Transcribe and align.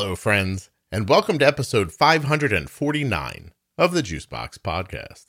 Hello, 0.00 0.14
friends, 0.14 0.70
and 0.92 1.08
welcome 1.08 1.40
to 1.40 1.44
episode 1.44 1.90
549 1.90 3.50
of 3.76 3.92
the 3.92 4.00
Juicebox 4.00 4.56
Podcast. 4.60 5.26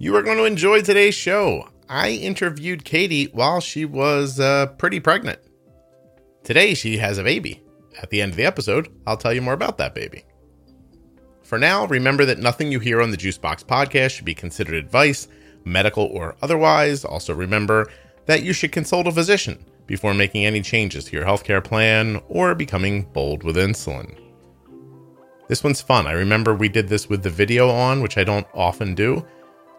You 0.00 0.16
are 0.16 0.22
going 0.22 0.38
to 0.38 0.44
enjoy 0.44 0.80
today's 0.80 1.14
show. 1.14 1.68
I 1.90 2.12
interviewed 2.12 2.86
Katie 2.86 3.26
while 3.34 3.60
she 3.60 3.84
was 3.84 4.40
uh, 4.40 4.68
pretty 4.78 4.98
pregnant. 4.98 5.40
Today, 6.42 6.72
she 6.72 6.96
has 6.96 7.18
a 7.18 7.22
baby. 7.22 7.62
At 8.00 8.08
the 8.08 8.22
end 8.22 8.30
of 8.30 8.36
the 8.38 8.46
episode, 8.46 8.88
I'll 9.06 9.18
tell 9.18 9.34
you 9.34 9.42
more 9.42 9.52
about 9.52 9.76
that 9.76 9.94
baby. 9.94 10.24
For 11.52 11.58
now, 11.58 11.84
remember 11.84 12.24
that 12.24 12.38
nothing 12.38 12.72
you 12.72 12.80
hear 12.80 13.02
on 13.02 13.10
the 13.10 13.16
Juicebox 13.18 13.66
podcast 13.66 14.12
should 14.12 14.24
be 14.24 14.32
considered 14.32 14.74
advice, 14.74 15.28
medical 15.66 16.06
or 16.06 16.34
otherwise. 16.40 17.04
Also, 17.04 17.34
remember 17.34 17.90
that 18.24 18.42
you 18.42 18.54
should 18.54 18.72
consult 18.72 19.06
a 19.06 19.12
physician 19.12 19.62
before 19.86 20.14
making 20.14 20.46
any 20.46 20.62
changes 20.62 21.04
to 21.04 21.12
your 21.14 21.26
healthcare 21.26 21.62
plan 21.62 22.22
or 22.30 22.54
becoming 22.54 23.02
bold 23.12 23.42
with 23.42 23.56
insulin. 23.56 24.18
This 25.48 25.62
one's 25.62 25.82
fun. 25.82 26.06
I 26.06 26.12
remember 26.12 26.54
we 26.54 26.70
did 26.70 26.88
this 26.88 27.10
with 27.10 27.22
the 27.22 27.28
video 27.28 27.68
on, 27.68 28.00
which 28.00 28.16
I 28.16 28.24
don't 28.24 28.46
often 28.54 28.94
do. 28.94 29.22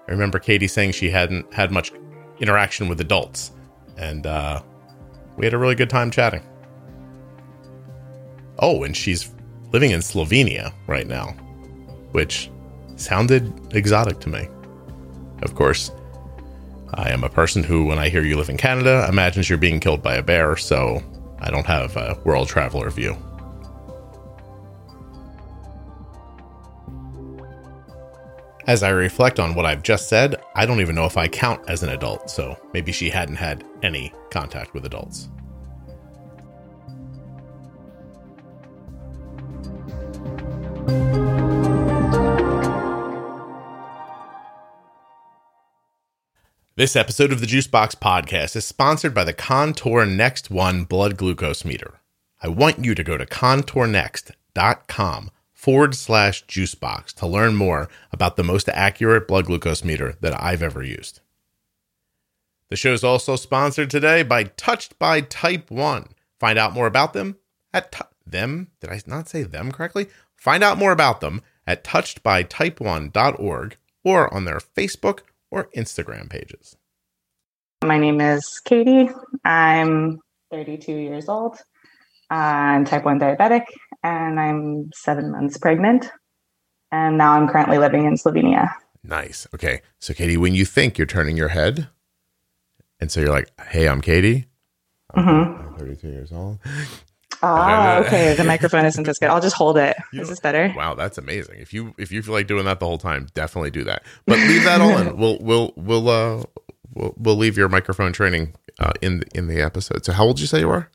I 0.08 0.12
remember 0.12 0.38
Katie 0.38 0.68
saying 0.68 0.92
she 0.92 1.10
hadn't 1.10 1.52
had 1.52 1.72
much 1.72 1.92
interaction 2.40 2.88
with 2.88 3.02
adults, 3.02 3.52
and 3.98 4.28
uh, 4.28 4.62
we 5.38 5.46
had 5.48 5.56
a 5.56 5.58
really 5.58 5.74
good 5.74 5.90
time 5.90 6.12
chatting. 6.12 6.44
Oh, 8.60 8.84
and 8.84 8.96
she's 8.96 9.32
living 9.72 9.90
in 9.90 10.02
Slovenia 10.02 10.72
right 10.86 11.08
now 11.08 11.36
which 12.14 12.50
sounded 12.96 13.76
exotic 13.76 14.20
to 14.22 14.30
me. 14.30 14.48
Of 15.42 15.54
course, 15.54 15.92
I 16.94 17.10
am 17.10 17.24
a 17.24 17.30
person 17.30 17.64
who, 17.64 17.86
when 17.86 18.00
I 18.00 18.10
hear 18.10 18.24
you 18.24 18.38
live 18.38 18.50
in 18.50 18.58
Canada, 18.58 19.06
imagines 19.10 19.50
you're 19.50 19.58
being 19.58 19.80
killed 19.80 20.02
by 20.02 20.16
a 20.16 20.24
bear, 20.24 20.56
so 20.56 21.02
I 21.40 21.50
don't 21.52 21.66
have 21.66 21.98
a 21.98 22.18
world 22.24 22.48
traveler 22.48 22.90
view. 22.90 23.18
As 28.66 28.82
I 28.82 28.90
reflect 28.90 29.42
on 29.42 29.56
what 29.56 29.66
I've 29.66 29.84
just 29.84 30.08
said, 30.08 30.38
I 30.56 30.66
don't 30.66 30.80
even 30.80 30.96
know 30.96 31.06
if 31.06 31.18
I 31.18 31.28
count 31.28 31.62
as 31.68 31.84
an 31.84 31.90
adult, 31.90 32.30
so 32.30 32.58
maybe 32.74 32.94
she 32.94 33.10
hadn't 33.10 33.36
had 33.36 33.66
any 33.82 34.14
contact 34.30 34.74
with 34.74 34.86
adults. 34.86 35.30
This 46.76 46.96
episode 46.96 47.32
of 47.32 47.40
the 47.40 47.46
Juicebox 47.46 47.98
podcast 47.98 48.56
is 48.56 48.66
sponsored 48.66 49.14
by 49.14 49.24
the 49.24 49.32
Contour 49.32 50.08
Next 50.08 50.50
One 50.50 50.86
blood 50.86 51.18
glucose 51.18 51.64
meter. 51.64 52.00
I 52.42 52.48
want 52.48 52.84
you 52.84 52.96
to 52.96 53.04
go 53.04 53.16
to 53.16 53.28
contournext.com 53.28 55.30
forward 55.52 55.94
slash 55.94 56.44
juicebox 56.48 57.14
to 57.14 57.28
learn 57.28 57.56
more 57.56 57.90
about 58.12 58.38
the 58.38 58.44
most 58.44 58.70
accurate 58.70 59.28
blood 59.28 59.46
glucose 59.46 59.84
meter 59.84 60.16
that 60.22 60.34
I've 60.42 60.64
ever 60.64 60.82
used. 60.82 61.20
The 62.70 62.76
show 62.76 62.94
is 62.94 63.04
also 63.04 63.36
sponsored 63.36 63.92
today 63.92 64.24
by 64.24 64.46
Touched 64.46 64.98
by 64.98 65.22
Type 65.22 65.70
1. 65.70 66.08
Find 66.40 66.58
out 66.58 66.74
more 66.74 66.88
about 66.88 67.14
them 67.14 67.38
at 67.72 67.92
t- 67.92 68.00
them. 68.26 68.72
Did 68.82 68.90
I 68.90 69.00
not 69.06 69.30
say 69.30 69.44
them 69.44 69.72
correctly? 69.72 70.08
Find 70.36 70.64
out 70.64 70.80
more 70.80 70.92
about 70.92 71.22
them 71.22 71.44
at 71.68 71.84
touchedbytype1.org 71.84 73.78
or 74.04 74.34
on 74.34 74.46
their 74.46 74.60
Facebook 74.60 75.20
or 75.54 75.70
Instagram 75.76 76.30
pages. 76.30 76.76
My 77.84 78.00
name 78.00 78.20
is 78.20 78.60
Katie. 78.66 79.10
I'm 79.46 80.20
32 80.50 80.92
years 80.92 81.30
old. 81.30 81.58
I'm 82.32 82.86
type 82.86 83.06
1 83.06 83.20
diabetic 83.20 83.66
and 84.02 84.40
I'm 84.40 84.90
seven 84.96 85.32
months 85.32 85.60
pregnant. 85.60 86.10
And 86.92 87.20
now 87.20 87.34
I'm 87.34 87.48
currently 87.48 87.78
living 87.78 88.06
in 88.06 88.16
Slovenia. 88.16 88.74
Nice. 89.04 89.46
Okay. 89.54 89.82
So, 90.00 90.14
Katie, 90.14 90.38
when 90.38 90.56
you 90.56 90.66
think 90.66 90.98
you're 90.98 91.06
turning 91.06 91.38
your 91.38 91.50
head, 91.50 91.88
and 93.00 93.12
so 93.12 93.20
you're 93.20 93.30
like, 93.30 93.52
hey, 93.60 93.88
I'm 93.88 94.02
Katie. 94.02 94.48
I'm, 95.14 95.24
mm-hmm. 95.24 95.68
I'm 95.68 95.76
32 95.78 96.08
years 96.08 96.32
old. 96.32 96.58
Ah, 97.44 97.98
okay. 97.98 98.36
The 98.36 98.44
microphone 98.46 98.86
isn't 98.86 99.08
as 99.08 99.20
good. 99.20 99.30
I'll 99.30 99.42
just 99.42 99.56
hold 99.56 99.78
it. 99.78 99.98
You 100.14 100.22
Is 100.22 100.30
this 100.30 100.40
better? 100.40 100.74
Wow, 100.76 100.96
that's 100.96 101.18
amazing. 101.18 101.60
If 101.60 101.74
you 101.74 101.94
if 101.98 102.12
you 102.12 102.24
feel 102.24 102.34
like 102.34 102.48
doing 102.48 102.66
that 102.66 102.80
the 102.80 102.86
whole 102.86 102.98
time, 102.98 103.28
definitely 103.34 103.72
do 103.72 103.84
that. 103.84 104.04
But 104.26 104.40
leave 104.40 104.64
that 104.64 104.82
all 104.82 104.98
in. 104.98 105.18
We'll 105.24 105.38
we'll 105.40 105.74
we'll 105.76 106.10
uh 106.10 106.44
we'll, 106.96 107.14
we'll 107.18 107.36
leave 107.36 107.58
your 107.58 107.70
microphone 107.70 108.14
training 108.14 108.56
uh, 108.80 108.94
in 109.02 109.20
the, 109.20 109.26
in 109.36 109.48
the 109.48 109.62
episode. 109.62 110.06
So, 110.06 110.14
how 110.14 110.26
old 110.26 110.38
did 110.38 110.42
you 110.42 110.48
say 110.48 110.60
you 110.60 110.68
were? 110.68 110.90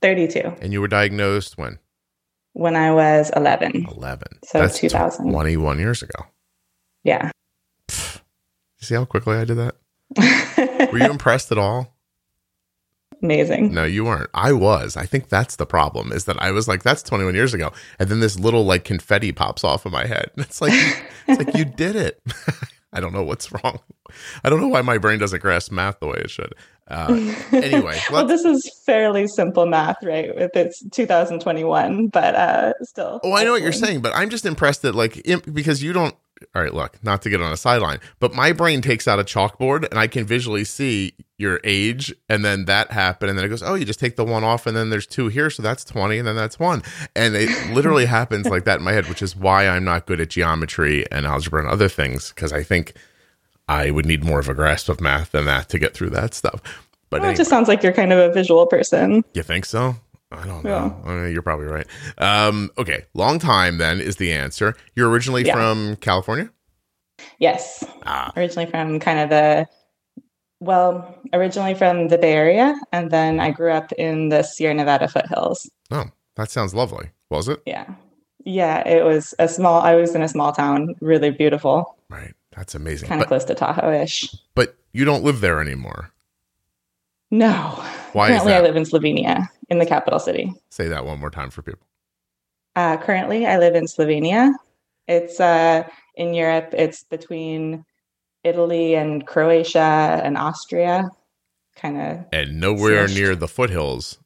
Thirty-two. 0.00 0.54
And 0.60 0.72
you 0.72 0.80
were 0.80 0.88
diagnosed 0.88 1.58
when? 1.58 1.78
When 2.52 2.76
I 2.76 2.92
was 2.92 3.30
eleven. 3.34 3.86
Eleven. 3.90 4.38
So 4.44 4.58
that's 4.58 4.78
two 4.78 4.88
thousand. 4.88 5.30
Twenty-one 5.30 5.78
years 5.78 6.02
ago. 6.02 6.26
Yeah. 7.02 7.30
You 7.90 8.86
see 8.86 8.94
how 8.94 9.04
quickly 9.04 9.36
I 9.36 9.44
did 9.44 9.56
that? 9.56 9.76
were 10.92 10.98
you 10.98 11.10
impressed 11.10 11.50
at 11.50 11.58
all? 11.58 11.93
Amazing. 13.24 13.72
No, 13.72 13.84
you 13.84 14.04
weren't. 14.04 14.30
I 14.34 14.52
was. 14.52 14.96
I 14.96 15.06
think 15.06 15.28
that's 15.28 15.56
the 15.56 15.66
problem 15.66 16.12
is 16.12 16.26
that 16.26 16.40
I 16.40 16.50
was 16.50 16.68
like, 16.68 16.82
that's 16.82 17.02
21 17.02 17.34
years 17.34 17.54
ago. 17.54 17.72
And 17.98 18.08
then 18.08 18.20
this 18.20 18.38
little 18.38 18.64
like 18.64 18.84
confetti 18.84 19.32
pops 19.32 19.64
off 19.64 19.86
of 19.86 19.92
my 19.92 20.06
head. 20.06 20.30
It's 20.44 20.60
like, 20.60 20.72
it's 21.26 21.44
like 21.44 21.56
you 21.56 21.64
did 21.64 21.96
it. 21.96 22.20
I 22.92 23.00
don't 23.00 23.12
know 23.12 23.24
what's 23.24 23.50
wrong. 23.50 23.80
I 24.44 24.50
don't 24.50 24.60
know 24.60 24.68
why 24.68 24.82
my 24.82 24.98
brain 24.98 25.18
doesn't 25.18 25.40
grasp 25.40 25.72
math 25.72 25.98
the 25.98 26.06
way 26.06 26.18
it 26.18 26.30
should. 26.30 26.54
Uh, 26.86 27.34
anyway, 27.50 27.98
well, 28.12 28.26
this 28.26 28.44
is 28.44 28.70
fairly 28.84 29.26
simple 29.26 29.66
math, 29.66 29.96
right? 30.02 30.26
If 30.26 30.50
it's 30.54 30.82
2021, 30.90 32.08
but 32.08 32.34
uh, 32.34 32.74
still. 32.82 33.20
Oh, 33.24 33.32
I 33.32 33.42
know 33.42 33.52
what 33.52 33.62
you're 33.62 33.72
saying, 33.72 34.02
but 34.02 34.14
I'm 34.14 34.28
just 34.28 34.44
impressed 34.44 34.82
that 34.82 34.94
like 34.94 35.22
because 35.52 35.82
you 35.82 35.92
don't 35.92 36.14
all 36.54 36.62
right, 36.62 36.74
look, 36.74 37.02
not 37.02 37.22
to 37.22 37.30
get 37.30 37.40
on 37.40 37.52
a 37.52 37.56
sideline, 37.56 37.98
but 38.18 38.34
my 38.34 38.52
brain 38.52 38.80
takes 38.80 39.06
out 39.06 39.18
a 39.18 39.24
chalkboard 39.24 39.88
and 39.88 39.98
I 39.98 40.06
can 40.06 40.24
visually 40.24 40.64
see 40.64 41.14
your 41.38 41.60
age 41.64 42.14
and 42.28 42.44
then 42.44 42.64
that 42.66 42.92
happened 42.92 43.30
and 43.30 43.38
then 43.38 43.44
it 43.44 43.48
goes, 43.48 43.62
"Oh, 43.62 43.74
you 43.74 43.84
just 43.84 44.00
take 44.00 44.16
the 44.16 44.24
one 44.24 44.44
off 44.44 44.66
and 44.66 44.76
then 44.76 44.90
there's 44.90 45.06
two 45.06 45.28
here, 45.28 45.50
so 45.50 45.62
that's 45.62 45.84
20 45.84 46.18
and 46.18 46.26
then 46.26 46.36
that's 46.36 46.58
one." 46.58 46.82
And 47.14 47.34
it 47.34 47.50
literally 47.74 48.06
happens 48.06 48.46
like 48.46 48.64
that 48.64 48.78
in 48.78 48.84
my 48.84 48.92
head, 48.92 49.08
which 49.08 49.22
is 49.22 49.36
why 49.36 49.68
I'm 49.68 49.84
not 49.84 50.06
good 50.06 50.20
at 50.20 50.30
geometry 50.30 51.04
and 51.10 51.26
algebra 51.26 51.60
and 51.60 51.70
other 51.70 51.88
things 51.88 52.30
because 52.30 52.52
I 52.52 52.62
think 52.62 52.94
I 53.68 53.90
would 53.90 54.06
need 54.06 54.24
more 54.24 54.40
of 54.40 54.48
a 54.48 54.54
grasp 54.54 54.88
of 54.88 55.00
math 55.00 55.32
than 55.32 55.46
that 55.46 55.68
to 55.70 55.78
get 55.78 55.94
through 55.94 56.10
that 56.10 56.34
stuff. 56.34 56.60
But 57.10 57.20
well, 57.20 57.28
anyway. 57.28 57.34
it 57.34 57.36
just 57.38 57.50
sounds 57.50 57.68
like 57.68 57.82
you're 57.82 57.92
kind 57.92 58.12
of 58.12 58.18
a 58.18 58.32
visual 58.32 58.66
person. 58.66 59.24
You 59.34 59.42
think 59.42 59.64
so? 59.64 59.96
I 60.38 60.46
don't 60.46 60.64
know. 60.64 60.70
Yeah. 60.70 61.10
I 61.10 61.14
mean, 61.14 61.32
you're 61.32 61.42
probably 61.42 61.66
right. 61.66 61.86
Um, 62.18 62.70
okay, 62.78 63.04
long 63.14 63.38
time 63.38 63.78
then 63.78 64.00
is 64.00 64.16
the 64.16 64.32
answer. 64.32 64.74
You're 64.94 65.10
originally 65.10 65.44
yeah. 65.44 65.54
from 65.54 65.96
California. 65.96 66.50
Yes, 67.38 67.84
ah. 68.06 68.32
originally 68.36 68.70
from 68.70 69.00
kind 69.00 69.20
of 69.20 69.28
the 69.30 69.68
well, 70.60 71.14
originally 71.32 71.74
from 71.74 72.08
the 72.08 72.18
Bay 72.18 72.32
Area, 72.32 72.74
and 72.92 73.10
then 73.10 73.38
I 73.40 73.50
grew 73.50 73.70
up 73.70 73.92
in 73.92 74.30
the 74.30 74.42
Sierra 74.42 74.74
Nevada 74.74 75.08
foothills. 75.08 75.70
Oh, 75.90 76.06
that 76.36 76.50
sounds 76.50 76.74
lovely. 76.74 77.10
Was 77.30 77.48
it? 77.48 77.60
Yeah, 77.66 77.94
yeah. 78.44 78.86
It 78.86 79.04
was 79.04 79.34
a 79.38 79.48
small. 79.48 79.80
I 79.80 79.94
was 79.94 80.14
in 80.14 80.22
a 80.22 80.28
small 80.28 80.52
town, 80.52 80.94
really 81.00 81.30
beautiful. 81.30 81.96
Right. 82.08 82.34
That's 82.56 82.74
amazing. 82.74 83.08
Kind 83.08 83.20
of 83.20 83.28
close 83.28 83.44
to 83.44 83.54
Tahoe-ish. 83.54 84.34
But 84.54 84.76
you 84.92 85.04
don't 85.04 85.24
live 85.24 85.40
there 85.40 85.60
anymore. 85.60 86.12
No. 87.34 87.82
Why 88.12 88.28
Currently, 88.28 88.54
I 88.54 88.60
live 88.60 88.76
in 88.76 88.84
Slovenia, 88.84 89.48
in 89.68 89.78
the 89.80 89.86
capital 89.86 90.20
city. 90.20 90.54
Say 90.70 90.86
that 90.86 91.04
one 91.04 91.18
more 91.18 91.30
time 91.30 91.50
for 91.50 91.62
people. 91.62 91.84
Uh, 92.76 92.96
currently, 92.96 93.44
I 93.44 93.58
live 93.58 93.74
in 93.74 93.86
Slovenia. 93.86 94.52
It's 95.08 95.40
uh, 95.40 95.82
in 96.14 96.32
Europe. 96.32 96.68
It's 96.72 97.02
between 97.02 97.84
Italy 98.44 98.94
and 98.94 99.26
Croatia 99.26 100.20
and 100.22 100.36
Austria, 100.38 101.10
kind 101.74 102.00
of. 102.00 102.24
And 102.32 102.60
nowhere 102.60 103.06
smushed. 103.08 103.14
near 103.16 103.34
the 103.34 103.48
foothills 103.48 104.18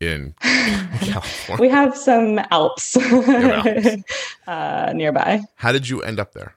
in 0.00 0.34
California. 0.40 1.62
we 1.62 1.68
have 1.68 1.96
some 1.96 2.40
Alps, 2.50 2.96
Alps. 3.00 4.02
uh, 4.48 4.92
nearby. 4.92 5.40
How 5.54 5.70
did 5.70 5.88
you 5.88 6.02
end 6.02 6.18
up 6.18 6.32
there? 6.32 6.56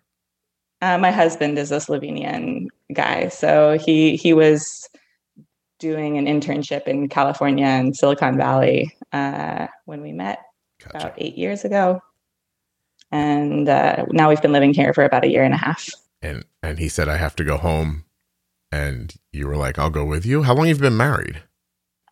Uh, 0.82 0.98
my 0.98 1.12
husband 1.12 1.60
is 1.60 1.72
a 1.72 1.78
Slovenian 1.78 2.68
guy, 2.94 3.28
so 3.28 3.78
he 3.78 4.16
he 4.16 4.34
was 4.34 4.90
doing 5.80 6.18
an 6.18 6.26
internship 6.26 6.88
in 6.88 7.10
California 7.10 7.66
and 7.66 7.96
Silicon 7.96 8.38
Valley 8.38 8.96
uh, 9.12 9.68
when 9.86 10.02
we 10.02 10.12
met 10.12 10.40
gotcha. 10.84 10.98
about 10.98 11.14
eight 11.18 11.38
years 11.38 11.66
ago, 11.66 12.02
and 13.12 13.68
uh, 13.68 14.06
now 14.10 14.30
we've 14.30 14.42
been 14.42 14.52
living 14.52 14.74
here 14.74 14.94
for 14.94 15.04
about 15.04 15.24
a 15.24 15.30
year 15.30 15.44
and 15.44 15.54
a 15.54 15.58
half. 15.58 15.90
And 16.22 16.46
and 16.62 16.80
he 16.80 16.90
said, 16.90 17.10
"I 17.10 17.18
have 17.18 17.36
to 17.38 17.44
go 17.44 17.58
home," 17.58 18.06
and 18.72 19.14
you 19.32 19.48
were 19.48 19.58
like, 19.58 19.80
"I'll 19.80 19.90
go 19.90 20.06
with 20.06 20.26
you." 20.26 20.44
How 20.44 20.54
long 20.54 20.68
have 20.68 20.78
you 20.78 20.82
been 20.84 20.98
married? 20.98 21.42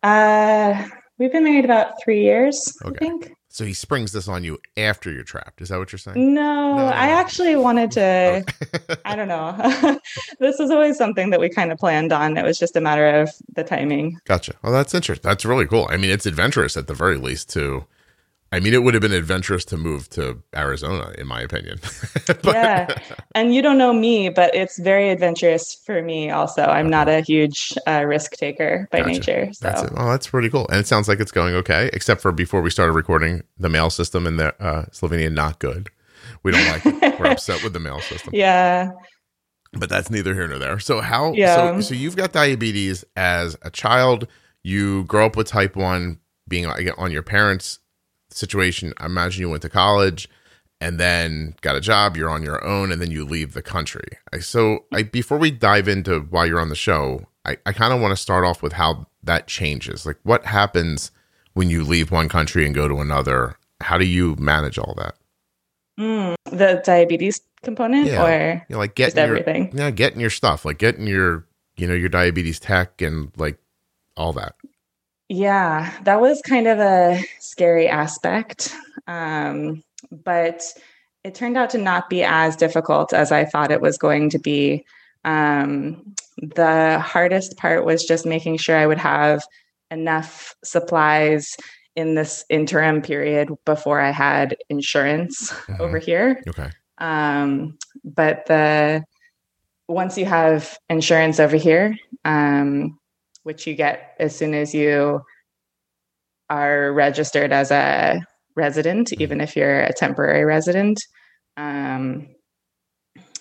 Uh, 0.02 0.86
we've 1.18 1.32
been 1.32 1.44
married 1.44 1.64
about 1.64 2.02
three 2.02 2.22
years. 2.22 2.76
Okay. 2.84 2.96
I 2.96 2.98
think. 2.98 3.32
So 3.50 3.64
he 3.64 3.72
springs 3.72 4.12
this 4.12 4.28
on 4.28 4.44
you 4.44 4.58
after 4.76 5.10
you're 5.10 5.24
trapped. 5.24 5.60
Is 5.62 5.70
that 5.70 5.78
what 5.78 5.90
you're 5.90 5.98
saying? 5.98 6.34
No, 6.34 6.76
No, 6.76 6.86
I 6.86 7.08
actually 7.08 7.56
wanted 7.56 7.90
to. 7.92 8.44
I 9.04 9.16
don't 9.16 9.28
know. 9.28 9.98
this 10.38 10.58
was 10.58 10.70
always 10.70 10.98
something 10.98 11.30
that 11.30 11.40
we 11.40 11.48
kind 11.48 11.72
of 11.72 11.78
planned 11.78 12.12
on. 12.12 12.36
It 12.36 12.44
was 12.44 12.58
just 12.58 12.76
a 12.76 12.80
matter 12.80 13.08
of 13.20 13.30
the 13.54 13.64
timing. 13.64 14.20
Gotcha. 14.26 14.54
Well, 14.62 14.72
that's 14.72 14.94
interesting. 14.94 15.26
That's 15.28 15.44
really 15.44 15.66
cool. 15.66 15.86
I 15.90 15.96
mean, 15.96 16.10
it's 16.10 16.26
adventurous 16.26 16.76
at 16.76 16.86
the 16.86 16.94
very 16.94 17.16
least 17.16 17.48
to. 17.54 17.86
I 18.50 18.60
mean, 18.60 18.72
it 18.72 18.82
would 18.82 18.94
have 18.94 19.02
been 19.02 19.12
adventurous 19.12 19.64
to 19.66 19.76
move 19.76 20.08
to 20.10 20.42
Arizona, 20.56 21.12
in 21.18 21.26
my 21.26 21.42
opinion. 21.42 21.78
But- 22.26 22.44
Yeah. 22.44 22.98
And 23.34 23.54
you 23.54 23.60
don't 23.60 23.76
know 23.78 23.92
me, 23.92 24.30
but 24.30 24.54
it's 24.54 24.78
very 24.78 25.10
adventurous 25.10 25.74
for 25.74 26.00
me 26.02 26.30
also. 26.30 26.62
I'm 26.62 26.88
not 26.88 27.08
a 27.08 27.20
huge 27.20 27.74
uh, 27.86 28.04
risk 28.06 28.32
taker 28.32 28.88
by 28.90 28.98
Gotcha. 29.00 29.10
nature. 29.10 29.52
So 29.52 29.58
That's 29.68 29.82
it. 29.82 29.92
Well, 29.92 30.08
that's 30.08 30.28
pretty 30.28 30.48
cool. 30.48 30.66
And 30.68 30.78
it 30.80 30.86
sounds 30.86 31.08
like 31.08 31.20
it's 31.20 31.30
going 31.32 31.54
okay, 31.56 31.90
except 31.92 32.22
for 32.22 32.32
before 32.32 32.62
we 32.62 32.70
started 32.70 32.92
recording, 32.92 33.42
the 33.58 33.68
mail 33.68 33.90
system 33.90 34.26
in 34.26 34.36
the 34.38 34.54
uh, 34.62 34.86
Slovenia 34.92 35.30
not 35.32 35.58
good. 35.58 35.90
We 36.42 36.52
don't 36.52 36.66
like 36.68 36.86
it. 36.86 37.20
We're 37.20 37.26
upset 37.32 37.62
with 37.62 37.74
the 37.74 37.80
mail 37.80 38.00
system. 38.00 38.30
yeah. 38.34 38.92
But 39.72 39.90
that's 39.90 40.08
neither 40.08 40.32
here 40.32 40.48
nor 40.48 40.58
there. 40.58 40.78
So 40.78 41.02
how? 41.02 41.34
Yeah. 41.34 41.54
So 41.54 41.80
so 41.82 41.94
you've 41.94 42.16
got 42.16 42.32
diabetes 42.32 43.04
as 43.16 43.54
a 43.60 43.70
child. 43.70 44.26
You 44.62 45.04
grow 45.04 45.26
up 45.26 45.36
with 45.36 45.46
type 45.48 45.76
one, 45.76 46.20
being 46.48 46.64
on 46.66 47.10
your 47.12 47.22
parents' 47.22 47.78
situation. 48.30 48.92
I 48.98 49.06
imagine 49.06 49.40
you 49.40 49.50
went 49.50 49.62
to 49.62 49.68
college 49.68 50.28
and 50.80 50.98
then 51.00 51.54
got 51.60 51.76
a 51.76 51.80
job. 51.80 52.16
You're 52.16 52.30
on 52.30 52.42
your 52.42 52.64
own, 52.64 52.92
and 52.92 53.00
then 53.02 53.10
you 53.10 53.24
leave 53.24 53.52
the 53.54 53.62
country. 53.62 54.06
I, 54.32 54.38
so 54.38 54.84
I 54.92 55.02
before 55.02 55.38
we 55.38 55.50
dive 55.50 55.88
into 55.88 56.20
why 56.30 56.44
you're 56.46 56.60
on 56.60 56.68
the 56.68 56.76
show, 56.76 57.26
I, 57.44 57.56
I 57.66 57.72
kind 57.72 57.92
of 57.92 58.00
want 58.00 58.12
to 58.12 58.16
start 58.16 58.44
off 58.44 58.62
with 58.62 58.74
how 58.74 59.06
that 59.24 59.46
changes. 59.48 60.06
Like 60.06 60.18
what 60.22 60.44
happens 60.44 61.10
when 61.54 61.68
you 61.70 61.82
leave 61.82 62.10
one 62.12 62.28
country 62.28 62.64
and 62.64 62.74
go 62.74 62.86
to 62.88 62.98
another? 63.00 63.56
How 63.80 63.98
do 63.98 64.04
you 64.06 64.36
manage 64.38 64.78
all 64.78 64.94
that? 64.98 65.14
Mm, 65.98 66.34
the 66.50 66.80
diabetes 66.84 67.40
component 67.62 68.06
Yeah. 68.06 68.22
or 68.24 68.66
You 68.68 68.74
know, 68.74 68.78
like 68.78 68.94
just 68.94 69.16
getting 69.16 69.28
your, 69.30 69.38
everything? 69.38 69.76
yeah, 69.76 69.90
getting 69.90 70.20
your 70.20 70.30
stuff, 70.30 70.64
like 70.64 70.78
getting 70.78 71.06
your, 71.08 71.44
you 71.76 71.88
know, 71.88 71.94
your 71.94 72.08
diabetes 72.08 72.60
tech 72.60 73.02
and 73.02 73.32
like 73.36 73.58
all 74.16 74.32
that. 74.34 74.54
Yeah, 75.28 75.92
that 76.04 76.20
was 76.20 76.40
kind 76.42 76.66
of 76.66 76.78
a 76.78 77.22
scary 77.38 77.88
aspect. 77.88 78.74
Um, 79.06 79.82
but 80.10 80.62
it 81.24 81.34
turned 81.34 81.56
out 81.56 81.70
to 81.70 81.78
not 81.78 82.08
be 82.08 82.22
as 82.22 82.56
difficult 82.56 83.12
as 83.12 83.30
I 83.32 83.44
thought 83.44 83.70
it 83.70 83.80
was 83.80 83.98
going 83.98 84.30
to 84.30 84.38
be. 84.38 84.84
Um, 85.24 86.14
the 86.38 86.98
hardest 87.00 87.56
part 87.56 87.84
was 87.84 88.04
just 88.04 88.24
making 88.24 88.56
sure 88.58 88.76
I 88.76 88.86
would 88.86 88.98
have 88.98 89.44
enough 89.90 90.54
supplies 90.64 91.56
in 91.96 92.14
this 92.14 92.44
interim 92.48 93.02
period 93.02 93.50
before 93.64 94.00
I 94.00 94.10
had 94.10 94.56
insurance 94.68 95.50
Mhm. 95.50 95.80
over 95.80 95.98
here. 95.98 96.40
Okay. 96.48 96.70
Um, 96.98 97.76
but 98.04 98.46
the 98.46 99.04
once 99.88 100.16
you 100.16 100.26
have 100.26 100.78
insurance 100.88 101.40
over 101.40 101.56
here, 101.56 101.96
um, 102.24 102.98
which 103.42 103.66
you 103.66 103.74
get 103.74 104.14
as 104.18 104.36
soon 104.36 104.54
as 104.54 104.74
you 104.74 105.22
are 106.50 106.92
registered 106.92 107.52
as 107.52 107.70
a 107.70 108.20
resident, 108.56 109.12
even 109.14 109.40
if 109.40 109.56
you're 109.56 109.80
a 109.80 109.92
temporary 109.92 110.44
resident, 110.44 110.98
um, 111.56 112.28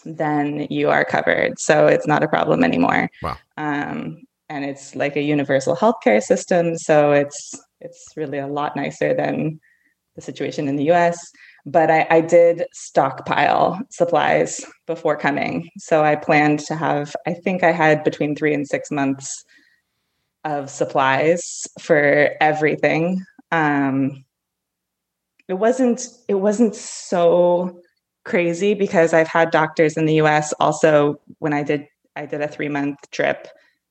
then 0.05 0.67
you 0.69 0.89
are 0.89 1.03
covered. 1.03 1.59
So 1.59 1.87
it's 1.87 2.07
not 2.07 2.23
a 2.23 2.27
problem 2.27 2.63
anymore. 2.63 3.09
Wow. 3.21 3.37
Um, 3.57 4.23
and 4.49 4.63
it's 4.63 4.95
like 4.95 5.15
a 5.15 5.21
universal 5.21 5.75
healthcare 5.75 6.21
system. 6.21 6.77
So 6.77 7.11
it's 7.11 7.53
it's 7.81 8.13
really 8.15 8.39
a 8.39 8.47
lot 8.47 8.75
nicer 8.75 9.13
than 9.13 9.59
the 10.15 10.21
situation 10.21 10.67
in 10.67 10.77
the 10.77 10.91
US. 10.91 11.19
But 11.65 11.91
I, 11.91 12.07
I 12.09 12.21
did 12.21 12.63
stockpile 12.73 13.79
supplies 13.91 14.65
before 14.87 15.17
coming. 15.17 15.69
So 15.77 16.03
I 16.03 16.15
planned 16.15 16.59
to 16.61 16.75
have, 16.75 17.15
I 17.27 17.33
think 17.33 17.61
I 17.61 17.71
had 17.71 18.03
between 18.03 18.35
three 18.35 18.53
and 18.53 18.65
six 18.65 18.89
months 18.89 19.43
of 20.43 20.69
supplies 20.69 21.67
for 21.79 22.31
everything. 22.41 23.23
Um, 23.51 24.23
it 25.47 25.55
wasn't 25.55 26.07
it 26.27 26.35
wasn't 26.35 26.75
so 26.75 27.79
crazy 28.25 28.73
because 28.73 29.13
I've 29.13 29.27
had 29.27 29.51
doctors 29.51 29.95
in 29.95 30.05
the 30.05 30.15
US 30.15 30.53
also 30.59 31.21
when 31.39 31.53
I 31.53 31.63
did 31.63 31.87
I 32.15 32.25
did 32.25 32.41
a 32.41 32.47
3 32.47 32.67
month 32.67 32.97
trip 33.11 33.47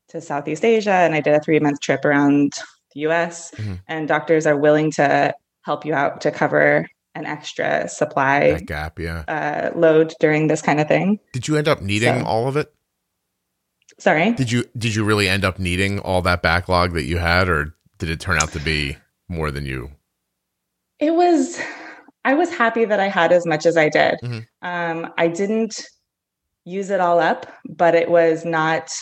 to 0.08 0.20
Southeast 0.20 0.64
Asia 0.64 0.90
and 0.92 1.14
I 1.14 1.20
did 1.20 1.34
a 1.34 1.40
3 1.40 1.58
month 1.60 1.80
trip 1.80 2.04
around 2.04 2.52
the 2.94 3.00
US 3.08 3.50
Mhm. 3.56 3.80
and 3.88 4.06
doctors 4.08 4.46
are 4.46 4.56
willing 4.56 4.90
to 4.92 5.32
help 5.62 5.86
you 5.86 5.94
out 5.94 6.20
to 6.20 6.30
cover 6.30 6.86
an 7.14 7.24
extra 7.24 7.88
supply 7.88 8.52
That 8.52 8.66
gap, 8.66 8.98
yeah. 8.98 9.24
uh, 9.26 9.70
load 9.78 10.12
during 10.20 10.48
this 10.48 10.60
kind 10.60 10.80
of 10.80 10.86
thing. 10.88 11.18
Did 11.32 11.48
you 11.48 11.56
end 11.56 11.66
up 11.66 11.80
needing 11.80 12.20
So- 12.20 12.26
all 12.26 12.46
of 12.46 12.56
it? 12.58 12.70
Sorry. 13.98 14.32
Did 14.32 14.52
you 14.52 14.64
did 14.76 14.94
you 14.94 15.04
really 15.04 15.28
end 15.28 15.44
up 15.44 15.58
needing 15.58 15.98
all 16.00 16.22
that 16.22 16.42
backlog 16.42 16.92
that 16.92 17.04
you 17.04 17.18
had, 17.18 17.48
or 17.48 17.74
did 17.98 18.10
it 18.10 18.20
turn 18.20 18.36
out 18.36 18.52
to 18.52 18.60
be 18.60 18.96
more 19.28 19.50
than 19.50 19.64
you? 19.64 19.90
It 20.98 21.14
was, 21.14 21.60
I 22.24 22.34
was 22.34 22.50
happy 22.50 22.84
that 22.84 23.00
I 23.00 23.08
had 23.08 23.32
as 23.32 23.44
much 23.46 23.66
as 23.66 23.76
I 23.76 23.88
did. 23.88 24.18
Mhm. 24.22 24.46
Um, 24.62 25.12
I 25.18 25.28
didn't 25.28 25.86
use 26.64 26.90
it 26.90 27.00
all 27.00 27.20
up, 27.20 27.46
but 27.68 27.94
it 27.94 28.10
was 28.10 28.44
not 28.44 28.92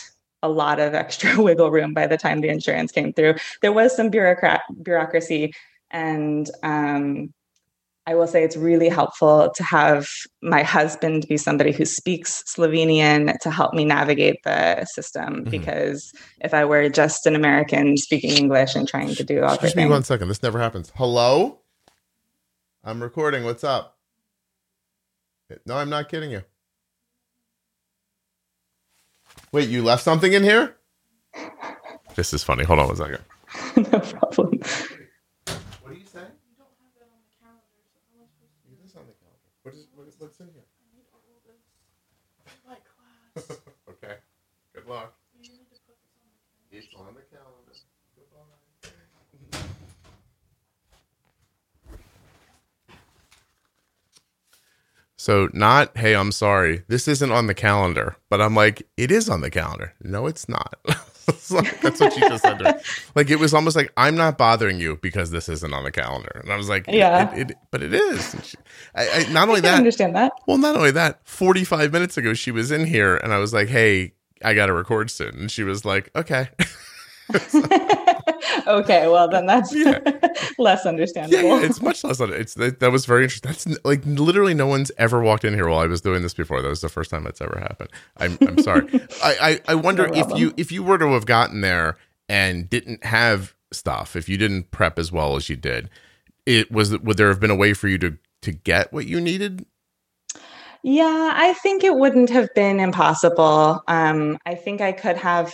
a 0.43 0.49
lot 0.49 0.79
of 0.79 0.93
extra 1.03 1.41
wiggle 1.41 1.71
room 1.71 1.93
by 1.93 2.07
the 2.07 2.17
time 2.17 2.41
the 2.41 2.49
insurance 2.49 2.91
came 2.91 3.13
through. 3.13 3.35
There 3.61 3.73
was 3.73 3.95
some 3.95 4.09
bureaucrat 4.09 4.61
bureaucracy, 4.81 5.53
and 5.91 6.49
um, 6.63 7.33
I 8.07 8.13
will 8.15 8.27
say 8.27 8.43
it's 8.43 8.55
really 8.55 8.87
helpful 8.87 9.51
to 9.55 9.63
have 9.63 10.07
my 10.41 10.61
husband 10.61 11.25
be 11.27 11.37
somebody 11.37 11.71
who 11.71 11.85
speaks 11.85 12.43
Slovenian 12.43 13.37
to 13.39 13.49
help 13.49 13.73
me 13.73 13.83
navigate 13.83 14.43
the 14.43 14.85
system. 14.85 15.45
Mhm. 15.45 15.49
Because 15.49 16.11
if 16.41 16.53
I 16.53 16.65
were 16.65 16.87
just 16.89 17.25
an 17.25 17.35
American 17.35 17.97
speaking 17.97 18.31
English 18.37 18.75
and 18.75 18.87
trying 18.87 19.15
to 19.15 19.23
do 19.23 19.43
all 19.43 19.53
Excuse 19.55 19.75
me 19.75 19.85
one 19.87 20.03
second. 20.03 20.27
This 20.27 20.43
never 20.43 20.59
happens. 20.59 20.91
Hello? 20.95 21.59
I'm 22.83 23.01
recording. 23.01 23.43
What's 23.43 23.63
up? 23.63 23.97
No, 25.65 25.77
I'm 25.77 25.89
not 25.89 26.09
kidding 26.09 26.29
you. 26.31 26.43
Wait, 29.51 29.69
you 29.69 29.83
left 29.83 30.03
something 30.03 30.31
in 30.33 30.43
here? 30.43 30.75
This 32.15 32.33
is 32.33 32.43
funny. 32.45 32.63
Hold 32.63 32.79
on 32.79 32.87
one 32.87 32.95
second. 32.95 33.19
no 33.91 33.99
problem. 33.99 34.59
What 35.81 35.91
are 35.91 35.93
you 35.93 36.05
saying? 36.05 36.31
You 36.31 36.55
don't 36.55 36.71
have 36.79 36.95
that 36.95 37.11
on 37.11 37.19
the 37.19 37.35
calendar. 37.43 37.75
It 38.71 38.79
is 38.85 38.95
on 38.95 39.03
the 39.05 39.15
calendar. 39.19 39.49
What 39.63 39.73
is 39.75 39.87
what, 39.93 40.07
what's 40.19 40.39
in 40.39 40.47
here? 40.47 40.63
okay. 43.89 44.15
Good 44.73 44.87
luck. 44.87 45.13
It's 46.71 46.87
on 46.95 47.15
the 47.15 47.25
calendar. 47.27 47.75
Goodbye. 48.15 49.59
So 55.25 55.49
not, 55.53 55.97
hey, 55.97 56.15
I'm 56.15 56.31
sorry, 56.31 56.83
this 56.87 57.07
isn't 57.07 57.31
on 57.31 57.47
the 57.47 57.55
calendar, 57.55 58.15
but 58.29 58.41
I'm 58.43 58.53
like, 58.53 58.87
it 58.95 59.09
is 59.09 59.27
on 59.27 59.41
the 59.41 59.49
calendar. 59.49 59.91
No, 60.03 60.27
it's 60.27 60.47
not. 60.47 60.75
It's 61.27 61.49
like- 61.49 61.81
That's 61.81 61.99
what 61.99 62.13
she 62.13 62.19
just 62.19 62.43
said 62.43 62.59
to 62.59 62.65
me. 62.65 62.71
Like 63.15 63.31
it 63.31 63.37
was 63.39 63.51
almost 63.55 63.75
like 63.75 63.91
I'm 63.97 64.13
not 64.15 64.37
bothering 64.37 64.79
you 64.79 64.99
because 65.01 65.31
this 65.31 65.49
isn't 65.49 65.73
on 65.73 65.83
the 65.83 65.91
calendar, 65.91 66.39
and 66.43 66.53
I 66.53 66.55
was 66.57 66.69
like, 66.69 66.85
Yeah. 66.87 67.33
it, 67.33 67.49
it, 67.49 67.57
but 67.71 67.81
it 67.81 67.95
is. 67.95 68.35
She- 68.43 68.57
I, 68.93 69.09
I, 69.09 69.31
not 69.33 69.47
only 69.47 69.61
can 69.61 69.71
that, 69.71 69.77
understand 69.79 70.15
that. 70.15 70.33
well, 70.45 70.59
not 70.59 70.75
only 70.75 70.91
that, 70.91 71.21
45 71.27 71.91
minutes 71.91 72.15
ago, 72.17 72.35
she 72.35 72.51
was 72.51 72.69
in 72.69 72.85
here 72.85 73.17
and 73.17 73.33
I 73.33 73.39
was 73.39 73.51
like, 73.51 73.69
hey, 73.69 74.13
I 74.43 74.53
got 74.53 74.67
to 74.67 74.73
record 74.73 75.09
soon. 75.09 75.33
And 75.35 75.49
she 75.51 75.63
was 75.63 75.83
like, 75.85 76.11
okay. 76.15 76.49
okay, 78.67 79.07
well 79.07 79.29
then 79.29 79.45
that's 79.45 79.73
Yeah. 79.73 79.99
less 80.57 80.85
understandable. 80.85 81.59
yeah, 81.59 81.65
it's 81.65 81.81
much 81.81 82.03
less. 82.03 82.19
It's 82.19 82.55
that, 82.55 82.79
that 82.79 82.91
was 82.91 83.05
very 83.05 83.23
interesting. 83.23 83.51
That's 83.51 83.85
like 83.85 84.05
literally 84.05 84.53
no 84.53 84.67
one's 84.67 84.91
ever 84.97 85.21
walked 85.21 85.45
in 85.45 85.53
here 85.53 85.67
while 85.67 85.79
I 85.79 85.87
was 85.87 86.01
doing 86.01 86.21
this 86.23 86.33
before. 86.33 86.61
That 86.61 86.69
was 86.69 86.81
the 86.81 86.89
first 86.89 87.11
time 87.11 87.23
that's 87.23 87.41
ever 87.41 87.59
happened. 87.59 87.89
I'm, 88.17 88.37
I'm 88.47 88.57
sorry. 88.59 88.87
I, 89.23 89.35
I, 89.41 89.61
I 89.69 89.75
wonder 89.75 90.07
No 90.07 90.13
if 90.13 90.31
you 90.37 90.53
if 90.57 90.71
you 90.71 90.83
were 90.83 90.97
to 90.97 91.07
have 91.13 91.25
gotten 91.25 91.61
there 91.61 91.97
and 92.29 92.69
didn't 92.69 93.03
have 93.05 93.55
stuff, 93.71 94.15
if 94.15 94.29
you 94.29 94.37
didn't 94.37 94.71
prep 94.71 94.99
as 94.99 95.11
well 95.11 95.35
as 95.35 95.49
you 95.49 95.55
did, 95.55 95.89
it 96.45 96.71
was 96.71 96.97
would 96.99 97.17
there 97.17 97.29
have 97.29 97.39
been 97.39 97.51
a 97.51 97.55
way 97.55 97.73
for 97.73 97.87
you 97.87 97.97
to 97.99 98.17
to 98.43 98.51
get 98.51 98.93
what 98.93 99.05
you 99.07 99.21
needed? 99.21 99.65
Yeah, 100.83 101.31
I 101.35 101.53
think 101.53 101.83
it 101.83 101.95
wouldn't 101.95 102.29
have 102.29 102.49
been 102.55 102.79
impossible. 102.79 103.81
Um, 103.87 104.37
I 104.45 104.55
think 104.55 104.81
I 104.81 104.91
could 104.91 105.17
have. 105.17 105.53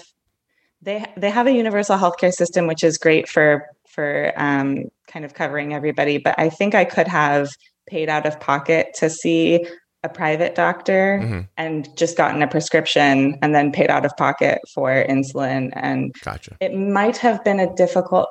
They 0.81 1.05
they 1.15 1.29
have 1.29 1.47
a 1.47 1.51
universal 1.51 1.97
healthcare 1.97 2.33
system, 2.33 2.67
which 2.67 2.83
is 2.83 2.97
great 2.97 3.29
for 3.29 3.67
for 3.88 4.33
um, 4.38 4.85
kind 5.07 5.25
of 5.25 5.33
covering 5.33 5.73
everybody. 5.73 6.17
But 6.17 6.35
I 6.38 6.50
think 6.50 6.73
I 6.75 6.85
could 6.85 7.07
have 7.07 7.50
paid 7.88 8.09
out 8.09 8.25
of 8.25 8.39
pocket 8.39 8.93
to 8.95 9.09
see 9.09 9.65
a 10.03 10.09
private 10.09 10.55
doctor 10.55 11.19
Mhm. 11.21 11.47
and 11.57 11.95
just 11.95 12.17
gotten 12.17 12.41
a 12.41 12.47
prescription, 12.47 13.38
and 13.41 13.53
then 13.53 13.71
paid 13.71 13.91
out 13.91 14.05
of 14.05 14.17
pocket 14.17 14.59
for 14.73 14.89
insulin. 15.07 15.71
And 15.75 16.15
Gotcha. 16.23 16.57
it 16.59 16.73
might 16.73 17.17
have 17.17 17.43
been 17.43 17.59
a 17.59 17.71
difficult. 17.75 18.27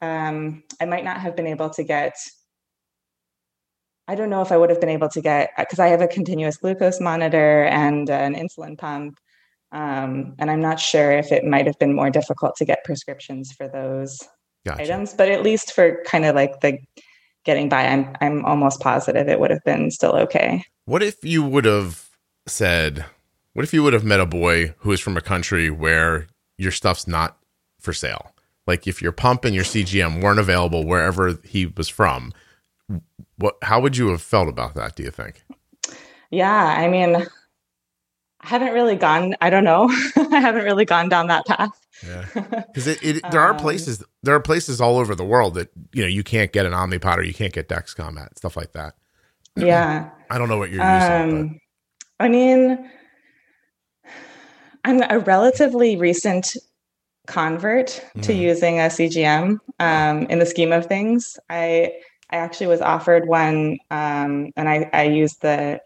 Um, 0.00 0.62
I 0.80 0.86
might 0.86 1.04
not 1.04 1.18
have 1.20 1.36
been 1.36 1.46
able 1.46 1.70
to 1.70 1.84
get 1.84 2.14
I 4.08 4.14
don't 4.16 4.30
know 4.30 4.42
if 4.42 4.50
I 4.50 4.56
would 4.56 4.68
have 4.68 4.80
been 4.80 4.88
able 4.88 5.08
to 5.10 5.20
get 5.20 5.52
because 5.56 5.78
I 5.78 5.86
have 5.88 6.00
a 6.00 6.08
continuous 6.08 6.56
glucose 6.56 7.00
monitor 7.00 7.64
and 7.64 8.10
an 8.10 8.34
insulin 8.34 8.76
pump. 8.76 9.16
Um, 9.72 10.34
and 10.38 10.50
I'm 10.50 10.60
not 10.60 10.78
sure 10.78 11.12
if 11.12 11.32
it 11.32 11.44
might 11.44 11.66
have 11.66 11.78
been 11.78 11.94
more 11.94 12.10
difficult 12.10 12.56
to 12.56 12.64
get 12.64 12.84
prescriptions 12.84 13.52
for 13.52 13.68
those 13.68 14.20
gotcha. 14.66 14.82
items, 14.82 15.14
but 15.14 15.30
at 15.30 15.42
least 15.42 15.72
for 15.72 16.02
kind 16.04 16.24
of 16.24 16.34
like 16.34 16.60
the 16.60 16.78
getting 17.44 17.68
by, 17.68 17.86
I'm 17.86 18.14
I'm 18.20 18.44
almost 18.44 18.80
positive 18.80 19.28
it 19.28 19.40
would 19.40 19.50
have 19.50 19.64
been 19.64 19.90
still 19.90 20.14
okay. 20.16 20.64
What 20.84 21.02
if 21.02 21.24
you 21.24 21.42
would 21.42 21.64
have 21.64 22.10
said, 22.46 23.04
what 23.54 23.64
if 23.64 23.72
you 23.72 23.82
would 23.82 23.94
have 23.94 24.04
met 24.04 24.20
a 24.20 24.26
boy 24.26 24.74
who 24.78 24.92
is 24.92 25.00
from 25.00 25.16
a 25.16 25.22
country 25.22 25.70
where 25.70 26.26
your 26.58 26.70
stuff's 26.70 27.08
not 27.08 27.38
for 27.80 27.92
sale? 27.92 28.32
Like 28.66 28.86
if 28.86 29.00
your 29.00 29.12
pump 29.12 29.44
and 29.44 29.54
your 29.54 29.64
CGM 29.64 30.22
weren't 30.22 30.38
available 30.38 30.86
wherever 30.86 31.38
he 31.44 31.66
was 31.66 31.88
from, 31.88 32.32
what 33.36 33.56
how 33.62 33.80
would 33.80 33.96
you 33.96 34.08
have 34.08 34.22
felt 34.22 34.48
about 34.48 34.74
that, 34.74 34.96
do 34.96 35.02
you 35.02 35.10
think? 35.10 35.42
Yeah, 36.30 36.76
I 36.78 36.88
mean, 36.88 37.26
I 38.42 38.48
haven't 38.48 38.72
really 38.74 38.96
gone, 38.96 39.36
I 39.40 39.50
don't 39.50 39.64
know. 39.64 39.88
I 40.16 40.40
haven't 40.40 40.64
really 40.64 40.84
gone 40.84 41.08
down 41.08 41.28
that 41.28 41.46
path. 41.46 41.78
Yeah. 42.06 42.24
Because 42.34 42.86
it, 42.86 43.02
it, 43.02 43.22
there 43.30 43.40
are 43.40 43.52
um, 43.52 43.56
places 43.56 44.02
there 44.22 44.34
are 44.34 44.40
places 44.40 44.80
all 44.80 44.98
over 44.98 45.14
the 45.14 45.24
world 45.24 45.54
that 45.54 45.70
you 45.92 46.02
know 46.02 46.08
you 46.08 46.24
can't 46.24 46.52
get 46.52 46.66
an 46.66 46.72
Omnipod 46.72 47.18
or 47.18 47.22
you 47.22 47.34
can't 47.34 47.52
get 47.52 47.68
Dexcom 47.68 48.20
at 48.20 48.36
stuff 48.38 48.56
like 48.56 48.72
that. 48.72 48.94
Yeah. 49.54 50.08
I 50.30 50.38
don't 50.38 50.48
know 50.48 50.56
what 50.56 50.70
you're 50.70 50.82
using. 50.82 51.40
Um, 51.40 51.60
I 52.18 52.30
mean, 52.30 52.90
I'm 54.84 55.02
a 55.10 55.18
relatively 55.18 55.96
recent 55.96 56.56
convert 57.26 57.88
mm-hmm. 57.88 58.20
to 58.22 58.32
using 58.32 58.78
a 58.78 58.84
CGM 58.84 59.58
um, 59.78 60.22
in 60.22 60.38
the 60.38 60.46
scheme 60.46 60.72
of 60.72 60.86
things. 60.86 61.38
I 61.50 61.92
I 62.30 62.36
actually 62.36 62.68
was 62.68 62.80
offered 62.80 63.28
one, 63.28 63.78
um, 63.90 64.52
and 64.56 64.68
I 64.68 64.88
I 64.94 65.02
used 65.04 65.42
the 65.42 65.80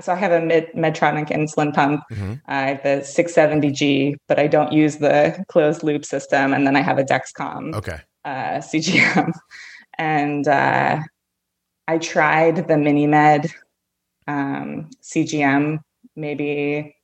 so 0.00 0.12
I 0.12 0.16
have 0.16 0.32
a 0.32 0.40
Med- 0.40 0.72
Medtronic 0.74 1.28
insulin 1.28 1.74
pump, 1.74 2.02
mm-hmm. 2.10 2.34
uh, 2.48 2.74
the 2.82 3.02
670G, 3.02 4.16
but 4.28 4.38
I 4.38 4.46
don't 4.46 4.72
use 4.72 4.96
the 4.98 5.44
closed 5.48 5.82
loop 5.82 6.04
system, 6.04 6.52
and 6.52 6.66
then 6.66 6.76
I 6.76 6.80
have 6.80 6.98
a 6.98 7.04
Dexcom 7.04 7.74
okay 7.74 8.00
uh, 8.24 8.58
CGM, 8.58 9.32
and 9.98 10.46
uh, 10.46 11.00
I 11.86 11.98
tried 11.98 12.56
the 12.56 12.74
MiniMed 12.74 13.50
um, 14.26 14.90
CGM 15.02 15.78
maybe 16.14 16.94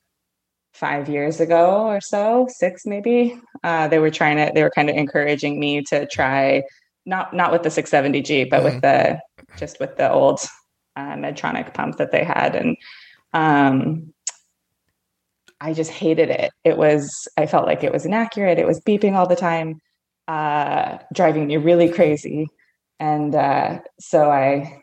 five 0.74 1.08
years 1.08 1.40
ago 1.40 1.86
or 1.86 2.00
so, 2.00 2.46
six 2.50 2.84
maybe. 2.84 3.40
Uh, 3.62 3.88
they 3.88 3.98
were 3.98 4.10
trying 4.10 4.36
to, 4.36 4.52
they 4.52 4.62
were 4.62 4.70
kind 4.70 4.90
of 4.90 4.96
encouraging 4.96 5.58
me 5.58 5.82
to 5.82 6.06
try, 6.06 6.62
not 7.06 7.32
not 7.32 7.52
with 7.52 7.62
the 7.62 7.68
670G, 7.68 8.50
but 8.50 8.56
mm-hmm. 8.56 8.64
with 8.64 8.82
the 8.82 9.20
just 9.56 9.80
with 9.80 9.96
the 9.96 10.10
old 10.10 10.40
uh, 10.96 11.14
Medtronic 11.14 11.74
pump 11.74 11.96
that 11.96 12.12
they 12.12 12.24
had, 12.24 12.54
and 12.54 12.76
um, 13.32 14.12
I 15.60 15.72
just 15.72 15.90
hated 15.90 16.30
it. 16.30 16.52
It 16.64 16.76
was, 16.76 17.28
I 17.36 17.46
felt 17.46 17.66
like 17.66 17.82
it 17.82 17.92
was 17.92 18.04
inaccurate. 18.04 18.58
It 18.58 18.66
was 18.66 18.80
beeping 18.80 19.14
all 19.14 19.26
the 19.26 19.36
time, 19.36 19.80
uh, 20.28 20.98
driving 21.12 21.46
me 21.46 21.56
really 21.56 21.88
crazy, 21.88 22.46
and 23.00 23.34
uh, 23.34 23.80
so 23.98 24.30
I, 24.30 24.82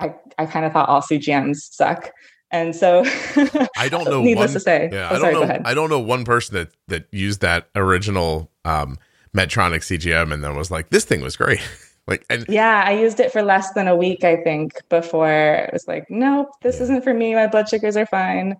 I, 0.00 0.14
I 0.38 0.46
kind 0.46 0.66
of 0.66 0.72
thought 0.72 0.88
all 0.88 1.02
CGMs 1.02 1.56
suck. 1.56 2.10
And 2.50 2.76
so 2.76 3.02
I 3.76 3.88
don't 3.88 4.04
know. 4.04 4.22
needless 4.22 4.50
one, 4.50 4.54
to 4.54 4.60
say, 4.60 4.88
yeah, 4.92 5.08
oh, 5.10 5.16
I 5.16 5.18
don't 5.18 5.48
know. 5.48 5.62
I 5.64 5.74
don't 5.74 5.90
know 5.90 5.98
one 5.98 6.24
person 6.24 6.54
that 6.54 6.68
that 6.86 7.08
used 7.10 7.40
that 7.40 7.68
original 7.74 8.48
um, 8.64 8.96
Medtronic 9.36 9.80
CGM 9.80 10.32
and 10.32 10.44
then 10.44 10.56
was 10.56 10.70
like, 10.70 10.90
"This 10.90 11.04
thing 11.04 11.20
was 11.20 11.36
great." 11.36 11.60
like, 12.06 12.26
and 12.28 12.44
yeah, 12.48 12.84
I 12.86 12.92
used 12.92 13.18
it 13.20 13.32
for 13.32 13.42
less 13.42 13.72
than 13.72 13.88
a 13.88 13.96
week, 13.96 14.24
I 14.24 14.36
think, 14.36 14.80
before 14.88 15.30
it 15.30 15.70
was 15.72 15.88
like, 15.88 16.10
"Nope, 16.10 16.50
this 16.60 16.76
yeah. 16.76 16.84
isn't 16.84 17.04
for 17.04 17.14
me. 17.14 17.34
My 17.34 17.46
blood 17.46 17.68
sugars 17.68 17.96
are 17.96 18.06
fine." 18.06 18.56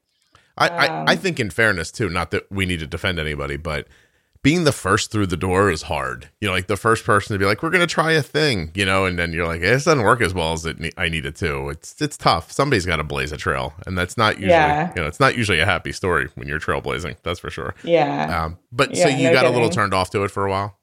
I, 0.56 0.68
um, 0.68 0.78
I, 0.78 0.86
I 0.86 1.14
um, 1.14 1.18
think, 1.18 1.40
in 1.40 1.50
fairness, 1.50 1.90
too, 1.90 2.08
not 2.08 2.30
that 2.30 2.50
we 2.50 2.64
need 2.64 2.80
to 2.80 2.86
defend 2.86 3.18
anybody, 3.18 3.56
but 3.56 3.86
being 4.44 4.64
the 4.64 4.72
first 4.72 5.10
through 5.10 5.26
the 5.26 5.36
door 5.36 5.70
is 5.70 5.82
hard. 5.82 6.30
You 6.40 6.48
know, 6.48 6.54
like 6.54 6.68
the 6.68 6.76
first 6.76 7.04
person 7.04 7.34
to 7.34 7.38
be 7.38 7.44
like, 7.44 7.62
"We're 7.62 7.70
going 7.70 7.86
to 7.86 7.92
try 7.92 8.12
a 8.12 8.22
thing," 8.22 8.70
you 8.74 8.86
know, 8.86 9.04
and 9.04 9.18
then 9.18 9.34
you're 9.34 9.46
like, 9.46 9.60
"It 9.60 9.70
doesn't 9.70 10.02
work 10.02 10.22
as 10.22 10.32
well 10.32 10.54
as 10.54 10.64
it 10.64 10.80
ne- 10.80 10.92
I 10.96 11.10
need 11.10 11.26
it 11.26 11.36
to." 11.36 11.68
It's 11.68 12.00
it's 12.00 12.16
tough. 12.16 12.50
Somebody's 12.50 12.86
got 12.86 12.96
to 12.96 13.04
blaze 13.04 13.32
a 13.32 13.36
trail, 13.36 13.74
and 13.86 13.98
that's 13.98 14.16
not 14.16 14.36
usually 14.36 14.52
yeah. 14.52 14.92
you 14.94 15.02
know 15.02 15.08
it's 15.08 15.20
not 15.20 15.36
usually 15.36 15.60
a 15.60 15.66
happy 15.66 15.92
story 15.92 16.28
when 16.34 16.48
you're 16.48 16.60
trailblazing. 16.60 17.16
That's 17.22 17.40
for 17.40 17.50
sure. 17.50 17.74
Yeah. 17.84 18.44
Um, 18.44 18.58
but 18.70 18.94
yeah, 18.94 19.04
so 19.04 19.08
you 19.08 19.24
no 19.24 19.32
got 19.32 19.40
kidding. 19.40 19.50
a 19.50 19.54
little 19.54 19.70
turned 19.70 19.92
off 19.92 20.08
to 20.10 20.24
it 20.24 20.30
for 20.30 20.46
a 20.46 20.50
while. 20.50 20.78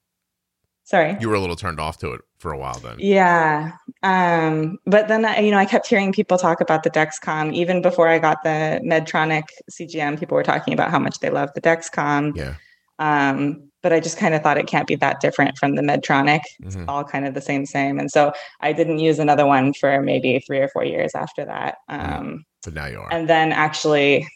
Sorry, 0.84 1.16
you 1.20 1.28
were 1.28 1.36
a 1.36 1.40
little 1.40 1.56
turned 1.56 1.80
off 1.80 1.98
to 1.98 2.12
it 2.12 2.20
for 2.42 2.52
a 2.52 2.58
while 2.58 2.78
then. 2.80 2.96
Yeah. 2.98 3.72
Um, 4.02 4.78
but 4.84 5.06
then 5.06 5.22
you 5.42 5.52
know 5.52 5.58
I 5.58 5.64
kept 5.64 5.86
hearing 5.86 6.12
people 6.12 6.36
talk 6.36 6.60
about 6.60 6.82
the 6.82 6.90
Dexcom 6.90 7.54
even 7.54 7.80
before 7.80 8.08
I 8.08 8.18
got 8.18 8.42
the 8.42 8.80
Medtronic 8.84 9.44
CGM. 9.70 10.18
People 10.18 10.34
were 10.34 10.42
talking 10.42 10.74
about 10.74 10.90
how 10.90 10.98
much 10.98 11.20
they 11.20 11.30
love 11.30 11.50
the 11.54 11.60
Dexcom. 11.60 12.36
Yeah. 12.36 12.56
Um, 12.98 13.70
but 13.82 13.92
I 13.92 14.00
just 14.00 14.18
kind 14.18 14.34
of 14.34 14.42
thought 14.42 14.58
it 14.58 14.66
can't 14.66 14.88
be 14.88 14.96
that 14.96 15.20
different 15.20 15.56
from 15.56 15.76
the 15.76 15.82
Medtronic. 15.82 16.40
It's 16.60 16.76
mm-hmm. 16.76 16.88
all 16.88 17.04
kind 17.04 17.26
of 17.26 17.34
the 17.34 17.40
same, 17.40 17.64
same. 17.64 17.98
And 17.98 18.10
so 18.10 18.32
I 18.60 18.72
didn't 18.72 18.98
use 18.98 19.18
another 19.18 19.46
one 19.46 19.72
for 19.74 20.02
maybe 20.02 20.40
three 20.40 20.58
or 20.58 20.68
four 20.68 20.84
years 20.84 21.14
after 21.14 21.44
that. 21.44 21.78
Um, 21.88 22.44
but 22.64 22.74
now 22.74 22.86
you 22.86 22.98
are. 22.98 23.12
And 23.12 23.28
then 23.28 23.50
actually, 23.52 24.28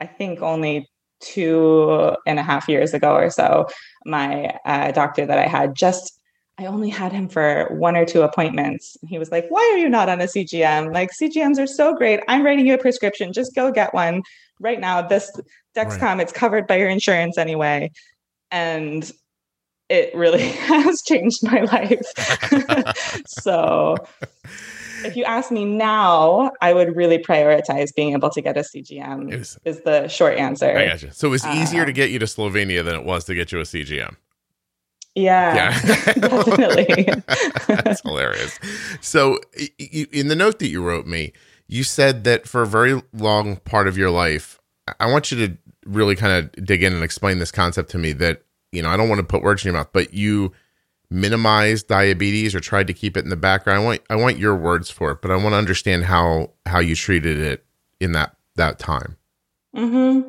I 0.00 0.06
think 0.06 0.42
only 0.42 0.88
two 1.20 2.12
and 2.26 2.38
a 2.38 2.42
half 2.42 2.68
years 2.68 2.92
ago 2.92 3.14
or 3.14 3.30
so, 3.30 3.66
my 4.04 4.56
uh, 4.64 4.90
doctor 4.92 5.26
that 5.26 5.38
I 5.38 5.46
had 5.46 5.76
just 5.76 6.16
I 6.58 6.66
only 6.66 6.88
had 6.88 7.12
him 7.12 7.28
for 7.28 7.66
one 7.70 7.96
or 7.96 8.06
two 8.06 8.22
appointments. 8.22 8.96
He 9.06 9.18
was 9.18 9.30
like, 9.30 9.46
Why 9.48 9.70
are 9.74 9.78
you 9.78 9.88
not 9.88 10.08
on 10.08 10.20
a 10.20 10.24
CGM? 10.24 10.92
Like, 10.92 11.10
CGMs 11.20 11.58
are 11.58 11.66
so 11.66 11.94
great. 11.94 12.20
I'm 12.28 12.42
writing 12.42 12.66
you 12.66 12.74
a 12.74 12.78
prescription. 12.78 13.32
Just 13.32 13.54
go 13.54 13.70
get 13.70 13.92
one 13.92 14.22
right 14.58 14.80
now. 14.80 15.02
This 15.02 15.30
Dexcom, 15.76 16.00
right. 16.00 16.20
it's 16.20 16.32
covered 16.32 16.66
by 16.66 16.76
your 16.76 16.88
insurance 16.88 17.36
anyway 17.36 17.90
and 18.50 19.10
it 19.88 20.14
really 20.14 20.48
has 20.48 21.02
changed 21.02 21.42
my 21.42 21.60
life. 21.60 22.06
so 23.26 23.96
if 25.04 25.16
you 25.16 25.24
ask 25.24 25.50
me 25.50 25.64
now, 25.64 26.52
I 26.60 26.72
would 26.72 26.96
really 26.96 27.18
prioritize 27.18 27.94
being 27.94 28.12
able 28.12 28.30
to 28.30 28.40
get 28.40 28.56
a 28.56 28.60
CGM. 28.60 29.38
Was, 29.38 29.58
is 29.64 29.82
the 29.82 30.08
short 30.08 30.38
answer. 30.38 30.76
I 30.76 30.88
got 30.88 31.02
you. 31.02 31.10
So 31.12 31.28
it 31.28 31.30
was 31.30 31.46
easier 31.46 31.82
uh, 31.82 31.86
to 31.86 31.92
get 31.92 32.10
you 32.10 32.18
to 32.18 32.26
Slovenia 32.26 32.84
than 32.84 32.94
it 32.94 33.04
was 33.04 33.24
to 33.24 33.34
get 33.34 33.52
you 33.52 33.60
a 33.60 33.64
CGM. 33.64 34.16
Yeah, 35.16 35.54
yeah. 35.54 36.12
definitely. 36.18 37.08
That's 37.68 38.02
hilarious. 38.02 38.60
So, 39.00 39.40
in 39.78 40.28
the 40.28 40.36
note 40.36 40.58
that 40.58 40.68
you 40.68 40.82
wrote 40.82 41.06
me, 41.06 41.32
you 41.68 41.84
said 41.84 42.24
that 42.24 42.46
for 42.46 42.62
a 42.62 42.66
very 42.66 43.02
long 43.14 43.56
part 43.56 43.88
of 43.88 43.96
your 43.96 44.10
life, 44.10 44.60
I 45.00 45.10
want 45.10 45.32
you 45.32 45.46
to 45.46 45.56
really 45.86 46.16
kind 46.16 46.32
of 46.32 46.64
dig 46.64 46.82
in 46.82 46.92
and 46.92 47.02
explain 47.02 47.38
this 47.38 47.50
concept 47.50 47.90
to 47.90 47.98
me 47.98 48.12
that 48.12 48.42
you 48.72 48.82
know 48.82 48.90
I 48.90 48.96
don't 48.96 49.08
want 49.08 49.20
to 49.20 49.24
put 49.26 49.42
words 49.42 49.64
in 49.64 49.68
your 49.72 49.78
mouth, 49.80 49.88
but 49.92 50.12
you 50.12 50.52
minimized 51.10 51.88
diabetes 51.88 52.54
or 52.54 52.60
tried 52.60 52.86
to 52.88 52.92
keep 52.92 53.16
it 53.16 53.24
in 53.24 53.30
the 53.30 53.36
background. 53.36 53.80
I 53.80 53.84
want 53.84 54.02
I 54.10 54.16
want 54.16 54.38
your 54.38 54.54
words 54.54 54.90
for 54.90 55.12
it, 55.12 55.22
but 55.22 55.30
I 55.30 55.36
want 55.36 55.54
to 55.54 55.56
understand 55.56 56.04
how 56.04 56.50
how 56.66 56.80
you 56.80 56.94
treated 56.94 57.38
it 57.38 57.64
in 58.00 58.12
that 58.12 58.36
that 58.56 58.78
time. 58.78 59.16
Hmm. 59.74 60.20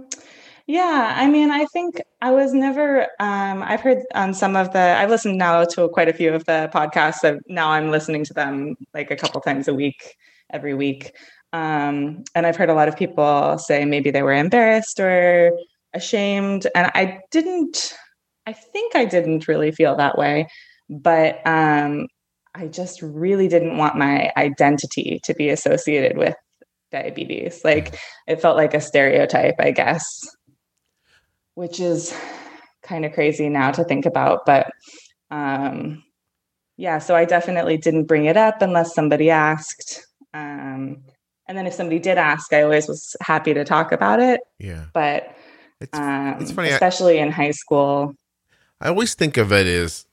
Yeah, 0.68 1.14
I 1.16 1.28
mean, 1.28 1.50
I 1.50 1.66
think 1.66 2.02
I 2.22 2.32
was 2.32 2.54
never. 2.54 3.04
Um, 3.22 3.64
I've 3.64 3.80
heard 3.80 4.00
on 4.14 4.34
some 4.34 4.58
of 4.58 4.74
the. 4.74 4.80
I've 4.80 5.10
listened 5.10 5.38
now 5.38 5.64
to 5.64 5.88
quite 5.90 6.10
a 6.10 6.14
few 6.14 6.34
of 6.34 6.44
the 6.46 6.70
podcasts. 6.74 7.40
Now 7.48 7.70
I'm 7.70 7.90
listening 7.90 8.26
to 8.26 8.34
them 8.34 8.76
like 8.94 9.10
a 9.10 9.16
couple 9.16 9.40
times 9.40 9.70
a 9.70 9.74
week, 9.74 10.16
every 10.52 10.74
week. 10.74 11.16
Um, 11.54 12.24
and 12.36 12.46
I've 12.46 12.58
heard 12.58 12.70
a 12.70 12.74
lot 12.74 12.90
of 12.90 12.98
people 12.98 13.58
say 13.60 13.86
maybe 13.86 14.12
they 14.12 14.24
were 14.24 14.34
embarrassed 14.34 15.00
or 15.00 15.52
ashamed. 15.94 16.68
And 16.76 16.92
I 16.94 17.20
didn't, 17.32 17.96
I 18.46 18.52
think 18.54 18.94
I 18.96 19.06
didn't 19.06 19.48
really 19.48 19.72
feel 19.72 19.96
that 19.96 20.18
way. 20.18 20.48
But 20.90 21.40
um, 21.48 22.08
I 22.56 22.68
just 22.68 23.02
really 23.02 23.48
didn't 23.48 23.78
want 23.78 23.96
my 23.96 24.34
identity 24.36 25.22
to 25.24 25.34
be 25.34 25.50
associated 25.50 26.18
with 26.18 26.36
diabetes. 26.92 27.62
Like 27.64 27.98
it 28.28 28.42
felt 28.42 28.58
like 28.58 28.74
a 28.74 28.82
stereotype, 28.82 29.56
I 29.60 29.72
guess, 29.72 30.06
which 31.58 31.80
is 31.80 32.16
kind 32.84 33.04
of 33.04 33.12
crazy 33.14 33.50
now 33.50 33.72
to 33.72 33.84
think 33.84 34.06
about. 34.06 34.46
But 34.46 34.70
um, 35.32 36.04
yeah, 36.78 37.00
so 37.00 37.16
I 37.16 37.26
definitely 37.26 37.78
didn't 37.78 38.04
bring 38.04 38.26
it 38.26 38.38
up 38.38 38.62
unless 38.62 38.94
somebody 38.94 39.32
asked. 39.32 40.06
Um, 40.36 41.02
and 41.48 41.58
then 41.58 41.66
if 41.66 41.74
somebody 41.74 41.98
did 41.98 42.20
ask, 42.20 42.54
I 42.54 42.62
always 42.62 42.88
was 42.88 43.16
happy 43.22 43.56
to 43.56 43.66
talk 43.66 43.92
about 43.92 44.20
it. 44.20 44.42
Yeah. 44.60 44.86
But 44.94 45.36
it's, 45.82 45.98
um, 45.98 46.38
it's 46.40 46.52
funny, 46.52 46.70
especially 46.70 47.20
I, 47.20 47.24
in 47.24 47.32
high 47.32 47.52
school. 47.52 48.14
I 48.80 48.90
always 48.90 49.16
think 49.16 49.36
of 49.38 49.52
it 49.52 49.66
as 49.66 50.06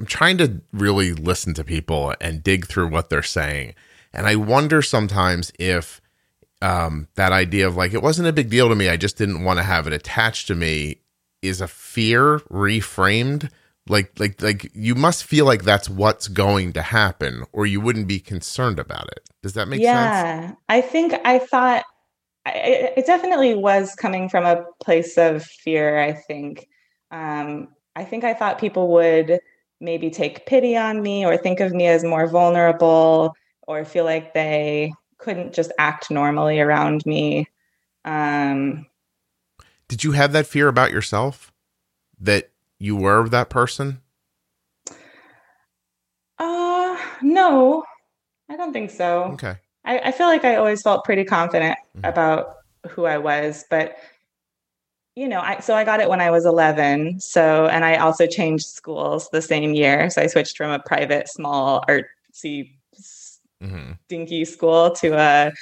I'm 0.00 0.06
trying 0.06 0.38
to 0.38 0.62
really 0.72 1.12
listen 1.12 1.52
to 1.52 1.64
people 1.64 2.14
and 2.18 2.42
dig 2.42 2.66
through 2.66 2.88
what 2.88 3.10
they're 3.10 3.22
saying. 3.22 3.74
And 4.14 4.26
I 4.26 4.36
wonder 4.36 4.80
sometimes 4.80 5.52
if 5.58 6.00
um, 6.62 7.08
that 7.14 7.32
idea 7.32 7.66
of 7.66 7.76
like, 7.76 7.94
it 7.94 8.02
wasn't 8.02 8.28
a 8.28 8.32
big 8.32 8.50
deal 8.50 8.68
to 8.68 8.74
me, 8.74 8.88
I 8.88 8.96
just 8.96 9.18
didn't 9.18 9.44
want 9.44 9.58
to 9.58 9.62
have 9.64 9.86
it 9.86 9.92
attached 9.92 10.46
to 10.48 10.54
me 10.54 11.00
is 11.42 11.60
a 11.60 11.68
fear 11.68 12.40
reframed 12.50 13.50
Like 13.88 14.12
like 14.18 14.42
like 14.42 14.70
you 14.74 14.94
must 14.94 15.24
feel 15.24 15.46
like 15.46 15.62
that's 15.64 15.88
what's 15.88 16.28
going 16.28 16.72
to 16.74 16.82
happen 16.82 17.44
or 17.52 17.64
you 17.66 17.80
wouldn't 17.80 18.06
be 18.06 18.20
concerned 18.20 18.78
about 18.78 19.08
it. 19.08 19.20
Does 19.42 19.54
that 19.54 19.68
make 19.68 19.80
yeah, 19.80 19.92
sense? 20.12 20.50
Yeah, 20.50 20.54
I 20.68 20.80
think 20.82 21.14
I 21.24 21.38
thought 21.38 21.84
it 22.46 23.06
definitely 23.06 23.54
was 23.54 23.94
coming 23.94 24.28
from 24.28 24.44
a 24.44 24.64
place 24.82 25.16
of 25.18 25.42
fear, 25.44 25.98
I 25.98 26.12
think. 26.12 26.66
Um, 27.10 27.68
I 27.96 28.04
think 28.04 28.24
I 28.24 28.34
thought 28.34 28.58
people 28.58 28.88
would 28.92 29.40
maybe 29.80 30.10
take 30.10 30.46
pity 30.46 30.76
on 30.76 31.02
me 31.02 31.24
or 31.24 31.36
think 31.36 31.60
of 31.60 31.72
me 31.72 31.86
as 31.86 32.04
more 32.04 32.26
vulnerable 32.28 33.34
or 33.66 33.84
feel 33.84 34.04
like 34.04 34.34
they 34.34 34.92
couldn't 35.18 35.52
just 35.52 35.72
act 35.78 36.10
normally 36.10 36.60
around 36.60 37.04
me. 37.04 37.48
Um, 38.04 38.86
Did 39.88 40.04
you 40.04 40.12
have 40.12 40.32
that 40.32 40.46
fear 40.46 40.68
about 40.68 40.92
yourself 40.92 41.52
that 42.20 42.50
you 42.78 42.96
were 42.96 43.28
that 43.28 43.50
person? 43.50 44.00
Uh, 46.38 46.96
no, 47.20 47.84
I 48.48 48.56
don't 48.56 48.72
think 48.72 48.90
so. 48.90 49.24
Okay. 49.34 49.56
I, 49.84 49.98
I 49.98 50.12
feel 50.12 50.26
like 50.26 50.44
I 50.44 50.56
always 50.56 50.82
felt 50.82 51.04
pretty 51.04 51.24
confident 51.24 51.78
mm-hmm. 51.96 52.06
about 52.06 52.56
who 52.88 53.06
I 53.06 53.18
was, 53.18 53.64
but 53.68 53.96
you 55.16 55.26
know, 55.26 55.40
I 55.40 55.58
so 55.58 55.74
I 55.74 55.82
got 55.82 55.98
it 55.98 56.08
when 56.08 56.20
I 56.20 56.30
was 56.30 56.46
11. 56.46 57.18
So, 57.18 57.66
and 57.66 57.84
I 57.84 57.96
also 57.96 58.26
changed 58.28 58.66
schools 58.66 59.28
the 59.30 59.42
same 59.42 59.74
year. 59.74 60.10
So 60.10 60.22
I 60.22 60.28
switched 60.28 60.56
from 60.56 60.70
a 60.70 60.78
private, 60.78 61.28
small 61.28 61.84
artsy, 61.88 62.77
mm-hmm. 63.62 63.92
dinky 64.08 64.44
school 64.44 64.90
to 64.92 65.14
a, 65.18 65.52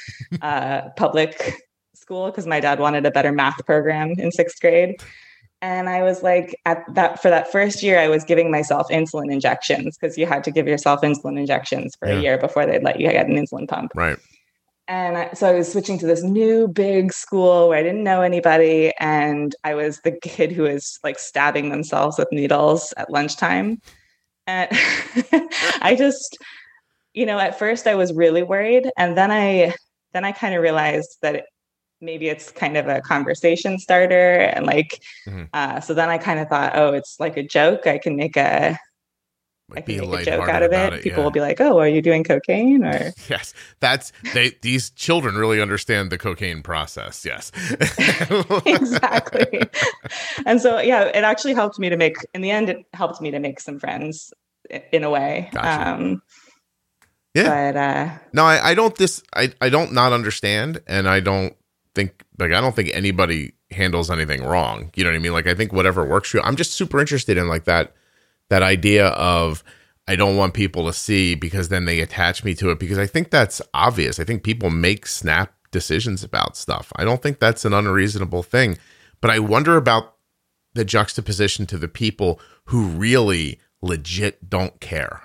a 0.43 0.91
public 0.97 1.55
school 1.95 2.27
because 2.27 2.47
my 2.47 2.61
dad 2.61 2.79
wanted 2.79 3.07
a 3.07 3.11
better 3.11 3.33
math 3.33 3.65
program 3.67 4.13
in 4.19 4.31
sixth 4.31 4.61
grade. 4.61 4.97
And 5.63 5.89
I 5.89 6.03
was 6.03 6.23
like, 6.23 6.55
at 6.67 6.85
that 6.95 7.21
for 7.21 7.31
that 7.31 7.51
first 7.51 7.83
year, 7.83 7.99
I 7.99 8.09
was 8.09 8.25
giving 8.25 8.51
myself 8.51 8.89
insulin 8.91 9.33
injections 9.33 9.97
because 9.97 10.19
you 10.19 10.27
had 10.27 10.45
to 10.45 10.51
give 10.51 10.69
yourself 10.69 11.01
insulin 11.01 11.39
injections 11.39 11.97
for 11.97 12.09
yeah. 12.09 12.15
a 12.15 12.21
year 12.21 12.39
before 12.39 12.67
they'd 12.67 12.83
let 12.83 13.01
you 13.01 13.11
get 13.11 13.27
an 13.27 13.35
insulin 13.35 13.67
pump. 13.67 13.93
Right. 13.95 14.19
And 14.89 15.19
I, 15.19 15.33
so 15.33 15.49
I 15.49 15.55
was 15.55 15.73
switching 15.73 15.99
to 15.99 16.07
this 16.07 16.23
new 16.23 16.69
big 16.69 17.13
school 17.13 17.69
where 17.69 17.79
I 17.79 17.83
didn't 17.83 18.05
know 18.05 18.23
anybody. 18.23 18.93
And 19.01 19.57
I 19.65 19.75
was 19.75 20.01
the 20.01 20.13
kid 20.13 20.53
who 20.53 20.63
was 20.63 21.01
like 21.03 21.19
stabbing 21.19 21.71
themselves 21.71 22.19
with 22.19 22.31
needles 22.31 22.95
at 22.97 23.11
lunchtime. 23.11 23.81
And 24.47 24.69
I 25.81 25.97
just, 25.99 26.39
you 27.17 27.25
know, 27.27 27.39
at 27.39 27.59
first 27.59 27.89
I 27.89 27.97
was 27.97 28.13
really 28.13 28.45
worried. 28.45 28.89
And 28.97 29.17
then 29.17 29.33
I, 29.33 29.75
then 30.13 30.25
I 30.25 30.33
kind 30.33 30.55
of 30.55 30.63
realized 30.63 31.17
that 31.23 31.35
it, 31.35 31.45
maybe 32.01 32.29
it's 32.29 32.53
kind 32.53 32.77
of 32.77 32.87
a 32.87 33.01
conversation 33.01 33.79
starter. 33.79 34.35
And 34.35 34.67
like, 34.67 35.03
mm-hmm. 35.27 35.45
uh, 35.53 35.81
so 35.81 35.95
then 35.95 36.11
I 36.11 36.19
kind 36.19 36.39
of 36.39 36.49
thought, 36.49 36.77
oh, 36.77 36.93
it's 36.93 37.19
like 37.19 37.39
a 37.39 37.43
joke. 37.43 37.87
I 37.87 37.97
can 37.97 38.17
make 38.17 38.37
a, 38.37 38.79
like 39.71 39.89
I 39.89 39.93
can 39.95 40.11
make 40.11 40.21
a 40.21 40.25
joke 40.27 40.49
out 40.49 40.63
of 40.63 40.73
it. 40.73 40.93
it 40.93 41.03
People 41.03 41.19
yeah. 41.19 41.25
will 41.25 41.33
be 41.33 41.41
like, 41.41 41.61
"Oh, 41.61 41.81
are 41.81 41.89
you 41.89 42.01
doing 42.01 42.23
cocaine?" 42.23 42.85
Or 42.85 43.13
yes, 43.29 43.53
that's 43.81 44.13
they. 44.33 44.53
These 44.63 44.91
children 44.91 45.35
really 45.35 45.61
understand 45.61 46.13
the 46.13 46.19
cocaine 46.19 46.63
process. 46.63 47.25
Yes, 47.25 47.51
exactly. 48.65 49.63
and 50.47 50.61
so, 50.61 50.79
yeah, 50.79 51.07
it 51.07 51.25
actually 51.25 51.55
helped 51.55 51.81
me 51.81 51.89
to 51.89 51.97
make. 51.97 52.15
In 52.33 52.43
the 52.43 52.51
end, 52.53 52.69
it 52.69 52.87
helped 52.93 53.21
me 53.21 53.33
to 53.33 53.41
make 53.41 53.59
some 53.59 53.81
friends 53.81 54.33
in 54.93 55.03
a 55.03 55.11
way. 55.11 55.51
Gotcha. 55.53 55.95
Um, 55.95 56.23
yeah. 57.37 57.73
But 57.73 57.79
uh, 57.79 58.19
no, 58.33 58.45
I, 58.45 58.71
I 58.71 58.75
don't. 58.75 58.95
This 58.97 59.23
I 59.35 59.53
I 59.61 59.69
don't 59.69 59.93
not 59.93 60.13
understand, 60.13 60.81
and 60.87 61.09
I 61.09 61.21
don't 61.21 61.55
think 61.95 62.25
like 62.39 62.53
I 62.53 62.61
don't 62.61 62.75
think 62.75 62.91
anybody 62.93 63.53
handles 63.71 64.11
anything 64.11 64.43
wrong. 64.45 64.91
You 64.95 65.05
know 65.05 65.11
what 65.11 65.17
I 65.17 65.21
mean? 65.21 65.33
Like 65.33 65.47
I 65.47 65.55
think 65.55 65.73
whatever 65.73 66.05
works 66.05 66.31
for 66.31 66.39
you. 66.39 66.43
I'm 66.43 66.57
just 66.57 66.73
super 66.73 67.01
interested 67.01 67.37
in 67.37 67.49
like 67.49 67.65
that 67.65 67.95
that 68.49 68.63
idea 68.63 69.09
of 69.09 69.65
I 70.09 70.17
don't 70.17 70.37
want 70.37 70.55
people 70.55 70.87
to 70.87 70.93
see 70.93 71.35
because 71.35 71.69
then 71.69 71.85
they 71.85 72.01
attach 72.01 72.45
me 72.45 72.55
to 72.55 72.71
it 72.71 72.79
because 72.79 72.99
I 72.99 73.07
think 73.07 73.31
that's 73.31 73.61
obvious. 73.75 74.21
I 74.21 74.25
think 74.25 74.45
people 74.45 74.71
make 74.71 75.07
snap 75.07 75.53
decisions 75.73 76.23
about 76.23 76.57
stuff. 76.57 76.93
I 76.97 77.05
don't 77.05 77.23
think 77.23 77.41
that's 77.41 77.65
an 77.65 77.75
unreasonable 77.75 78.43
thing. 78.43 78.79
But 79.21 79.31
I 79.31 79.41
wonder 79.41 79.77
about 79.77 80.15
the 80.75 80.85
juxtaposition 80.85 81.67
to 81.67 81.79
the 81.79 81.89
people 81.89 82.41
who 82.67 82.87
really 82.87 83.59
legit 83.83 84.49
don't 84.49 84.79
care. 84.81 85.23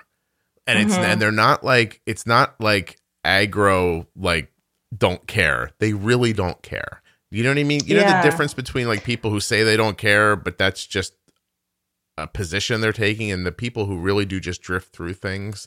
And 0.72 0.88
mm-hmm. 0.88 0.88
it's 0.88 0.98
and 0.98 1.22
they're 1.22 1.30
not 1.32 1.64
like 1.64 2.00
it's 2.06 2.26
not 2.26 2.54
like 2.60 2.98
aggro 3.24 4.06
like 4.16 4.52
don't 4.96 5.26
care. 5.26 5.70
They 5.78 5.92
really 5.92 6.32
don't 6.32 6.60
care. 6.62 7.02
You 7.30 7.42
know 7.42 7.50
what 7.50 7.58
I 7.58 7.64
mean? 7.64 7.80
You 7.86 7.96
yeah. 7.96 8.10
know 8.10 8.16
the 8.22 8.30
difference 8.30 8.54
between 8.54 8.88
like 8.88 9.04
people 9.04 9.30
who 9.30 9.40
say 9.40 9.62
they 9.62 9.76
don't 9.76 9.96
care, 9.96 10.36
but 10.36 10.58
that's 10.58 10.86
just 10.86 11.14
a 12.18 12.26
position 12.26 12.80
they're 12.80 12.92
taking 12.92 13.30
and 13.30 13.46
the 13.46 13.52
people 13.52 13.86
who 13.86 13.98
really 13.98 14.26
do 14.26 14.38
just 14.38 14.60
drift 14.60 14.94
through 14.94 15.14
things. 15.14 15.66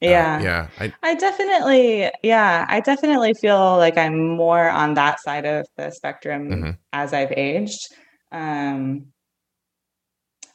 Yeah. 0.00 0.36
Uh, 0.36 0.42
yeah. 0.42 0.68
I, 0.78 0.92
I 1.02 1.14
definitely, 1.14 2.10
yeah, 2.22 2.66
I 2.68 2.80
definitely 2.80 3.32
feel 3.32 3.78
like 3.78 3.96
I'm 3.96 4.36
more 4.36 4.68
on 4.68 4.94
that 4.94 5.20
side 5.20 5.46
of 5.46 5.66
the 5.76 5.90
spectrum 5.90 6.50
mm-hmm. 6.50 6.70
as 6.92 7.14
I've 7.14 7.32
aged. 7.32 7.94
Um, 8.30 9.06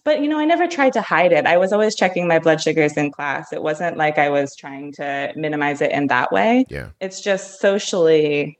but 0.04 0.22
you 0.22 0.28
know, 0.28 0.40
I 0.40 0.46
never 0.46 0.68
tried 0.68 0.94
to 0.94 1.02
hide 1.02 1.32
it. 1.32 1.46
I 1.46 1.58
was 1.58 1.72
always 1.72 1.96
checking 1.96 2.28
my 2.28 2.40
blood 2.40 2.62
sugars 2.62 2.98
in 2.98 3.12
class. 3.12 3.54
It 3.54 3.62
wasn't 3.62 3.98
like 3.98 4.18
I 4.18 4.30
was 4.30 4.56
trying 4.56 4.92
to 4.94 5.32
minimize 5.36 5.82
it 5.82 5.92
in 5.92 6.08
that 6.08 6.32
way. 6.32 6.66
Yeah. 6.70 6.90
It's 7.00 7.22
just 7.22 7.60
socially 7.60 8.58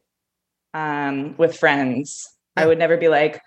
um, 0.74 1.36
with 1.38 1.58
friends. 1.58 2.30
Yeah. 2.58 2.64
I 2.64 2.68
would 2.68 2.78
never 2.78 2.98
be 2.98 3.08
like, 3.08 3.42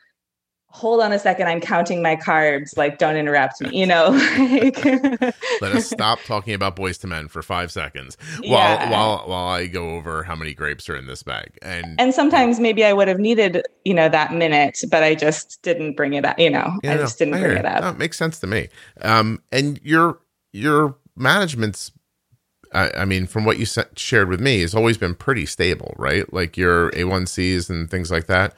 hold 0.74 1.00
on 1.00 1.12
a 1.12 1.18
second 1.20 1.46
i'm 1.46 1.60
counting 1.60 2.02
my 2.02 2.16
carbs 2.16 2.76
like 2.76 2.98
don't 2.98 3.14
interrupt 3.14 3.60
me 3.60 3.70
you 3.72 3.86
know 3.86 4.08
let 5.60 5.72
us 5.72 5.88
stop 5.88 6.18
talking 6.26 6.52
about 6.52 6.74
Boyz 6.74 7.02
II 7.04 7.10
Men 7.10 7.28
for 7.28 7.42
five 7.42 7.70
seconds 7.70 8.18
while 8.40 8.48
yeah. 8.48 8.90
while 8.90 9.18
while 9.28 9.46
i 9.46 9.68
go 9.68 9.90
over 9.90 10.24
how 10.24 10.34
many 10.34 10.52
grapes 10.52 10.90
are 10.90 10.96
in 10.96 11.06
this 11.06 11.22
bag 11.22 11.56
and 11.62 11.94
and 12.00 12.12
sometimes 12.12 12.58
maybe 12.58 12.84
i 12.84 12.92
would 12.92 13.06
have 13.06 13.20
needed 13.20 13.62
you 13.84 13.94
know 13.94 14.08
that 14.08 14.34
minute 14.34 14.80
but 14.90 15.04
i 15.04 15.14
just 15.14 15.62
didn't 15.62 15.94
bring 15.94 16.14
it 16.14 16.24
up 16.24 16.36
you 16.40 16.50
know 16.50 16.76
yeah, 16.82 16.94
i 16.94 16.96
just 16.96 17.18
didn't 17.20 17.38
bring 17.38 17.56
it 17.56 17.64
up 17.64 17.80
no, 17.80 17.90
it 17.90 17.98
makes 17.98 18.18
sense 18.18 18.40
to 18.40 18.48
me 18.48 18.68
um 19.02 19.40
and 19.52 19.80
your 19.84 20.18
your 20.52 20.96
management's 21.16 21.92
I, 22.72 22.90
I 22.96 23.04
mean, 23.04 23.28
from 23.28 23.44
what 23.44 23.58
you 23.58 23.66
shared 23.94 24.28
with 24.28 24.40
me, 24.40 24.62
has 24.62 24.74
always 24.74 24.98
been 24.98 25.14
pretty 25.14 25.46
stable, 25.46 25.94
right? 25.96 26.30
Like 26.32 26.56
your 26.56 26.90
A1Cs 26.90 27.70
and 27.70 27.88
things 27.88 28.10
like 28.10 28.26
that. 28.26 28.52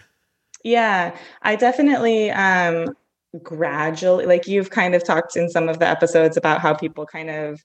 Yeah, 0.66 1.16
I 1.42 1.55
definitely 1.55 2.33
um 2.33 2.96
gradually 3.42 4.26
like 4.26 4.48
you've 4.48 4.70
kind 4.70 4.96
of 4.96 5.05
talked 5.05 5.37
in 5.37 5.48
some 5.48 5.68
of 5.68 5.79
the 5.79 5.87
episodes 5.87 6.37
about 6.37 6.61
how 6.61 6.74
people 6.74 7.07
kind 7.07 7.31
of 7.31 7.61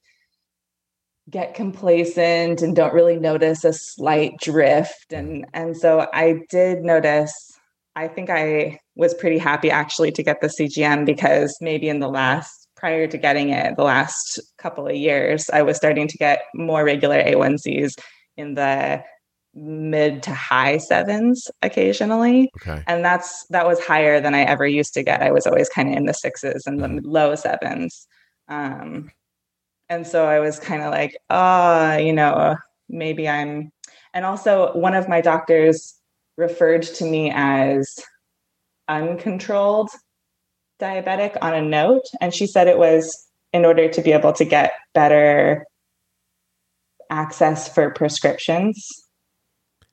get 1.30 1.54
complacent 1.54 2.62
and 2.62 2.76
don't 2.76 2.94
really 2.94 3.18
notice 3.18 3.64
a 3.64 3.72
slight 3.72 4.34
drift 4.40 5.12
and 5.12 5.44
and 5.52 5.76
so 5.76 6.06
I 6.12 6.42
did 6.48 6.84
notice 6.84 7.34
I 7.96 8.06
think 8.06 8.30
I 8.30 8.78
was 8.94 9.14
pretty 9.14 9.38
happy 9.38 9.70
actually 9.70 10.12
to 10.12 10.22
get 10.22 10.40
the 10.40 10.48
CGM 10.48 11.04
because 11.04 11.56
maybe 11.60 11.88
in 11.88 11.98
the 11.98 12.08
last 12.08 12.68
prior 12.76 13.08
to 13.08 13.18
getting 13.18 13.48
it 13.50 13.74
the 13.76 13.84
last 13.84 14.38
couple 14.58 14.86
of 14.86 14.94
years 14.94 15.50
I 15.52 15.62
was 15.62 15.76
starting 15.76 16.06
to 16.06 16.18
get 16.18 16.44
more 16.54 16.84
regular 16.84 17.20
A1Cs 17.20 17.94
in 18.36 18.54
the 18.54 19.02
mid 19.54 20.22
to 20.22 20.34
high 20.34 20.78
sevens 20.78 21.50
occasionally. 21.62 22.50
Okay. 22.60 22.82
And 22.86 23.04
that's 23.04 23.46
that 23.48 23.66
was 23.66 23.80
higher 23.84 24.20
than 24.20 24.34
I 24.34 24.42
ever 24.42 24.66
used 24.66 24.94
to 24.94 25.02
get. 25.02 25.22
I 25.22 25.30
was 25.30 25.46
always 25.46 25.68
kind 25.68 25.90
of 25.90 25.96
in 25.96 26.06
the 26.06 26.14
sixes 26.14 26.66
and 26.66 26.80
the 26.80 26.88
mm-hmm. 26.88 27.08
low 27.08 27.34
sevens. 27.34 28.06
Um, 28.48 29.10
and 29.88 30.06
so 30.06 30.26
I 30.26 30.40
was 30.40 30.58
kind 30.58 30.82
of 30.82 30.90
like, 30.90 31.16
oh, 31.28 31.96
you 31.96 32.12
know, 32.12 32.56
maybe 32.88 33.28
I'm 33.28 33.70
and 34.14 34.24
also 34.24 34.72
one 34.74 34.94
of 34.94 35.08
my 35.08 35.20
doctors 35.20 35.94
referred 36.36 36.82
to 36.82 37.04
me 37.04 37.30
as 37.34 37.94
uncontrolled 38.88 39.90
diabetic 40.80 41.36
on 41.40 41.54
a 41.54 41.62
note 41.62 42.04
and 42.20 42.34
she 42.34 42.46
said 42.46 42.66
it 42.66 42.78
was 42.78 43.26
in 43.52 43.64
order 43.64 43.88
to 43.88 44.02
be 44.02 44.12
able 44.12 44.32
to 44.32 44.44
get 44.44 44.72
better 44.94 45.64
access 47.10 47.72
for 47.72 47.90
prescriptions 47.90 49.01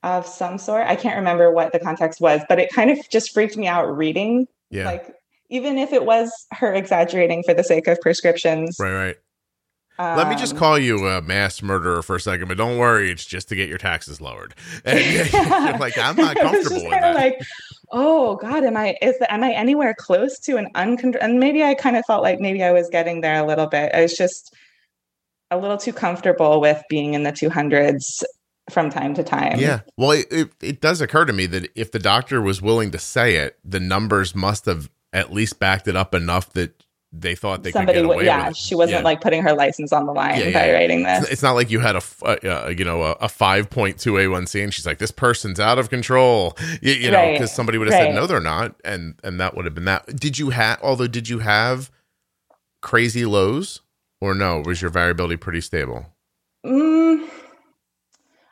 of 0.02 0.26
some 0.26 0.58
sort. 0.58 0.86
I 0.86 0.96
can't 0.96 1.16
remember 1.16 1.50
what 1.50 1.72
the 1.72 1.78
context 1.78 2.20
was, 2.20 2.40
but 2.48 2.58
it 2.58 2.70
kind 2.72 2.90
of 2.90 2.98
just 3.10 3.32
freaked 3.32 3.56
me 3.56 3.66
out 3.66 3.96
reading. 3.96 4.46
Yeah. 4.70 4.86
Like 4.86 5.14
even 5.50 5.78
if 5.78 5.92
it 5.92 6.04
was 6.04 6.32
her 6.52 6.72
exaggerating 6.72 7.42
for 7.42 7.54
the 7.54 7.64
sake 7.64 7.86
of 7.86 8.00
prescriptions. 8.00 8.76
Right, 8.78 8.92
right. 8.92 9.16
Um, 9.98 10.16
Let 10.16 10.28
me 10.30 10.36
just 10.36 10.54
um, 10.54 10.58
call 10.58 10.78
you 10.78 11.06
a 11.08 11.20
mass 11.20 11.60
murderer 11.60 12.02
for 12.02 12.16
a 12.16 12.20
second, 12.20 12.48
but 12.48 12.56
don't 12.56 12.78
worry, 12.78 13.10
it's 13.10 13.26
just 13.26 13.50
to 13.50 13.56
get 13.56 13.68
your 13.68 13.76
taxes 13.76 14.20
lowered. 14.20 14.54
And 14.84 14.98
you're 15.32 15.78
like, 15.78 15.98
I'm 15.98 16.16
not 16.16 16.36
comfortable 16.36 16.82
with 16.82 16.90
that. 16.90 17.14
Like, 17.14 17.38
oh 17.92 18.36
God, 18.36 18.64
am 18.64 18.78
I 18.78 18.96
is 19.02 19.16
am 19.28 19.44
I 19.44 19.52
anywhere 19.52 19.94
close 19.98 20.38
to 20.40 20.56
an 20.56 20.68
uncontrolled? 20.74 21.22
And 21.22 21.38
maybe 21.38 21.62
I 21.62 21.74
kind 21.74 21.96
of 21.96 22.04
felt 22.06 22.22
like 22.22 22.40
maybe 22.40 22.62
I 22.62 22.72
was 22.72 22.88
getting 22.88 23.20
there 23.20 23.42
a 23.42 23.46
little 23.46 23.66
bit. 23.66 23.92
I 23.94 24.00
was 24.00 24.16
just 24.16 24.54
a 25.50 25.58
little 25.58 25.76
too 25.76 25.92
comfortable 25.92 26.60
with 26.60 26.82
being 26.88 27.12
in 27.12 27.24
the 27.24 27.32
200s 27.32 28.22
from 28.70 28.90
time 28.90 29.14
to 29.14 29.22
time. 29.24 29.58
Yeah. 29.58 29.80
Well, 29.96 30.12
it, 30.12 30.26
it, 30.30 30.50
it, 30.62 30.80
does 30.80 31.00
occur 31.00 31.24
to 31.24 31.32
me 31.32 31.46
that 31.46 31.70
if 31.74 31.92
the 31.92 31.98
doctor 31.98 32.40
was 32.40 32.62
willing 32.62 32.90
to 32.92 32.98
say 32.98 33.36
it, 33.36 33.58
the 33.64 33.80
numbers 33.80 34.34
must 34.34 34.66
have 34.66 34.90
at 35.12 35.32
least 35.32 35.58
backed 35.58 35.88
it 35.88 35.96
up 35.96 36.14
enough 36.14 36.52
that 36.54 36.84
they 37.12 37.34
thought 37.34 37.64
they 37.64 37.72
somebody 37.72 37.98
could 37.98 38.06
get 38.06 38.14
away 38.14 38.24
yeah 38.24 38.46
with 38.46 38.56
it. 38.56 38.56
she 38.56 38.76
wasn't 38.76 38.98
Yeah. 39.00 39.02
like 39.04 39.20
putting 39.20 39.42
her 39.42 39.52
license 39.52 39.92
on 39.92 40.06
the 40.06 40.12
line 40.12 40.38
Yeah, 40.38 40.52
by 40.52 40.66
yeah. 40.66 40.72
writing 40.72 41.02
this 41.02 41.28
It's 41.28 41.42
not 41.42 41.54
like 41.54 41.68
you 41.68 41.80
had 41.80 41.96
a 41.96 42.02
uh, 42.24 42.68
you 42.68 42.84
know, 42.84 43.02
a, 43.02 43.10
a 43.12 43.26
5.2 43.26 43.96
A1C 43.96 44.62
and 44.62 44.72
she's 44.72 44.86
like, 44.86 44.98
this 44.98 45.10
person's 45.10 45.58
out 45.58 45.80
of 45.80 45.90
control, 45.90 46.56
you, 46.80 46.92
you 46.92 47.10
know, 47.10 47.16
Right, 47.18 47.32
because 47.32 47.52
somebody 47.52 47.78
would 47.78 47.88
have 47.88 48.00
said, 48.00 48.14
no, 48.14 48.28
they're 48.28 48.40
not. 48.40 48.76
And, 48.84 49.16
and 49.24 49.40
that 49.40 49.56
would 49.56 49.64
have 49.64 49.74
been 49.74 49.86
that. 49.86 50.06
Did 50.14 50.38
you 50.38 50.50
have, 50.50 50.78
although, 50.82 51.08
did 51.08 51.28
you 51.28 51.40
have 51.40 51.90
crazy 52.80 53.24
lows 53.24 53.80
or 54.20 54.32
no? 54.32 54.62
Was 54.64 54.80
your 54.80 54.90
variability 54.92 55.36
pretty 55.36 55.60
stable? 55.62 56.06
Mm, 56.64 56.99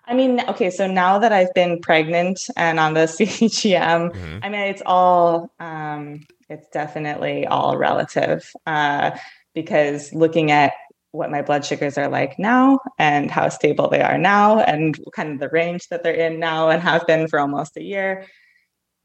I 0.08 0.14
mean, 0.14 0.40
okay, 0.48 0.70
so 0.70 0.86
now 0.86 1.18
that 1.18 1.32
I've 1.32 1.52
been 1.54 1.80
pregnant 1.80 2.48
and 2.56 2.80
on 2.80 2.94
the 2.94 3.00
CGM, 3.06 4.10
Mhm. 4.12 4.40
I 4.42 4.48
mean, 4.48 4.60
it's 4.62 4.82
all, 4.86 5.50
um, 5.60 6.26
it's 6.48 6.66
definitely 6.68 7.46
all 7.46 7.76
relative 7.76 8.50
uh, 8.66 9.10
because 9.54 10.12
looking 10.14 10.50
at 10.50 10.72
what 11.12 11.30
my 11.30 11.42
blood 11.42 11.64
sugars 11.64 11.98
are 11.98 12.08
like 12.08 12.38
now 12.38 12.80
and 12.98 13.30
how 13.30 13.48
stable 13.48 13.88
they 13.88 14.00
are 14.00 14.18
now 14.18 14.60
and 14.60 14.98
kind 15.14 15.32
of 15.32 15.40
the 15.40 15.48
range 15.48 15.88
that 15.88 16.02
they're 16.02 16.14
in 16.14 16.38
now 16.40 16.68
and 16.70 16.82
have 16.82 17.06
been 17.06 17.28
for 17.28 17.38
almost 17.38 17.76
a 17.76 17.82
year, 17.82 18.26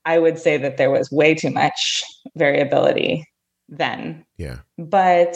I 0.05 0.19
would 0.19 0.37
say 0.37 0.57
that 0.57 0.77
there 0.77 0.91
was 0.91 1.11
way 1.11 1.33
too 1.35 1.49
much 1.51 2.03
variability 2.35 3.25
then 3.69 4.25
Yeah. 4.37 4.59
but 4.77 5.35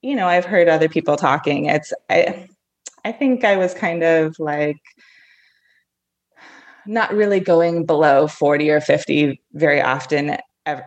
you 0.00 0.16
know 0.16 0.26
i've 0.26 0.46
heard 0.46 0.68
other 0.68 0.88
people 0.88 1.16
talking 1.16 1.66
it's 1.66 1.92
i 2.08 2.48
i 3.04 3.12
think 3.12 3.44
i 3.44 3.56
was 3.56 3.74
kind 3.74 4.02
of 4.02 4.36
like 4.38 4.80
not 6.86 7.12
really 7.14 7.40
going 7.40 7.86
below 7.86 8.26
40 8.26 8.70
or 8.70 8.80
50 8.80 9.40
very 9.52 9.80
often 9.80 10.36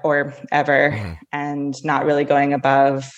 or 0.04 0.34
ever 0.52 0.92
Mhm. 0.92 1.18
and 1.32 1.84
not 1.86 2.06
really 2.06 2.24
going 2.26 2.54
above 2.54 3.10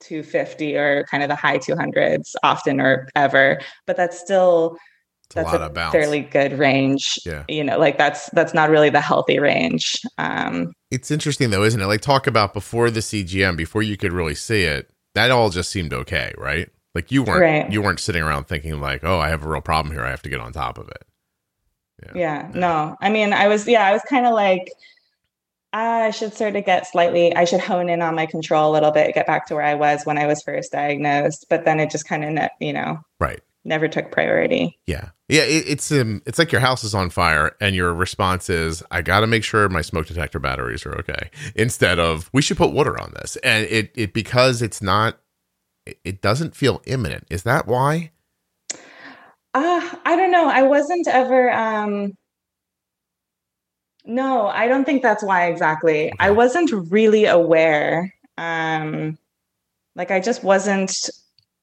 250 0.00 0.76
or 0.76 1.04
kind 1.10 1.22
of 1.22 1.28
the 1.28 1.34
high 1.34 1.58
200s 1.58 2.36
often 2.42 2.80
or 2.80 3.08
ever 3.16 3.58
but 3.86 3.96
that's 3.96 4.18
still 4.18 4.76
It's 5.28 5.36
a 5.36 5.38
that's 5.40 5.52
lot 5.52 5.60
a 5.62 5.64
of 5.64 5.92
fairly 5.92 6.20
good 6.20 6.58
range 6.58 7.18
Yeah. 7.24 7.44
you 7.48 7.64
know 7.64 7.78
like 7.78 7.98
that's 7.98 8.28
that's 8.30 8.54
not 8.54 8.70
really 8.70 8.90
the 8.90 9.00
healthy 9.00 9.38
range 9.38 10.00
um 10.18 10.72
It's 10.90 11.10
interesting 11.10 11.50
though, 11.50 11.64
isn't 11.64 11.80
it? 11.80 11.86
Like 11.86 12.00
talk 12.00 12.26
about 12.26 12.54
before 12.54 12.90
the 12.90 13.02
CGM, 13.02 13.56
before 13.56 13.82
you 13.82 13.96
could 13.96 14.12
really 14.12 14.34
see 14.34 14.62
it, 14.62 14.90
that 15.14 15.30
all 15.30 15.50
just 15.50 15.70
seemed 15.70 15.92
okay, 15.92 16.32
right? 16.38 16.68
Like 16.96 17.12
you 17.12 17.22
weren't 17.22 17.40
Right. 17.42 17.70
you 17.70 17.80
weren't 17.82 18.00
sitting 18.00 18.22
around 18.24 18.48
thinking 18.48 18.80
like, 18.80 19.04
oh, 19.04 19.20
I 19.20 19.28
have 19.28 19.44
a 19.44 19.48
real 19.48 19.60
problem 19.60 19.94
here. 19.94 20.02
I 20.04 20.10
have 20.10 20.22
to 20.22 20.28
get 20.28 20.40
on 20.40 20.52
top 20.52 20.78
of 20.78 20.88
it. 20.88 21.04
yeah 22.14 22.50
no 22.54 22.94
i 23.00 23.08
mean 23.08 23.32
i 23.32 23.48
was 23.48 23.66
yeah 23.66 23.84
i 23.86 23.92
was 23.92 24.02
kind 24.08 24.26
of 24.26 24.34
like 24.34 24.70
i 25.72 26.10
should 26.10 26.32
sort 26.34 26.54
of 26.54 26.64
get 26.64 26.86
slightly 26.86 27.34
i 27.34 27.44
should 27.44 27.58
hone 27.60 27.88
in 27.88 28.02
on 28.02 28.14
my 28.14 28.26
control 28.26 28.70
a 28.70 28.72
little 28.72 28.90
bit 28.90 29.14
get 29.14 29.26
back 29.26 29.46
to 29.46 29.54
where 29.54 29.64
i 29.64 29.74
was 29.74 30.04
when 30.04 30.18
i 30.18 30.26
was 30.26 30.42
first 30.42 30.72
diagnosed 30.72 31.46
but 31.48 31.64
then 31.64 31.80
it 31.80 31.90
just 31.90 32.06
kind 32.06 32.38
of 32.38 32.48
you 32.60 32.72
know 32.72 32.98
Right. 33.18 33.40
never 33.64 33.88
took 33.88 34.12
priority 34.12 34.78
Yeah. 34.86 35.08
Yeah. 35.28 35.42
It, 35.42 35.64
it's 35.66 35.90
um, 35.90 36.22
it's 36.26 36.38
like 36.38 36.52
your 36.52 36.60
house 36.60 36.84
is 36.84 36.94
on 36.94 37.10
fire, 37.10 37.56
and 37.60 37.74
your 37.74 37.92
response 37.92 38.48
is, 38.48 38.80
"I 38.92 39.02
got 39.02 39.20
to 39.20 39.26
make 39.26 39.42
sure 39.42 39.68
my 39.68 39.82
smoke 39.82 40.06
detector 40.06 40.38
batteries 40.38 40.86
are 40.86 40.94
okay." 41.00 41.30
Instead 41.56 41.98
of, 41.98 42.30
"We 42.32 42.42
should 42.42 42.58
put 42.58 42.70
water 42.72 42.96
on 43.00 43.12
this," 43.16 43.34
and 43.42 43.66
it 43.66 43.90
it 43.96 44.12
because 44.12 44.62
it's 44.62 44.80
not, 44.80 45.18
it, 46.04 46.20
doesn't 46.20 46.56
feel 46.56 46.82
imminent. 46.86 47.26
Is 47.30 47.44
that 47.44 47.66
why? 47.66 48.12
uh 49.56 49.96
i 50.04 50.14
don't 50.14 50.30
know 50.30 50.48
i 50.48 50.62
wasn't 50.62 51.08
ever 51.08 51.50
um 51.52 52.12
no 54.04 54.46
i 54.48 54.68
don't 54.68 54.84
think 54.84 55.02
that's 55.02 55.24
why 55.24 55.46
exactly 55.46 56.12
i 56.20 56.30
wasn't 56.30 56.70
really 56.92 57.24
aware 57.24 58.14
um 58.36 59.16
like 59.94 60.10
i 60.10 60.20
just 60.20 60.44
wasn't 60.44 61.08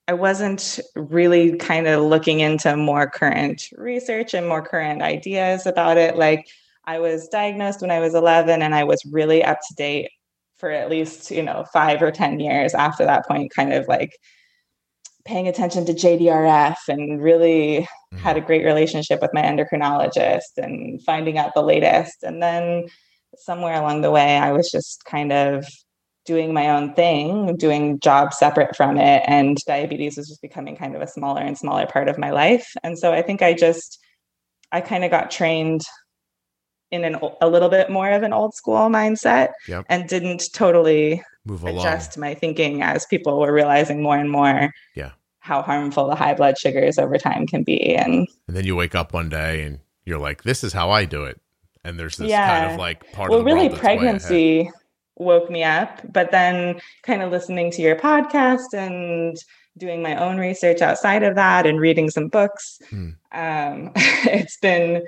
i 0.07 0.13
wasn't 0.13 0.79
really 0.95 1.55
kind 1.57 1.87
of 1.87 2.03
looking 2.03 2.39
into 2.39 2.75
more 2.75 3.07
current 3.07 3.69
research 3.77 4.33
and 4.33 4.47
more 4.47 4.63
current 4.63 5.03
ideas 5.03 5.67
about 5.67 5.95
it 5.97 6.17
like 6.17 6.47
i 6.85 6.97
was 6.99 7.27
diagnosed 7.27 7.79
when 7.79 7.91
i 7.91 7.99
was 7.99 8.15
11 8.15 8.63
and 8.63 8.73
i 8.73 8.83
was 8.83 9.05
really 9.05 9.43
up 9.43 9.59
to 9.67 9.75
date 9.75 10.09
for 10.57 10.71
at 10.71 10.89
least 10.89 11.31
you 11.31 11.43
know 11.43 11.65
5 11.73 12.01
or 12.01 12.11
10 12.11 12.39
years 12.39 12.73
after 12.73 13.05
that 13.05 13.27
point 13.27 13.53
kind 13.53 13.73
of 13.73 13.87
like 13.87 14.17
paying 15.25 15.47
attention 15.47 15.85
to 15.85 15.93
jdrf 15.93 16.75
and 16.87 17.21
really 17.21 17.87
mm-hmm. 18.13 18.23
had 18.23 18.37
a 18.37 18.41
great 18.41 18.65
relationship 18.65 19.21
with 19.21 19.33
my 19.33 19.41
endocrinologist 19.41 20.57
and 20.57 21.01
finding 21.03 21.37
out 21.37 21.53
the 21.53 21.61
latest. 21.61 22.23
And 22.23 22.41
then 22.41 22.85
somewhere 23.35 23.79
along 23.79 24.01
the 24.01 24.11
way, 24.11 24.37
I 24.37 24.51
was 24.51 24.69
just 24.71 25.03
kind 25.05 25.31
of 25.31 25.65
doing 26.25 26.53
my 26.53 26.69
own 26.69 26.93
thing, 26.93 27.57
doing 27.57 27.99
jobs 27.99 28.37
separate 28.37 28.75
from 28.75 28.97
it. 28.97 29.23
And 29.27 29.57
diabetes 29.67 30.17
was 30.17 30.29
just 30.29 30.41
becoming 30.41 30.75
kind 30.75 30.95
of 30.95 31.01
a 31.01 31.07
smaller 31.07 31.41
and 31.41 31.57
smaller 31.57 31.85
part 31.85 32.07
of 32.07 32.17
my 32.17 32.31
life. 32.31 32.73
And 32.83 32.97
so 32.97 33.11
I 33.11 33.21
think 33.21 33.41
I 33.41 33.53
just, 33.53 33.99
I 34.71 34.79
kind 34.81 35.03
of 35.03 35.11
got 35.11 35.31
trained 35.31 35.81
in 36.93 37.03
an, 37.03 37.15
a 37.41 37.47
little 37.49 37.69
bit 37.69 37.89
more 37.89 38.09
of 38.11 38.21
an 38.23 38.31
old 38.33 38.53
school 38.53 38.87
mindset 38.89 39.49
Yep. 39.67 39.85
and 39.89 40.07
didn't 40.07 40.43
totally 40.53 41.21
Move 41.45 41.63
along. 41.63 41.79
adjust 41.79 42.17
my 42.17 42.33
thinking 42.35 42.81
as 42.81 43.05
people 43.05 43.39
were 43.39 43.51
realizing 43.51 44.01
more 44.01 44.17
and 44.17 44.29
more 44.31 44.73
Yeah. 44.95 45.11
how 45.39 45.61
harmful 45.61 46.07
the 46.07 46.15
high 46.15 46.35
blood 46.35 46.57
sugars 46.57 46.97
over 46.97 47.17
time 47.17 47.47
can 47.47 47.63
be 47.63 47.95
and 47.95 48.27
And 48.47 48.55
then 48.55 48.65
you 48.65 48.75
wake 48.75 48.95
up 48.95 49.11
one 49.13 49.29
day 49.29 49.63
and 49.63 49.79
you're 50.05 50.19
like, 50.19 50.43
"This 50.43 50.63
is 50.63 50.73
how 50.73 50.91
I 50.91 51.05
do 51.05 51.23
it." 51.23 51.39
And 51.85 51.99
there's 51.99 52.17
this 52.17 52.31
kind 52.31 52.71
of 52.71 52.77
like 52.79 52.99
part 53.11 53.29
well 53.29 53.39
of 53.39 53.45
the 53.45 53.51
really 53.51 53.67
world 53.67 53.71
that's 53.73 53.83
way 53.83 53.89
ahead. 53.95 53.99
pregnancy 53.99 54.71
woke 55.17 55.49
me 55.49 55.63
up 55.63 56.01
but 56.11 56.31
then 56.31 56.79
kind 57.03 57.21
of 57.21 57.31
listening 57.31 57.69
to 57.71 57.81
your 57.81 57.95
podcast 57.95 58.73
and 58.73 59.37
doing 59.77 60.01
my 60.01 60.15
own 60.15 60.37
research 60.37 60.81
outside 60.81 61.23
of 61.23 61.35
that 61.35 61.65
and 61.65 61.79
reading 61.79 62.09
some 62.09 62.27
books 62.29 62.79
Hmm. 62.89 63.09
um, 63.31 63.91
it's 64.39 64.57
been 64.57 65.03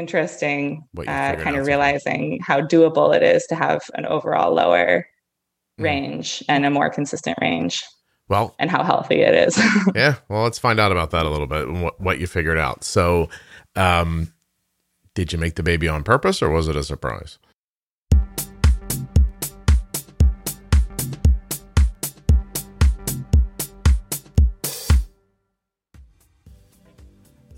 interesting 0.00 0.82
uh, 0.98 1.36
kind 1.36 1.56
of 1.56 1.66
realizing 1.66 2.40
how 2.42 2.60
doable 2.60 3.14
it 3.14 3.22
is 3.22 3.46
to 3.46 3.54
have 3.54 3.82
an 3.94 4.06
overall 4.06 4.52
lower 4.52 5.06
Hmm. 5.78 5.84
range 5.84 6.42
and 6.48 6.66
a 6.66 6.70
more 6.70 6.90
consistent 6.90 7.38
range 7.40 7.84
Well, 8.28 8.54
and 8.58 8.70
how 8.70 8.82
healthy 8.82 9.20
it 9.22 9.34
is 9.34 9.56
yeah. 9.94 10.16
Well, 10.28 10.42
let's 10.42 10.58
find 10.58 10.78
out 10.80 10.92
about 10.92 11.10
that 11.12 11.24
a 11.24 11.30
little 11.30 11.46
bit 11.46 11.68
and 11.68 11.82
what, 11.82 12.00
what 12.00 12.18
you 12.18 12.26
figured 12.26 12.58
out. 12.58 12.84
So, 12.84 13.28
um, 13.76 14.32
did 15.14 15.32
you 15.32 15.38
make 15.38 15.54
the 15.54 15.62
baby 15.62 15.88
on 15.88 16.02
purpose 16.02 16.42
or 16.42 16.50
was 16.50 16.68
it 16.68 16.76
a 16.76 16.82
surprise? 16.82 17.38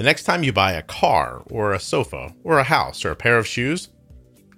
The 0.02 0.08
next 0.08 0.24
time 0.24 0.42
you 0.42 0.52
buy 0.52 0.72
a 0.72 0.82
car 0.82 1.44
or 1.48 1.72
a 1.72 1.78
sofa 1.78 2.34
or 2.42 2.58
a 2.58 2.64
house 2.64 3.04
or 3.04 3.12
a 3.12 3.16
pair 3.16 3.38
of 3.38 3.46
shoes, 3.46 3.88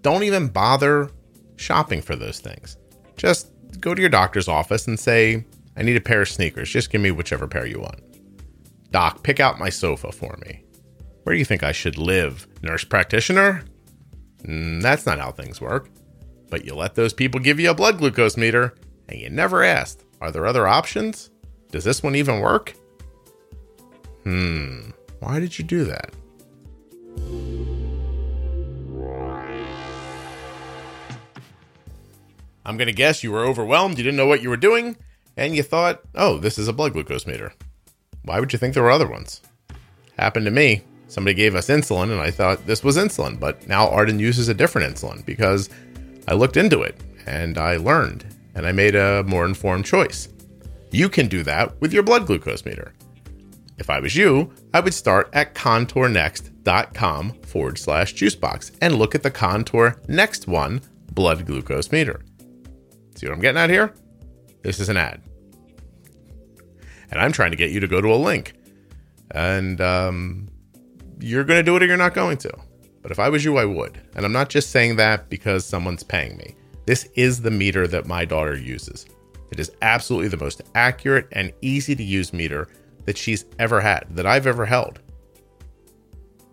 don't 0.01 0.23
even 0.23 0.49
bother 0.49 1.11
shopping 1.57 2.01
for 2.01 2.17
those 2.17 2.41
things. 2.41 2.79
Just 3.19 3.51
go 3.79 3.95
to 3.95 4.01
your 4.01 4.09
doctor's 4.09 4.49
office 4.49 4.87
and 4.87 4.99
say, 4.99 5.45
I 5.77 5.83
need 5.83 5.99
a 5.99 6.01
pair 6.01 6.23
of 6.23 6.31
sneakers. 6.31 6.71
Just 6.71 6.89
give 6.89 7.03
me 7.03 7.11
whichever 7.11 7.47
pair 7.47 7.67
you 7.67 7.79
want. 7.79 8.01
Doc, 8.91 9.23
pick 9.23 9.39
out 9.39 9.59
my 9.59 9.69
sofa 9.69 10.13
for 10.13 10.35
me. 10.47 10.65
Where 11.25 11.35
do 11.35 11.39
you 11.39 11.45
think 11.45 11.63
I 11.63 11.73
should 11.73 11.99
live? 11.99 12.47
Nurse 12.63 12.85
practitioner? 12.85 13.65
Mm, 14.45 14.81
that's 14.81 15.05
not 15.05 15.19
how 15.19 15.31
things 15.31 15.61
work. 15.61 15.91
But 16.49 16.65
you 16.65 16.75
let 16.75 16.95
those 16.95 17.13
people 17.13 17.39
give 17.39 17.61
you 17.61 17.69
a 17.69 17.75
blood 17.75 17.99
glucose 17.99 18.39
meter, 18.39 18.75
and 19.11 19.21
you 19.21 19.29
never 19.29 19.63
asked, 19.63 20.07
are 20.23 20.31
there 20.31 20.47
other 20.47 20.67
options? 20.67 21.29
Does 21.71 21.85
this 21.85 22.03
one 22.03 22.17
even 22.17 22.41
work? 22.41 22.73
Hmm, 24.23 24.89
why 25.25 25.41
did 25.41 25.59
you 25.59 25.65
do 25.65 25.85
that? 25.85 26.13
I'm 32.67 32.77
going 32.77 32.89
to 32.89 32.93
guess 32.93 33.25
you 33.25 33.33
were 33.33 33.45
overwhelmed, 33.45 33.97
you 33.97 34.05
didn't 34.05 34.19
know 34.19 34.27
what 34.27 34.43
you 34.43 34.51
were 34.51 34.57
doing, 34.59 34.97
and 35.37 35.57
you 35.57 35.63
thought, 35.63 36.03
oh, 36.15 36.37
this 36.37 36.59
is 36.59 36.69
a 36.69 36.73
blood 36.75 36.93
glucose 36.93 37.27
meter. 37.27 37.55
Why 38.25 38.39
would 38.39 38.53
you 38.53 38.59
think 38.59 38.75
there 38.75 38.83
were 38.83 38.91
other 38.91 39.09
ones? 39.09 39.41
Happened 40.19 40.45
to 40.45 40.51
me. 40.51 40.83
Somebody 41.09 41.35
gave 41.35 41.55
us 41.55 41.69
insulin, 41.69 42.11
and 42.11 42.21
I 42.21 42.31
thought 42.31 42.67
this 42.67 42.85
was 42.85 42.97
insulin, 42.97 43.41
but 43.41 43.67
now 43.67 43.89
Arden 43.89 44.19
uses 44.19 44.49
a 44.49 44.55
different 44.55 44.95
insulin 44.95 45.25
because 45.25 45.71
I 46.29 46.35
looked 46.35 46.57
into 46.57 46.83
it 46.83 46.97
and 47.27 47.57
I 47.57 47.77
learned 47.77 48.27
and 48.55 48.67
I 48.67 48.73
made 48.73 48.95
a 48.95 49.23
more 49.25 49.47
informed 49.47 49.87
choice. 49.87 50.29
You 50.91 51.09
can 51.09 51.29
do 51.29 51.43
that 51.45 51.81
with 51.81 51.93
your 51.93 52.03
blood 52.03 52.27
glucose 52.27 52.65
meter. 52.65 52.93
If 53.77 53.91
I 53.91 54.01
was 54.01 54.15
you, 54.15 54.53
I 54.73 54.81
would 54.81 54.95
start 54.95 55.31
at 55.33 55.55
contournext.com 55.55 57.33
forward 57.43 57.79
slash 57.79 58.15
juicebox 58.15 58.77
and 58.81 58.97
look 58.97 59.15
at 59.15 59.23
the 59.23 59.31
Contour 59.31 60.01
Next 60.09 60.47
One 60.47 60.81
blood 61.13 61.47
glucose 61.47 61.91
meter. 61.91 62.21
See 63.17 63.27
what 63.27 63.35
I'm 63.35 63.41
getting 63.41 63.61
at 63.61 63.71
here? 63.71 63.95
This 64.63 64.81
is 64.81 64.89
an 64.89 64.97
ad. 64.97 65.23
And 67.11 67.21
I'm 67.21 67.33
trying 67.33 67.51
to 67.51 67.57
get 67.57 67.71
you 67.71 67.81
to 67.81 67.87
go 67.87 68.01
to 68.01 68.13
a 68.13 68.17
link. 68.17 68.55
And 69.31 69.81
um, 69.81 70.49
you're 71.21 71.45
going 71.45 71.59
to 71.59 71.63
do 71.63 71.77
it 71.77 71.83
or 71.83 71.87
you're 71.87 71.97
not 71.97 72.15
going 72.15 72.39
to. 72.39 72.53
But 73.03 73.11
if 73.11 73.19
I 73.19 73.29
was 73.29 73.45
you, 73.45 73.59
I 73.59 73.65
would. 73.65 74.01
And 74.17 74.25
I'm 74.25 74.33
not 74.33 74.49
just 74.49 74.71
saying 74.71 74.97
that 74.97 75.29
because 75.29 75.67
someone's 75.67 76.03
paying 76.03 76.37
me. 76.37 76.55
This 76.87 77.05
is 77.15 77.43
the 77.43 77.51
meter 77.51 77.87
that 77.89 78.07
my 78.07 78.25
daughter 78.25 78.57
uses. 78.57 79.07
It 79.51 79.61
is 79.61 79.71
absolutely 79.83 80.29
the 80.29 80.37
most 80.37 80.63
accurate 80.75 81.29
and 81.33 81.53
easy 81.61 81.95
to 81.95 82.03
use 82.03 82.33
meter 82.33 82.69
that 83.05 83.19
she's 83.19 83.45
ever 83.59 83.81
had, 83.81 84.07
that 84.11 84.27
I've 84.27 84.47
ever 84.47 84.67
held. 84.67 85.01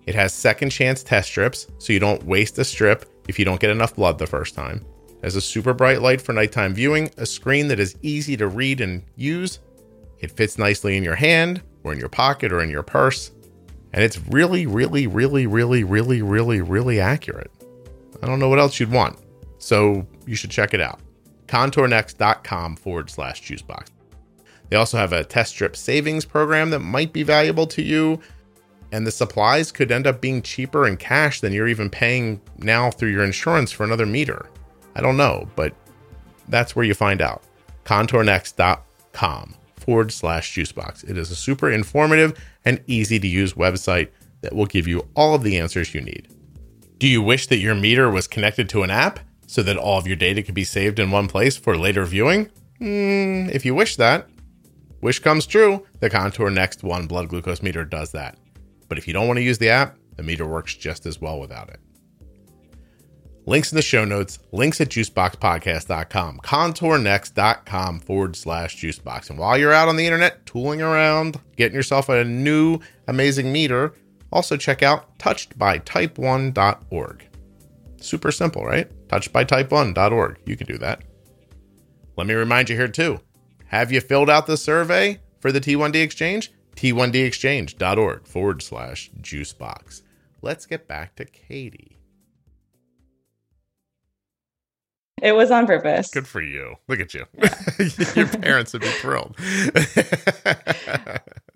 It 0.06 0.16
has 0.16 0.34
second 0.34 0.72
chance 0.72 1.04
test 1.04 1.30
strips, 1.30 1.68
so 1.78 1.94
you 1.94 2.00
don't 2.00 2.24
waste 2.24 2.58
a 2.58 2.66
strip 2.66 3.06
if 3.28 3.38
you 3.38 3.46
don't 3.46 3.62
get 3.62 3.70
enough 3.70 3.96
blood 3.96 4.18
the 4.18 4.28
first 4.28 4.56
time. 4.56 4.86
It 5.10 5.24
has 5.24 5.36
a 5.36 5.42
super 5.42 5.74
bright 5.74 6.02
light 6.02 6.22
for 6.22 6.34
nighttime 6.34 6.74
viewing, 6.74 7.12
a 7.18 7.26
screen 7.26 7.68
that 7.68 7.80
is 7.80 7.96
easy 8.02 8.36
to 8.38 8.48
read 8.48 8.82
and 8.82 9.04
use. 9.16 9.60
It 10.20 10.32
fits 10.32 10.58
nicely 10.58 10.98
in 10.98 11.04
your 11.04 11.16
hand, 11.16 11.62
or 11.84 11.94
in 11.94 12.00
your 12.00 12.10
pocket, 12.10 12.52
or 12.52 12.62
in 12.62 12.70
your 12.70 12.84
purse. 12.84 13.32
And 13.94 14.04
it's 14.04 14.20
really, 14.28 14.66
really, 14.66 15.08
really, 15.08 15.46
really, 15.46 15.84
really, 15.84 16.22
really, 16.22 16.62
really 16.62 17.00
accurate. 17.00 17.52
I 18.22 18.26
don't 18.26 18.40
know 18.40 18.50
what 18.50 18.60
else 18.60 18.80
you'd 18.80 18.92
want. 18.92 19.20
So 19.58 20.08
you 20.26 20.36
should 20.36 20.52
check 20.52 20.74
it 20.74 20.82
out. 20.82 21.00
ContourNext.com 21.48 22.78
forward 22.78 23.10
slash 23.10 23.44
juicebox. 23.44 23.88
They 24.72 24.78
also 24.78 24.98
have 24.98 25.12
a 25.12 25.26
test 25.26 25.52
strip 25.52 25.76
savings 25.76 26.24
program 26.24 26.70
that 26.70 26.80
might 26.80 27.12
be 27.12 27.24
valuable 27.24 27.68
to 27.68 27.82
you. 27.82 28.22
And 28.94 29.06
the 29.06 29.12
supplies 29.12 29.70
could 29.70 29.92
end 29.92 30.08
up 30.08 30.22
being 30.22 30.42
cheaper 30.42 30.88
in 30.88 30.96
cash 30.96 31.42
than 31.42 31.52
you're 31.52 31.68
even 31.68 31.90
paying 31.90 32.42
now 32.60 32.90
through 32.90 33.10
your 33.10 33.26
insurance 33.26 33.74
for 33.74 33.84
another 33.84 34.06
meter. 34.06 34.50
I 34.96 35.02
don't 35.02 35.18
know, 35.18 35.50
but 35.58 35.74
that's 36.48 36.74
where 36.74 36.86
you 36.86 36.94
find 36.94 37.22
out. 37.22 37.44
ContourNext.com 37.84 39.56
forward 39.76 40.12
slash 40.14 40.56
juicebox. 40.56 41.10
It 41.10 41.18
is 41.18 41.32
a 41.32 41.36
super 41.36 41.70
informative 41.70 42.40
and 42.64 42.82
easy 42.88 43.20
to 43.20 43.28
use 43.28 43.54
website 43.54 44.08
that 44.40 44.56
will 44.56 44.68
give 44.68 44.88
you 44.88 45.06
all 45.16 45.36
of 45.36 45.44
the 45.44 45.58
answers 45.58 45.94
you 45.94 46.00
need. 46.00 46.30
Do 46.98 47.08
you 47.08 47.22
wish 47.22 47.48
that 47.48 47.58
your 47.58 47.76
meter 47.76 48.10
was 48.10 48.26
connected 48.26 48.70
to 48.70 48.84
an 48.84 48.90
app 48.90 49.20
so 49.48 49.64
that 49.64 49.76
all 49.76 49.98
of 49.98 50.08
your 50.08 50.16
data 50.16 50.42
could 50.42 50.56
be 50.56 50.64
saved 50.64 50.98
in 50.98 51.12
one 51.12 51.28
place 51.28 51.58
for 51.58 51.78
later 51.78 52.06
viewing? 52.06 52.50
Mm, 52.80 53.52
if 53.52 53.66
you 53.66 53.76
wish 53.76 53.98
that, 53.98 54.28
wish 55.02 55.20
comes 55.20 55.46
true. 55.46 55.86
The 56.00 56.10
Contour 56.10 56.50
Next 56.50 56.84
One 56.84 57.08
blood 57.08 57.30
glucose 57.30 57.62
meter 57.62 57.86
does 57.86 58.12
that. 58.12 58.38
But 58.88 58.98
if 58.98 59.08
you 59.08 59.14
don't 59.14 59.28
want 59.28 59.38
to 59.38 59.44
use 59.44 59.58
the 59.58 59.70
app, 59.70 59.98
the 60.16 60.24
meter 60.24 60.46
works 60.46 60.76
just 60.76 61.06
as 61.06 61.22
well 61.22 61.40
without 61.40 61.70
it. 61.70 61.80
Links 63.48 63.72
in 63.72 63.76
the 63.76 63.82
show 63.82 64.06
notes, 64.06 64.38
links 64.52 64.80
at 64.82 64.90
juiceboxpodcast.com, 64.90 66.42
contournext.com 66.44 68.00
forward 68.02 68.36
slash 68.36 68.78
juicebox. 68.78 69.32
And 69.32 69.40
while 69.40 69.58
you're 69.58 69.74
out 69.74 69.90
on 69.90 69.96
the 69.96 70.06
internet 70.06 70.46
tooling 70.46 70.80
around, 70.82 71.40
getting 71.58 71.76
yourself 71.76 72.08
a 72.10 72.24
new 72.24 72.80
amazing 73.08 73.52
meter, 73.52 73.96
also 74.32 74.58
check 74.58 74.84
out 74.84 75.18
touchedbytype1.org. 75.18 77.28
Super 77.98 78.32
simple, 78.32 78.64
right? 78.64 79.08
Touchedbytype1.org. 79.08 80.38
You 80.46 80.56
can 80.56 80.68
do 80.68 80.78
that. 80.78 81.02
Let 82.18 82.28
me 82.28 82.36
remind 82.36 82.70
you 82.70 82.76
here 82.76 82.88
too. 82.88 83.20
Have 83.72 83.90
you 83.90 84.02
filled 84.02 84.30
out 84.30 84.48
the 84.48 84.58
survey 84.58 85.22
for 85.40 85.50
the 85.54 85.62
T1D 85.62 86.04
Exchange? 86.04 86.52
T1DExchange.org 86.76 88.28
forward 88.28 88.62
slash 88.62 89.10
juicebox. 89.22 90.02
Let's 90.42 90.66
get 90.66 90.90
back 90.90 91.16
to 91.16 91.24
Katie. 91.24 91.90
It 95.22 95.34
was 95.34 95.52
on 95.52 95.68
purpose. 95.68 96.10
Good 96.10 96.28
for 96.28 96.42
you. 96.42 96.76
Look 96.88 97.00
at 97.00 97.14
you. 97.14 97.26
Your 98.16 98.28
parents 98.28 98.74
would 98.74 98.82
be 98.82 98.88
thrilled. 98.88 99.36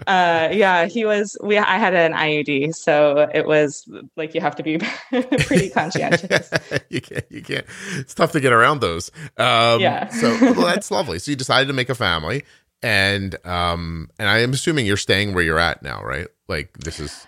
uh, 0.08 0.50
yeah, 0.52 0.86
he 0.86 1.04
was. 1.04 1.36
We 1.44 1.58
I 1.58 1.78
had 1.78 1.96
an 1.96 2.14
IUD, 2.14 2.76
so 2.76 3.28
it 3.34 3.48
was 3.48 3.90
like 4.16 4.36
you 4.36 4.42
have 4.42 4.56
to 4.58 4.64
be 4.64 4.78
pretty 5.10 5.72
conscientious. 5.72 6.52
you 6.90 7.02
can't. 7.02 7.26
You 7.32 7.42
can't. 7.42 7.66
It's 7.96 8.14
tough 8.14 8.34
to 8.34 8.40
get 8.40 8.54
around 8.54 8.82
those. 8.82 9.10
Um, 9.38 9.82
yeah. 9.82 10.10
so 10.10 10.30
well, 10.42 10.68
that's 10.68 10.92
lovely. 10.92 11.18
So 11.18 11.32
you 11.32 11.36
decided 11.36 11.68
to 11.68 11.74
make 11.74 11.90
a 11.90 11.96
family, 11.96 12.44
and 12.84 13.36
um, 13.48 14.12
and 14.20 14.30
I 14.30 14.40
am 14.40 14.54
assuming 14.54 14.86
you're 14.86 14.96
staying 14.96 15.34
where 15.34 15.44
you're 15.44 15.60
at 15.60 15.82
now, 15.82 16.04
right? 16.04 16.28
Like 16.48 16.78
this 16.78 17.00
is, 17.00 17.26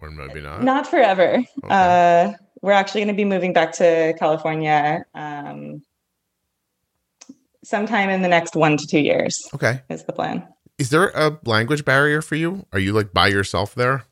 or 0.00 0.10
maybe 0.10 0.40
not. 0.40 0.64
Not 0.64 0.88
forever. 0.88 1.34
Okay. 1.64 1.68
Uh, 1.68 2.32
we're 2.62 2.72
actually 2.72 3.02
going 3.02 3.14
to 3.14 3.14
be 3.14 3.24
moving 3.24 3.52
back 3.52 3.72
to 3.72 4.14
California 4.18 5.04
um, 5.14 5.82
sometime 7.64 8.10
in 8.10 8.22
the 8.22 8.28
next 8.28 8.56
one 8.56 8.76
to 8.76 8.86
two 8.86 9.00
years. 9.00 9.38
Okay, 9.54 9.80
is 9.88 10.04
the 10.04 10.12
plan. 10.12 10.46
Is 10.78 10.90
there 10.90 11.08
a 11.08 11.38
language 11.44 11.84
barrier 11.84 12.22
for 12.22 12.36
you? 12.36 12.66
Are 12.72 12.78
you 12.78 12.92
like 12.92 13.12
by 13.12 13.28
yourself 13.28 13.74
there? 13.74 14.04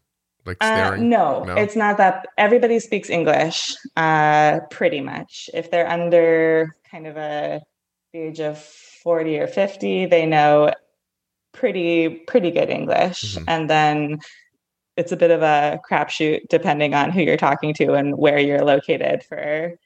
Like 0.44 0.58
uh, 0.60 0.66
staring? 0.66 1.08
No, 1.08 1.44
no, 1.44 1.54
it's 1.54 1.76
not 1.76 1.96
that. 1.98 2.28
Everybody 2.38 2.78
speaks 2.78 3.10
English, 3.10 3.74
uh, 3.96 4.60
pretty 4.70 5.00
much. 5.00 5.50
If 5.54 5.70
they're 5.70 5.88
under 5.88 6.74
kind 6.90 7.06
of 7.06 7.16
a 7.16 7.62
the 8.12 8.20
age 8.20 8.40
of 8.40 8.58
forty 8.58 9.38
or 9.38 9.46
fifty, 9.46 10.06
they 10.06 10.26
know 10.26 10.72
pretty 11.52 12.08
pretty 12.08 12.50
good 12.50 12.70
English, 12.70 13.34
mm-hmm. 13.34 13.44
and 13.48 13.68
then 13.68 14.18
it's 14.96 15.12
a 15.12 15.16
bit 15.16 15.30
of 15.30 15.42
a 15.42 15.80
crapshoot 15.88 16.48
depending 16.48 16.94
on 16.94 17.10
who 17.10 17.22
you're 17.22 17.36
talking 17.36 17.74
to 17.74 17.94
and 17.94 18.16
where 18.16 18.38
you're 18.38 18.64
located 18.64 19.22
for 19.22 19.78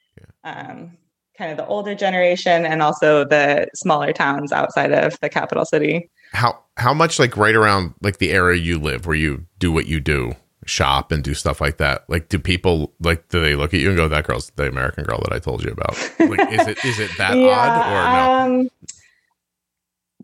um, 0.43 0.97
kind 1.37 1.51
of 1.51 1.57
the 1.57 1.65
older 1.65 1.95
generation 1.95 2.65
and 2.65 2.81
also 2.81 3.25
the 3.25 3.67
smaller 3.73 4.13
towns 4.13 4.51
outside 4.51 4.91
of 4.91 5.19
the 5.21 5.29
capital 5.29 5.65
city. 5.65 6.09
How 6.33 6.59
how 6.77 6.93
much 6.93 7.19
like 7.19 7.35
right 7.35 7.55
around 7.55 7.93
like 8.01 8.19
the 8.19 8.31
area 8.31 8.59
you 8.59 8.79
live 8.79 9.05
where 9.05 9.15
you 9.15 9.45
do 9.59 9.71
what 9.71 9.87
you 9.87 9.99
do, 9.99 10.33
shop 10.65 11.11
and 11.11 11.23
do 11.23 11.33
stuff 11.33 11.59
like 11.59 11.77
that? 11.77 12.05
Like 12.07 12.29
do 12.29 12.39
people 12.39 12.93
like 12.99 13.27
do 13.29 13.41
they 13.41 13.55
look 13.55 13.73
at 13.73 13.79
you 13.79 13.89
and 13.89 13.97
go, 13.97 14.07
That 14.07 14.25
girl's 14.25 14.51
the 14.55 14.67
American 14.67 15.03
girl 15.03 15.19
that 15.23 15.33
I 15.33 15.39
told 15.39 15.63
you 15.63 15.71
about? 15.71 15.97
Like 16.19 16.53
is 16.53 16.67
it 16.67 16.85
is 16.85 16.99
it 16.99 17.11
that 17.17 17.35
yeah, 17.37 17.49
odd 17.49 18.47
or 18.47 18.49
no? 18.53 18.61
Um, 18.61 18.69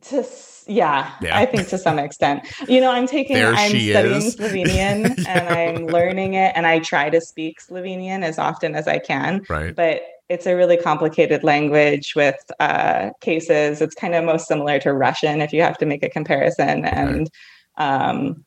to 0.02 0.23
yeah, 0.67 1.13
yeah, 1.21 1.38
I 1.38 1.45
think 1.45 1.67
to 1.69 1.77
some 1.77 1.99
extent. 1.99 2.47
You 2.67 2.82
know, 2.82 2.91
I'm 2.91 3.08
taking, 3.08 3.36
there 3.36 3.53
I'm 3.53 3.69
studying 3.69 4.15
is. 4.15 4.36
Slovenian 4.36 5.17
yeah. 5.23 5.30
and 5.30 5.47
I'm 5.49 5.88
learning 5.88 6.34
it, 6.34 6.53
and 6.56 6.67
I 6.67 6.80
try 6.80 7.10
to 7.10 7.21
speak 7.21 7.60
Slovenian 7.62 8.23
as 8.23 8.38
often 8.38 8.75
as 8.75 8.88
I 8.88 8.99
can. 8.99 9.45
Right. 9.49 9.75
But 9.75 10.01
it's 10.30 10.45
a 10.45 10.56
really 10.56 10.77
complicated 10.77 11.43
language 11.43 12.15
with 12.15 12.36
uh, 12.60 13.12
cases. 13.21 13.82
It's 13.82 13.95
kind 13.95 14.13
of 14.13 14.25
most 14.25 14.47
similar 14.47 14.80
to 14.80 14.93
Russian 14.93 15.41
if 15.41 15.53
you 15.53 15.62
have 15.62 15.77
to 15.77 15.86
make 15.86 16.03
a 16.03 16.10
comparison. 16.10 16.86
And 16.86 17.30
right. 17.77 18.12
um, 18.12 18.43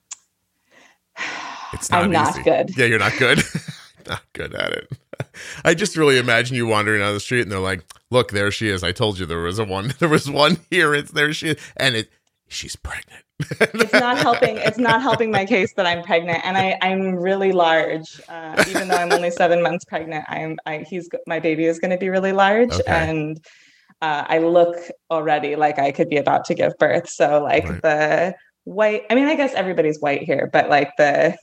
it's 1.73 1.91
not 1.91 2.05
I'm 2.05 2.13
easy. 2.13 2.23
not 2.23 2.45
good. 2.45 2.77
Yeah, 2.77 2.87
you're 2.87 2.99
not 2.99 3.17
good. 3.19 3.43
not 4.11 4.23
good 4.33 4.55
at 4.55 4.73
it. 4.73 4.93
I 5.65 5.75
just 5.75 5.97
really 5.97 6.19
imagine 6.19 6.57
you 6.57 6.67
wandering 6.67 7.01
down 7.01 7.15
the 7.15 7.21
street 7.21 7.43
and 7.43 7.53
they're 7.53 7.59
like, 7.59 7.85
"Look, 8.11 8.33
there 8.33 8.51
she 8.51 8.69
is. 8.69 8.83
I 8.83 8.93
told 8.93 9.19
you 9.19 9.25
there 9.25 9.39
was 9.39 9.59
a 9.59 9.65
one. 9.65 9.95
There 9.99 10.09
was 10.09 10.29
one 10.29 10.59
here. 10.71 10.95
It's 10.95 11.13
there 11.13 11.33
she 11.33 11.51
is, 11.51 11.57
and 11.77 11.95
it 11.95 12.11
she's 12.49 12.77
pregnant." 12.77 13.25
it's 13.61 13.93
not 13.93 14.19
helping. 14.19 14.59
It's 14.59 14.79
not 14.79 15.01
helping 15.01 15.31
my 15.31 15.47
case 15.47 15.73
that 15.75 15.87
I'm 15.87 16.03
pregnant, 16.03 16.45
and 16.45 16.59
I 16.59 16.77
I'm 16.83 17.15
really 17.15 17.53
large. 17.53 18.21
Uh, 18.29 18.63
even 18.69 18.89
though 18.89 18.97
I'm 18.97 19.13
only 19.13 19.31
seven 19.31 19.63
months 19.63 19.85
pregnant, 19.85 20.25
I'm 20.29 20.59
I, 20.67 20.85
he's 20.89 21.09
my 21.27 21.41
baby 21.41 21.65
is 21.65 21.79
going 21.79 21.93
to 21.93 21.99
be 21.99 22.09
really 22.09 22.33
large, 22.33 22.73
okay. 22.73 22.83
and 22.87 23.41
uh, 24.03 24.25
I 24.29 24.39
look 24.39 24.77
already 25.11 25.57
like 25.57 25.79
I 25.79 25.93
could 25.93 26.11
be 26.11 26.17
about 26.17 26.45
to 26.47 26.55
give 26.55 26.77
birth. 26.79 27.09
So 27.09 27.43
like 27.43 27.65
right. 27.65 27.83
the 27.83 28.35
white. 28.65 29.05
I 29.09 29.15
mean, 29.15 29.29
I 29.29 29.37
guess 29.37 29.55
everybody's 29.55 30.01
white 30.01 30.23
here, 30.23 30.51
but 30.53 30.69
like 30.69 30.91
the 30.99 31.37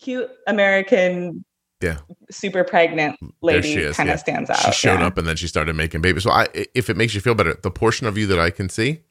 cute 0.00 0.30
American 0.46 1.44
yeah. 1.80 1.98
Super 2.30 2.64
pregnant 2.64 3.18
lady 3.42 3.74
kind 3.92 4.08
of 4.08 4.14
yeah. 4.14 4.16
stands 4.16 4.50
out 4.50 4.58
she 4.58 4.72
showed 4.72 5.00
yeah. 5.00 5.06
up 5.06 5.18
and 5.18 5.26
then 5.26 5.36
she 5.36 5.48
started 5.48 5.74
making 5.74 6.00
babies. 6.00 6.24
So 6.24 6.30
i 6.30 6.46
if 6.74 6.90
it 6.90 6.96
makes 6.96 7.14
you 7.14 7.20
feel 7.20 7.34
better 7.34 7.54
the 7.54 7.70
portion 7.70 8.06
of 8.06 8.18
you 8.18 8.26
that 8.26 8.38
i 8.38 8.50
can 8.50 8.68
see 8.68 9.02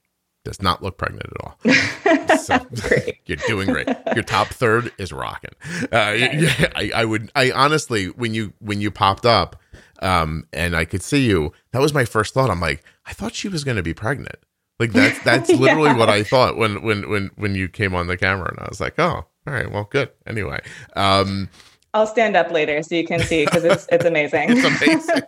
does 0.45 0.62
not 0.62 0.82
look 0.82 0.97
pregnant 0.97 1.27
at 1.27 1.45
all. 1.45 1.60
So 2.38 2.58
you're 3.25 3.38
doing 3.47 3.67
great. 3.67 3.88
Your 4.15 4.23
top 4.23 4.47
third 4.47 4.91
is 4.97 5.12
rocking. 5.12 5.51
Uh, 5.91 6.13
yeah, 6.17 6.71
I, 6.75 6.91
I 6.95 7.05
would 7.05 7.32
i 7.36 7.51
honestly 7.51 8.08
when 8.08 8.34
you 8.34 8.53
when 8.60 8.82
you 8.82 8.91
popped 8.91 9.25
up 9.25 9.55
um 10.01 10.45
and 10.53 10.75
i 10.75 10.86
could 10.86 11.03
see 11.03 11.25
you 11.25 11.51
that 11.71 11.82
was 11.82 11.93
my 11.93 12.05
first 12.05 12.34
thought. 12.34 12.49
I'm 12.49 12.62
like 12.62 12.84
i 13.05 13.13
thought 13.13 13.36
she 13.36 13.49
was 13.49 13.63
going 13.63 13.77
to 13.77 13.84
be 13.84 13.93
pregnant. 13.93 14.38
Like 14.79 14.93
that's 14.93 15.21
that's 15.23 15.49
literally 15.49 15.89
yeah. 15.89 15.97
what 15.97 16.10
i 16.10 16.23
thought 16.23 16.55
when 16.55 16.82
when 16.82 17.10
when 17.10 17.32
when 17.36 17.55
you 17.55 17.67
came 17.67 17.93
on 17.93 18.08
the 18.08 18.17
camera 18.17 18.49
and 18.49 18.60
i 18.60 18.67
was 18.69 18.79
like 18.79 18.97
oh 18.97 19.25
all 19.47 19.53
right 19.53 19.71
well 19.71 19.88
good. 19.89 20.12
Anyway 20.25 20.62
um 20.95 21.49
I'll 21.93 22.08
stand 22.08 22.36
up 22.36 22.52
later 22.52 22.82
so 22.84 22.95
you 22.95 23.06
can 23.06 23.19
see 23.21 23.45
because 23.45 23.63
it's 23.63 23.88
it's 23.91 24.06
amazing. 24.06 24.52
it's 24.52 24.82
amazing. 24.82 25.21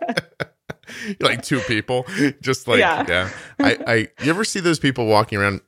like 1.20 1.42
two 1.42 1.60
people, 1.60 2.06
just 2.40 2.68
like 2.68 2.80
yeah. 2.80 3.04
yeah. 3.08 3.30
I, 3.58 3.78
I 3.86 3.94
you 4.22 4.30
ever 4.30 4.44
see 4.44 4.60
those 4.60 4.78
people 4.78 5.06
walking 5.06 5.38
around 5.38 5.60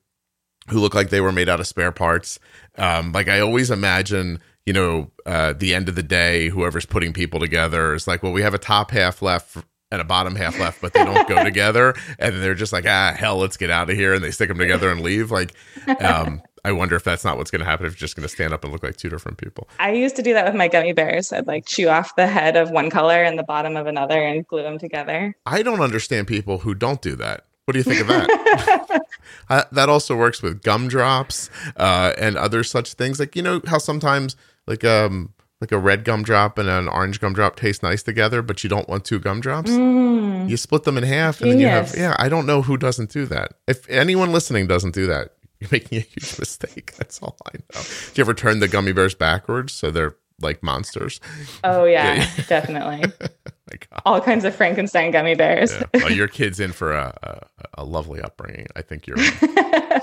who 0.69 0.81
look 0.81 0.95
like 0.95 1.11
they 1.11 1.21
were 1.21 1.33
made 1.33 1.49
out 1.49 1.61
of 1.61 1.67
spare 1.67 1.93
parts? 1.93 2.39
Um, 2.77 3.13
like 3.13 3.29
I 3.29 3.41
always 3.41 3.71
imagine, 3.71 4.41
you 4.67 4.73
know, 4.73 5.11
uh, 5.27 5.53
the 5.53 5.75
end 5.75 5.89
of 5.89 5.95
the 5.95 6.03
day, 6.03 6.49
whoever's 6.49 6.87
putting 6.87 7.13
people 7.13 7.41
together 7.41 7.95
is 7.95 8.07
like, 8.07 8.23
well, 8.23 8.33
we 8.33 8.43
have 8.43 8.55
a 8.55 8.59
top 8.59 8.91
half 8.91 9.21
left 9.23 9.59
and 9.91 10.01
a 10.01 10.05
bottom 10.05 10.35
half 10.35 10.59
left, 10.59 10.81
but 10.81 10.93
they 10.93 11.05
don't 11.05 11.29
go 11.29 11.43
together, 11.45 11.95
and 12.19 12.43
they're 12.43 12.55
just 12.55 12.73
like, 12.73 12.85
ah, 12.87 13.15
hell, 13.17 13.37
let's 13.37 13.57
get 13.57 13.71
out 13.71 13.91
of 13.91 13.97
here, 13.97 14.15
and 14.15 14.25
they 14.25 14.31
stick 14.31 14.49
them 14.49 14.59
together 14.59 14.91
and 14.91 15.03
leave. 15.03 15.31
Like, 15.31 15.55
um, 16.01 16.43
I 16.65 16.73
wonder 16.73 16.97
if 16.97 17.05
that's 17.05 17.25
not 17.25 17.37
what's 17.37 17.51
going 17.51 17.61
to 17.61 17.67
happen 17.67 17.87
if 17.87 17.93
you're 17.93 17.99
just 17.99 18.17
going 18.17 18.27
to 18.27 18.29
stand 18.29 18.55
up 18.55 18.65
and 18.65 18.73
look 18.73 18.83
like 18.83 18.97
two 18.97 19.11
different 19.11 19.39
people. 19.39 19.69
I 19.79 19.93
used 19.93 20.17
to 20.17 20.23
do 20.23 20.33
that 20.33 20.47
with 20.47 20.55
my 20.55 20.69
gummy 20.69 20.93
bears. 20.93 21.33
I'd 21.33 21.47
like 21.47 21.67
chew 21.67 21.89
off 21.89 22.17
the 22.17 22.27
head 22.27 22.57
of 22.57 22.71
one 22.71 22.91
color 22.91 23.23
and 23.23 23.39
the 23.39 23.43
bottom 23.43 23.77
of 23.77 23.87
another 23.87 24.23
and 24.23 24.47
glue 24.47 24.63
them 24.63 24.79
together. 24.79 25.37
I 25.45 25.63
don't 25.63 25.81
understand 25.81 26.27
people 26.27 26.59
who 26.59 26.75
don't 26.75 27.03
do 27.03 27.17
that. 27.17 27.45
What 27.67 27.73
do 27.73 27.79
you 27.79 27.83
think 27.83 28.01
of 28.01 28.09
that? 28.09 29.01
uh, 29.49 29.65
that 29.73 29.89
also 29.89 30.17
works 30.17 30.43
with 30.43 30.63
gumdrops 30.63 31.49
uh, 31.77 32.13
and 32.19 32.37
other 32.37 32.63
such 32.63 32.95
things. 32.95 33.19
Like 33.19 33.37
you 33.37 33.43
know 33.43 33.63
how 33.67 33.79
sometimes 33.79 34.37
like 34.67 34.85
um 34.85 35.33
like 35.61 35.73
a 35.73 35.79
red 35.79 36.05
gumdrop 36.05 36.59
and 36.59 36.69
an 36.69 36.89
orange 36.89 37.21
gumdrop 37.21 37.57
taste 37.57 37.83
nice 37.83 38.03
together, 38.03 38.43
but 38.43 38.63
you 38.63 38.69
don't 38.69 38.87
want 38.87 39.07
two 39.07 39.19
gumdrops. 39.19 39.71
Mm. 39.71 40.51
You 40.51 40.59
split 40.59 40.85
them 40.85 40.99
in 40.99 41.05
half, 41.05 41.41
and 41.41 41.53
then 41.53 41.59
you 41.59 41.67
have 41.67 41.95
yeah. 41.97 42.15
I 42.19 42.29
don't 42.29 42.45
know 42.45 42.61
who 42.61 42.77
doesn't 42.77 43.11
do 43.11 43.25
that. 43.27 43.55
If 43.67 43.89
anyone 43.89 44.31
listening 44.31 44.67
doesn't 44.67 44.95
do 44.95 45.07
that, 45.07 45.31
you're 45.65 45.81
making 45.81 45.99
a 45.99 46.03
huge 46.03 46.39
mistake. 46.39 46.95
That's 46.97 47.21
all 47.23 47.37
I 47.47 47.57
know. 47.57 47.81
Do 47.81 48.13
you 48.15 48.23
ever 48.23 48.35
turn 48.35 48.61
the 48.61 48.69
gummy 48.69 48.93
bears 48.93 49.15
backwards 49.15 49.73
so 49.73 49.91
they're 49.91 50.17
like 50.41 50.63
monsters? 50.63 51.21
Oh 51.63 51.85
yeah, 51.85 52.15
yeah. 52.15 52.45
definitely. 52.49 53.13
all 54.05 54.21
kinds 54.21 54.45
of 54.45 54.55
Frankenstein 54.55 55.11
gummy 55.11 55.35
bears. 55.35 55.73
yeah. 55.73 55.85
well, 55.95 56.13
your 56.13 56.29
kid's 56.29 56.61
in 56.61 56.73
for 56.73 56.93
a, 56.93 57.17
a, 57.23 57.83
a, 57.83 57.85
lovely 57.85 58.21
upbringing. 58.21 58.67
I 58.77 58.83
think 58.83 59.07
you're 59.07 59.17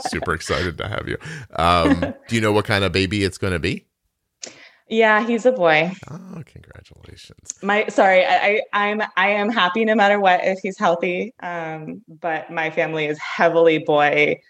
super 0.09 0.33
excited 0.33 0.77
to 0.79 0.87
have 0.87 1.07
you. 1.07 1.17
Um, 1.55 2.13
do 2.27 2.35
you 2.35 2.41
know 2.41 2.51
what 2.51 2.65
kind 2.65 2.83
of 2.83 2.91
baby 2.91 3.23
it's 3.23 3.37
going 3.37 3.53
to 3.53 3.59
be? 3.59 3.85
Yeah, 4.89 5.25
he's 5.25 5.45
a 5.45 5.53
boy. 5.53 5.89
Oh, 6.09 6.43
congratulations. 6.45 7.53
My 7.63 7.87
sorry, 7.87 8.25
I, 8.25 8.61
I 8.73 8.87
am 8.87 9.01
I 9.15 9.29
am 9.29 9.49
happy 9.49 9.85
no 9.85 9.95
matter 9.95 10.19
what 10.19 10.41
if 10.43 10.59
he's 10.61 10.77
healthy. 10.77 11.33
Um, 11.39 12.01
but 12.09 12.51
my 12.51 12.71
family 12.71 13.05
is 13.05 13.17
heavily 13.17 13.77
boy 13.77 14.41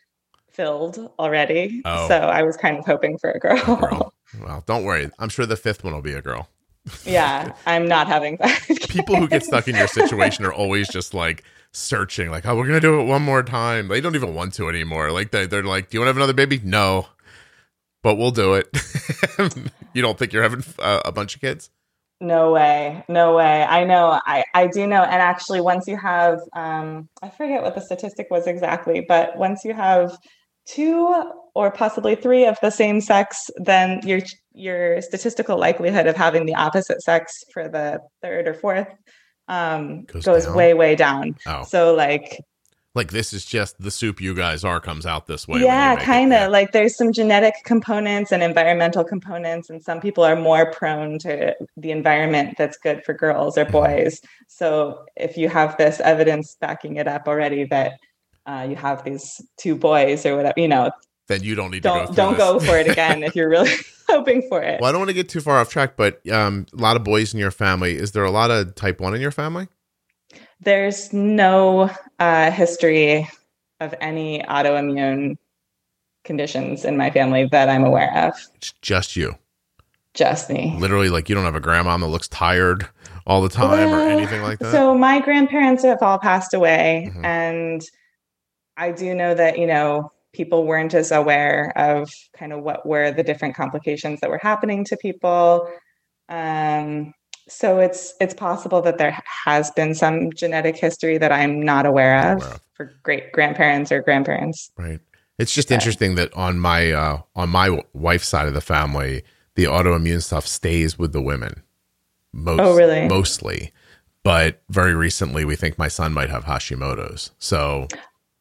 filled 0.54 1.12
already. 1.20 1.82
Oh. 1.86 2.08
So 2.08 2.18
I 2.18 2.44
was 2.44 2.58
kind 2.58 2.78
of 2.78 2.86
hoping 2.86 3.18
for 3.18 3.32
a 3.32 3.40
girl. 3.40 3.58
a 3.58 3.76
girl. 3.76 4.14
Well, 4.40 4.64
don't 4.66 4.86
worry. 4.86 5.12
I'm 5.20 5.28
sure 5.28 5.46
the 5.46 5.58
fifth 5.58 5.84
one 5.84 5.94
will 5.94 6.02
be 6.02 6.14
a 6.14 6.22
girl. 6.22 6.48
yeah, 7.04 7.52
I'm 7.66 7.86
not 7.86 8.08
having 8.08 8.38
that. 8.38 8.62
People 8.88 9.18
who 9.18 9.28
get 9.28 9.44
stuck 9.44 9.68
in 9.68 9.76
your 9.76 9.88
situation 9.88 10.46
are 10.46 10.54
always 10.54 10.88
just 10.88 11.14
like 11.14 11.44
searching, 11.74 12.32
like, 12.32 12.46
oh, 12.46 12.56
we're 12.56 12.66
gonna 12.66 12.80
do 12.80 13.02
it 13.02 13.04
one 13.04 13.24
more 13.24 13.44
time. 13.44 13.90
They 13.90 14.00
don't 14.00 14.16
even 14.16 14.34
want 14.34 14.54
to 14.54 14.70
anymore. 14.70 15.12
Like 15.12 15.32
they, 15.32 15.48
they're 15.48 15.64
like, 15.64 15.90
do 15.90 15.98
you 15.98 16.00
want 16.00 16.06
to 16.08 16.10
have 16.12 16.18
another 16.18 16.34
baby? 16.34 16.62
No, 16.64 17.08
but 18.04 18.16
we'll 18.16 18.32
do 18.32 18.54
it. 18.54 18.70
you 19.94 20.02
don't 20.02 20.18
think 20.18 20.32
you're 20.32 20.44
having 20.44 20.64
uh, 20.80 21.02
a 21.04 21.12
bunch 21.12 21.36
of 21.36 21.42
kids? 21.42 21.70
No 22.22 22.52
way. 22.52 23.04
No 23.10 23.36
way. 23.36 23.64
I 23.64 23.84
know. 23.84 24.20
I, 24.26 24.46
I 24.54 24.68
do 24.68 24.86
know. 24.86 25.02
And 25.02 25.22
actually, 25.22 25.60
once 25.60 25.88
you 25.88 25.98
have, 25.98 26.40
um, 26.54 27.10
I 27.24 27.30
forget 27.30 27.64
what 27.64 27.74
the 27.74 27.82
statistic 27.82 28.28
was 28.30 28.46
exactly, 28.46 29.04
but 29.08 29.36
once 29.38 29.66
you 29.66 29.74
have 29.74 30.16
two 30.66 31.32
or 31.54 31.72
possibly 31.72 32.16
three 32.16 32.46
of 32.46 32.58
the 32.62 32.70
same 32.70 33.02
sex, 33.02 33.50
then 33.58 34.00
your 34.06 34.22
your 34.54 35.02
statistical 35.02 35.58
likelihood 35.58 36.08
of 36.08 36.16
having 36.16 36.46
the 36.46 36.56
opposite 36.56 37.02
sex 37.02 37.44
for 37.54 37.68
the 37.68 38.00
third 38.22 38.48
or 38.48 38.54
fourth 38.54 38.88
um, 39.48 40.04
goes, 40.06 40.26
goes 40.26 40.48
way 40.50 40.74
way 40.74 40.96
down. 40.96 41.36
Oh. 41.46 41.64
So 41.64 41.94
like 41.94 42.40
like 42.94 43.12
this 43.12 43.32
is 43.32 43.46
just 43.46 43.82
the 43.82 43.92
soup 43.92 44.20
you 44.20 44.36
guys 44.36 44.66
are 44.66 44.82
comes 44.82 45.06
out 45.06 45.26
this 45.26 45.48
way. 45.48 45.62
Yeah, 45.62 45.96
kind 45.96 46.34
of. 46.34 46.52
Like 46.52 46.74
there's 46.74 46.96
some 46.96 47.14
genetic 47.14 47.54
components 47.64 48.34
and 48.34 48.44
environmental 48.44 49.04
components, 49.04 49.70
and 49.70 49.82
some 49.82 50.02
people 50.02 50.24
are 50.26 50.36
more 50.36 50.72
prone 50.72 51.18
to 51.20 51.56
the 51.78 51.92
environment 51.92 52.56
that's 52.58 52.78
good 52.78 53.04
for 53.06 53.14
girls 53.14 53.58
or 53.58 53.64
mm-hmm. 53.64 53.72
boys. 53.72 54.22
So 54.48 55.06
if 55.16 55.38
you 55.38 55.48
have 55.48 55.78
this 55.78 56.02
evidence 56.02 56.58
backing 56.60 56.98
it 56.98 57.08
up 57.08 57.28
already 57.28 57.64
that 57.66 57.94
uh, 58.46 58.68
you 58.70 58.76
have 58.76 59.04
these 59.04 59.42
two 59.58 59.76
boys 59.76 60.26
or 60.26 60.36
whatever, 60.36 60.54
you 60.58 60.68
know, 60.68 60.92
then 61.28 61.44
you 61.44 61.56
don't 61.56 61.72
need 61.72 61.84
don't, 61.84 62.08
to 62.08 62.08
go 62.08 62.14
don't 62.14 62.38
go 62.38 62.60
for 62.60 62.78
it 62.78 62.88
again 62.92 63.24
if 63.24 63.36
you're 63.36 63.50
really 63.50 63.74
hoping 64.10 64.42
for 64.50 64.62
it. 64.62 64.82
Well, 64.82 64.90
I 64.90 64.92
don't 64.92 65.02
want 65.02 65.10
to 65.10 65.16
get 65.16 65.30
too 65.30 65.42
far 65.42 65.58
off 65.60 65.70
track, 65.70 65.96
but 65.96 66.28
um, 66.30 66.66
a 66.74 66.82
lot 66.82 66.96
of 66.96 67.04
boys 67.04 67.34
in 67.34 67.40
your 67.40 67.52
family. 67.52 67.96
Is 67.96 68.12
there 68.12 68.24
a 68.24 68.32
lot 68.32 68.52
of 68.52 68.76
type 68.76 69.00
one 69.00 69.16
in 69.16 69.22
your 69.22 69.32
family? 69.32 69.68
There's 70.60 71.12
no 71.12 71.90
uh, 72.20 72.52
history 72.52 73.28
of 73.80 73.96
any 74.00 74.44
autoimmune 74.44 75.38
conditions 76.24 76.86
in 76.86 76.98
my 76.98 77.10
family 77.10 77.48
that 77.52 77.70
I'm 77.70 77.84
aware 77.84 78.16
of. 78.28 78.34
It's 78.56 78.74
just 78.82 79.16
you. 79.16 79.36
Just 80.14 80.50
me. 80.50 80.76
Literally, 80.78 81.10
like 81.10 81.30
you 81.30 81.36
don't 81.36 81.46
have 81.46 81.56
a 81.56 81.62
grandma 81.62 81.98
that 81.98 82.08
looks 82.08 82.28
tired 82.28 82.88
all 83.26 83.42
the 83.42 83.50
time 83.50 83.90
well, 83.90 84.02
or 84.02 84.10
anything 84.10 84.42
like 84.42 84.60
that. 84.60 84.72
So 84.72 84.98
my 84.98 85.22
grandparents 85.22 85.84
have 85.84 86.02
all 86.02 86.20
passed 86.20 86.54
away, 86.54 87.10
mm-hmm. 87.10 87.24
and 87.24 87.82
I 88.82 88.92
do 88.92 89.14
know 89.14 89.36
that 89.36 89.60
you 89.60 89.68
know 89.68 90.12
people 90.34 90.66
weren't 90.66 90.96
as 90.96 91.12
aware 91.12 91.72
of 91.76 92.12
kind 92.36 92.52
of 92.52 92.64
what 92.64 92.84
were 92.86 93.12
the 93.12 93.22
different 93.22 93.56
complications 93.56 94.22
that 94.22 94.30
were 94.30 94.40
happening 94.40 94.84
to 94.86 94.98
people. 94.98 95.70
Um, 96.30 97.14
so 97.48 97.78
it's 97.78 98.16
it's 98.20 98.34
possible 98.34 98.82
that 98.82 98.98
there 98.98 99.16
has 99.46 99.70
been 99.72 99.94
some 99.94 100.32
genetic 100.34 100.78
history 100.78 101.20
that 101.20 101.32
I'm 101.32 101.62
not 101.62 101.86
aware 101.86 102.34
of 102.34 102.60
for 102.74 102.94
great 103.04 103.32
grandparents 103.32 103.92
or 103.92 104.02
grandparents. 104.02 104.72
Right. 104.78 105.00
It's 105.38 105.54
just 105.54 105.72
interesting 105.72 106.16
that 106.16 106.34
on 106.34 106.60
my 106.60 106.92
uh, 106.92 107.22
on 107.36 107.50
my 107.50 107.84
wife's 107.94 108.28
side 108.28 108.48
of 108.48 108.56
the 108.56 108.62
family, 108.62 109.22
the 109.54 109.66
autoimmune 109.66 110.24
stuff 110.24 110.48
stays 110.48 110.98
with 110.98 111.14
the 111.14 111.22
women. 111.22 111.62
Most, 112.34 112.62
oh, 112.62 112.76
really? 112.76 113.08
Mostly, 113.08 113.74
but 114.24 114.62
very 114.70 114.96
recently, 114.96 115.46
we 115.46 115.56
think 115.56 115.78
my 115.78 115.88
son 115.88 116.14
might 116.14 116.30
have 116.30 116.46
Hashimoto's. 116.46 117.32
So 117.38 117.88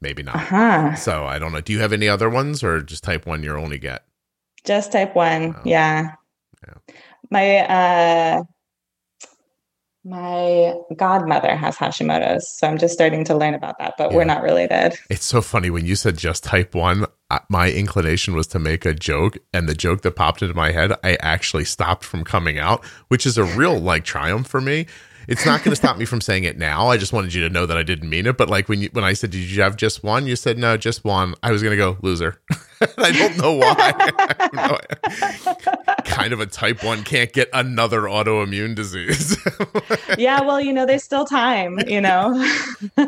maybe 0.00 0.22
not. 0.22 0.36
Uh-huh. 0.36 0.94
So 0.94 1.26
I 1.26 1.38
don't 1.38 1.52
know. 1.52 1.60
Do 1.60 1.72
you 1.72 1.80
have 1.80 1.92
any 1.92 2.08
other 2.08 2.30
ones, 2.30 2.62
or 2.62 2.80
just 2.82 3.04
type 3.04 3.26
one? 3.26 3.42
you're 3.42 3.58
only 3.58 3.78
get 3.78 4.04
just 4.64 4.92
type 4.92 5.14
one. 5.14 5.54
Oh. 5.56 5.62
Yeah. 5.64 6.14
yeah. 6.66 6.94
My 7.30 7.56
uh, 7.58 8.42
my 10.04 10.74
godmother 10.96 11.54
has 11.54 11.76
Hashimoto's, 11.76 12.58
so 12.58 12.66
I'm 12.66 12.78
just 12.78 12.94
starting 12.94 13.24
to 13.26 13.36
learn 13.36 13.54
about 13.54 13.78
that, 13.78 13.94
but 13.98 14.10
yeah. 14.10 14.16
we're 14.16 14.24
not 14.24 14.42
related. 14.42 14.98
It's 15.10 15.24
so 15.24 15.42
funny 15.42 15.70
when 15.70 15.84
you 15.84 15.94
said 15.94 16.16
just 16.16 16.42
type 16.42 16.74
one, 16.74 17.06
my 17.48 17.70
inclination 17.70 18.34
was 18.34 18.46
to 18.48 18.58
make 18.58 18.86
a 18.86 18.94
joke, 18.94 19.36
and 19.52 19.68
the 19.68 19.74
joke 19.74 20.00
that 20.02 20.12
popped 20.12 20.42
into 20.42 20.54
my 20.54 20.72
head, 20.72 20.92
I 21.04 21.16
actually 21.20 21.64
stopped 21.64 22.04
from 22.04 22.24
coming 22.24 22.58
out, 22.58 22.84
which 23.08 23.26
is 23.26 23.36
a 23.36 23.44
real 23.44 23.78
like 23.78 24.04
triumph 24.04 24.48
for 24.48 24.60
me 24.60 24.86
it's 25.28 25.46
not 25.46 25.62
going 25.62 25.72
to 25.72 25.76
stop 25.76 25.96
me 25.96 26.04
from 26.04 26.20
saying 26.20 26.44
it 26.44 26.58
now. 26.58 26.88
I 26.88 26.96
just 26.96 27.12
wanted 27.12 27.34
you 27.34 27.42
to 27.46 27.50
know 27.50 27.66
that 27.66 27.76
I 27.76 27.82
didn't 27.82 28.08
mean 28.08 28.26
it. 28.26 28.36
But 28.36 28.48
like 28.48 28.68
when 28.68 28.80
you 28.80 28.88
when 28.92 29.04
I 29.04 29.12
said, 29.12 29.30
"Did 29.30 29.50
you 29.50 29.62
have 29.62 29.76
just 29.76 30.02
one?" 30.02 30.26
You 30.26 30.36
said, 30.36 30.58
"No, 30.58 30.76
just 30.76 31.04
one." 31.04 31.34
I 31.42 31.52
was 31.52 31.62
going 31.62 31.72
to 31.72 31.76
go 31.76 31.98
loser. 32.02 32.40
I 32.96 33.12
don't 33.12 33.36
know 33.36 33.52
why. 33.56 33.92
kind 36.04 36.32
of 36.32 36.40
a 36.40 36.46
type 36.46 36.82
one 36.82 37.04
can't 37.04 37.30
get 37.30 37.50
another 37.52 38.02
autoimmune 38.02 38.74
disease. 38.74 39.36
yeah, 40.18 40.40
well, 40.40 40.58
you 40.60 40.72
know, 40.72 40.86
there's 40.86 41.04
still 41.04 41.26
time. 41.26 41.78
You 41.86 42.00
know, 42.00 42.42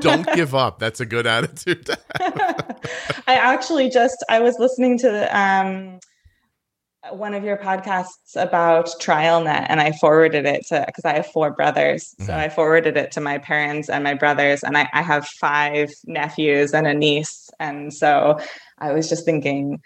don't 0.01 0.27
give 0.35 0.55
up. 0.55 0.79
That's 0.79 1.01
a 1.01 1.07
good 1.07 1.27
attitude. 1.27 1.89
I 2.21 2.75
actually 3.27 3.89
just 3.89 4.23
I 4.29 4.41
was 4.41 4.59
listening 4.59 4.99
to 4.99 5.11
the. 5.11 5.39
Um, 5.39 6.01
one 7.11 7.35
of 7.35 7.43
your 7.43 7.57
podcasts 7.57 8.37
about 8.37 8.87
TrialNet 9.01 9.67
and 9.69 9.81
I 9.81 9.93
forwarded 9.93 10.47
it 10.47 10.67
to 10.69 10.85
because 10.87 11.05
I 11.05 11.15
have 11.15 11.27
four 11.27 11.51
brothers. 11.51 12.15
Mm-hmm. 12.15 12.27
So 12.27 12.37
I 12.37 12.49
forwarded 12.49 12.97
it 12.97 13.11
to 13.13 13.21
my 13.21 13.39
parents 13.39 13.89
and 13.89 14.05
my 14.05 14.15
brothers, 14.15 14.63
and 14.63 14.77
I, 14.77 14.89
I 14.93 15.03
have 15.03 15.27
five 15.27 15.91
nephews 16.05 16.73
and 16.73 16.87
a 16.87 16.95
niece. 16.95 17.51
And 17.59 17.93
so 17.93 18.39
I 18.79 18.93
was 18.93 19.09
just 19.09 19.25
thinking, 19.25 19.81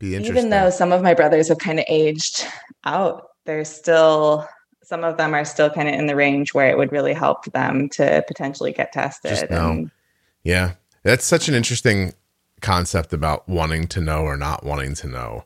even 0.00 0.50
though 0.50 0.70
some 0.70 0.92
of 0.92 1.02
my 1.02 1.14
brothers 1.14 1.48
have 1.48 1.58
kind 1.58 1.80
of 1.80 1.84
aged 1.88 2.46
out, 2.84 3.28
there's 3.44 3.68
still 3.68 4.46
some 4.84 5.02
of 5.02 5.16
them 5.16 5.34
are 5.34 5.44
still 5.44 5.68
kind 5.68 5.88
of 5.88 5.94
in 5.94 6.06
the 6.06 6.14
range 6.14 6.54
where 6.54 6.70
it 6.70 6.78
would 6.78 6.92
really 6.92 7.12
help 7.12 7.44
them 7.46 7.88
to 7.88 8.22
potentially 8.28 8.72
get 8.72 8.92
tested. 8.92 9.50
And, 9.50 9.90
yeah. 10.44 10.74
That's 11.02 11.24
such 11.24 11.48
an 11.48 11.54
interesting 11.54 12.14
concept 12.60 13.12
about 13.12 13.48
wanting 13.48 13.88
to 13.88 14.00
know 14.00 14.22
or 14.22 14.36
not 14.36 14.64
wanting 14.64 14.94
to 14.94 15.08
know 15.08 15.44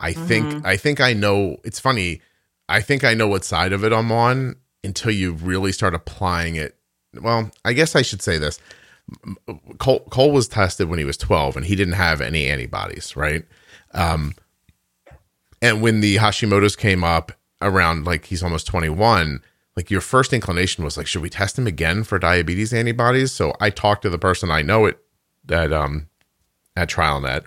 I 0.00 0.12
mm-hmm. 0.12 0.26
think 0.26 0.66
I 0.66 0.76
think 0.76 1.00
I 1.00 1.12
know. 1.12 1.58
It's 1.64 1.80
funny. 1.80 2.20
I 2.68 2.80
think 2.80 3.04
I 3.04 3.14
know 3.14 3.28
what 3.28 3.44
side 3.44 3.72
of 3.72 3.84
it 3.84 3.92
I'm 3.92 4.12
on 4.12 4.56
until 4.84 5.10
you 5.10 5.32
really 5.32 5.72
start 5.72 5.94
applying 5.94 6.56
it. 6.56 6.76
Well, 7.20 7.50
I 7.64 7.72
guess 7.72 7.96
I 7.96 8.02
should 8.02 8.22
say 8.22 8.38
this. 8.38 8.58
Cole, 9.78 10.00
Cole 10.10 10.32
was 10.32 10.48
tested 10.48 10.88
when 10.88 10.98
he 10.98 11.04
was 11.04 11.16
12 11.16 11.56
and 11.56 11.66
he 11.66 11.74
didn't 11.74 11.94
have 11.94 12.20
any 12.20 12.46
antibodies, 12.46 13.16
right? 13.16 13.44
Um, 13.94 14.34
and 15.62 15.80
when 15.80 16.00
the 16.00 16.16
Hashimoto's 16.16 16.76
came 16.76 17.02
up 17.02 17.32
around 17.62 18.04
like 18.04 18.26
he's 18.26 18.42
almost 18.42 18.66
21, 18.66 19.40
like 19.76 19.90
your 19.90 20.02
first 20.02 20.32
inclination 20.32 20.84
was 20.84 20.96
like, 20.96 21.06
should 21.06 21.22
we 21.22 21.30
test 21.30 21.58
him 21.58 21.66
again 21.66 22.04
for 22.04 22.18
diabetes 22.18 22.74
antibodies? 22.74 23.32
So 23.32 23.54
I 23.60 23.70
talked 23.70 24.02
to 24.02 24.10
the 24.10 24.18
person 24.18 24.50
I 24.50 24.62
know 24.62 24.84
it 24.84 24.98
that 25.44 25.72
um 25.72 26.08
at 26.76 26.90
TrialNet 26.90 27.44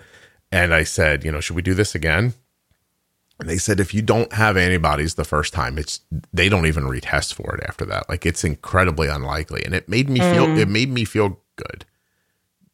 and 0.51 0.73
I 0.73 0.83
said, 0.83 1.23
you 1.23 1.31
know, 1.31 1.39
should 1.39 1.55
we 1.55 1.61
do 1.61 1.73
this 1.73 1.95
again? 1.95 2.33
And 3.41 3.49
they 3.49 3.57
said 3.57 3.79
if 3.79 3.91
you 3.91 4.03
don't 4.03 4.31
have 4.33 4.55
antibodies 4.55 5.15
the 5.15 5.25
first 5.25 5.51
time, 5.51 5.79
it's 5.79 6.01
they 6.31 6.47
don't 6.47 6.67
even 6.67 6.83
retest 6.83 7.33
for 7.33 7.55
it 7.55 7.63
after 7.67 7.85
that. 7.85 8.07
Like 8.07 8.23
it's 8.23 8.43
incredibly 8.43 9.07
unlikely. 9.07 9.63
And 9.65 9.73
it 9.73 9.89
made 9.89 10.09
me 10.09 10.19
feel 10.19 10.45
mm. 10.45 10.59
it 10.59 10.69
made 10.69 10.89
me 10.89 11.05
feel 11.05 11.39
good 11.55 11.85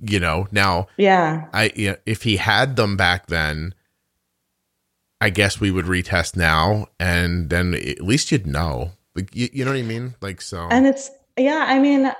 You 0.01 0.19
know, 0.19 0.47
now, 0.51 0.87
yeah, 0.97 1.47
I 1.53 1.71
you 1.73 1.91
know, 1.91 1.95
if 2.05 2.23
he 2.23 2.35
had 2.35 2.75
them 2.75 2.97
back 2.97 3.27
then, 3.27 3.73
I 5.21 5.29
guess 5.29 5.61
we 5.61 5.71
would 5.71 5.85
retest 5.85 6.35
now, 6.35 6.87
and 6.99 7.49
then 7.49 7.73
at 7.73 8.01
least 8.01 8.31
you'd 8.31 8.45
know. 8.45 8.91
Like, 9.15 9.33
you, 9.35 9.47
you 9.53 9.65
know 9.65 9.71
what 9.71 9.79
I 9.79 9.83
mean? 9.83 10.15
Like 10.21 10.41
so. 10.41 10.67
And 10.69 10.85
it's 10.85 11.09
yeah, 11.37 11.63
I 11.65 11.79
mean, 11.79 12.11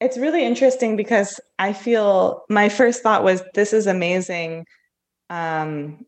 it's 0.00 0.16
really 0.16 0.44
interesting 0.44 0.96
because 0.96 1.40
I 1.58 1.72
feel 1.72 2.44
my 2.48 2.68
first 2.68 3.02
thought 3.02 3.24
was 3.24 3.42
this 3.54 3.72
is 3.72 3.86
amazing. 3.86 4.64
Um, 5.28 6.06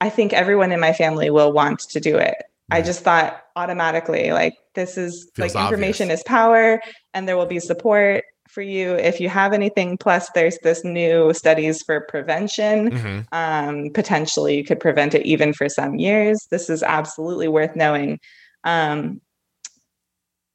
I 0.00 0.08
think 0.10 0.32
everyone 0.32 0.72
in 0.72 0.80
my 0.80 0.92
family 0.92 1.30
will 1.30 1.52
want 1.52 1.80
to 1.80 2.00
do 2.00 2.16
it. 2.16 2.36
I 2.70 2.82
just 2.82 3.02
thought 3.02 3.42
automatically 3.54 4.32
like 4.32 4.54
this 4.74 4.98
is 4.98 5.30
Feels 5.36 5.54
like 5.54 5.64
information 5.64 6.06
obvious. 6.06 6.20
is 6.20 6.24
power 6.24 6.82
and 7.14 7.28
there 7.28 7.36
will 7.36 7.46
be 7.46 7.60
support 7.60 8.24
for 8.48 8.60
you 8.60 8.94
if 8.94 9.20
you 9.20 9.28
have 9.28 9.52
anything 9.52 9.96
plus 9.96 10.28
there's 10.34 10.58
this 10.64 10.84
new 10.84 11.32
studies 11.32 11.82
for 11.82 12.00
prevention 12.02 12.90
Mhm. 12.90 13.26
um, 13.32 13.90
potentially 13.94 14.56
you 14.56 14.64
could 14.64 14.80
prevent 14.80 15.14
it 15.14 15.24
even 15.24 15.52
for 15.52 15.68
some 15.68 15.94
years 15.96 16.46
this 16.50 16.68
is 16.70 16.82
absolutely 16.82 17.48
worth 17.48 17.74
knowing 17.76 18.18
um, 18.64 19.20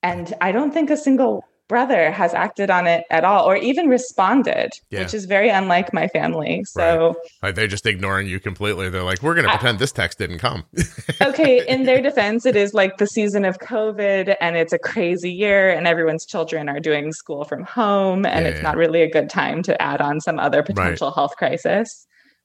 and 0.03 0.33
i 0.41 0.51
don't 0.51 0.73
think 0.73 0.89
a 0.89 0.97
single 0.97 1.43
brother 1.73 2.03
has 2.11 2.31
acted 2.45 2.69
on 2.77 2.85
it 2.85 3.01
at 3.17 3.23
all 3.23 3.43
or 3.49 3.55
even 3.69 3.85
responded 3.87 4.69
Yeah. 4.89 4.99
which 5.01 5.13
is 5.19 5.23
very 5.25 5.49
unlike 5.49 5.93
my 5.99 6.07
family 6.17 6.63
so 6.65 7.15
Like 7.41 7.55
they're 7.55 7.73
just 7.77 7.85
ignoring 7.93 8.27
you 8.27 8.39
completely. 8.49 8.89
They're 8.89 9.03
like, 9.11 9.21
we're 9.23 9.33
going 9.37 9.47
to 9.47 9.53
pretend 9.57 9.79
this 9.79 9.91
text 10.01 10.17
didn't 10.19 10.39
come. 10.39 10.61
okay, 11.29 11.53
in 11.73 11.79
their 11.85 12.01
defense, 12.01 12.45
it 12.45 12.55
is 12.55 12.73
like 12.81 12.97
the 12.97 13.07
season 13.07 13.43
of 13.45 13.57
COVID 13.59 14.35
and 14.41 14.55
it's 14.61 14.73
a 14.73 14.79
crazy 14.91 15.31
year, 15.31 15.69
and 15.75 15.87
everyone's 15.87 16.25
children 16.25 16.69
are 16.69 16.79
doing 16.79 17.05
school 17.13 17.43
from 17.45 17.63
home, 17.63 18.25
and 18.25 18.43
Yeah, 18.45 18.49
it's 18.51 18.57
yeah. 18.57 18.69
not 18.69 18.75
really 18.83 19.01
a 19.01 19.09
good 19.17 19.29
time 19.29 19.63
to 19.63 19.73
add 19.81 20.01
on 20.01 20.19
some 20.27 20.37
other 20.39 20.61
potential 20.63 21.09
health 21.11 21.35
crisis. 21.37 21.87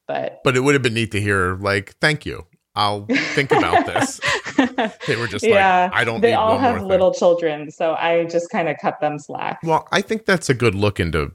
But 0.06 0.40
But 0.44 0.56
it 0.56 0.60
would 0.60 0.74
have 0.74 0.82
been 0.82 0.94
neat 0.94 1.10
to 1.12 1.20
hear, 1.20 1.56
like, 1.56 1.86
thank 2.00 2.24
you. 2.24 2.46
I'll 2.76 3.06
think 3.06 3.50
about 3.50 3.86
this. 3.86 4.20
They 5.06 5.16
were 5.16 5.26
just 5.26 5.44
yeah, 5.44 5.84
like, 5.84 6.00
I 6.00 6.04
don't 6.04 6.22
they 6.22 6.30
need 6.30 6.34
all 6.34 6.56
have 6.58 6.82
little 6.82 7.12
children, 7.12 7.70
so 7.70 7.94
I 7.94 8.24
just 8.24 8.50
kind 8.50 8.68
of 8.68 8.76
cut 8.80 9.00
them 9.00 9.18
slack. 9.18 9.58
Well, 9.62 9.86
I 9.92 10.00
think 10.00 10.24
that's 10.24 10.48
a 10.48 10.54
good 10.54 10.74
look 10.74 10.98
into 10.98 11.32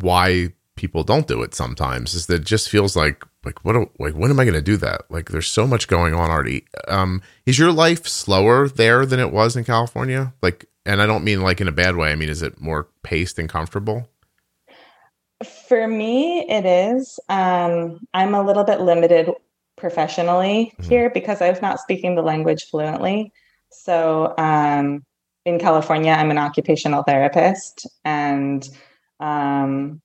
why 0.00 0.54
people 0.74 1.02
don't 1.02 1.28
do 1.28 1.42
it 1.42 1.54
sometimes 1.54 2.14
is 2.14 2.26
that 2.26 2.40
it 2.40 2.46
just 2.46 2.70
feels 2.70 2.96
like 2.96 3.24
like 3.44 3.62
what 3.64 3.74
do- 3.74 3.90
like 3.98 4.14
when 4.14 4.30
am 4.30 4.40
I 4.40 4.44
going 4.44 4.54
to 4.54 4.62
do 4.62 4.76
that? 4.78 5.02
Like 5.10 5.30
there's 5.30 5.48
so 5.48 5.66
much 5.66 5.86
going 5.86 6.14
on 6.14 6.30
already. 6.30 6.64
Um 6.88 7.22
is 7.44 7.58
your 7.58 7.72
life 7.72 8.06
slower 8.06 8.68
there 8.68 9.04
than 9.04 9.20
it 9.20 9.32
was 9.32 9.54
in 9.54 9.64
California? 9.64 10.32
Like 10.42 10.66
and 10.86 11.02
I 11.02 11.06
don't 11.06 11.24
mean 11.24 11.42
like 11.42 11.60
in 11.60 11.68
a 11.68 11.72
bad 11.72 11.96
way. 11.96 12.10
I 12.10 12.16
mean 12.16 12.30
is 12.30 12.42
it 12.42 12.60
more 12.60 12.88
paced 13.02 13.38
and 13.38 13.48
comfortable? 13.48 14.08
For 15.68 15.86
me, 15.88 16.48
it 16.48 16.64
is. 16.64 17.18
Um, 17.28 18.06
I'm 18.14 18.34
a 18.34 18.42
little 18.42 18.62
bit 18.62 18.80
limited 18.80 19.30
professionally 19.82 20.72
Mhm. 20.78 20.88
here 20.88 21.10
because 21.10 21.42
I 21.42 21.50
was 21.50 21.60
not 21.60 21.80
speaking 21.80 22.14
the 22.14 22.22
language 22.22 22.62
fluently. 22.70 23.32
So 23.70 24.32
um, 24.38 25.04
in 25.44 25.58
California, 25.58 26.12
I'm 26.12 26.30
an 26.30 26.38
occupational 26.38 27.02
therapist, 27.02 27.86
and 28.04 28.66
um, 29.18 30.00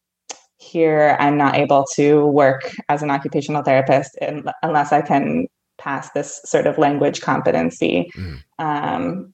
here 0.58 1.16
I'm 1.20 1.38
not 1.38 1.56
able 1.56 1.86
to 1.96 2.26
work 2.26 2.64
as 2.90 3.04
an 3.04 3.12
occupational 3.12 3.62
therapist 3.64 4.18
in, 4.20 4.44
unless 4.64 4.92
I 4.92 5.02
can 5.02 5.48
pass 5.78 6.10
this 6.12 6.42
sort 6.44 6.66
of 6.66 6.80
language 6.80 7.22
competency 7.22 8.12
Mhm. 8.16 8.38
um, 8.58 9.34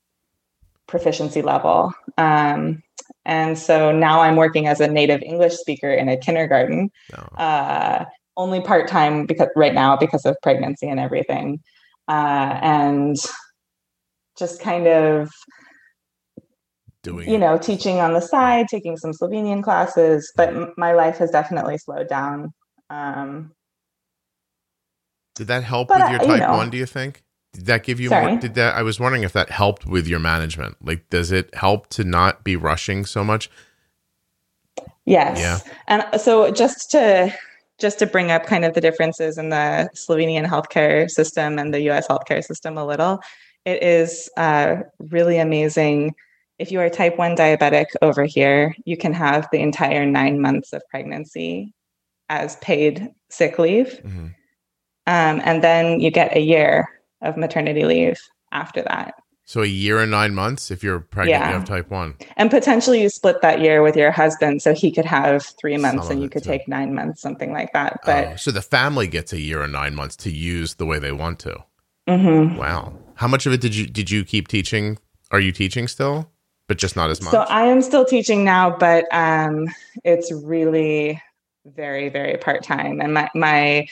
proficiency 0.87 1.41
level. 1.41 1.93
Um, 2.17 2.83
and 3.25 3.57
so 3.57 3.93
now 3.93 4.19
I'm 4.19 4.35
working 4.35 4.67
as 4.67 4.81
a 4.81 4.87
native 4.89 5.21
English 5.21 5.55
speaker 5.55 5.89
in 5.89 6.09
a 6.09 6.17
kindergarten, 6.17 6.91
No. 7.13 7.23
uh, 7.41 8.03
only 8.37 8.61
part 8.61 8.87
time 8.87 9.25
because 9.25 9.49
right 9.55 9.73
now 9.73 9.97
because 9.97 10.25
of 10.25 10.37
pregnancy 10.43 10.87
and 10.89 10.99
everything, 10.99 11.59
uh, 12.07 12.59
and 12.61 13.17
just 14.37 14.61
kind 14.61 14.87
of 14.87 15.29
Doing 17.03 17.27
you 17.27 17.35
it. 17.35 17.39
know 17.39 17.57
teaching 17.57 17.99
on 17.99 18.13
the 18.13 18.21
side, 18.21 18.67
taking 18.69 18.97
some 18.97 19.11
Slovenian 19.11 19.63
classes. 19.63 20.31
But 20.35 20.49
m- 20.49 20.73
my 20.77 20.93
life 20.93 21.17
has 21.17 21.31
definitely 21.31 21.77
slowed 21.77 22.07
down. 22.09 22.53
Um, 22.89 23.51
Did 25.35 25.47
that 25.47 25.63
help 25.63 25.89
with 25.89 25.97
your 26.09 26.19
uh, 26.19 26.23
you 26.23 26.27
type 26.27 26.41
know. 26.41 26.57
1, 26.57 26.69
do 26.69 26.77
you 26.77 26.85
think? 26.85 27.23
Did 27.53 27.65
that 27.67 27.83
give 27.83 27.99
you 27.99 28.09
Sorry? 28.09 28.31
more 28.31 28.39
did 28.39 28.55
that 28.55 28.75
I 28.75 28.81
was 28.81 28.99
wondering 28.99 29.23
if 29.23 29.33
that 29.33 29.51
helped 29.51 29.85
with 29.85 30.07
your 30.07 30.19
management. 30.19 30.75
Like 30.83 31.09
does 31.09 31.31
it 31.31 31.53
help 31.55 31.87
to 31.89 32.03
not 32.03 32.43
be 32.43 32.55
rushing 32.55 33.05
so 33.05 33.23
much? 33.23 33.49
Yes. 35.05 35.39
Yeah. 35.39 35.59
And 35.87 36.21
so 36.21 36.51
just 36.51 36.89
to 36.91 37.33
just 37.83 37.99
to 37.99 38.05
bring 38.05 38.31
up 38.31 38.45
kind 38.45 38.63
of 38.63 38.73
the 38.73 38.79
differences 38.79 39.37
in 39.37 39.49
the 39.49 39.89
Slovenian 39.93 40.47
healthcare 40.47 41.11
system 41.11 41.59
and 41.59 41.73
the 41.73 41.81
US 41.89 42.07
healthcare 42.07 42.41
system 42.41 42.77
a 42.77 42.85
little, 42.85 43.19
it 43.65 43.83
is 43.83 44.29
uh, 44.37 44.77
really 44.99 45.37
amazing. 45.37 46.15
If 46.59 46.71
you 46.71 46.79
are 46.79 46.89
type 46.89 47.17
1 47.17 47.35
diabetic 47.35 47.87
over 48.01 48.23
here, 48.23 48.73
you 48.85 48.95
can 48.95 49.11
have 49.11 49.49
the 49.51 49.59
entire 49.59 50.05
nine 50.05 50.39
months 50.39 50.71
of 50.71 50.81
pregnancy 50.89 51.73
as 52.29 52.55
paid 52.57 53.09
sick 53.29 53.59
leave. 53.59 53.99
Mhm. 54.01 54.33
Um, 55.05 55.41
and 55.43 55.61
then 55.61 55.99
you 55.99 56.09
get 56.09 56.37
a 56.37 56.39
year 56.39 56.87
of 57.21 57.35
maternity 57.35 57.83
leave 57.83 58.17
after 58.53 58.81
that. 58.83 59.15
So 59.53 59.61
a 59.61 59.67
year 59.67 59.99
and 59.99 60.09
9 60.09 60.33
months 60.33 60.71
if 60.71 60.83
you're 60.83 60.99
pregnant 60.99 61.45
you 61.45 61.51
have 61.53 61.63
type 61.63 61.91
1. 61.91 62.15
And 62.37 62.49
potentially 62.49 63.03
you 63.03 63.09
split 63.09 63.43
that 63.43 63.61
year 63.61 63.83
with 63.83 63.95
your 63.95 64.09
husband 64.09 64.63
so 64.63 64.73
he 64.73 64.91
could 64.91 65.05
have 65.05 65.45
three 65.61 65.77
months 65.77 66.07
Some 66.07 66.13
and 66.13 66.23
you 66.23 66.27
could 66.27 66.41
too. 66.41 66.49
take 66.49 66.67
nine 66.67 66.95
months, 66.95 67.21
something 67.21 67.53
like 67.53 67.71
that. 67.73 67.99
But 68.03 68.27
Oh, 68.27 68.35
so 68.35 68.49
the 68.49 68.63
family 68.63 69.05
gets 69.05 69.31
a 69.31 69.39
year 69.39 69.61
and 69.61 69.71
9 69.71 69.93
months 69.93 70.15
to 70.23 70.31
use 70.31 70.73
the 70.73 70.87
way 70.87 70.97
they 70.97 71.11
want 71.11 71.37
to. 71.41 71.63
mhm. 72.09 72.57
Wow. 72.57 72.93
How 73.13 73.27
much 73.27 73.45
of 73.45 73.53
it 73.53 73.61
did 73.61 73.75
you 73.75 73.85
did 73.85 74.09
you 74.09 74.25
keep 74.25 74.47
teaching? 74.47 74.97
Are 75.29 75.39
you 75.39 75.51
teaching 75.51 75.87
still? 75.87 76.31
But 76.67 76.79
just 76.79 76.95
not 76.95 77.11
as 77.11 77.21
much. 77.21 77.33
so 77.33 77.41
I 77.41 77.65
am 77.65 77.83
still 77.83 78.05
teaching 78.05 78.43
now, 78.43 78.75
but 78.75 79.05
um, 79.13 79.67
it's 80.03 80.31
really 80.31 81.21
very, 81.67 82.09
very 82.09 82.37
part 82.37 82.63
time. 82.63 83.01
And 83.01 83.13
my, 83.13 83.29
my 83.35 83.85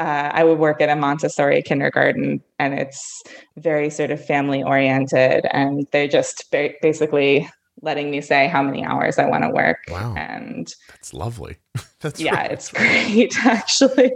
uh, 0.00 0.30
I 0.32 0.44
would 0.44 0.58
work 0.58 0.80
at 0.80 0.88
a 0.88 0.96
Montessori 0.96 1.60
kindergarten, 1.62 2.42
and 2.58 2.74
it's 2.74 3.22
very 3.58 3.90
sort 3.90 4.10
of 4.10 4.24
family 4.24 4.62
oriented, 4.62 5.46
and 5.52 5.86
they're 5.92 6.08
just 6.08 6.50
ba- 6.50 6.72
basically 6.80 7.48
letting 7.82 8.10
me 8.10 8.20
say 8.20 8.48
how 8.48 8.62
many 8.62 8.84
hours 8.84 9.18
I 9.18 9.26
want 9.26 9.44
to 9.44 9.50
work. 9.50 9.78
Wow. 9.90 10.14
And 10.16 10.72
That's 10.88 11.12
lovely. 11.12 11.58
That's 12.00 12.18
yeah, 12.20 12.42
really- 12.42 12.54
it's 12.54 12.70
great 12.70 13.36
actually. 13.46 14.12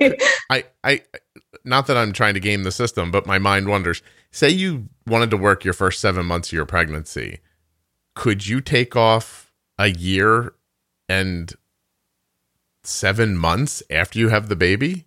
I, 0.51 0.65
I, 0.83 1.03
not 1.65 1.87
that 1.87 1.97
I'm 1.97 2.13
trying 2.13 2.35
to 2.35 2.41
game 2.41 2.63
the 2.63 2.73
system, 2.73 3.11
but 3.11 3.27
my 3.27 3.39
mind 3.39 3.69
wonders. 3.69 4.03
Say 4.31 4.49
you 4.49 4.89
wanted 5.07 5.31
to 5.31 5.37
work 5.37 5.65
your 5.65 5.75
first 5.75 6.01
seven 6.01 6.27
months 6.27 6.49
of 6.49 6.55
your 6.55 6.67
pregnancy, 6.67 7.41
could 8.15 8.47
you 8.47 8.61
take 8.61 8.97
off 8.97 9.53
a 9.79 9.89
year 9.89 10.55
and 11.11 11.53
seven 12.83 13.37
months 13.37 13.83
after 13.91 14.19
you 14.19 14.29
have 14.31 14.49
the 14.49 14.57
baby? 14.57 15.04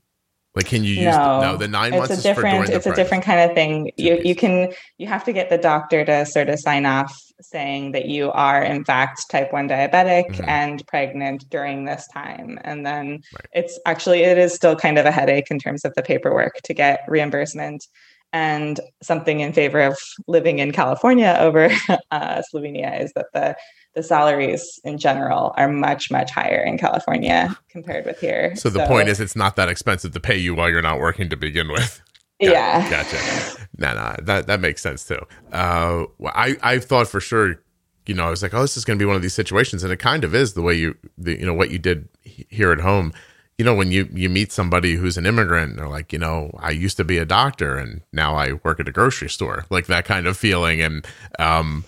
Like, 0.57 0.65
can 0.65 0.83
you 0.83 0.95
use 0.95 1.15
no, 1.15 1.39
the, 1.39 1.41
no 1.41 1.57
the 1.57 1.67
nine 1.67 1.93
it's 1.93 2.09
months 2.09 2.25
a 2.25 2.29
is 2.29 2.35
for 2.35 2.41
during 2.41 2.61
different 2.63 2.69
it's 2.75 2.87
a 2.87 2.95
different 2.95 3.23
kind 3.23 3.47
of 3.47 3.55
thing 3.55 3.91
you 3.95 4.19
you 4.23 4.33
can 4.33 4.73
you 4.97 5.05
have 5.05 5.23
to 5.25 5.31
get 5.31 5.51
the 5.51 5.57
doctor 5.59 6.03
to 6.03 6.25
sort 6.25 6.49
of 6.49 6.59
sign 6.59 6.87
off 6.87 7.15
saying 7.39 7.91
that 7.91 8.05
you 8.05 8.31
are 8.31 8.63
in 8.63 8.83
fact 8.83 9.29
type 9.29 9.53
1 9.53 9.69
diabetic 9.69 10.31
Mhm. 10.31 10.47
and 10.47 10.87
pregnant 10.87 11.47
during 11.51 11.85
this 11.85 12.07
time 12.11 12.57
and 12.63 12.83
then 12.83 13.21
Right. 13.35 13.47
it's 13.53 13.79
actually 13.85 14.23
it 14.23 14.39
is 14.39 14.55
still 14.55 14.75
kind 14.75 14.97
of 14.97 15.05
a 15.05 15.11
headache 15.11 15.51
in 15.51 15.59
terms 15.59 15.85
of 15.85 15.93
the 15.93 16.01
paperwork 16.01 16.55
to 16.63 16.73
get 16.73 17.01
reimbursement 17.07 17.85
and 18.33 18.79
something 19.03 19.39
in 19.41 19.53
favor 19.53 19.81
of 19.81 19.95
living 20.27 20.57
in 20.57 20.71
California 20.71 21.37
over 21.39 21.69
uh, 22.11 22.41
Slovenia 22.51 22.99
is 22.99 23.13
that 23.13 23.27
the 23.33 23.55
the 23.97 24.03
salaries 24.03 24.79
in 24.83 24.99
general 24.99 25.55
are 25.57 25.67
much 25.67 26.11
much 26.11 26.29
higher 26.29 26.61
in 26.61 26.77
California 26.77 27.57
compared 27.67 28.05
with 28.05 28.19
here. 28.19 28.55
So 28.55 28.69
the 28.69 28.85
point 28.85 29.09
is, 29.09 29.19
it's 29.19 29.35
not 29.35 29.55
that 29.55 29.69
expensive 29.69 30.11
to 30.13 30.19
pay 30.19 30.37
you 30.37 30.53
while 30.53 30.69
you're 30.69 30.83
not 30.83 30.99
working 30.99 31.29
to 31.29 31.35
begin 31.35 31.71
with. 31.71 31.99
Got- 32.41 32.51
yeah, 32.51 32.89
Gotcha. 32.91 33.67
No, 33.75 33.95
no, 33.95 34.15
that 34.21 34.45
that 34.45 34.59
makes 34.59 34.83
sense 34.83 35.03
too. 35.03 35.19
Uh, 35.51 36.05
I 36.27 36.57
I 36.61 36.77
thought 36.77 37.07
for 37.07 37.19
sure, 37.19 37.59
you 38.05 38.13
know, 38.13 38.27
I 38.27 38.29
was 38.29 38.43
like, 38.43 38.53
oh, 38.53 38.61
this 38.61 38.77
is 38.77 38.85
going 38.85 38.99
to 38.99 39.03
be 39.03 39.07
one 39.07 39.15
of 39.15 39.23
these 39.23 39.33
situations, 39.33 39.83
and 39.83 39.91
it 39.91 39.97
kind 39.97 40.23
of 40.23 40.35
is 40.35 40.53
the 40.53 40.61
way 40.61 40.75
you, 40.75 40.95
the, 41.17 41.39
you 41.39 41.45
know, 41.47 41.55
what 41.55 41.71
you 41.71 41.79
did 41.79 42.07
here 42.21 42.71
at 42.71 42.79
home. 42.81 43.13
You 43.57 43.65
know, 43.65 43.73
when 43.73 43.91
you 43.91 44.07
you 44.13 44.29
meet 44.29 44.51
somebody 44.51 44.93
who's 44.93 45.17
an 45.17 45.25
immigrant, 45.25 45.71
and 45.71 45.79
they're 45.79 45.89
like, 45.89 46.13
you 46.13 46.19
know, 46.19 46.51
I 46.59 46.69
used 46.69 46.97
to 46.97 47.03
be 47.03 47.17
a 47.17 47.25
doctor, 47.25 47.75
and 47.75 48.01
now 48.13 48.35
I 48.35 48.53
work 48.63 48.79
at 48.79 48.87
a 48.87 48.91
grocery 48.91 49.29
store, 49.29 49.65
like 49.71 49.87
that 49.87 50.05
kind 50.05 50.27
of 50.27 50.37
feeling, 50.37 50.83
and 50.83 51.03
um, 51.39 51.83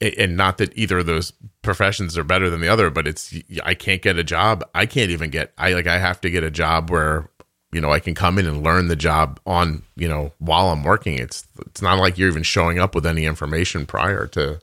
and 0.00 0.36
not 0.36 0.58
that 0.58 0.76
either 0.76 0.98
of 0.98 1.06
those 1.06 1.32
professions 1.62 2.16
are 2.16 2.24
better 2.24 2.48
than 2.50 2.60
the 2.60 2.68
other, 2.68 2.90
but 2.90 3.06
it's 3.06 3.34
I 3.64 3.74
can't 3.74 4.02
get 4.02 4.16
a 4.18 4.24
job. 4.24 4.64
I 4.74 4.86
can't 4.86 5.10
even 5.10 5.30
get 5.30 5.52
I 5.58 5.72
like 5.72 5.86
I 5.86 5.98
have 5.98 6.20
to 6.22 6.30
get 6.30 6.44
a 6.44 6.50
job 6.50 6.90
where 6.90 7.30
you 7.72 7.80
know 7.80 7.92
I 7.92 8.00
can 8.00 8.14
come 8.14 8.38
in 8.38 8.46
and 8.46 8.62
learn 8.62 8.88
the 8.88 8.96
job 8.96 9.40
on 9.46 9.82
you 9.96 10.08
know 10.08 10.32
while 10.38 10.68
I'm 10.70 10.84
working. 10.84 11.18
It's 11.18 11.46
it's 11.66 11.82
not 11.82 11.98
like 11.98 12.16
you're 12.16 12.28
even 12.28 12.42
showing 12.44 12.78
up 12.78 12.94
with 12.94 13.06
any 13.06 13.24
information 13.26 13.86
prior 13.86 14.26
to 14.28 14.60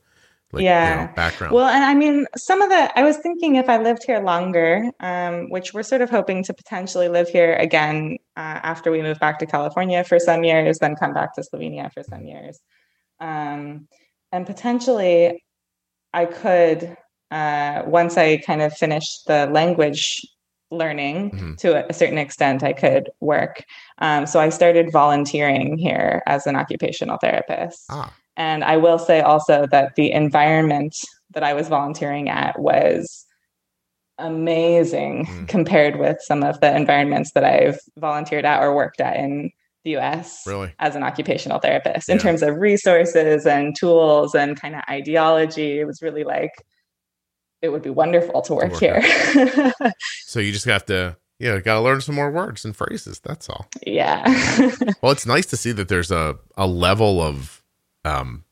like 0.55 0.63
Yeah. 0.63 1.01
you 1.01 1.07
know, 1.07 1.13
background. 1.15 1.53
Well, 1.53 1.67
and 1.67 1.83
I 1.83 1.93
mean, 1.93 2.25
some 2.37 2.61
of 2.61 2.69
the, 2.69 2.97
I 2.97 3.03
was 3.03 3.17
thinking 3.17 3.55
if 3.55 3.67
I 3.67 3.77
lived 3.77 4.03
here 4.05 4.19
longer, 4.19 4.89
um, 5.01 5.49
which 5.49 5.73
we're 5.73 5.83
sort 5.83 6.01
of 6.01 6.09
hoping 6.09 6.43
to 6.45 6.53
potentially 6.53 7.09
live 7.09 7.27
here 7.27 7.55
again 7.55 8.17
uh, 8.37 8.59
after 8.63 8.89
we 8.91 9.01
move 9.01 9.19
back 9.19 9.39
to 9.39 9.45
California 9.45 10.03
for 10.03 10.17
some 10.17 10.43
years, 10.43 10.79
then 10.79 10.95
come 10.95 11.13
back 11.13 11.33
to 11.35 11.41
Slovenia 11.41 11.91
for 11.91 12.03
some 12.03 12.25
years. 12.25 12.59
Um, 13.19 13.87
and 14.35 14.45
potentially 14.45 15.41
I 16.13 16.25
could, 16.25 16.95
uh, 17.31 17.83
once 17.85 18.17
I 18.17 18.37
kind 18.37 18.61
of 18.61 18.73
finish 18.73 19.05
the 19.25 19.47
language 19.47 20.21
learning 20.71 21.31
Mhm. 21.31 21.57
to 21.59 21.89
a 21.89 21.93
certain 21.93 22.17
extent, 22.17 22.61
I 22.63 22.73
could 22.73 23.09
work. 23.21 23.63
Um, 23.99 24.25
so 24.25 24.39
I 24.41 24.49
started 24.49 24.91
volunteering 24.91 25.77
here 25.77 26.21
as 26.27 26.47
an 26.47 26.55
occupational 26.57 27.17
therapist. 27.17 27.85
ah, 27.89 28.11
And 28.35 28.63
I 28.65 28.75
will 28.75 28.99
say 28.99 29.21
also 29.21 29.65
that 29.67 29.95
the 29.95 30.11
environment 30.11 30.93
that 31.33 31.43
I 31.43 31.53
was 31.53 31.69
volunteering 31.69 32.27
at 32.29 32.59
was 32.59 33.25
amazing 34.17 35.25
Mm. 35.25 35.47
compared 35.47 35.97
with 35.97 36.17
some 36.21 36.43
of 36.43 36.59
the 36.59 36.75
environments 36.75 37.31
that 37.31 37.45
I've 37.45 37.79
volunteered 37.97 38.45
at 38.45 38.61
or 38.61 38.75
worked 38.75 38.99
at 38.99 39.15
in 39.15 39.51
the 39.85 39.95
US 39.97 40.43
really? 40.45 40.73
as 40.79 40.95
an 40.97 41.03
occupational 41.03 41.59
therapist 41.59 42.09
in 42.09 42.17
Yeah. 42.17 42.23
terms 42.23 42.41
of 42.43 42.57
resources 42.57 43.45
and 43.45 43.73
tools 43.77 44.35
and 44.35 44.59
kind 44.59 44.75
of 44.75 44.81
ideology. 44.89 45.79
It 45.79 45.85
was 45.85 46.01
really 46.01 46.23
like, 46.25 46.51
it 47.61 47.69
would 47.69 47.81
be 47.83 47.89
wonderful 47.91 48.41
to 48.41 48.53
work 48.55 48.71
work 48.71 48.79
here. 48.81 49.01
So 50.25 50.39
you 50.41 50.51
just 50.51 50.65
have 50.65 50.85
to, 50.87 51.15
yeah, 51.39 51.59
got 51.59 51.75
to 51.75 51.81
learn 51.81 52.01
some 52.01 52.15
more 52.15 52.29
words 52.31 52.65
and 52.65 52.75
phrases. 52.75 53.19
That's 53.21 53.47
all. 53.47 53.67
yeah. 53.85 54.23
Well, 55.01 55.11
it's 55.13 55.25
nice 55.25 55.45
to 55.47 55.57
see 55.57 55.71
that 55.71 55.87
there's 55.87 56.11
a, 56.11 56.35
a 56.57 56.67
level 56.67 57.21
of 57.21 57.63
um, 58.03 58.43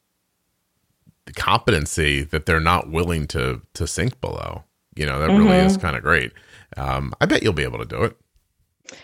competency 1.36 2.24
that 2.24 2.46
they're 2.46 2.60
not 2.60 2.90
willing 2.90 3.28
to 3.28 3.62
to 3.74 3.88
sink 3.88 4.20
below. 4.22 4.64
You 4.96 5.06
know, 5.08 5.20
that 5.20 5.28
really 5.30 5.58
Mhm. 5.58 5.66
is 5.66 5.78
kind 5.78 5.96
of 5.96 6.04
great. 6.04 6.32
Um, 6.78 7.14
I 7.20 7.26
bet 7.26 7.42
you'll 7.44 7.54
be 7.54 7.64
able 7.64 7.80
to 7.80 7.86
do 7.86 8.04
it. 8.04 8.18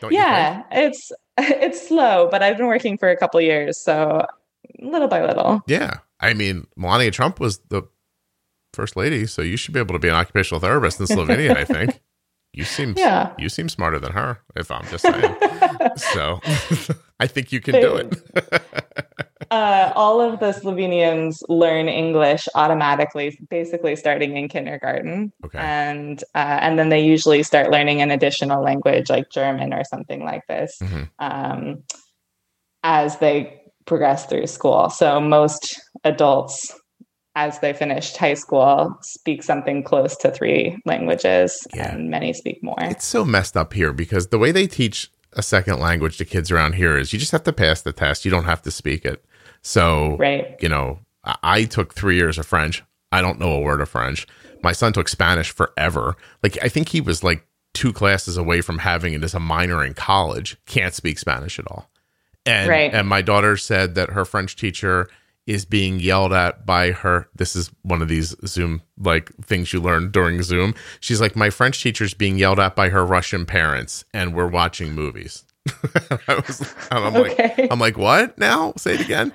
Don't 0.01 0.11
you 0.11 0.17
yeah, 0.19 0.63
it's 0.71 1.11
it's 1.37 1.87
slow, 1.87 2.27
but 2.29 2.41
I've 2.43 2.57
been 2.57 2.67
working 2.67 2.97
for 2.97 3.09
a 3.09 3.17
couple 3.17 3.39
years, 3.41 3.77
so 3.77 4.25
little 4.79 5.07
by 5.07 5.25
little. 5.25 5.61
Yeah. 5.67 5.99
I 6.19 6.33
mean, 6.33 6.67
Melania 6.75 7.11
Trump 7.11 7.39
was 7.39 7.59
the 7.69 7.83
first 8.73 8.95
lady, 8.97 9.25
so 9.25 9.41
you 9.41 9.55
should 9.57 9.73
be 9.73 9.79
able 9.79 9.93
to 9.95 9.99
be 9.99 10.09
an 10.09 10.15
occupational 10.15 10.59
therapist 10.59 10.99
in 10.99 11.05
Slovenia, 11.07 11.55
I 11.55 11.65
think. 11.65 11.99
You 12.51 12.63
seem 12.63 12.95
Yeah. 12.97 13.31
you 13.37 13.47
seem 13.47 13.69
smarter 13.69 13.99
than 13.99 14.11
her, 14.13 14.39
if 14.55 14.71
I'm 14.71 14.83
just 14.87 15.03
saying. 15.03 15.35
so 15.97 16.41
I 17.19 17.27
think 17.27 17.51
you 17.51 17.61
can 17.61 17.75
do 17.79 17.95
it. 17.95 18.15
Uh, 19.51 19.91
all 19.95 20.21
of 20.21 20.39
the 20.39 20.51
Slovenians 20.51 21.41
learn 21.49 21.87
English 21.89 22.47
automatically, 22.55 23.37
basically 23.49 23.95
starting 23.95 24.37
in 24.37 24.47
kindergarten, 24.47 25.31
okay. 25.45 25.57
and 25.59 26.23
uh, 26.35 26.59
and 26.61 26.77
then 26.77 26.89
they 26.89 27.01
usually 27.01 27.43
start 27.43 27.71
learning 27.71 28.01
an 28.01 28.11
additional 28.11 28.63
language 28.63 29.09
like 29.09 29.29
German 29.29 29.73
or 29.73 29.83
something 29.83 30.23
like 30.23 30.45
this 30.47 30.77
Mhm. 30.81 31.09
um, 31.19 31.83
as 32.83 33.17
they 33.17 33.61
progress 33.85 34.25
through 34.25 34.47
school. 34.47 34.89
So 34.89 35.19
most 35.19 35.79
adults. 36.03 36.75
As 37.35 37.59
they 37.59 37.71
finished 37.73 38.17
high 38.17 38.33
school, 38.33 38.97
speak 39.01 39.43
something 39.43 39.81
close 39.83 40.17
to 40.17 40.31
three 40.31 40.77
languages, 40.85 41.65
Yeah. 41.73 41.93
and 41.93 42.09
many 42.09 42.33
speak 42.33 42.61
more. 42.61 42.75
It's 42.81 43.05
so 43.05 43.23
messed 43.23 43.55
up 43.55 43.71
here 43.73 43.93
because 43.93 44.27
the 44.27 44.39
way 44.39 44.51
they 44.51 44.67
teach 44.67 45.09
a 45.33 45.43
second 45.43 45.79
language 45.79 46.17
to 46.17 46.25
kids 46.25 46.51
around 46.51 46.73
here 46.73 46.97
is 46.97 47.13
you 47.13 47.19
just 47.19 47.31
have 47.31 47.43
to 47.43 47.53
pass 47.53 47.81
the 47.81 47.93
test. 47.93 48.25
You 48.25 48.31
don't 48.31 48.45
have 48.45 48.63
to 48.63 48.71
speak 48.71 49.05
it. 49.05 49.23
So, 49.61 50.15
Right? 50.17 50.55
you 50.61 50.69
know, 50.69 50.99
I, 51.23 51.65
took 51.65 51.93
three 51.93 52.15
years 52.15 52.37
of 52.37 52.45
French. 52.45 52.83
I 53.11 53.21
don't 53.21 53.39
know 53.39 53.51
a 53.53 53.59
word 53.59 53.81
of 53.81 53.89
French. 53.89 54.25
My 54.63 54.71
son 54.71 54.93
took 54.93 55.07
Spanish 55.09 55.51
forever. 55.51 56.15
Like, 56.43 56.57
I 56.63 56.69
think 56.69 56.89
he 56.89 57.01
was 57.01 57.23
like 57.23 57.45
two 57.73 57.93
classes 57.93 58.37
away 58.37 58.61
from 58.61 58.79
having 58.79 59.13
it 59.13 59.23
as 59.23 59.33
a 59.33 59.39
minor 59.39 59.83
in 59.83 59.93
college. 59.93 60.57
Can't 60.65 60.93
speak 60.93 61.19
Spanish 61.19 61.59
at 61.59 61.67
all. 61.69 61.89
And, 62.45 62.69
Right. 62.69 62.93
and 62.93 63.07
my 63.07 63.21
daughter 63.21 63.57
said 63.57 63.95
that 63.95 64.11
her 64.11 64.25
French 64.25 64.55
teacher 64.55 65.09
is 65.45 65.65
being 65.65 65.99
yelled 65.99 66.31
at 66.33 66.65
by 66.65 66.91
her. 66.91 67.27
This 67.35 67.55
is 67.55 67.71
one 67.81 68.01
of 68.01 68.07
these 68.07 68.35
Zoom 68.45 68.81
like 68.99 69.31
things 69.43 69.73
you 69.73 69.81
learn 69.81 70.11
during 70.11 70.41
Zoom. 70.43 70.73
She's 70.99 71.19
like, 71.21 71.35
my 71.35 71.49
French 71.49 71.81
teacher's 71.81 72.13
being 72.13 72.37
yelled 72.37 72.59
at 72.59 72.75
by 72.75 72.89
her 72.89 73.05
Russian 73.05 73.45
parents, 73.45 74.05
and 74.13 74.33
we're 74.35 74.47
watching 74.47 74.93
movies. 74.93 75.43
I 76.27 76.35
was, 76.35 76.73
I'm 76.91 77.13
like, 77.13 77.71
I'm 77.71 77.79
like, 77.79 77.97
what 77.97 78.37
now? 78.37 78.73
Say 78.77 78.95
it 78.95 79.01
again. 79.01 79.33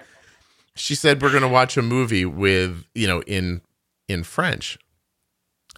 She 0.77 0.95
said 0.95 1.23
we're 1.23 1.33
gonna 1.33 1.49
watch 1.49 1.77
a 1.77 1.83
movie 1.83 2.25
with 2.25 2.85
you 2.95 3.07
know 3.07 3.23
in 3.23 3.61
in 4.09 4.25
French, 4.25 4.79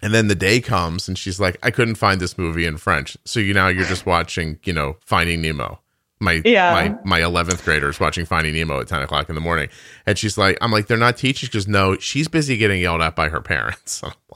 and 0.01 0.13
then 0.13 0.27
the 0.27 0.35
day 0.35 0.59
comes 0.59 1.07
and 1.07 1.17
she's 1.17 1.39
like, 1.39 1.57
I 1.63 1.71
couldn't 1.71 1.95
find 1.95 2.19
this 2.19 2.37
movie 2.37 2.65
in 2.65 2.77
French, 2.77 3.15
so 3.25 3.39
you 3.39 3.53
now 3.53 3.67
you're 3.67 3.85
just 3.85 4.05
watching 4.05 4.59
you 4.63 4.73
know 4.73 4.97
Finding 5.05 5.41
Nemo. 5.41 5.79
My 6.19 6.41
Yeah. 6.43 6.71
my 6.73 6.95
my 7.19 7.23
eleventh 7.23 7.63
graders 7.63 7.99
watching 7.99 8.25
Finding 8.25 8.55
Nemo 8.55 8.79
at 8.81 8.87
ten 8.87 9.03
o'clock 9.03 9.29
in 9.29 9.35
the 9.35 9.41
morning, 9.41 9.69
and 10.07 10.17
she's 10.17 10.35
like, 10.35 10.57
I'm 10.61 10.71
like, 10.71 10.87
they're 10.87 10.97
not 10.97 11.15
teaching. 11.15 11.47
Goes, 11.53 11.67
no, 11.67 11.95
she's 11.99 12.27
busy 12.27 12.57
getting 12.57 12.81
yelled 12.81 13.01
at 13.01 13.15
by 13.15 13.29
her 13.29 13.39
parents. 13.39 14.01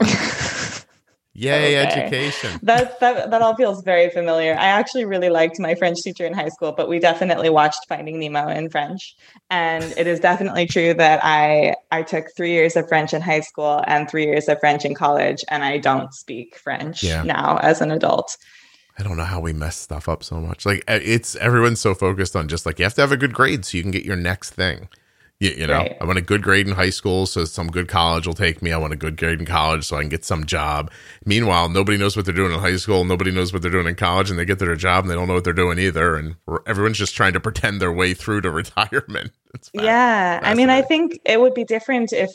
Yay, 1.34 1.80
Okay. 1.80 1.86
education. 2.02 2.60
that 2.62 3.00
that 3.00 3.30
that 3.30 3.40
all 3.42 3.54
feels 3.56 3.82
very 3.82 4.10
familiar. 4.10 4.52
I 4.52 4.66
actually 4.66 5.06
really 5.06 5.30
liked 5.30 5.58
my 5.58 5.74
French 5.74 5.98
teacher 6.02 6.26
in 6.26 6.34
high 6.34 6.50
school, 6.50 6.72
but 6.72 6.88
we 6.88 6.98
definitely 6.98 7.48
watched 7.48 7.80
Finding 7.88 8.18
Nemo 8.18 8.48
in 8.48 8.68
French. 8.68 9.14
And 9.50 9.82
it 9.96 10.06
is 10.06 10.20
definitely 10.20 10.66
true 10.66 10.92
that 10.94 11.20
I 11.22 11.74
I 11.90 12.02
took 12.02 12.26
3 12.36 12.50
years 12.50 12.76
of 12.76 12.86
French 12.88 13.14
in 13.14 13.22
high 13.22 13.40
school 13.40 13.82
and 13.86 14.10
3 14.10 14.24
years 14.24 14.48
of 14.48 14.60
French 14.60 14.84
in 14.84 14.94
college 14.94 15.38
and 15.48 15.64
I 15.64 15.78
don't 15.78 16.12
speak 16.12 16.56
French 16.56 17.02
Yeah. 17.02 17.22
now 17.22 17.58
as 17.62 17.80
an 17.80 17.90
adult. 17.90 18.36
I 18.98 19.02
don't 19.02 19.16
know 19.16 19.24
how 19.24 19.40
we 19.40 19.54
mess 19.54 19.76
stuff 19.78 20.06
up 20.08 20.22
so 20.22 20.38
much. 20.38 20.66
Like 20.66 20.84
it's 20.86 21.34
everyone's 21.36 21.80
so 21.80 21.94
focused 21.94 22.36
on 22.36 22.46
just 22.48 22.66
like 22.66 22.78
you 22.78 22.84
have 22.84 22.94
to 22.94 23.00
have 23.00 23.10
a 23.12 23.16
good 23.16 23.32
grade 23.32 23.64
so 23.64 23.78
you 23.78 23.82
can 23.82 23.90
get 23.90 24.04
your 24.04 24.16
next 24.16 24.50
thing. 24.50 24.88
You, 25.42 25.50
you 25.58 25.66
know, 25.66 25.78
Right. 25.78 25.96
I 26.00 26.04
want 26.04 26.18
a 26.18 26.22
good 26.22 26.40
grade 26.40 26.68
in 26.68 26.74
high 26.74 26.90
school 26.90 27.26
so 27.26 27.44
some 27.44 27.66
good 27.66 27.88
college 27.88 28.28
will 28.28 28.34
take 28.34 28.62
me. 28.62 28.70
I 28.70 28.76
want 28.76 28.92
a 28.92 28.96
good 28.96 29.16
grade 29.16 29.40
in 29.40 29.44
college 29.44 29.84
so 29.84 29.96
I 29.96 30.00
can 30.00 30.08
get 30.08 30.24
some 30.24 30.46
job. 30.46 30.88
Meanwhile, 31.24 31.70
nobody 31.70 31.98
knows 31.98 32.16
what 32.16 32.26
they're 32.26 32.34
doing 32.34 32.52
in 32.52 32.60
high 32.60 32.76
school. 32.76 33.02
Nobody 33.02 33.32
knows 33.32 33.52
what 33.52 33.60
they're 33.60 33.70
doing 33.72 33.88
in 33.88 33.96
college, 33.96 34.30
and 34.30 34.38
they 34.38 34.44
get 34.44 34.60
their 34.60 34.76
job 34.76 35.02
and 35.02 35.10
they 35.10 35.16
don't 35.16 35.26
know 35.26 35.34
what 35.34 35.42
they're 35.42 35.52
doing 35.52 35.80
either. 35.80 36.14
And 36.14 36.36
everyone's 36.64 36.96
just 36.96 37.16
trying 37.16 37.32
to 37.32 37.40
pretend 37.40 37.80
their 37.80 37.92
way 37.92 38.14
through 38.14 38.42
to 38.42 38.50
retirement. 38.52 39.32
Yeah, 39.72 40.38
I 40.44 40.54
mean, 40.54 40.70
I 40.70 40.80
think 40.80 41.18
it 41.26 41.40
would 41.40 41.54
be 41.54 41.64
different 41.64 42.12
if 42.12 42.30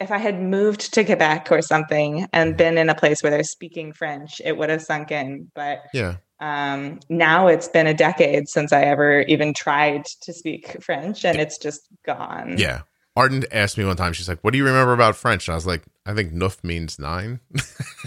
if 0.00 0.10
I 0.10 0.18
had 0.18 0.42
moved 0.42 0.92
to 0.94 1.04
Quebec 1.04 1.52
or 1.52 1.62
something 1.62 2.26
and 2.32 2.50
mm-hmm. 2.50 2.56
been 2.56 2.78
in 2.78 2.88
a 2.88 2.96
place 2.96 3.22
where 3.22 3.30
they're 3.30 3.44
speaking 3.44 3.92
French, 3.92 4.40
it 4.44 4.56
would 4.56 4.70
have 4.70 4.82
sunk 4.82 5.12
in. 5.12 5.52
But 5.54 5.82
yeah. 5.94 6.16
Um, 6.40 7.00
now 7.08 7.46
it's 7.46 7.68
been 7.68 7.86
a 7.86 7.94
decade 7.94 8.48
since 8.48 8.72
I 8.72 8.82
ever 8.82 9.22
even 9.22 9.54
tried 9.54 10.06
to 10.22 10.32
speak 10.32 10.82
French, 10.82 11.24
and 11.24 11.38
it's 11.38 11.58
just 11.58 11.82
gone. 12.04 12.56
Yeah. 12.58 12.82
Arden 13.16 13.44
asked 13.52 13.76
me 13.76 13.84
one 13.84 13.96
time, 13.96 14.12
she's 14.12 14.28
like, 14.28 14.42
What 14.42 14.52
do 14.52 14.58
you 14.58 14.64
remember 14.64 14.92
about 14.92 15.16
French? 15.16 15.48
And 15.48 15.52
I 15.52 15.56
was 15.56 15.66
like, 15.66 15.82
I 16.06 16.14
think 16.14 16.32
neuf 16.32 16.62
means 16.62 16.98
nine. 16.98 17.40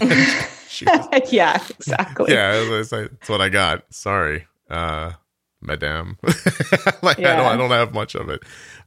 was, 0.00 1.08
yeah, 1.32 1.62
exactly. 1.70 2.32
yeah, 2.32 2.64
that's, 2.68 2.90
that's 2.90 3.28
what 3.28 3.40
I 3.40 3.48
got. 3.48 3.84
Sorry, 3.90 4.46
uh, 4.68 5.12
madame. 5.60 6.18
like 7.02 7.18
I 7.18 7.36
don't, 7.36 7.46
I 7.46 7.56
don't 7.56 7.70
have 7.70 7.94
much 7.94 8.14
of 8.14 8.28
it 8.28 8.42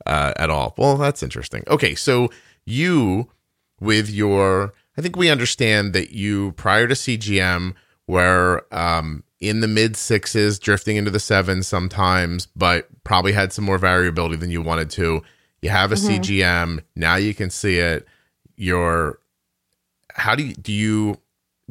uh, 0.06 0.34
at 0.38 0.50
all. 0.50 0.74
Well, 0.78 0.98
that's 0.98 1.24
interesting. 1.24 1.64
Okay, 1.68 1.96
so 1.96 2.30
you 2.66 3.32
with 3.80 4.10
your, 4.10 4.74
I 4.98 5.02
think 5.02 5.16
we 5.16 5.30
understand 5.30 5.94
that 5.94 6.12
you 6.12 6.52
prior 6.54 6.88
to 6.88 6.96
CGM 6.96 7.76
were 8.08 8.66
um, 8.72 9.24
in 9.40 9.60
the 9.60 9.68
mid 9.68 9.96
sixes, 9.96 10.60
drifting 10.60 10.98
into 10.98 11.12
the 11.12 11.20
sevens 11.20 11.68
sometimes, 11.68 12.48
but 12.56 12.88
probably 13.04 13.32
had 13.32 13.54
some 13.54 13.66
more 13.66 13.78
variability 13.78 14.36
than 14.36 14.50
you 14.52 14.62
wanted 14.62 14.90
to. 14.92 15.22
You 15.62 15.70
have 15.70 15.92
a 15.92 15.96
Mhm. 15.96 16.08
CGM 16.08 16.82
now. 16.96 17.16
You 17.16 17.34
can 17.34 17.50
see 17.50 17.78
it. 17.80 18.08
You're 18.56 19.20
how 20.16 20.34
do 20.36 20.44
you 20.44 20.54
do 20.56 20.74
you 20.74 21.18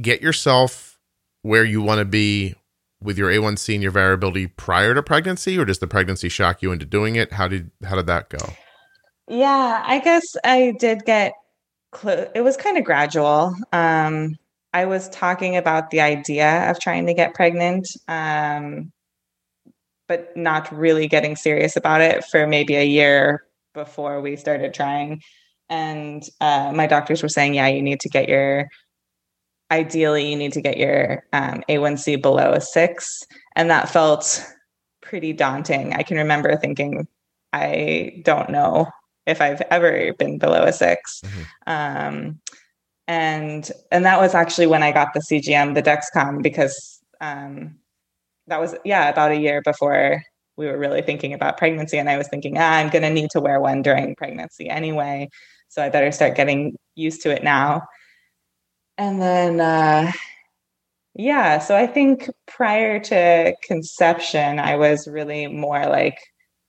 get 0.00 0.22
yourself 0.22 0.98
where 1.42 1.64
you 1.64 1.80
want 1.82 1.98
to 1.98 2.04
be 2.04 2.54
with 3.02 3.18
your 3.18 3.30
A1C 3.30 3.74
and 3.74 3.82
your 3.82 3.92
variability 3.92 4.46
prior 4.46 4.94
to 4.94 5.02
pregnancy, 5.02 5.58
or 5.58 5.64
does 5.64 5.78
the 5.80 5.86
pregnancy 5.86 6.28
shock 6.28 6.62
you 6.62 6.72
into 6.72 6.86
doing 6.86 7.16
it? 7.16 7.32
How 7.32 7.48
did 7.48 7.70
how 7.84 7.96
did 7.96 8.06
that 8.06 8.28
go? 8.28 8.38
Yeah, 9.28 9.82
I 9.84 9.98
guess 9.98 10.36
I 10.44 10.74
did 10.78 11.04
get 11.04 11.32
close. 11.90 12.28
It 12.34 12.42
was 12.42 12.56
kind 12.56 12.78
of 12.78 12.84
gradual. 12.84 13.54
Um, 13.72 14.36
I 14.77 14.85
was 14.85 15.09
talking 15.09 15.57
about 15.57 15.89
the 15.89 16.03
idea 16.03 16.70
of 16.70 16.79
trying 16.79 17.07
to 17.07 17.14
get 17.14 17.33
pregnant, 17.33 17.89
um, 18.09 18.93
but 20.07 20.37
not 20.37 20.70
really 20.70 21.09
getting 21.09 21.35
serious 21.35 21.77
about 21.77 22.03
it 22.03 22.22
for 22.27 22.47
maybe 22.47 22.77
a 22.77 22.85
year 22.85 23.47
before 23.72 24.20
we 24.20 24.37
started 24.37 24.74
trying. 24.74 25.22
And 25.70 26.22
uh, 26.43 26.72
my 26.74 26.87
doctors 26.87 27.22
were 27.22 27.31
saying, 27.31 27.55
yeah, 27.55 27.68
you 27.68 27.81
need 27.81 28.01
to 28.01 28.11
get 28.11 28.29
your, 28.29 28.68
ideally, 29.70 30.29
you 30.29 30.37
need 30.37 30.53
to 30.53 30.61
get 30.61 30.77
your 30.77 31.24
um, 31.33 31.62
A1C 31.70 32.20
below 32.20 32.53
a 32.53 32.61
six. 32.61 33.22
And 33.57 33.70
that 33.70 33.89
felt 33.89 34.45
pretty 35.01 35.33
daunting. 35.33 35.95
I 35.95 36.03
can 36.03 36.18
remember 36.18 36.55
thinking, 36.55 37.09
I 37.55 38.20
don't 38.27 38.51
know 38.51 38.91
if 39.24 39.41
I've 39.41 39.62
ever 39.70 40.12
been 40.18 40.37
below 40.37 40.64
a 40.64 40.72
6 40.74 41.20
mm-hmm. 41.24 41.43
um, 41.66 42.41
and 43.09 43.70
and 43.90 44.04
that 44.04 44.20
was 44.20 44.34
actually 44.34 44.66
when 44.66 44.82
I 44.82 44.92
got 44.92 45.14
the 45.14 45.20
CGM, 45.20 45.74
the 45.74 45.82
Dexcom, 45.82 46.42
because 46.42 47.00
um, 47.20 47.76
that 48.46 48.61
was 48.61 48.74
yeah 48.84 49.09
about 49.09 49.32
a 49.32 49.36
year 49.36 49.62
before 49.62 50.22
we 50.57 50.66
were 50.66 50.78
really 50.78 51.02
thinking 51.02 51.34
about 51.34 51.59
pregnancy, 51.59 51.98
and 51.98 52.09
I 52.09 52.16
was 52.16 52.28
thinking, 52.28 52.57
ah, 52.59 52.76
I'm 52.76 52.88
going 52.88 53.02
to 53.02 53.11
need 53.11 53.30
to 53.30 53.40
wear 53.40 53.61
one 53.61 53.82
during 53.82 54.14
pregnancy 54.16 54.68
anyway, 54.68 55.28
so 55.68 55.82
I 55.82 55.88
better 55.90 56.11
start 56.12 56.34
getting 56.34 56.76
used 56.94 57.22
to 57.22 57.30
it 57.30 57.44
now. 57.44 57.82
And 58.98 59.20
then, 59.20 59.61
uh, 59.61 60.11
yeah, 61.14 61.59
so 61.59 61.76
I 61.76 61.86
think 61.86 62.30
prior 62.46 62.98
to 63.00 63.54
conception, 63.62 64.59
I 64.59 64.76
was 64.76 65.07
really 65.07 65.46
more 65.46 65.86
like 65.86 66.18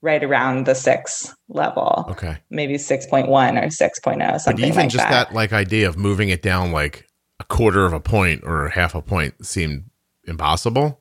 right 0.00 0.22
around 0.22 0.66
the 0.66 0.74
six 0.74 1.34
level. 1.48 2.06
Okay. 2.10 2.36
Maybe 2.50 2.74
6.1 2.74 3.26
or 3.28 3.66
6.0, 3.66 4.40
something 4.40 4.40
but 4.42 4.60
even 4.60 4.74
like 4.74 4.90
just 4.90 5.08
that. 5.08 5.28
that 5.28 5.34
like 5.34 5.52
idea 5.52 5.88
of 5.88 5.96
moving 5.96 6.28
it 6.28 6.42
down 6.42 6.72
like 6.72 7.06
a 7.40 7.44
quarter 7.44 7.84
of 7.84 7.92
a 7.92 8.00
point 8.00 8.42
or 8.44 8.68
half 8.68 8.94
a 8.94 9.02
point 9.02 9.44
seemed 9.44 9.84
impossible. 10.24 11.00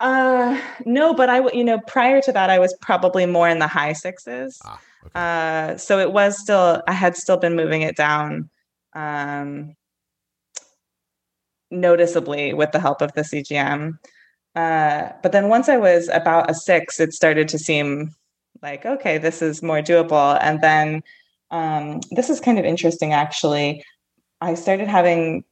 Uh, 0.00 0.58
no, 0.86 1.12
but 1.12 1.28
I, 1.28 1.48
you 1.52 1.62
know, 1.62 1.78
prior 1.86 2.22
to 2.22 2.32
that, 2.32 2.48
I 2.48 2.58
was 2.58 2.76
probably 2.80 3.26
more 3.26 3.48
in 3.48 3.58
the 3.58 3.66
high 3.66 3.92
sixes. 3.92 4.58
Ah, 4.64 4.80
okay. 5.04 5.10
Uh, 5.14 5.76
so 5.76 5.98
it 5.98 6.12
was 6.12 6.38
still, 6.38 6.82
I 6.88 6.92
had 6.92 7.16
still 7.16 7.36
been 7.36 7.54
moving 7.54 7.82
it 7.82 7.96
down, 7.96 8.48
um, 8.94 9.76
noticeably 11.70 12.54
with 12.54 12.72
the 12.72 12.80
help 12.80 13.02
of 13.02 13.12
the 13.12 13.20
CGM. 13.20 13.98
Uh, 14.54 15.10
but 15.22 15.32
then 15.32 15.48
once 15.48 15.68
I 15.68 15.76
was 15.76 16.08
about 16.08 16.50
a 16.50 16.54
six, 16.54 16.98
it 16.98 17.12
started 17.12 17.48
to 17.48 17.58
seem 17.58 18.10
like, 18.62 18.84
okay, 18.84 19.18
this 19.18 19.42
is 19.42 19.62
more 19.62 19.80
doable. 19.80 20.38
And 20.40 20.60
then 20.60 21.02
um, 21.50 22.00
this 22.10 22.30
is 22.30 22.40
kind 22.40 22.58
of 22.58 22.64
interesting, 22.64 23.12
actually. 23.12 23.84
I 24.40 24.54
started 24.54 24.88
having 24.88 25.44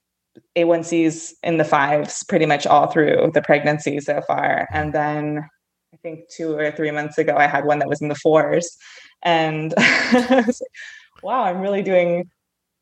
A1Cs 0.57 1.33
in 1.43 1.59
the 1.59 1.65
fives 1.65 2.25
pretty 2.25 2.47
much 2.47 2.67
all 2.67 2.89
through 2.89 3.31
the 3.35 3.43
pregnancy 3.43 4.01
so 4.01 4.21
far. 4.27 4.69
And 4.73 4.93
then 4.93 5.49
I 5.93 5.97
think 5.99 6.29
two 6.29 6.57
or 6.57 6.71
three 6.73 6.91
months 6.91 7.19
ago, 7.19 7.37
I 7.37 7.47
had 7.47 7.65
one 7.65 7.79
that 7.79 7.89
was 7.89 8.03
in 8.03 8.09
the 8.09 8.15
fours. 8.15 8.77
And 9.23 9.75
wow, 11.23 11.45
I'm 11.45 11.61
really 11.61 11.83
doing 11.83 12.31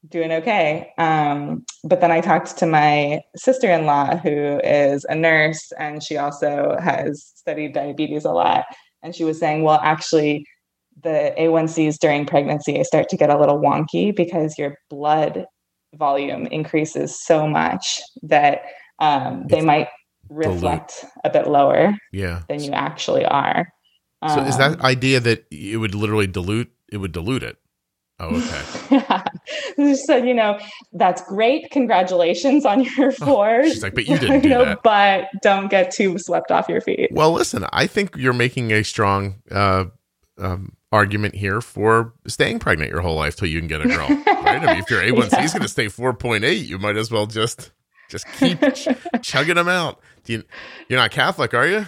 doing 0.09 0.33
okay. 0.33 0.93
Um, 0.99 1.65
but 1.85 2.01
then 2.01 2.11
I 2.11 2.21
talked 2.21 2.57
to 2.59 2.67
my 2.67 3.21
sister 3.37 3.71
in 3.71 3.87
law, 3.87 4.17
who 4.17 4.61
is 4.63 5.05
a 5.09 5.15
nurse, 5.15 5.73
and 5.79 6.03
she 6.03 6.17
also 6.17 6.77
has 6.81 7.25
studied 7.35 7.75
diabetes 7.75 8.25
a 8.25 8.33
lot. 8.33 8.65
And 9.03 9.15
she 9.15 9.25
was 9.25 9.39
saying, 9.39 9.63
well, 9.63 9.81
actually, 9.83 10.47
the 11.03 11.35
A1Cs 11.39 11.99
during 11.99 12.27
pregnancy 12.27 12.83
start 12.85 13.09
to 13.11 13.17
get 13.17 13.31
a 13.31 13.39
little 13.39 13.59
wonky 13.59 14.15
because 14.15 14.59
your 14.59 14.79
blood 14.89 15.47
volume 15.95 16.47
increases 16.47 17.21
so 17.25 17.47
much 17.47 18.01
that 18.23 18.63
um, 18.99 19.47
they 19.49 19.61
might 19.61 19.89
reflect 20.29 21.05
a 21.25 21.31
bit 21.31 21.47
lower 21.47 21.97
yeah. 22.13 22.43
than 22.49 22.63
you 22.63 22.73
actually 22.73 23.25
are. 23.25 23.69
So 24.27 24.41
um, 24.41 24.47
is 24.47 24.57
that 24.59 24.73
um, 24.73 24.83
idea 24.83 25.21
that 25.21 25.45
it 25.51 25.77
would 25.77 25.95
literally 25.95 26.27
dilute? 26.27 26.71
It 26.91 26.99
would 26.99 27.13
dilute 27.13 27.43
it. 27.43 27.59
Oh, 28.19 28.37
okay. 28.37 29.05
yeah. 29.79 29.95
So, 29.95 30.17
you 30.17 30.33
know, 30.33 30.59
that's 30.93 31.23
great. 31.23 31.71
Congratulations 31.71 32.64
on 32.64 32.85
your 32.85 33.12
fours. 33.12 33.17
Oh, 33.27 33.62
she's 33.69 33.83
like, 33.83 33.95
but 33.95 34.07
you 34.07 34.19
didn't 34.19 34.41
do 34.43 34.49
you 34.49 34.55
know, 34.55 34.64
that. 34.64 34.83
But 34.83 35.29
don't 35.43 35.69
get 35.69 35.91
too 35.91 36.19
swept 36.19 36.51
off 36.51 36.69
your 36.69 36.81
feet. 36.81 37.11
Well, 37.12 37.33
listen, 37.33 37.67
I 37.73 37.87
think 37.87 38.17
you're 38.17 38.33
making 38.33 38.73
a 38.73 38.83
strong 38.83 39.43
uh, 39.51 39.87
um, 40.39 40.77
argument 40.93 41.35
here 41.35 41.61
for 41.61 42.14
staying 42.27 42.59
pregnant 42.59 42.91
your 42.91 43.03
whole 43.03 43.17
life 43.17 43.37
till 43.37 43.49
you 43.49 43.59
can 43.59 43.69
get 43.69 43.83
a 43.83 43.89
girl. 43.89 44.09
right? 44.09 44.62
I 44.62 44.67
mean, 44.67 44.79
if 44.79 44.91
your 44.91 45.03
A1C 45.03 45.33
yeah. 45.33 45.45
is 45.45 45.53
going 45.53 45.62
to 45.62 45.69
stay 45.69 45.87
4.8, 45.87 46.67
you 46.67 46.79
might 46.79 46.97
as 46.97 47.11
well 47.11 47.27
just 47.27 47.73
just 48.09 48.27
keep 48.39 48.61
ch- 48.75 48.89
chugging 49.23 49.57
them 49.57 49.69
out. 49.69 50.01
You, 50.29 50.43
you're 50.89 50.99
not 50.99 51.11
Catholic, 51.11 51.55
are 51.55 51.66
you? 51.66 51.87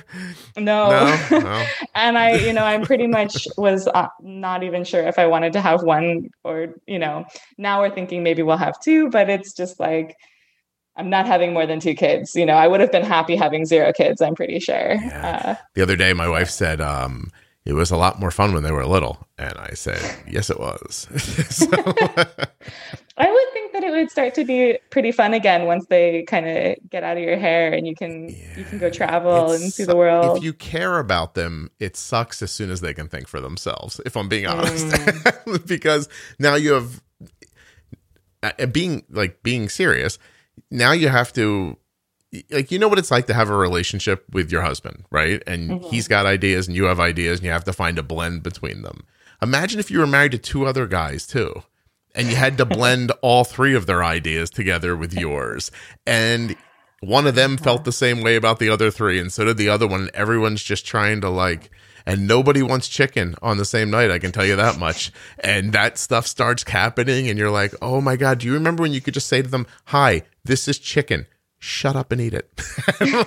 No. 0.57 0.91
No. 0.91 1.39
no. 1.39 1.67
and 1.95 2.19
I, 2.19 2.37
you 2.37 2.53
know, 2.53 2.65
I 2.65 2.79
pretty 2.79 3.07
much 3.07 3.47
was 3.57 3.87
uh, 3.89 4.09
not 4.21 4.63
even 4.63 4.85
sure 4.85 5.03
if 5.03 5.19
I 5.19 5.27
wanted 5.27 5.53
to 5.55 5.61
have 5.61 5.83
one 5.83 6.31
or, 6.45 6.75
you 6.87 6.99
know, 6.99 7.25
now 7.57 7.81
we're 7.81 7.95
thinking 7.95 8.23
maybe 8.23 8.43
we'll 8.43 8.57
have 8.57 8.79
two, 8.81 9.11
but 9.11 9.29
it's 9.29 9.53
just 9.53 9.81
like, 9.81 10.17
I'm 10.97 11.11
not 11.11 11.27
having 11.27 11.53
more 11.53 11.65
than 11.65 11.79
two 11.79 11.95
kids. 11.95 12.35
You 12.35 12.45
know, 12.45 12.55
I 12.55 12.67
would 12.67 12.81
have 12.81 12.91
been 12.91 13.05
happy 13.05 13.37
having 13.37 13.65
zero 13.65 13.93
kids, 13.93 14.21
I'm 14.21 14.35
pretty 14.35 14.59
sure. 14.59 14.95
Yeah. 14.95 15.43
Uh, 15.45 15.55
the 15.75 15.83
other 15.83 15.95
day, 15.95 16.13
my 16.13 16.29
wife 16.29 16.51
said, 16.51 16.81
um, 16.81 17.31
it 17.69 17.75
was 17.75 17.91
a 17.91 17.99
lot 17.99 18.19
more 18.19 18.31
fun 18.31 18.55
when 18.55 18.63
they 18.63 18.73
were 18.73 18.87
little. 18.87 19.29
And 19.37 19.53
I 19.59 19.75
said, 19.75 20.01
yes, 20.27 20.49
it 20.49 20.59
was. 20.59 21.07
so, 21.51 21.67
I 21.77 23.31
would 23.31 23.53
think 23.53 23.73
that 23.75 23.85
it 23.85 23.91
would 23.91 24.11
start 24.11 24.35
to 24.37 24.45
be 24.47 24.79
pretty 24.89 25.13
fun 25.13 25.35
again 25.35 25.67
once 25.67 25.85
they 25.85 26.23
kind 26.23 26.49
of 26.49 26.77
get 26.89 27.05
out 27.05 27.19
of 27.19 27.23
your 27.23 27.37
hair 27.37 27.75
and 27.75 27.87
you 27.87 27.95
can 27.95 28.31
yeah, 28.31 28.57
you 28.57 28.65
can 28.65 28.79
go 28.79 28.89
travel 28.89 29.53
and 29.53 29.71
see 29.71 29.85
the 29.85 29.95
world. 29.95 30.39
If 30.39 30.43
you 30.43 30.55
care 30.55 30.99
about 30.99 31.35
them, 31.35 31.71
it 31.79 31.95
sucks 31.95 32.41
as 32.41 32.51
soon 32.51 32.71
as 32.71 32.81
they 32.81 32.95
can 32.95 33.07
think 33.07 33.29
for 33.29 33.39
themselves. 33.39 34.01
If 34.07 34.17
I'm 34.17 34.31
being 34.31 34.47
honest, 34.47 34.87
mm. 34.87 35.67
because 35.67 36.09
now 36.39 36.55
you 36.55 36.73
have 36.73 37.03
uh, 38.43 38.65
being 38.65 39.05
like 39.11 39.43
being 39.43 39.69
serious. 39.69 40.19
Now 40.71 40.93
you 40.93 41.11
have 41.11 41.35
to 41.35 41.77
like 42.51 42.71
you 42.71 42.79
know 42.79 42.89
what 42.89 42.99
it's 42.99 43.11
like 43.11 43.27
to 43.27 43.35
have 43.35 43.49
a 43.49 43.57
relationship 43.57 44.25
with 44.33 44.53
your 44.53 44.63
husband, 44.63 45.05
right? 45.11 45.43
And 45.47 45.71
mm-hmm. 45.71 45.89
he's 45.89 46.09
got 46.09 46.27
ideas 46.27 46.67
and 46.67 46.77
you 46.77 46.85
have 46.85 47.01
ideas 47.01 47.39
and 47.39 47.47
you 47.47 47.53
have 47.53 47.65
to 47.65 47.73
find 47.73 47.99
a 47.99 48.03
blend 48.03 48.43
between 48.43 48.83
them. 48.83 49.05
Imagine 49.41 49.81
if 49.81 49.91
you 49.91 49.99
were 50.01 50.07
married 50.07 50.33
to 50.33 50.39
two 50.39 50.67
other 50.67 50.87
guys 50.87 51.27
too 51.27 51.63
and 52.15 52.29
you 52.29 52.37
had 52.37 52.59
to 52.59 52.65
blend 52.67 53.13
all 53.23 53.45
three 53.45 53.75
of 53.75 53.87
their 53.87 54.05
ideas 54.05 54.51
together 54.51 54.97
with 54.97 55.15
yours. 55.15 55.71
And 56.07 56.57
one 57.01 57.27
of 57.27 57.35
them 57.35 57.57
felt 57.57 57.85
the 57.85 57.93
same 57.93 58.21
way 58.23 58.37
about 58.37 58.59
the 58.59 58.69
other 58.69 58.91
three 58.91 59.19
and 59.21 59.33
so 59.33 59.45
did 59.45 59.57
the 59.57 59.69
other 59.69 59.87
one 59.87 60.03
and 60.03 60.11
everyone's 60.11 60.63
just 60.63 60.85
trying 60.85 61.21
to 61.23 61.31
like 61.31 61.71
and 62.05 62.27
nobody 62.27 62.63
wants 62.63 62.89
chicken 62.89 63.35
on 63.43 63.59
the 63.59 63.67
same 63.67 63.91
night. 63.91 64.11
I 64.11 64.19
can 64.19 64.33
tell 64.33 64.47
you 64.47 64.57
that 64.57 64.79
much. 64.79 65.13
And 65.41 65.75
that 65.75 65.99
stuff 65.99 66.27
starts 66.27 66.65
happening, 66.67 67.29
and 67.29 67.39
you're 67.39 67.51
like, 67.51 67.75
oh 67.83 68.01
my 68.01 68.17
God, 68.17 68.39
do 68.39 68.47
you 68.47 68.55
remember 68.55 68.81
when 68.81 68.95
you 68.95 69.03
could 69.03 69.13
just 69.13 69.29
say 69.29 69.43
to 69.43 69.49
them, 69.49 69.67
hi, 69.85 70.23
this 70.43 70.69
is 70.69 70.79
chicken? 70.79 71.27
Shut 71.59 71.97
up 71.97 72.13
and 72.13 72.21
eat 72.21 72.35
it. 72.35 72.51
and, 73.01 73.19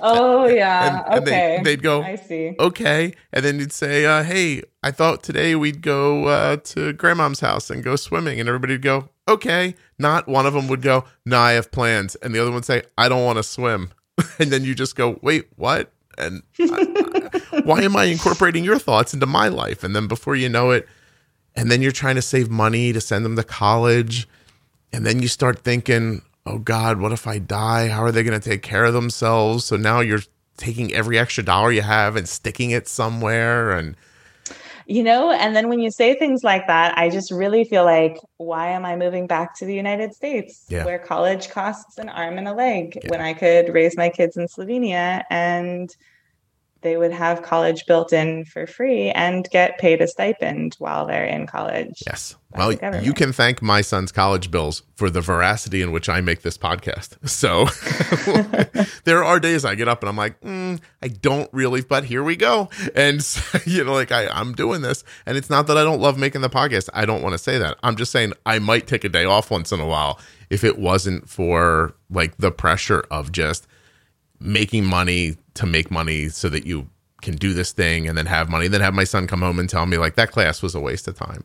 oh 0.00 0.46
yeah. 0.46 1.04
And, 1.06 1.14
and 1.14 1.22
okay. 1.22 1.60
They, 1.62 1.72
would 1.72 1.82
go, 1.82 2.02
I 2.02 2.16
see. 2.16 2.54
Okay. 2.58 3.14
And 3.32 3.44
then 3.44 3.58
you'd 3.58 3.72
say, 3.72 4.04
uh, 4.04 4.22
hey, 4.22 4.62
I 4.82 4.90
thought 4.90 5.22
today 5.22 5.54
we'd 5.54 5.82
go 5.82 6.26
uh, 6.26 6.56
to 6.56 6.92
Grandma's 6.92 7.40
house 7.40 7.70
and 7.70 7.82
go 7.82 7.96
swimming. 7.96 8.38
And 8.38 8.48
everybody'd 8.48 8.82
go, 8.82 9.08
okay. 9.28 9.74
Not 9.98 10.28
one 10.28 10.46
of 10.46 10.54
them 10.54 10.68
would 10.68 10.82
go, 10.82 11.04
no, 11.24 11.38
I 11.38 11.52
have 11.52 11.70
plans. 11.70 12.14
And 12.16 12.34
the 12.34 12.40
other 12.40 12.50
one 12.50 12.56
would 12.56 12.64
say, 12.64 12.82
I 12.98 13.08
don't 13.08 13.24
want 13.24 13.38
to 13.38 13.42
swim. 13.42 13.90
and 14.38 14.50
then 14.50 14.64
you 14.64 14.74
just 14.74 14.96
go, 14.96 15.18
wait, 15.22 15.48
what? 15.56 15.92
And 16.18 16.42
I, 16.58 17.40
I, 17.52 17.60
why 17.60 17.82
am 17.82 17.94
I 17.96 18.04
incorporating 18.04 18.64
your 18.64 18.78
thoughts 18.78 19.12
into 19.12 19.26
my 19.26 19.48
life? 19.48 19.84
And 19.84 19.94
then 19.94 20.06
before 20.06 20.34
you 20.34 20.48
know 20.48 20.70
it, 20.70 20.88
and 21.54 21.70
then 21.70 21.80
you're 21.80 21.92
trying 21.92 22.16
to 22.16 22.22
save 22.22 22.50
money 22.50 22.92
to 22.92 23.00
send 23.00 23.24
them 23.24 23.36
to 23.36 23.42
college 23.42 24.28
and 24.92 25.04
then 25.04 25.20
you 25.20 25.28
start 25.28 25.58
thinking, 25.58 26.22
oh 26.46 26.58
God, 26.58 27.00
what 27.00 27.12
if 27.12 27.26
I 27.26 27.38
die? 27.38 27.88
How 27.88 28.02
are 28.02 28.12
they 28.12 28.22
going 28.22 28.40
to 28.40 28.48
take 28.48 28.62
care 28.62 28.84
of 28.84 28.94
themselves? 28.94 29.64
So 29.64 29.76
now 29.76 30.00
you're 30.00 30.22
taking 30.56 30.94
every 30.94 31.18
extra 31.18 31.44
dollar 31.44 31.70
you 31.72 31.82
have 31.82 32.16
and 32.16 32.28
sticking 32.28 32.70
it 32.70 32.88
somewhere 32.88 33.72
and 33.72 33.96
you 34.86 35.02
know 35.02 35.32
and 35.32 35.54
then 35.54 35.68
when 35.68 35.80
you 35.80 35.90
say 35.90 36.14
things 36.14 36.42
like 36.44 36.66
that 36.66 36.96
i 36.96 37.10
just 37.10 37.30
really 37.30 37.64
feel 37.64 37.84
like 37.84 38.18
why 38.38 38.68
am 38.68 38.84
i 38.84 38.96
moving 38.96 39.26
back 39.26 39.54
to 39.54 39.64
the 39.64 39.74
united 39.74 40.14
states 40.14 40.64
yeah. 40.68 40.84
where 40.84 40.98
college 40.98 41.50
costs 41.50 41.98
an 41.98 42.08
arm 42.08 42.38
and 42.38 42.48
a 42.48 42.54
leg 42.54 42.98
yeah. 43.02 43.10
when 43.10 43.20
i 43.20 43.34
could 43.34 43.72
raise 43.74 43.96
my 43.96 44.08
kids 44.08 44.36
in 44.36 44.46
slovenia 44.46 45.24
and 45.28 45.96
they 46.86 46.96
would 46.96 47.12
have 47.12 47.42
college 47.42 47.84
built 47.86 48.12
in 48.12 48.44
for 48.44 48.64
free 48.64 49.10
and 49.10 49.50
get 49.50 49.76
paid 49.76 50.00
a 50.00 50.06
stipend 50.06 50.76
while 50.78 51.04
they're 51.04 51.24
in 51.24 51.44
college. 51.44 52.00
Yes. 52.06 52.36
Well, 52.52 52.72
you 52.72 53.12
can 53.12 53.32
thank 53.32 53.60
my 53.60 53.80
son's 53.80 54.12
college 54.12 54.52
bills 54.52 54.84
for 54.94 55.10
the 55.10 55.20
veracity 55.20 55.82
in 55.82 55.90
which 55.90 56.08
I 56.08 56.20
make 56.20 56.42
this 56.42 56.56
podcast. 56.56 57.16
So 57.36 57.66
there 59.04 59.24
are 59.24 59.40
days 59.40 59.64
I 59.64 59.74
get 59.74 59.88
up 59.88 60.02
and 60.02 60.08
I'm 60.08 60.16
like, 60.16 60.40
mm, 60.40 60.80
I 61.02 61.08
don't 61.08 61.50
really, 61.52 61.82
but 61.82 62.04
here 62.04 62.22
we 62.22 62.36
go. 62.36 62.70
And, 62.94 63.20
you 63.66 63.84
know, 63.84 63.92
like 63.92 64.12
I, 64.12 64.28
I'm 64.28 64.54
doing 64.54 64.80
this. 64.80 65.02
And 65.26 65.36
it's 65.36 65.50
not 65.50 65.66
that 65.66 65.76
I 65.76 65.82
don't 65.82 66.00
love 66.00 66.18
making 66.18 66.40
the 66.40 66.48
podcast. 66.48 66.88
I 66.94 67.04
don't 67.04 67.20
want 67.20 67.34
to 67.34 67.38
say 67.38 67.58
that. 67.58 67.76
I'm 67.82 67.96
just 67.96 68.12
saying 68.12 68.32
I 68.46 68.60
might 68.60 68.86
take 68.86 69.02
a 69.02 69.08
day 69.08 69.24
off 69.24 69.50
once 69.50 69.72
in 69.72 69.80
a 69.80 69.86
while 69.86 70.20
if 70.50 70.62
it 70.62 70.78
wasn't 70.78 71.28
for 71.28 71.94
like 72.08 72.36
the 72.36 72.52
pressure 72.52 73.04
of 73.10 73.32
just 73.32 73.66
making 74.38 74.84
money 74.84 75.36
to 75.56 75.66
make 75.66 75.90
money 75.90 76.28
so 76.28 76.48
that 76.48 76.66
you 76.66 76.88
can 77.22 77.36
do 77.36 77.52
this 77.52 77.72
thing 77.72 78.08
and 78.08 78.16
then 78.16 78.26
have 78.26 78.48
money. 78.48 78.68
Then 78.68 78.80
have 78.80 78.94
my 78.94 79.04
son 79.04 79.26
come 79.26 79.40
home 79.40 79.58
and 79.58 79.68
tell 79.68 79.86
me 79.86 79.98
like 79.98 80.14
that 80.16 80.30
class 80.30 80.62
was 80.62 80.74
a 80.74 80.80
waste 80.80 81.08
of 81.08 81.16
time. 81.16 81.44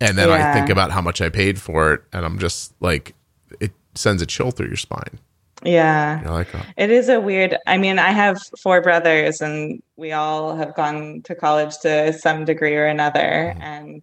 And 0.00 0.18
then 0.18 0.28
yeah. 0.28 0.50
I 0.50 0.54
think 0.54 0.70
about 0.70 0.90
how 0.90 1.00
much 1.00 1.20
I 1.20 1.28
paid 1.28 1.60
for 1.60 1.94
it 1.94 2.02
and 2.12 2.24
I'm 2.24 2.38
just 2.38 2.74
like 2.80 3.14
it 3.60 3.72
sends 3.94 4.22
a 4.22 4.26
chill 4.26 4.50
through 4.50 4.68
your 4.68 4.76
spine. 4.76 5.18
Yeah. 5.64 6.22
You're 6.22 6.32
like, 6.32 6.54
oh, 6.54 6.60
It 6.76 6.90
is 6.90 7.08
a 7.08 7.20
weird. 7.20 7.56
I 7.66 7.78
mean, 7.78 7.98
I 7.98 8.10
have 8.10 8.40
four 8.62 8.82
brothers, 8.82 9.40
and 9.40 9.82
we 9.96 10.12
all 10.12 10.56
have 10.56 10.74
gone 10.74 11.22
to 11.24 11.34
college 11.34 11.78
to 11.78 12.12
some 12.12 12.44
degree 12.44 12.76
or 12.76 12.86
another. 12.86 13.54
Mhm. 13.56 13.62
And 13.62 14.02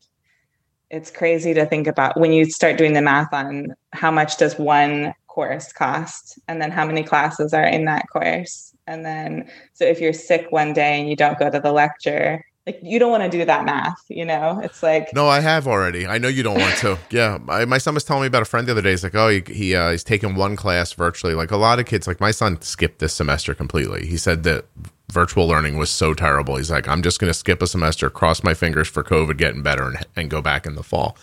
it's 0.90 1.12
crazy 1.12 1.54
to 1.54 1.66
think 1.66 1.88
about 1.88 2.20
when 2.20 2.34
you 2.34 2.46
start 2.46 2.78
doing 2.78 2.94
the 2.94 3.02
math 3.02 3.32
on 3.34 3.76
how 3.94 4.12
much 4.12 4.38
does 4.38 4.58
one 4.58 5.14
course 5.28 5.72
cost, 5.72 6.40
and 6.48 6.62
then 6.62 6.72
how 6.72 6.86
many 6.86 7.04
classes 7.04 7.54
are 7.54 7.64
in 7.64 7.86
that 7.86 8.06
course. 8.12 8.71
And 8.92 9.06
then, 9.06 9.50
so 9.74 9.86
if 9.86 10.02
you're 10.02 10.14
sick 10.14 10.48
one 10.50 10.74
day 10.74 11.00
and 11.00 11.10
you 11.10 11.16
don't 11.16 11.40
go 11.40 11.50
to 11.50 11.60
the 11.60 11.72
lecture, 11.72 12.44
like 12.68 12.78
you 12.84 13.00
don't 13.00 13.10
want 13.10 13.24
to 13.24 13.30
do 13.30 13.46
that 13.46 13.64
math, 13.64 14.04
you 14.10 14.26
know? 14.26 14.60
It's 14.62 14.84
like, 14.84 15.08
No, 15.14 15.28
I 15.28 15.40
have 15.40 15.66
already. 15.66 16.06
I 16.06 16.18
know 16.18 16.28
you 16.28 16.44
don't 16.44 16.60
want 16.60 16.78
to. 16.80 16.98
Yeah, 17.10 17.40
my, 17.42 17.66
my 17.66 17.78
son 17.78 17.94
was 17.94 18.04
telling 18.04 18.22
me 18.22 18.28
about 18.28 18.42
a 18.42 18.46
friend 18.46 18.68
the 18.68 18.72
other 18.72 18.82
day. 18.82 18.92
He's 18.92 19.04
like, 19.04 19.16
oh, 19.16 19.30
he, 19.30 19.44
he 19.48 19.76
uh, 19.76 19.92
he's 19.92 20.04
taking 20.04 20.36
one 20.36 20.56
class 20.56 20.94
virtually. 20.94 21.34
Like 21.34 21.52
a 21.52 21.58
lot 21.58 21.80
of 21.80 21.86
kids, 21.86 22.06
like 22.06 22.20
my 22.20 22.32
son 22.32 22.62
skipped 22.62 23.00
this 23.00 23.14
semester 23.14 23.54
completely. 23.54 24.06
He 24.08 24.18
said 24.18 24.44
that 24.44 24.66
virtual 25.10 25.48
learning 25.48 25.78
was 25.78 25.90
so 25.90 26.14
terrible. 26.14 26.58
He's 26.58 26.72
like, 26.72 26.88
I'm 26.88 27.02
just 27.02 27.20
going 27.20 27.30
to 27.30 27.34
skip 27.34 27.62
a 27.62 27.68
semester, 27.68 28.10
cross 28.10 28.44
my 28.44 28.54
fingers 28.54 28.88
for 28.88 29.04
COVID 29.04 29.38
getting 29.38 29.64
better, 29.64 29.88
and, 29.88 30.06
and 30.16 30.30
go 30.30 30.42
back 30.42 30.66
in 30.66 30.76
the 30.76 30.84
fall. 30.84 31.18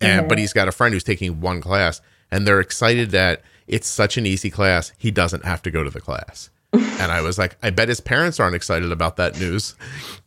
And 0.00 0.28
but 0.28 0.38
he's 0.38 0.52
got 0.52 0.68
a 0.68 0.72
friend 0.72 0.92
who's 0.92 1.04
taking 1.04 1.40
one 1.40 1.60
class, 1.60 2.00
and 2.30 2.46
they're 2.46 2.60
excited 2.60 3.10
that 3.12 3.42
it's 3.66 3.88
such 3.88 4.16
an 4.18 4.26
easy 4.26 4.50
class. 4.50 4.92
He 4.98 5.10
doesn't 5.10 5.44
have 5.44 5.62
to 5.62 5.70
go 5.70 5.82
to 5.82 5.90
the 5.90 6.00
class. 6.00 6.50
And 6.74 7.12
I 7.12 7.20
was 7.20 7.38
like, 7.38 7.56
I 7.62 7.70
bet 7.70 7.88
his 7.88 8.00
parents 8.00 8.38
aren't 8.40 8.54
excited 8.54 8.90
about 8.92 9.16
that 9.16 9.38
news. 9.38 9.74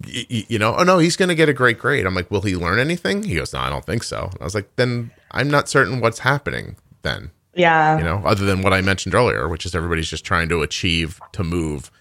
Y- 0.05 0.45
you 0.47 0.59
know, 0.59 0.75
oh 0.77 0.83
no, 0.83 0.97
he's 0.97 1.15
going 1.15 1.29
to 1.29 1.35
get 1.35 1.49
a 1.49 1.53
great 1.53 1.77
grade. 1.79 2.05
I'm 2.05 2.15
like, 2.15 2.29
will 2.31 2.41
he 2.41 2.55
learn 2.55 2.79
anything? 2.79 3.23
He 3.23 3.35
goes, 3.35 3.53
no, 3.53 3.59
I 3.59 3.69
don't 3.69 3.85
think 3.85 4.03
so. 4.03 4.29
And 4.31 4.41
I 4.41 4.43
was 4.43 4.55
like, 4.55 4.75
then 4.75 5.11
I'm 5.31 5.49
not 5.49 5.69
certain 5.69 5.99
what's 5.99 6.19
happening 6.19 6.75
then, 7.03 7.31
yeah. 7.55 7.97
you 7.97 8.03
know, 8.03 8.21
other 8.25 8.45
than 8.45 8.61
what 8.61 8.73
I 8.73 8.81
mentioned 8.81 9.15
earlier, 9.15 9.47
which 9.47 9.65
is 9.65 9.75
everybody's 9.75 10.09
just 10.09 10.25
trying 10.25 10.49
to 10.49 10.61
achieve, 10.61 11.19
to 11.33 11.43
move, 11.43 11.91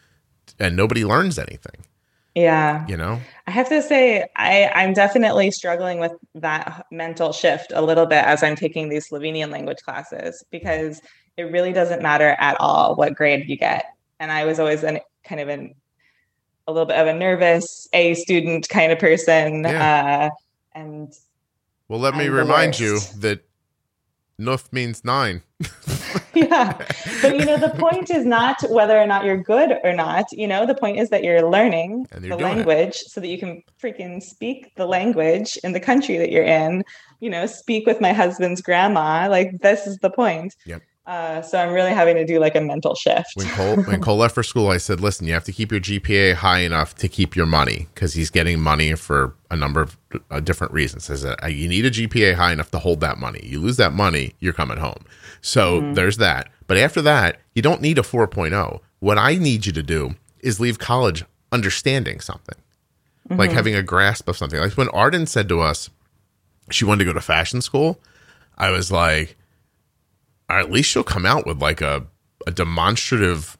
and 0.58 0.76
nobody 0.76 1.04
learns 1.04 1.38
anything, 1.38 1.84
Yeah. 2.34 2.86
you 2.88 2.96
know? 2.96 3.20
I 3.46 3.50
have 3.50 3.68
to 3.68 3.82
say, 3.82 4.26
I, 4.36 4.70
I'm 4.74 4.92
definitely 4.94 5.50
struggling 5.50 6.00
with 6.00 6.12
that 6.36 6.86
mental 6.90 7.32
shift 7.32 7.72
a 7.74 7.82
little 7.82 8.06
bit 8.06 8.24
as 8.24 8.42
I'm 8.42 8.56
taking 8.56 8.88
these 8.88 9.08
Slovenian 9.08 9.50
language 9.50 9.78
classes 9.84 10.44
because 10.50 11.00
it 11.36 11.44
really 11.52 11.72
doesn't 11.72 12.02
matter 12.02 12.34
at 12.38 12.56
all 12.58 12.94
what 12.94 13.14
grade 13.14 13.48
you 13.48 13.56
get. 13.56 13.84
And 14.20 14.32
I 14.32 14.44
was 14.44 14.58
always 14.58 14.82
an 14.82 15.00
kind 15.24 15.40
of 15.40 15.48
an 15.48 15.74
a 16.66 16.72
little 16.72 16.86
bit 16.86 16.98
of 16.98 17.06
a 17.06 17.14
nervous 17.14 17.88
A 17.92 18.14
student 18.14 18.68
kind 18.68 18.92
of 18.92 18.98
person. 18.98 19.66
Uh, 19.66 20.30
and 20.74 21.12
Well, 21.88 22.00
let 22.00 22.14
me 22.14 22.26
I'm 22.26 22.32
the 22.32 22.38
remind 22.38 22.78
you 22.78 22.98
that 23.18 23.42
Neuf 24.38 24.70
means 24.72 25.04
nine. 25.04 25.42
yeah, 26.34 26.76
but 27.22 27.38
you 27.38 27.44
know, 27.46 27.56
the 27.56 27.74
point 27.78 28.10
is 28.10 28.26
not 28.26 28.60
whether 28.68 28.98
or 28.98 29.06
not 29.06 29.24
you're 29.24 29.42
good 29.42 29.78
or 29.82 29.94
not. 29.94 30.30
You 30.30 30.46
know, 30.46 30.66
the 30.66 30.74
point 30.74 30.98
is 30.98 31.08
that 31.08 31.24
you're 31.24 31.48
learning 31.48 32.06
you're 32.12 32.20
the 32.20 32.28
doing 32.28 32.40
it. 32.40 32.42
language 32.42 32.96
so 32.96 33.20
that 33.20 33.28
you 33.28 33.38
can 33.38 33.62
freaking 33.82 34.22
speak 34.22 34.74
the 34.76 34.84
language 34.84 35.56
in 35.64 35.72
the 35.72 35.80
country 35.80 36.18
that 36.18 36.30
you're 36.30 36.44
in. 36.44 36.84
You 37.20 37.30
know, 37.30 37.46
speak 37.46 37.86
with 37.86 38.00
my 38.00 38.12
husband's 38.12 38.60
grandma. 38.60 39.28
Like 39.30 39.60
this 39.62 39.86
is 39.86 39.96
the 39.98 40.10
point. 40.10 40.54
Yep. 40.66 40.82
Uh, 41.06 41.40
so 41.40 41.56
I'm 41.56 41.72
really 41.72 41.92
having 41.92 42.16
to 42.16 42.26
do 42.26 42.40
like 42.40 42.56
a 42.56 42.60
mental 42.60 42.96
shift. 42.96 43.30
when 43.34 43.46
Cole 43.48 43.76
when 43.84 44.00
Cole 44.00 44.16
left 44.16 44.34
for 44.34 44.42
school, 44.42 44.70
I 44.70 44.78
said, 44.78 45.00
"Listen, 45.00 45.28
you 45.28 45.34
have 45.34 45.44
to 45.44 45.52
keep 45.52 45.70
your 45.70 45.80
GPA 45.80 46.34
high 46.34 46.60
enough 46.60 46.96
to 46.96 47.08
keep 47.08 47.36
your 47.36 47.46
money 47.46 47.86
because 47.94 48.14
he's 48.14 48.28
getting 48.28 48.60
money 48.60 48.94
for 48.96 49.34
a 49.48 49.56
number 49.56 49.80
of 49.80 49.96
uh, 50.32 50.40
different 50.40 50.72
reasons. 50.72 51.08
I 51.08 51.14
said 51.14 51.36
uh, 51.44 51.46
you 51.46 51.68
need 51.68 51.84
a 51.84 51.90
GPA 51.92 52.34
high 52.34 52.52
enough 52.52 52.72
to 52.72 52.80
hold 52.80 53.00
that 53.00 53.18
money. 53.18 53.40
You 53.44 53.60
lose 53.60 53.76
that 53.76 53.92
money, 53.92 54.34
you're 54.40 54.52
coming 54.52 54.78
home. 54.78 55.04
So 55.42 55.92
there's 55.92 56.16
that. 56.16 56.48
But 56.66 56.76
after 56.76 57.00
that, 57.02 57.38
you 57.54 57.62
don't 57.62 57.80
need 57.80 57.98
a 57.98 58.02
4.0. 58.02 58.80
What 58.98 59.16
I 59.18 59.36
need 59.36 59.64
you 59.64 59.72
to 59.72 59.82
do 59.82 60.16
is 60.40 60.58
leave 60.58 60.80
college 60.80 61.24
understanding 61.52 62.18
something, 62.18 62.56
like 63.30 63.52
having 63.52 63.76
a 63.76 63.82
grasp 63.82 64.28
of 64.28 64.36
something. 64.36 64.58
Like 64.58 64.72
when 64.72 64.88
Arden 64.88 65.26
said 65.26 65.48
to 65.50 65.60
us 65.60 65.88
she 66.70 66.84
wanted 66.84 67.04
to 67.04 67.04
go 67.04 67.12
to 67.12 67.20
fashion 67.20 67.62
school, 67.62 68.00
I 68.58 68.70
was 68.70 68.90
like." 68.90 69.36
Or 70.48 70.58
at 70.58 70.70
least 70.70 70.90
she'll 70.90 71.02
come 71.04 71.26
out 71.26 71.46
with 71.46 71.60
like 71.60 71.80
a, 71.80 72.06
a 72.46 72.50
demonstrative 72.50 73.56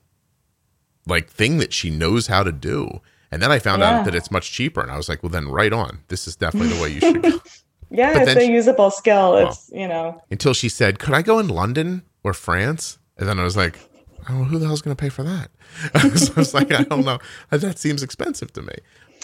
like 1.07 1.29
thing 1.29 1.59
that 1.59 1.73
she 1.73 1.91
knows 1.91 2.27
how 2.27 2.43
to 2.43 2.53
do. 2.53 3.01
And 3.31 3.43
then 3.43 3.51
I 3.51 3.59
found 3.59 3.81
Yeah. 3.81 3.99
out 3.99 4.05
that 4.05 4.15
it's 4.15 4.31
much 4.31 4.53
cheaper, 4.53 4.81
and 4.81 4.91
I 4.91 4.97
was 4.97 5.09
like, 5.09 5.23
"Well, 5.23 5.31
then, 5.31 5.49
right 5.49 5.73
on. 5.73 6.01
This 6.09 6.27
is 6.29 6.37
definitely 6.37 6.75
the 6.77 6.83
way 6.83 6.89
you 6.93 7.01
should 7.01 7.23
go." 7.23 7.41
yeah, 7.91 8.13
but 8.13 8.23
it's 8.29 8.37
a 8.37 8.41
she- 8.47 8.53
usable 8.53 8.91
skill. 8.91 9.37
It's 9.37 9.69
you 9.73 9.89
know, 9.89 10.23
Until 10.31 10.55
she 10.55 10.69
said, 10.69 10.99
"Could 10.99 11.15
I 11.15 11.23
go 11.23 11.39
in 11.39 11.49
London 11.49 12.03
or 12.23 12.33
France?" 12.33 12.99
And 13.19 13.29
then 13.29 13.39
I 13.41 13.45
was 13.45 13.57
like, 13.57 13.79
"I 14.27 14.33
don't 14.33 14.39
know 14.43 14.45
who 14.45 14.59
the 14.59 14.67
hell's 14.67 14.81
going 14.83 14.97
to 14.97 15.01
pay 15.01 15.09
for 15.09 15.23
that." 15.25 15.51
so 16.19 16.33
I 16.37 16.41
was 16.41 16.55
like, 16.55 16.73
"I 16.73 16.85
don't 16.85 17.05
know. 17.05 17.19
That 17.51 17.79
seems 17.79 18.03
expensive 18.03 18.53
to 18.55 18.63
me." 18.63 18.75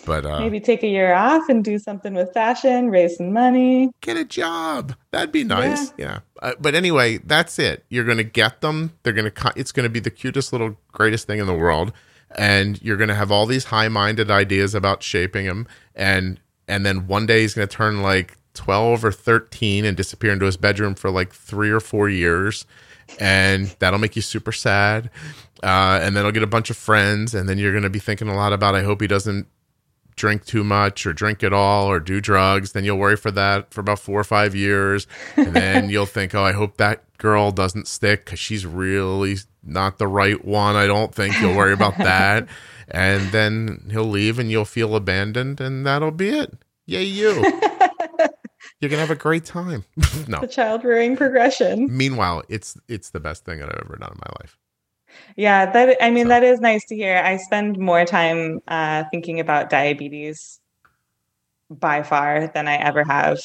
But 0.04 0.26
uh, 0.26 0.40
maybe 0.40 0.60
take 0.60 0.82
a 0.82 0.88
year 0.88 1.14
off 1.14 1.48
and 1.48 1.64
do 1.64 1.78
something 1.78 2.14
with 2.14 2.32
fashion, 2.32 2.90
raise 2.90 3.16
some 3.16 3.32
money. 3.32 3.90
get 4.00 4.16
a 4.16 4.24
job. 4.24 4.94
That'd 5.10 5.32
be 5.32 5.44
nice. 5.44 5.92
Yeah. 5.96 6.20
Uh, 6.40 6.54
but 6.60 6.74
anyway, 6.74 7.18
that's 7.18 7.58
it. 7.58 7.84
You're 7.88 8.04
going 8.04 8.18
to 8.18 8.24
get 8.24 8.60
them. 8.60 8.92
They're 9.02 9.12
going 9.12 9.30
to, 9.30 9.52
it's 9.56 9.72
going 9.72 9.84
to 9.84 9.90
be 9.90 10.00
the 10.00 10.10
cutest 10.10 10.52
little, 10.52 10.76
greatest 10.90 11.26
thing 11.26 11.38
in 11.38 11.46
the 11.46 11.54
world. 11.54 11.92
And 12.36 12.80
you're 12.82 12.96
going 12.96 13.08
to 13.08 13.14
have 13.14 13.30
all 13.30 13.46
these 13.46 13.64
high 13.64 13.88
minded 13.88 14.30
ideas 14.30 14.74
about 14.74 15.02
shaping 15.02 15.46
them. 15.46 15.68
And, 15.94 16.40
and 16.66 16.84
then 16.84 17.06
one 17.06 17.26
day 17.26 17.42
he's 17.42 17.54
going 17.54 17.68
to 17.68 17.76
turn 17.76 18.02
like 18.02 18.38
12 18.54 19.04
or 19.04 19.12
13 19.12 19.84
and 19.84 19.96
disappear 19.96 20.32
into 20.32 20.46
his 20.46 20.56
bedroom 20.56 20.94
for 20.94 21.10
like 21.10 21.32
three 21.32 21.70
or 21.70 21.80
four 21.80 22.08
years. 22.08 22.64
And 23.20 23.66
that'll 23.78 23.98
make 23.98 24.16
you 24.16 24.22
super 24.22 24.52
sad. 24.52 25.10
Uh, 25.62 26.00
and 26.02 26.16
then 26.16 26.24
he'll 26.24 26.32
get 26.32 26.42
a 26.42 26.46
bunch 26.46 26.70
of 26.70 26.76
friends. 26.76 27.34
And 27.34 27.48
then 27.48 27.58
you're 27.58 27.72
going 27.72 27.82
to 27.82 27.90
be 27.90 27.98
thinking 27.98 28.28
a 28.28 28.34
lot 28.34 28.52
about, 28.52 28.74
I 28.74 28.82
hope 28.82 29.00
he 29.00 29.06
doesn't 29.06 29.46
drink 30.16 30.44
too 30.44 30.64
much 30.64 31.06
or 31.06 31.12
drink 31.12 31.42
at 31.42 31.52
all 31.52 31.86
or 31.88 32.00
do 32.00 32.20
drugs, 32.20 32.72
then 32.72 32.84
you'll 32.84 32.98
worry 32.98 33.16
for 33.16 33.30
that 33.30 33.72
for 33.72 33.80
about 33.80 33.98
four 33.98 34.20
or 34.20 34.24
five 34.24 34.54
years. 34.54 35.06
And 35.36 35.54
then 35.54 35.90
you'll 35.90 36.06
think, 36.18 36.34
oh, 36.34 36.42
I 36.42 36.52
hope 36.52 36.76
that 36.76 37.04
girl 37.18 37.50
doesn't 37.50 37.86
stick 37.88 38.24
because 38.24 38.38
she's 38.38 38.66
really 38.66 39.36
not 39.62 39.98
the 39.98 40.08
right 40.08 40.44
one. 40.44 40.76
I 40.76 40.86
don't 40.86 41.14
think 41.14 41.40
you'll 41.40 41.56
worry 41.56 41.72
about 41.72 41.98
that. 41.98 42.48
And 42.88 43.30
then 43.30 43.88
he'll 43.90 44.04
leave 44.04 44.38
and 44.38 44.50
you'll 44.50 44.66
feel 44.66 44.94
abandoned 44.96 45.62
and 45.62 45.86
that'll 45.86 46.10
be 46.10 46.28
it. 46.28 46.52
Yay, 46.84 47.04
you. 47.04 47.30
You're 48.80 48.90
to 48.90 48.96
have 48.98 49.10
a 49.10 49.14
great 49.14 49.44
time. 49.44 49.84
no. 50.28 50.40
The 50.40 50.48
child 50.48 50.84
rearing 50.84 51.16
progression. 51.16 51.86
Meanwhile, 51.96 52.42
it's 52.48 52.76
it's 52.88 53.10
the 53.10 53.20
best 53.20 53.44
thing 53.44 53.60
that 53.60 53.68
I've 53.68 53.84
ever 53.86 53.96
done 53.96 54.12
in 54.12 54.18
my 54.18 54.32
life. 54.40 54.58
Yeah, 55.36 55.70
that 55.72 55.96
I 56.00 56.10
mean 56.10 56.24
So- 56.26 56.28
that 56.30 56.42
is 56.44 56.60
nice 56.60 56.84
to 56.86 56.96
hear. 56.96 57.16
I 57.18 57.36
spend 57.36 57.78
more 57.78 58.04
time 58.04 58.60
uh, 58.68 59.04
thinking 59.10 59.40
about 59.40 59.70
diabetes 59.70 60.60
by 61.70 62.02
far 62.02 62.48
than 62.48 62.68
I 62.68 62.76
ever 62.76 63.02
have, 63.04 63.38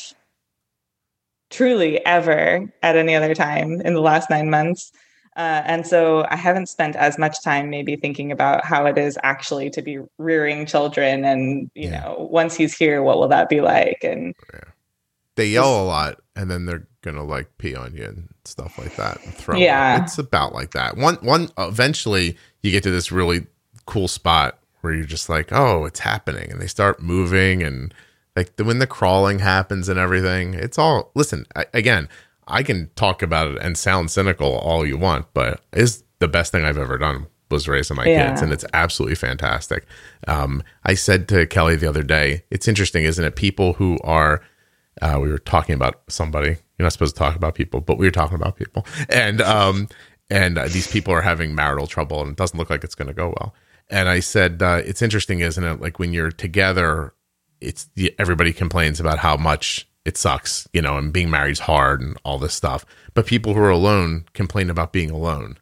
truly 1.50 2.06
ever 2.06 2.72
at 2.84 2.96
any 2.98 3.16
other 3.16 3.34
time 3.34 3.80
in 3.82 3.94
the 3.94 4.02
last 4.02 4.30
nine 4.30 4.50
months. 4.50 4.92
Uh, 5.38 5.62
and 5.66 5.86
so 5.86 6.26
I 6.32 6.36
haven't 6.36 6.66
spent 6.68 6.96
as 6.96 7.20
much 7.20 7.44
time 7.44 7.70
maybe 7.70 7.96
thinking 7.96 8.32
about 8.32 8.66
how 8.66 8.86
it 8.88 8.98
is 8.98 9.20
actually 9.22 9.70
to 9.70 9.82
be 9.84 10.00
rearing 10.18 10.66
children, 10.66 11.24
and 11.26 11.70
you 11.76 11.90
Yeah. 11.90 12.02
know, 12.02 12.28
once 12.32 12.56
he's 12.56 12.76
here, 12.76 13.04
what 13.04 13.20
will 13.20 13.28
that 13.28 13.48
be 13.48 13.62
like? 13.62 14.00
And 14.04 14.34
yeah. 14.54 14.60
They 15.36 15.46
yell 15.50 15.84
a 15.84 15.86
lot 15.86 16.20
and 16.36 16.50
then 16.50 16.66
they're 16.66 16.88
gonna 17.12 17.24
like 17.24 17.58
pee 17.58 17.76
on 17.76 17.95
you 17.95 18.05
and 18.05 18.28
stuff 18.45 18.78
like 18.78 18.95
that 18.97 19.24
and 19.26 19.34
throw. 19.34 19.58
Yeah. 19.58 20.03
it's 20.03 20.18
about 20.18 20.53
like 20.53 20.72
that. 20.72 20.97
One 20.97 21.16
one 21.16 21.49
eventually 21.58 22.38
you 22.62 22.72
get 22.72 22.84
to 22.84 22.91
this 22.91 23.12
really 23.12 23.47
cool 23.86 24.08
spot 24.08 24.60
where 24.82 24.93
you're 24.93 25.05
just 25.05 25.30
like, 25.30 25.51
oh, 25.51 25.86
it's 25.86 25.99
happening, 26.01 26.51
and 26.51 26.62
they 26.62 26.68
start 26.68 27.01
moving 27.01 27.64
and 27.64 27.93
like 28.36 28.55
the, 28.58 28.64
when 28.64 28.80
the 28.80 28.88
crawling 28.88 29.39
happens 29.39 29.89
and 29.89 29.97
everything. 29.99 30.53
It's 30.53 30.78
all 30.78 31.12
listen 31.16 31.45
I, 31.55 31.66
again. 31.74 32.10
I 32.49 32.64
can 32.64 32.89
talk 32.95 33.22
about 33.22 33.47
it 33.51 33.58
and 33.62 33.78
sound 33.78 34.10
cynical 34.10 34.55
all 34.60 34.86
you 34.86 34.97
want, 34.97 35.26
but 35.34 35.60
is 35.74 36.05
the 36.20 36.30
best 36.30 36.51
thing 36.53 36.64
I've 36.64 36.78
ever 36.78 36.97
done 36.97 37.28
was 37.51 37.68
raising 37.68 37.97
my 37.97 38.05
Yeah. 38.05 38.30
kids, 38.30 38.41
and 38.41 38.53
it's 38.53 38.64
absolutely 38.74 39.16
fantastic. 39.16 39.86
Um, 40.30 40.64
I 40.86 40.93
said 40.93 41.28
to 41.30 41.45
Kelly 41.45 41.76
the 41.76 41.89
other 41.89 42.03
day, 42.03 42.43
it's 42.49 42.68
interesting, 42.68 43.03
isn't 43.03 43.24
it? 43.26 43.36
People 43.36 43.74
who 43.74 43.97
are 44.03 44.41
uh, 45.01 45.20
we 45.22 45.30
were 45.30 45.38
talking 45.39 45.76
about 45.76 46.01
somebody. 46.08 46.58
You're 46.78 46.86
not 46.86 46.94
supposed 46.94 47.16
to 47.16 47.20
talk 47.20 47.36
about 47.36 47.56
people, 47.56 47.82
but 47.82 47.98
we 47.98 48.06
were 48.06 48.12
talking 48.12 48.36
about 48.36 48.56
people, 48.56 48.86
and 49.10 49.42
um, 49.42 49.88
and 50.30 50.58
uh, 50.58 50.68
these 50.68 50.88
people 50.88 51.14
are 51.14 51.22
having 51.22 51.56
marital 51.56 51.88
trouble, 51.88 52.22
and 52.22 52.32
it 52.32 52.38
doesn't 52.38 52.58
look 52.58 52.70
like 52.70 52.84
it's 52.84 52.96
going 52.96 53.08
to 53.08 53.14
go 53.14 53.34
well. 53.40 53.54
And 53.90 54.10
I 54.10 54.20
said, 54.20 54.62
uh, 54.62 54.82
it's 54.86 55.02
interesting, 55.02 55.40
isn't 55.40 55.64
it? 55.64 55.82
Like 55.82 55.98
when 55.98 56.14
you're 56.14 56.32
together, 56.32 57.14
it's 57.62 57.90
everybody 58.20 58.54
complains 58.54 59.00
about 59.00 59.20
how 59.20 59.38
much 59.38 59.88
it 60.06 60.18
sucks, 60.18 60.68
you 60.74 60.82
know, 60.82 60.98
and 60.98 61.14
being 61.14 61.30
married's 61.30 61.62
hard 61.62 62.02
and 62.02 62.18
all 62.24 62.38
this 62.38 62.54
stuff. 62.54 62.86
But 63.14 63.26
people 63.26 63.54
who 63.54 63.62
are 63.62 63.70
alone 63.70 64.26
complain 64.34 64.70
about 64.70 64.94
being 64.94 65.10
alone. 65.10 65.58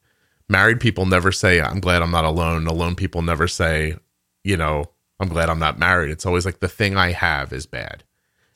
Married 0.48 0.80
people 0.80 1.06
never 1.06 1.32
say, 1.32 1.60
"I'm 1.62 1.80
glad 1.80 2.02
I'm 2.02 2.12
not 2.12 2.26
alone." 2.26 2.68
Alone 2.68 2.96
people 2.96 3.24
never 3.24 3.48
say, 3.48 3.96
you 4.44 4.58
know, 4.58 4.92
"I'm 5.20 5.30
glad 5.30 5.50
I'm 5.50 5.60
not 5.60 5.80
married." 5.80 6.12
It's 6.12 6.26
always 6.26 6.46
like 6.46 6.60
the 6.60 6.68
thing 6.68 6.98
I 6.98 7.14
have 7.14 7.52
is 7.52 7.66
bad 7.66 8.04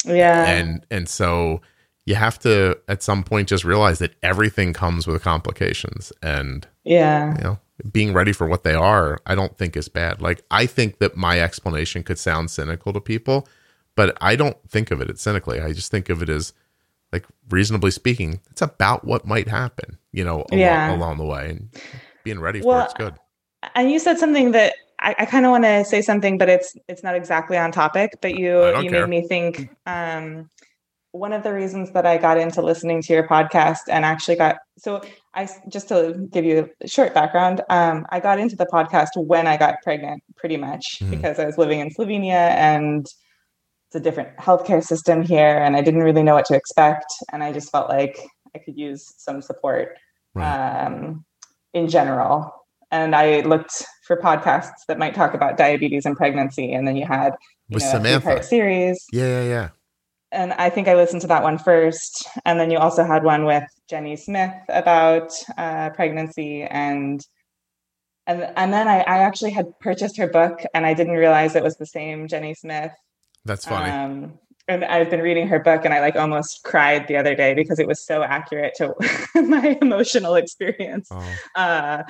yeah, 0.05 0.45
and 0.45 0.86
and 0.89 1.10
so 1.10 1.62
you 2.10 2.16
have 2.16 2.39
to 2.39 2.76
at 2.88 3.03
some 3.03 3.24
point 3.24 3.47
just 3.47 3.64
realize 3.64 3.99
that 3.99 4.16
everything 4.24 4.74
comes 4.74 5.05
with 5.05 5.22
complications 5.22 6.12
and 6.24 6.68
Yeah. 6.84 7.38
You 7.38 7.43
know, 7.43 7.60
being 7.91 8.14
ready 8.14 8.34
for 8.34 8.47
what 8.47 8.64
they 8.64 8.74
are, 8.74 9.20
I 9.28 9.36
don't 9.36 9.55
think 9.55 9.78
is 9.78 9.88
bad. 9.89 10.20
Like 10.20 10.41
I 10.49 10.66
think 10.66 10.97
that 10.97 11.16
my 11.16 11.39
explanation 11.39 12.01
could 12.01 12.18
sound 12.18 12.49
cynical 12.49 12.91
to 12.93 12.99
people, 12.99 13.47
but 13.95 14.18
I 14.22 14.36
don't 14.36 14.57
think 14.68 14.89
of 14.89 15.01
it 15.01 15.10
as 15.12 15.22
cynically. 15.22 15.62
I 15.62 15.72
just 15.72 15.91
think 15.91 16.10
of 16.10 16.24
it 16.24 16.30
as 16.30 16.51
like 17.14 17.26
reasonably 17.49 17.91
speaking, 17.91 18.39
it's 18.49 18.62
about 18.64 19.05
what 19.05 19.28
might 19.28 19.47
happen, 19.47 19.97
you 20.12 20.24
know, 20.24 20.45
along, 20.51 20.60
Yeah. 20.60 20.95
along 20.95 21.18
the 21.18 21.26
way 21.26 21.49
and 21.51 21.70
being 22.24 22.39
ready 22.39 22.62
for 22.62 22.68
Well, 22.70 22.86
it's 22.86 22.93
good. 22.95 23.14
And 23.76 23.91
you 23.91 23.99
said 23.99 24.18
something 24.18 24.51
that 24.53 24.74
I, 24.99 25.16
I 25.20 25.26
kind 25.26 25.45
of 25.45 25.51
want 25.51 25.64
to 25.66 25.86
say 25.86 26.01
something, 26.01 26.39
but 26.39 26.49
it's 26.49 26.76
it's 26.88 27.03
not 27.03 27.14
exactly 27.16 27.55
on 27.55 27.72
topic. 27.72 28.18
But 28.20 28.32
you 28.36 28.66
you 28.82 28.89
care. 28.89 29.07
made 29.07 29.10
me 29.10 29.28
think. 29.28 29.70
Um, 29.86 30.49
one 31.12 31.34
of 31.34 31.43
the 31.43 31.53
reasons 31.53 31.91
that 31.91 32.05
I 32.05 32.18
got 32.18 32.38
into 32.38 32.62
listening 32.62 33.01
to 33.03 33.14
your 33.14 33.28
podcast 33.28 33.80
and 33.89 34.05
actually 34.05 34.36
got 34.36 34.57
so 34.78 35.01
I 35.34 35.47
just 35.68 35.88
to 35.89 36.28
give 36.32 36.45
you 36.45 36.70
a 36.82 36.88
short 36.88 37.14
background, 37.14 37.62
um, 37.70 38.05
I 38.10 38.20
got 38.20 38.39
into 38.39 38.55
the 38.55 38.66
podcast 38.66 39.10
when 39.16 39.47
I 39.47 39.57
got 39.57 39.76
pregnant, 39.84 40.24
pretty 40.38 40.57
much 40.57 40.99
Mhm. 41.01 41.10
because 41.12 41.39
I 41.39 41.45
was 41.45 41.57
living 41.57 41.80
in 41.80 41.89
Slovenia 41.89 42.51
and 42.51 43.05
it's 43.88 43.95
a 43.95 43.99
different 43.99 44.38
healthcare 44.38 44.84
system 44.84 45.24
here, 45.24 45.57
and 45.57 45.76
I 45.76 45.82
didn't 45.82 46.03
really 46.03 46.22
know 46.22 46.36
what 46.36 46.45
to 46.45 46.55
expect, 46.55 47.12
and 47.34 47.43
I 47.43 47.51
just 47.51 47.72
felt 47.72 47.89
like 47.89 48.20
I 48.55 48.60
could 48.60 48.78
use 48.78 49.14
some 49.18 49.41
support 49.41 49.97
Right. 50.36 50.86
um, 50.86 51.26
in 51.74 51.88
general. 51.88 52.53
And 52.91 53.16
I 53.16 53.41
looked 53.41 53.84
for 54.05 54.18
podcasts 54.18 54.86
that 54.88 54.97
might 54.99 55.16
talk 55.16 55.34
about 55.34 55.57
diabetes 55.57 56.05
and 56.05 56.16
pregnancy, 56.16 56.72
and 56.72 56.88
then 56.88 56.95
you 56.95 57.05
had 57.05 57.34
you 57.68 57.76
With 57.76 57.84
know, 57.84 57.91
Samantha. 57.91 58.43
series 58.43 59.05
Yeah, 59.12 59.26
yeah, 59.26 59.43
yeah. 59.43 59.70
And 60.32 60.53
I 60.53 60.69
think 60.69 60.88
I 60.88 60.95
listened 60.95 61.21
to 61.21 61.27
that 61.27 61.43
one 61.43 61.57
first, 61.57 62.27
and 62.45 62.59
then 62.59 62.69
you 62.71 62.77
also 62.77 63.03
had 63.03 63.23
one 63.23 63.45
with 63.45 63.63
Jenny 63.89 64.15
Smith 64.15 64.53
about 64.69 65.32
uh, 65.57 65.89
pregnancy, 65.91 66.63
and 66.63 67.25
and 68.27 68.43
and 68.55 68.73
then 68.73 68.88
I, 68.88 68.99
I 68.99 69.19
actually 69.19 69.51
had 69.51 69.80
purchased 69.80 70.17
her 70.17 70.27
book, 70.27 70.61
and 70.73 70.86
I 70.86 70.93
didn't 70.93 71.15
realize 71.15 71.55
it 71.55 71.63
was 71.63 71.77
the 71.77 71.86
same 71.86 72.27
Jenny 72.27 72.53
Smith. 72.53 72.91
That's 73.45 73.65
funny. 73.65 73.89
Um, 73.89 74.39
and 74.67 74.86
I've 74.86 75.09
been 75.09 75.21
reading 75.21 75.47
her 75.47 75.59
book, 75.59 75.84
and 75.84 75.93
I 75.93 75.99
like 75.99 76.15
almost 76.15 76.61
cried 76.63 77.07
the 77.07 77.17
other 77.17 77.34
day 77.34 77.55
because 77.55 77.80
it 77.80 77.88
was 77.88 78.05
so 78.05 78.21
accurate 78.21 78.75
to 78.75 78.93
my 79.36 79.77
emotional 79.82 80.36
experience 80.36 81.09
oh, 81.11 81.36
uh, 81.55 82.03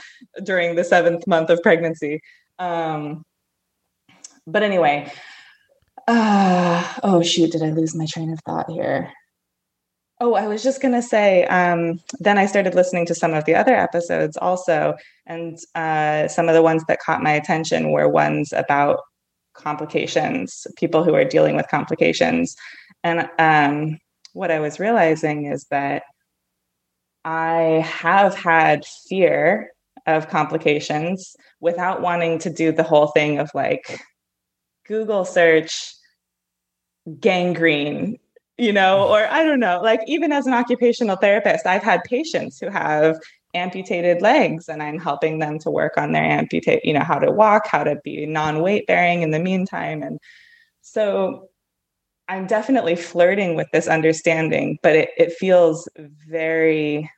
during 0.44 0.76
the 0.76 0.84
seventh 0.84 1.26
month 1.26 1.50
of 1.50 1.62
pregnancy. 1.64 2.22
Um, 2.60 3.24
but 4.46 4.64
anyway, 4.64 5.10
uh, 6.10 6.84
oh 7.04 7.22
shoot, 7.22 7.52
did 7.52 7.62
I 7.62 7.70
lose 7.70 7.96
my 7.96 8.06
train 8.06 8.34
of 8.34 8.40
thought 8.46 8.70
here? 8.70 9.12
Oh, 10.20 10.34
I 10.34 10.48
was 10.48 10.64
just 10.64 10.82
gonna 10.82 11.02
say. 11.02 11.46
Um, 11.46 12.00
then 12.20 12.38
I 12.38 12.48
started 12.48 12.74
listening 12.74 13.06
to 13.06 13.16
some 13.16 13.34
of 13.34 13.46
the 13.46 13.56
other 13.56 13.76
episodes 13.76 14.36
also, 14.38 14.96
and 15.28 15.58
uh, 15.76 16.28
some 16.28 16.50
of 16.50 16.56
the 16.56 16.64
ones 16.64 16.84
that 16.88 17.00
caught 17.00 17.22
my 17.22 17.32
attention 17.32 17.92
were 17.92 18.10
ones 18.10 18.52
about 18.52 19.02
complications, 19.54 20.66
people 20.78 21.04
who 21.04 21.14
are 21.14 21.24
dealing 21.24 21.56
with 21.56 21.68
complications, 21.68 22.56
and 23.04 23.30
um, 23.38 24.00
what 24.34 24.52
I 24.52 24.60
was 24.60 24.80
realizing 24.80 25.46
is 25.46 25.66
that 25.70 26.04
I 27.24 27.86
have 27.88 28.36
had 28.36 28.84
fear 29.08 29.72
of 30.08 30.28
complications 30.28 31.36
without 31.60 32.02
wanting 32.02 32.40
to 32.40 32.50
do 32.50 32.72
the 32.72 32.84
whole 32.84 33.08
thing 33.08 33.38
of 33.38 33.52
like 33.54 34.02
Google 34.88 35.24
search 35.24 35.94
gangrene, 37.20 38.18
you 38.58 38.74
know, 38.74 39.08
or 39.08 39.26
I 39.28 39.44
don't 39.44 39.60
know, 39.60 39.82
like 39.82 40.02
even 40.08 40.32
as 40.32 40.46
an 40.48 40.54
occupational 40.54 41.16
therapist, 41.16 41.66
I've 41.66 41.84
had 41.84 42.04
patients 42.04 42.60
who 42.60 42.70
have 42.70 43.20
amputated 43.54 44.22
legs 44.22 44.70
and 44.70 44.84
I'm 44.84 45.00
helping 45.00 45.40
them 45.40 45.58
to 45.60 45.72
work 45.72 45.98
on 45.98 46.12
their 46.12 46.24
amputate, 46.24 46.86
you 46.86 46.94
know, 46.94 47.04
how 47.04 47.20
to 47.20 47.32
walk, 47.32 47.68
how 47.68 47.84
to 47.84 47.96
be 48.04 48.26
non-weight 48.26 48.86
bearing 48.88 49.22
in 49.22 49.32
the 49.32 49.40
meantime. 49.40 50.04
And 50.04 50.20
so 50.82 51.48
I'm 52.28 52.46
definitely 52.46 52.96
flirting 52.96 53.56
with 53.56 53.68
this 53.74 53.88
understanding, 53.88 54.78
but 54.84 54.96
it, 54.96 55.10
it 55.18 55.34
feels 55.34 55.90
very 56.28 57.10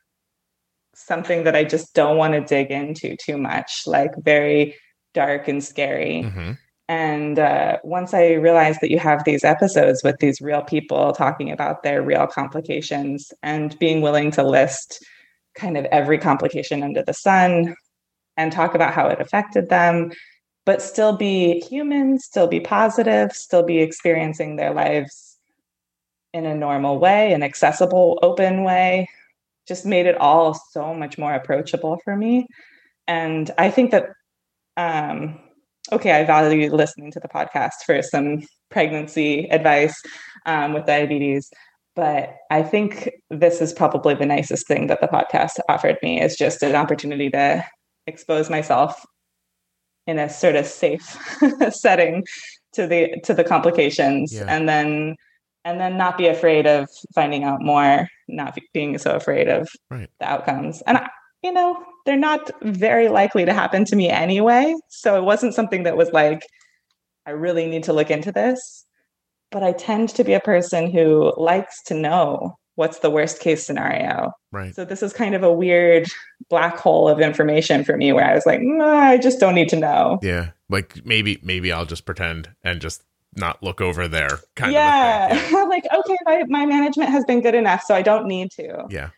something 0.94 1.44
that 1.44 1.56
I 1.56 1.64
just 1.64 1.94
don't 1.94 2.16
want 2.16 2.34
to 2.34 2.40
dig 2.40 2.70
into 2.70 3.16
too 3.16 3.36
much, 3.36 3.82
like 3.86 4.12
very 4.18 4.74
dark 5.14 5.48
and 5.48 5.62
scary. 5.62 6.22
mhm. 6.22 6.58
And 6.88 7.38
uh, 7.38 7.78
once 7.84 8.12
I 8.12 8.32
realized 8.32 8.80
that 8.80 8.90
you 8.90 8.98
have 8.98 9.24
these 9.24 9.44
episodes 9.44 10.02
with 10.02 10.18
these 10.18 10.40
real 10.40 10.62
people 10.62 11.12
talking 11.12 11.50
about 11.50 11.82
their 11.82 12.02
real 12.02 12.26
complications 12.26 13.32
and 13.42 13.78
being 13.78 14.00
willing 14.02 14.30
to 14.32 14.42
list 14.42 15.04
kind 15.54 15.76
of 15.76 15.84
every 15.86 16.18
complication 16.18 16.82
under 16.82 17.02
the 17.02 17.14
sun 17.14 17.74
and 18.36 18.52
talk 18.52 18.74
about 18.74 18.94
how 18.94 19.06
it 19.08 19.20
affected 19.20 19.68
them, 19.68 20.10
but 20.64 20.82
still 20.82 21.16
be 21.16 21.60
human, 21.60 22.18
still 22.18 22.46
be 22.46 22.60
positive, 22.60 23.32
still 23.32 23.62
be 23.62 23.78
experiencing 23.78 24.56
their 24.56 24.72
lives 24.72 25.38
in 26.32 26.46
a 26.46 26.54
normal 26.54 26.98
way, 26.98 27.32
an 27.32 27.42
accessible, 27.42 28.18
open 28.22 28.64
way, 28.64 29.08
just 29.68 29.84
made 29.84 30.06
it 30.06 30.16
all 30.16 30.54
so 30.54 30.94
much 30.94 31.18
more 31.18 31.34
approachable 31.34 31.98
for 32.04 32.16
me. 32.16 32.46
And 33.06 33.50
I 33.58 33.70
think 33.70 33.90
that 33.90 34.10
um, 34.76 35.38
okay, 35.90 36.12
I 36.12 36.24
value 36.24 36.72
listening 36.74 37.10
to 37.12 37.20
the 37.20 37.28
podcast 37.28 37.82
for 37.84 38.00
some 38.02 38.42
pregnancy 38.70 39.48
advice 39.50 40.00
um, 40.46 40.72
with 40.74 40.86
diabetes. 40.86 41.50
But 41.94 42.36
I 42.50 42.62
think 42.62 43.10
this 43.30 43.60
is 43.60 43.72
probably 43.72 44.14
the 44.14 44.24
nicest 44.26 44.66
thing 44.66 44.86
that 44.86 45.00
the 45.00 45.08
podcast 45.08 45.58
offered 45.68 45.98
me 46.02 46.22
is 46.22 46.36
just 46.36 46.62
an 46.62 46.74
opportunity 46.74 47.28
to 47.30 47.64
expose 48.06 48.48
myself 48.48 49.04
in 50.06 50.18
a 50.18 50.28
sort 50.28 50.56
of 50.56 50.66
safe 50.66 51.16
setting 51.70 52.24
to 52.72 52.86
the 52.86 53.20
to 53.24 53.34
the 53.34 53.44
complications 53.44 54.32
Yeah. 54.34 54.46
and 54.48 54.68
then 54.68 55.16
and 55.64 55.78
then 55.78 55.96
not 55.96 56.18
be 56.18 56.26
afraid 56.26 56.66
of 56.66 56.88
finding 57.14 57.44
out 57.44 57.60
more 57.62 58.08
not 58.26 58.54
be- 58.56 58.68
being 58.72 58.96
so 58.98 59.14
afraid 59.14 59.48
of 59.48 59.68
Right. 59.90 60.08
the 60.18 60.26
outcomes 60.28 60.82
and 60.86 60.98
I, 60.98 61.08
you 61.42 61.52
know 61.52 61.84
they're 62.04 62.16
not 62.16 62.50
very 62.62 63.08
likely 63.08 63.44
to 63.44 63.52
happen 63.52 63.84
to 63.86 63.96
me 63.96 64.08
anyway. 64.08 64.74
So 64.88 65.16
it 65.16 65.24
wasn't 65.24 65.54
something 65.54 65.82
that 65.84 65.96
was 65.96 66.10
like 66.12 66.46
i 67.24 67.30
really 67.30 67.66
need 67.66 67.84
to 67.84 67.92
look 67.92 68.10
into 68.10 68.32
this. 68.32 68.84
But 69.50 69.62
i 69.62 69.72
tend 69.72 70.08
to 70.10 70.24
be 70.24 70.32
a 70.32 70.40
person 70.40 70.90
who 70.90 71.32
likes 71.36 71.82
to 71.84 71.94
know 71.94 72.56
what's 72.74 73.00
the 73.00 73.10
worst 73.10 73.40
case 73.40 73.64
scenario. 73.66 74.32
Right. 74.50 74.74
so 74.74 74.84
this 74.84 75.02
is 75.02 75.12
kind 75.12 75.34
of 75.34 75.42
a 75.42 75.52
weird 75.52 76.08
black 76.48 76.78
hole 76.78 77.08
of 77.08 77.20
information 77.20 77.84
for 77.84 77.96
me 77.96 78.12
where 78.12 78.24
i 78.24 78.34
was 78.34 78.46
like 78.46 78.60
"Nah, 78.62 78.98
i 78.98 79.18
just 79.18 79.40
don't 79.40 79.54
need 79.54 79.68
to 79.70 79.76
know. 79.76 80.18
Yeah. 80.22 80.50
Like 80.68 81.04
maybe 81.04 81.38
maybe 81.42 81.70
I'll 81.70 81.86
just 81.86 82.06
pretend 82.06 82.50
and 82.64 82.80
just 82.80 83.02
not 83.36 83.62
look 83.62 83.80
over 83.80 84.08
there 84.08 84.38
kind 84.56 84.72
yeah, 84.72 85.34
of 85.34 85.52
a 85.52 85.64
like 85.68 85.84
okay 85.94 86.16
my, 86.26 86.42
my 86.48 86.66
management 86.66 87.10
has 87.10 87.24
been 87.24 87.40
good 87.40 87.54
enough 87.54 87.82
so 87.82 87.94
i 87.94 88.02
don't 88.02 88.26
need 88.26 88.50
to. 88.52 88.84
Yeah. 88.90 89.10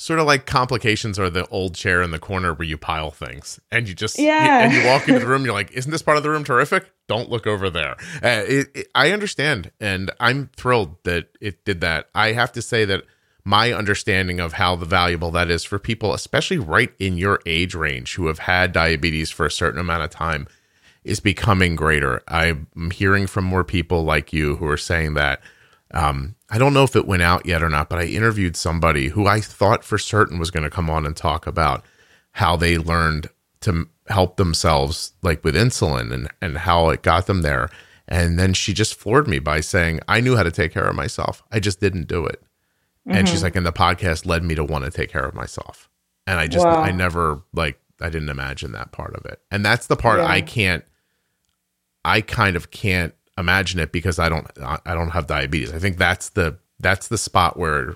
Sort 0.00 0.20
of 0.20 0.26
like 0.26 0.46
complications 0.46 1.18
are 1.18 1.28
the 1.28 1.46
old 1.48 1.74
chair 1.74 2.02
in 2.02 2.12
the 2.12 2.20
corner 2.20 2.54
where 2.54 2.66
you 2.68 2.78
pile 2.78 3.10
things. 3.10 3.58
And 3.72 3.88
you 3.88 3.94
just 3.94 4.16
you- 4.18 4.26
Yeah. 4.26 4.64
and 4.64 4.72
you 4.72 4.86
walk 4.86 5.08
into 5.08 5.18
the 5.20 5.26
room 5.32 5.44
you're 5.44 5.52
like 5.54 5.72
isn't 5.72 5.90
this 5.90 6.02
part 6.02 6.16
of 6.16 6.22
the 6.22 6.30
room 6.30 6.44
terrific? 6.44 6.90
Don't 7.08 7.28
look 7.30 7.46
over 7.46 7.68
there. 7.68 7.96
Uh, 8.22 8.44
it, 8.46 8.68
it- 8.74 8.88
i 8.94 9.10
understand 9.10 9.70
and 9.80 10.10
i'm 10.20 10.50
thrilled 10.56 10.96
that 11.04 11.28
it 11.40 11.64
did 11.64 11.80
that. 11.80 12.08
I 12.14 12.32
have 12.32 12.52
to 12.52 12.62
say 12.62 12.84
that 12.84 13.02
my 13.44 13.72
understanding 13.72 14.40
of 14.40 14.52
how 14.54 14.76
valuable 14.76 15.30
that 15.32 15.50
is 15.50 15.64
for 15.64 15.78
people 15.78 16.12
especially 16.14 16.58
right 16.58 16.92
in 16.98 17.16
your 17.16 17.40
age 17.46 17.74
range 17.74 18.14
who 18.14 18.26
have 18.28 18.40
had 18.40 18.72
diabetes 18.72 19.30
for 19.30 19.46
a 19.46 19.50
certain 19.50 19.80
amount 19.80 20.02
of 20.04 20.10
time 20.10 20.46
is 21.02 21.18
becoming 21.20 21.74
greater. 21.74 22.22
I'm 22.28 22.66
hearing 22.92 23.26
from 23.26 23.44
more 23.44 23.64
people 23.64 24.04
like 24.04 24.32
you 24.32 24.56
who 24.56 24.66
are 24.68 24.76
saying 24.76 25.14
that 25.14 25.40
um, 25.94 26.34
I 26.50 26.58
don't 26.58 26.72
know 26.74 26.84
if 26.84 26.96
it 26.96 27.06
went 27.06 27.22
out 27.22 27.46
yet 27.46 27.62
or 27.62 27.68
not, 27.68 27.88
but 27.88 27.98
I 27.98 28.04
interviewed 28.04 28.56
somebody 28.56 29.08
who 29.08 29.26
I 29.26 29.40
thought 29.40 29.84
for 29.84 29.98
certain 29.98 30.38
was 30.38 30.50
going 30.50 30.62
to 30.62 30.70
come 30.70 30.88
on 30.88 31.04
and 31.04 31.16
talk 31.16 31.46
about 31.46 31.84
how 32.32 32.56
they 32.56 32.78
learned 32.78 33.28
to 33.60 33.88
help 34.06 34.36
themselves, 34.36 35.12
like 35.22 35.44
with 35.44 35.54
insulin 35.54 36.12
and, 36.12 36.28
and 36.40 36.58
how 36.58 36.88
it 36.88 37.02
got 37.02 37.26
them 37.26 37.42
there. 37.42 37.68
And 38.06 38.38
then 38.38 38.54
she 38.54 38.72
just 38.72 38.94
floored 38.94 39.28
me 39.28 39.38
by 39.38 39.60
saying, 39.60 40.00
I 40.08 40.20
knew 40.20 40.36
how 40.36 40.42
to 40.42 40.50
take 40.50 40.72
care 40.72 40.86
of 40.86 40.94
myself. 40.94 41.42
I 41.52 41.60
just 41.60 41.80
didn't 41.80 42.08
do 42.08 42.24
it. 42.24 42.42
And 43.06 43.26
she's 43.26 43.38
mm-hmm. 43.38 43.44
like, 43.44 43.56
and 43.56 43.66
the 43.66 43.72
podcast 43.72 44.26
led 44.26 44.42
me 44.44 44.54
to 44.54 44.64
want 44.64 44.84
to 44.84 44.90
take 44.90 45.10
care 45.10 45.24
of 45.24 45.34
myself. 45.34 45.88
And 46.26 46.38
I 46.38 46.46
just, 46.46 46.66
Wow. 46.66 46.82
I 46.82 46.90
never, 46.90 47.42
like, 47.54 47.80
I 48.00 48.10
didn't 48.10 48.28
imagine 48.28 48.72
that 48.72 48.92
part 48.92 49.14
of 49.14 49.24
it. 49.24 49.40
And 49.50 49.64
that's 49.64 49.86
the 49.86 49.96
part 49.96 50.18
Yeah. 50.18 50.26
I 50.26 50.42
can't, 50.42 50.84
I 52.04 52.20
kind 52.20 52.54
of 52.54 52.70
can't 52.70 53.14
imagine 53.38 53.80
it 53.80 53.92
because 53.92 54.18
I 54.18 54.28
don't 54.28 54.46
I 54.60 54.94
don't 54.94 55.10
have 55.10 55.26
diabetes. 55.26 55.72
I 55.72 55.78
think 55.78 55.96
that's 55.96 56.30
the 56.30 56.58
that's 56.80 57.08
the 57.08 57.18
spot 57.18 57.56
where 57.56 57.94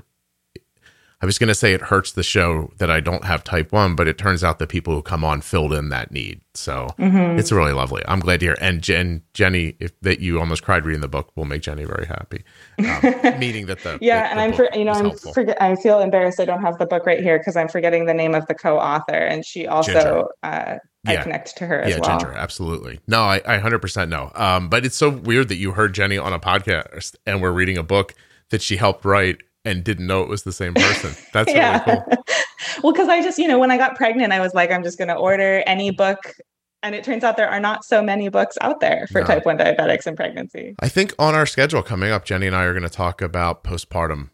I 1.22 1.26
was 1.26 1.38
going 1.38 1.48
to 1.48 1.54
say 1.54 1.72
it 1.72 1.82
hurts 1.82 2.12
the 2.12 2.24
show 2.24 2.72
that 2.78 2.90
I 2.90 2.98
don't 2.98 3.24
have 3.24 3.44
type 3.44 3.70
1, 3.70 3.94
but 3.94 4.08
it 4.08 4.18
turns 4.18 4.42
out 4.42 4.58
the 4.58 4.66
people 4.66 4.92
who 4.92 5.02
come 5.02 5.24
on 5.24 5.40
filled 5.40 5.72
in 5.72 5.88
that 5.90 6.10
need. 6.10 6.40
So 6.54 6.88
mm-hmm. 6.98 7.38
it's 7.38 7.52
really 7.52 7.72
lovely. 7.72 8.02
I'm 8.08 8.18
glad 8.18 8.40
to 8.40 8.46
hear. 8.46 8.56
And 8.60 8.82
Jen, 8.82 9.22
Jenny, 9.32 9.76
if 9.78 9.98
that 10.00 10.18
you 10.18 10.40
almost 10.40 10.64
cried 10.64 10.84
reading 10.84 11.00
the 11.00 11.06
book 11.08 11.30
will 11.36 11.44
make 11.44 11.62
Jenny 11.62 11.84
very 11.84 12.06
happy. 12.06 12.42
Um, 12.80 13.38
meaning 13.38 13.66
that 13.66 13.84
the 13.84 13.98
yeah, 14.00 14.24
the, 14.24 14.30
and 14.32 14.40
I'm 14.40 14.52
for, 14.52 14.68
you 14.74 14.84
know 14.84 14.92
I'm 14.92 15.16
forget 15.16 15.60
I 15.62 15.76
feel 15.76 16.00
embarrassed 16.00 16.40
I 16.40 16.44
don't 16.44 16.60
have 16.60 16.78
the 16.78 16.86
book 16.86 17.06
right 17.06 17.20
here 17.20 17.38
because 17.38 17.56
I'm 17.56 17.68
forgetting 17.68 18.06
the 18.06 18.14
name 18.14 18.34
of 18.34 18.46
the 18.48 18.54
co-author, 18.54 19.14
and 19.14 19.46
she 19.46 19.66
also 19.66 20.28
uh, 20.42 20.78
I 21.06 21.12
yeah. 21.12 21.22
connect 21.22 21.56
to 21.56 21.66
her 21.66 21.80
as 21.80 21.86
well. 21.86 21.98
yeah, 21.98 22.08
well. 22.08 22.18
Ginger, 22.20 22.36
absolutely. 22.36 23.00
No, 23.06 23.22
I, 23.22 23.36
I 23.46 23.58
100% 23.58 24.08
know. 24.08 24.30
Um, 24.34 24.68
but 24.68 24.84
it's 24.84 24.96
so 24.96 25.10
weird 25.10 25.48
that 25.48 25.56
you 25.56 25.72
heard 25.72 25.94
Jenny 25.94 26.16
on 26.16 26.32
a 26.32 26.38
podcast 26.38 27.16
and 27.26 27.42
we're 27.42 27.52
reading 27.52 27.76
a 27.76 27.82
book 27.82 28.14
that 28.50 28.62
she 28.62 28.76
helped 28.76 29.04
write 29.04 29.38
and 29.64 29.84
didn't 29.84 30.06
know 30.06 30.22
it 30.22 30.28
was 30.28 30.42
the 30.42 30.52
same 30.52 30.74
person. 30.74 31.14
That's 31.32 31.52
yeah. 31.52 31.84
really 31.84 32.02
cool. 32.06 32.24
well, 32.82 32.92
because 32.92 33.08
I 33.08 33.22
just, 33.22 33.38
you 33.38 33.48
know, 33.48 33.58
when 33.58 33.70
I 33.70 33.76
got 33.76 33.96
pregnant, 33.96 34.32
I 34.32 34.40
was 34.40 34.54
like, 34.54 34.70
I'm 34.70 34.82
just 34.82 34.98
going 34.98 35.08
to 35.08 35.16
order 35.16 35.62
any 35.66 35.90
book. 35.90 36.34
And 36.82 36.96
it 36.96 37.04
turns 37.04 37.22
out 37.22 37.36
there 37.36 37.48
are 37.48 37.60
not 37.60 37.84
so 37.84 38.02
many 38.02 38.28
books 38.28 38.58
out 38.60 38.80
there 38.80 39.06
for 39.12 39.20
no. 39.20 39.26
type 39.26 39.46
1 39.46 39.56
diabetics 39.56 40.06
and 40.06 40.16
pregnancy. 40.16 40.74
I 40.80 40.88
think 40.88 41.14
on 41.18 41.34
our 41.34 41.46
schedule 41.46 41.82
coming 41.82 42.10
up, 42.10 42.24
Jenny 42.24 42.48
and 42.48 42.56
I 42.56 42.64
are 42.64 42.72
going 42.72 42.82
to 42.82 42.88
talk 42.88 43.22
about 43.22 43.62
postpartum. 43.62 44.30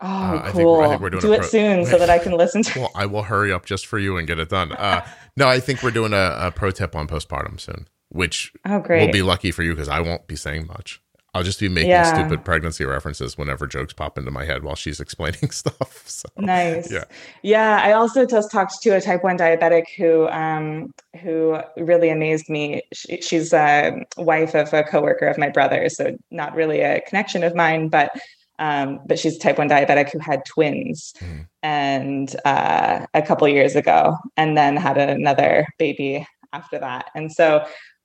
Oh, 0.00 0.06
uh, 0.06 0.30
cool. 0.30 0.40
I 0.40 0.52
think, 0.52 0.84
I 0.84 0.88
think 0.88 1.00
we're 1.00 1.10
doing 1.10 1.20
Do 1.20 1.32
it 1.32 1.40
pro- 1.40 1.48
soon 1.48 1.86
so 1.86 1.98
that 1.98 2.10
I 2.10 2.18
can 2.18 2.32
listen 2.32 2.62
to 2.62 2.80
Well, 2.80 2.90
I 2.94 3.06
will 3.06 3.22
hurry 3.24 3.52
up 3.52 3.66
just 3.66 3.86
for 3.86 3.98
you 3.98 4.16
and 4.16 4.26
get 4.26 4.38
it 4.38 4.48
done. 4.48 4.72
Uh, 4.72 5.04
no, 5.36 5.48
I 5.48 5.58
think 5.58 5.82
we're 5.82 5.90
doing 5.90 6.12
a, 6.12 6.36
a 6.38 6.52
pro 6.52 6.70
tip 6.70 6.94
on 6.94 7.08
postpartum 7.08 7.58
soon, 7.58 7.88
which 8.10 8.52
oh, 8.64 8.78
great. 8.80 9.06
will 9.06 9.12
be 9.12 9.22
lucky 9.22 9.50
for 9.50 9.62
you 9.62 9.72
because 9.72 9.88
I 9.88 10.00
won't 10.00 10.26
be 10.28 10.36
saying 10.36 10.66
much. 10.68 11.00
I'll 11.34 11.42
just 11.42 11.60
be 11.60 11.68
making 11.68 11.90
yeah. 11.90 12.12
stupid 12.12 12.44
pregnancy 12.44 12.84
references 12.84 13.38
whenever 13.38 13.66
jokes 13.66 13.94
pop 13.94 14.18
into 14.18 14.30
my 14.30 14.44
head 14.44 14.62
while 14.62 14.74
she's 14.74 15.00
explaining 15.00 15.50
stuff. 15.50 16.02
So, 16.06 16.28
nice. 16.36 16.92
Yeah. 16.92 17.04
Yeah. 17.42 17.80
I 17.82 17.92
also 17.92 18.26
just 18.26 18.50
talked 18.50 18.82
to 18.82 18.90
a 18.90 19.00
type 19.00 19.24
one 19.24 19.38
diabetic 19.38 19.84
who 19.96 20.28
um, 20.28 20.92
who 21.22 21.58
really 21.78 22.10
amazed 22.10 22.50
me. 22.50 22.82
She, 22.92 23.22
she's 23.22 23.54
a 23.54 24.04
wife 24.18 24.54
of 24.54 24.74
a 24.74 24.82
coworker 24.82 25.26
of 25.26 25.38
my 25.38 25.48
brother, 25.48 25.88
so 25.88 26.16
not 26.30 26.54
really 26.54 26.80
a 26.80 27.00
connection 27.00 27.42
of 27.44 27.54
mine, 27.54 27.88
but 27.88 28.12
um, 28.58 29.00
but 29.06 29.18
she's 29.18 29.38
type 29.38 29.56
one 29.56 29.70
diabetic 29.70 30.12
who 30.12 30.18
had 30.18 30.44
twins 30.44 31.14
mm. 31.18 31.46
and 31.62 32.36
uh, 32.44 33.06
a 33.14 33.22
couple 33.22 33.48
years 33.48 33.74
ago, 33.74 34.18
and 34.36 34.56
then 34.56 34.76
had 34.76 34.98
another 34.98 35.66
baby 35.78 36.26
after 36.52 36.78
that. 36.78 37.10
And 37.14 37.32
so 37.32 37.64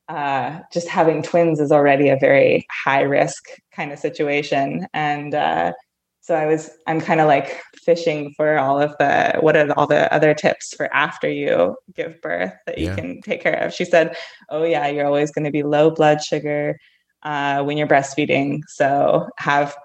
uh, 0.10 0.60
just 0.72 0.88
having 0.88 1.22
twins 1.22 1.60
is 1.60 1.72
already 1.72 2.10
a 2.10 2.18
very 2.18 2.66
high 2.72 3.01
risk 3.01 3.43
kind 3.72 3.91
of 3.91 3.99
situation. 3.99 4.88
And 4.93 5.34
uh, 5.34 5.74
so 6.22 6.36
I 6.36 6.45
was, 6.45 6.70
I'm 6.88 7.01
kind 7.01 7.20
of 7.20 7.28
like 7.28 7.62
fishing 7.76 8.34
for 8.36 8.58
all 8.58 8.82
of 8.82 8.95
the, 8.99 9.38
what 9.41 9.58
are 9.58 9.72
all 9.74 9.88
the 9.88 10.12
other 10.14 10.34
tips 10.34 10.74
for 10.74 10.93
after 10.93 11.30
you 11.30 11.76
give 11.93 12.22
birth 12.22 12.53
that 12.66 12.78
you 12.78 12.88
yeah. 12.88 12.95
can 12.95 13.22
take 13.22 13.41
care 13.41 13.58
of? 13.64 13.74
She 13.74 13.86
said, 13.86 14.16
Oh, 14.49 14.64
yeah, 14.64 14.88
you're 14.88 15.05
always 15.05 15.32
going 15.32 15.45
to 15.45 15.51
be 15.51 15.64
low 15.64 15.91
blood 15.91 16.24
sugar 16.24 16.78
uh, 17.24 17.64
when 17.64 17.78
you're 17.78 17.88
breastfeeding. 17.88 18.62
So 18.68 19.28
have 19.38 19.76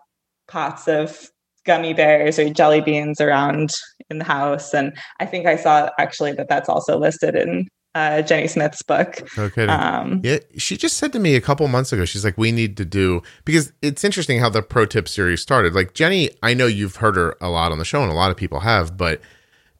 pots 0.48 0.86
of 0.86 1.30
gummy 1.64 1.94
bears 1.94 2.38
or 2.38 2.50
jelly 2.50 2.80
beans 2.80 3.20
around 3.20 3.72
in 4.10 4.18
the 4.18 4.24
house. 4.24 4.74
And 4.74 4.96
I 5.20 5.26
think 5.26 5.46
I 5.46 5.56
saw 5.56 5.90
actually 5.98 6.32
that 6.32 6.48
that's 6.48 6.68
also 6.68 6.98
listed 6.98 7.34
in 7.34 7.68
uh, 7.95 8.22
Jenny 8.22 8.49
Smith's 8.49 8.82
book. 8.82 9.28
Okay. 9.38 9.66
Um, 9.66 10.20
yeah, 10.24 10.38
she 10.57 10.76
just 10.76 10.97
said 10.97 11.12
to 11.12 11.18
me 11.18 11.34
a 11.34 11.40
couple 11.40 11.66
months 11.68 11.93
ago, 11.93 12.05
she's 12.05 12.24
like, 12.24 12.38
we 12.38 12.53
need 12.53 12.76
to 12.78 12.84
do 12.84 13.22
because 13.45 13.72
it's 13.82 14.05
interesting 14.05 14.38
how 14.38 14.49
the 14.49 14.62
pro 14.62 14.86
tip 14.86 15.09
series 15.09 15.43
started. 15.43 15.74
Like 15.74 15.95
Jenny, 15.95 16.30
I 16.43 16.55
know 16.55 16.66
you've 16.66 16.97
heard 16.97 17.16
her 17.16 17.36
a 17.40 17.49
lot 17.49 17.72
on 17.72 17.78
the 17.78 17.84
show, 17.84 18.03
and 18.03 18.11
a 18.11 18.14
lot 18.14 18.30
of 18.30 18.36
people 18.36 18.61
have, 18.61 18.97
but 18.97 19.20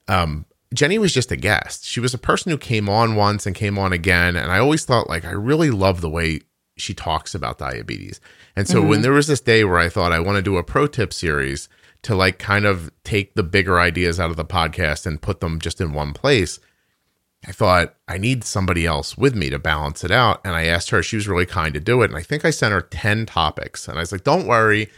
um, 0.09 0.45
Jenny 0.75 0.99
was 0.99 1.13
just 1.13 1.33
a 1.33 1.37
guest. 1.37 1.85
She 1.85 2.01
was 2.01 2.13
a 2.13 2.19
person 2.19 2.51
who 2.51 2.59
came 2.59 2.89
on 2.89 3.17
once 3.17 3.47
and 3.47 3.55
came 3.55 3.79
on 3.79 3.93
again, 3.93 4.37
and 4.37 4.53
I 4.53 4.59
always 4.59 4.85
thought 4.85 5.09
like 5.09 5.25
I 5.25 5.33
really 5.33 5.71
love 5.71 6.01
the 6.01 6.11
way 6.11 6.41
she 6.77 6.95
talks 6.95 7.35
about 7.35 7.59
diabetes. 7.59 8.21
And 8.57 8.69
so 8.69 8.81
mm-hmm. 8.81 8.89
when 8.89 9.03
there 9.03 9.13
was 9.13 9.27
this 9.27 9.41
day 9.41 9.65
where 9.65 9.79
I 9.79 9.89
thought 9.89 10.13
I 10.13 10.21
want 10.21 10.37
to 10.37 10.43
do 10.43 10.57
a 10.57 10.63
pro 10.63 10.87
tip 10.87 11.13
series 11.13 11.69
to 12.03 12.15
like 12.15 12.39
kind 12.39 12.65
of 12.65 12.91
take 13.05 13.35
the 13.35 13.43
bigger 13.43 13.79
ideas 13.79 14.19
out 14.19 14.31
of 14.31 14.37
the 14.37 14.45
podcast 14.45 15.07
and 15.07 15.23
put 15.23 15.41
them 15.41 15.61
just 15.61 15.81
in 15.81 15.93
one 15.93 16.13
place 16.13 16.59
I 17.47 17.53
thought 17.53 17.95
I 18.07 18.18
need 18.18 18.45
somebody 18.45 18.86
else 18.86 19.18
with 19.18 19.34
me 19.34 19.51
to 19.51 19.59
balance 19.59 20.05
it 20.05 20.11
out. 20.11 20.40
And 20.45 20.55
I 20.55 20.66
asked 20.66 20.90
her, 20.90 21.03
she 21.03 21.16
was 21.16 21.26
really 21.26 21.47
kind 21.47 21.74
to 21.74 21.80
do 21.80 22.03
it. 22.03 22.11
And 22.11 22.16
I 22.16 22.22
think 22.22 22.45
I 22.45 22.51
sent 22.51 22.72
her 22.72 22.82
10 22.82 23.26
topics. 23.26 23.88
And 23.88 23.99
I 23.99 24.01
was 24.01 24.12
like, 24.12 24.24
don't 24.24 24.47
worry. 24.47 24.88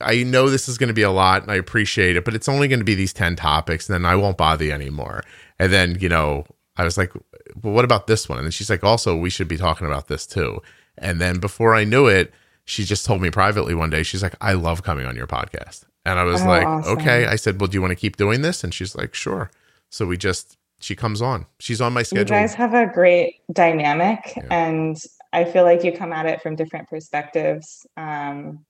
I 0.00 0.22
know 0.22 0.48
this 0.48 0.68
is 0.68 0.78
going 0.78 0.88
to 0.88 0.94
be 0.94 1.02
a 1.02 1.10
lot 1.10 1.42
and 1.42 1.50
I 1.50 1.56
appreciate 1.56 2.16
it, 2.16 2.24
but 2.24 2.34
it's 2.34 2.48
only 2.48 2.66
going 2.66 2.80
to 2.80 2.84
be 2.84 2.94
these 2.94 3.12
10 3.12 3.36
topics. 3.36 3.88
And 3.88 3.94
then 3.94 4.10
I 4.10 4.16
won't 4.16 4.38
bother 4.38 4.64
you 4.64 4.72
anymore. 4.72 5.22
And 5.58 5.72
then, 5.72 5.98
you 6.00 6.08
know, 6.08 6.46
I 6.76 6.84
was 6.84 6.96
like, 6.96 7.12
well, 7.62 7.74
what 7.74 7.84
about 7.84 8.06
this 8.06 8.28
one? 8.28 8.38
And 8.38 8.46
then 8.46 8.52
she's 8.52 8.70
like, 8.70 8.82
also, 8.82 9.14
we 9.14 9.30
should 9.30 9.48
be 9.48 9.58
talking 9.58 9.86
about 9.86 10.08
this 10.08 10.26
too. 10.26 10.62
And 10.96 11.20
then 11.20 11.40
before 11.40 11.74
I 11.74 11.84
knew 11.84 12.06
it, 12.06 12.32
she 12.64 12.84
just 12.84 13.04
told 13.04 13.20
me 13.20 13.30
privately 13.30 13.74
one 13.74 13.90
day, 13.90 14.02
she's 14.02 14.22
like, 14.22 14.34
I 14.40 14.54
love 14.54 14.82
coming 14.82 15.04
on 15.04 15.16
your 15.16 15.26
podcast. 15.26 15.84
And 16.06 16.18
I 16.18 16.24
was 16.24 16.40
oh, 16.40 16.46
like, 16.46 16.66
awesome. 16.66 16.98
okay. 16.98 17.26
I 17.26 17.36
said, 17.36 17.60
well, 17.60 17.68
do 17.68 17.76
you 17.76 17.82
want 17.82 17.90
to 17.92 17.96
keep 17.96 18.16
doing 18.16 18.42
this? 18.42 18.64
And 18.64 18.72
she's 18.72 18.96
like, 18.96 19.14
sure. 19.14 19.50
So 19.90 20.06
we 20.06 20.16
just 20.16 20.56
she 20.80 20.96
comes 20.96 21.22
on. 21.22 21.46
She's 21.58 21.80
on 21.80 21.92
my 21.92 22.02
schedule. 22.02 22.36
You 22.36 22.42
guys 22.42 22.54
have 22.54 22.74
a 22.74 22.86
great 22.86 23.40
dynamic, 23.52 24.32
yeah. 24.36 24.46
and 24.50 24.96
I 25.32 25.44
feel 25.44 25.64
like 25.64 25.84
you 25.84 25.92
come 25.92 26.12
at 26.12 26.26
it 26.26 26.42
from 26.42 26.56
different 26.56 26.88
perspectives. 26.88 27.86
Um, 27.96 28.64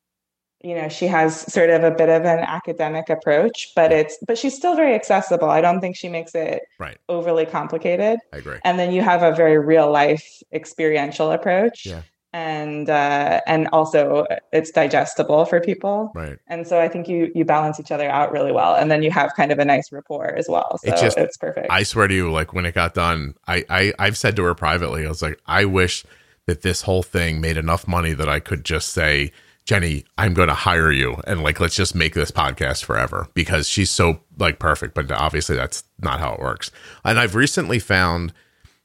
you 0.62 0.74
know, 0.74 0.90
she 0.90 1.06
has 1.06 1.40
sort 1.50 1.70
of 1.70 1.84
a 1.84 1.90
bit 1.90 2.10
of 2.10 2.24
an 2.24 2.40
academic 2.40 3.08
approach, 3.08 3.72
but 3.74 3.92
it's 3.92 4.18
but 4.26 4.36
she's 4.36 4.54
still 4.54 4.76
very 4.76 4.94
accessible. 4.94 5.48
I 5.48 5.62
don't 5.62 5.80
think 5.80 5.96
she 5.96 6.08
makes 6.08 6.34
it 6.34 6.62
right. 6.78 6.98
overly 7.08 7.46
complicated. 7.46 8.18
I 8.32 8.38
agree. 8.38 8.58
And 8.64 8.78
then 8.78 8.92
you 8.92 9.00
have 9.00 9.22
a 9.22 9.34
very 9.34 9.58
real 9.58 9.90
life 9.90 10.42
experiential 10.52 11.30
approach. 11.30 11.86
Yeah 11.86 12.02
and 12.32 12.88
uh, 12.88 13.40
and 13.46 13.68
also 13.72 14.26
it's 14.52 14.70
digestible 14.70 15.44
for 15.44 15.60
people. 15.60 16.12
Right. 16.14 16.38
And 16.46 16.66
so 16.66 16.80
I 16.80 16.88
think 16.88 17.08
you 17.08 17.30
you 17.34 17.44
balance 17.44 17.80
each 17.80 17.90
other 17.90 18.08
out 18.08 18.32
really 18.32 18.52
well, 18.52 18.74
and 18.74 18.90
then 18.90 19.02
you 19.02 19.10
have 19.10 19.34
kind 19.34 19.50
of 19.50 19.58
a 19.58 19.64
nice 19.64 19.90
rapport 19.90 20.34
as 20.36 20.46
well. 20.48 20.78
So 20.78 20.92
it's, 20.92 21.00
just, 21.00 21.18
it's 21.18 21.36
perfect. 21.36 21.66
I 21.70 21.82
swear 21.82 22.08
to 22.08 22.14
you, 22.14 22.30
like 22.30 22.52
when 22.52 22.66
it 22.66 22.74
got 22.74 22.94
done, 22.94 23.34
I, 23.48 23.64
I 23.68 23.92
I've 23.98 24.16
said 24.16 24.36
to 24.36 24.44
her 24.44 24.54
privately, 24.54 25.04
I 25.04 25.08
was 25.08 25.22
like, 25.22 25.40
I 25.46 25.64
wish 25.64 26.04
that 26.46 26.62
this 26.62 26.82
whole 26.82 27.02
thing 27.02 27.40
made 27.40 27.56
enough 27.56 27.88
money 27.88 28.12
that 28.12 28.28
I 28.28 28.40
could 28.40 28.64
just 28.64 28.90
say. 28.90 29.32
Jenny, 29.66 30.04
I'm 30.18 30.34
going 30.34 30.48
to 30.48 30.54
hire 30.54 30.90
you 30.90 31.20
and 31.28 31.44
like 31.44 31.60
let's 31.60 31.76
just 31.76 31.94
make 31.94 32.14
this 32.14 32.32
podcast 32.32 32.82
forever 32.82 33.28
because 33.34 33.68
she's 33.68 33.90
so 33.90 34.20
like 34.36 34.58
perfect, 34.58 34.94
but 34.94 35.12
obviously 35.12 35.54
that's 35.54 35.84
not 36.00 36.18
how 36.18 36.32
it 36.32 36.40
works. 36.40 36.72
And 37.04 37.20
I've 37.20 37.36
recently 37.36 37.78
found 37.78 38.32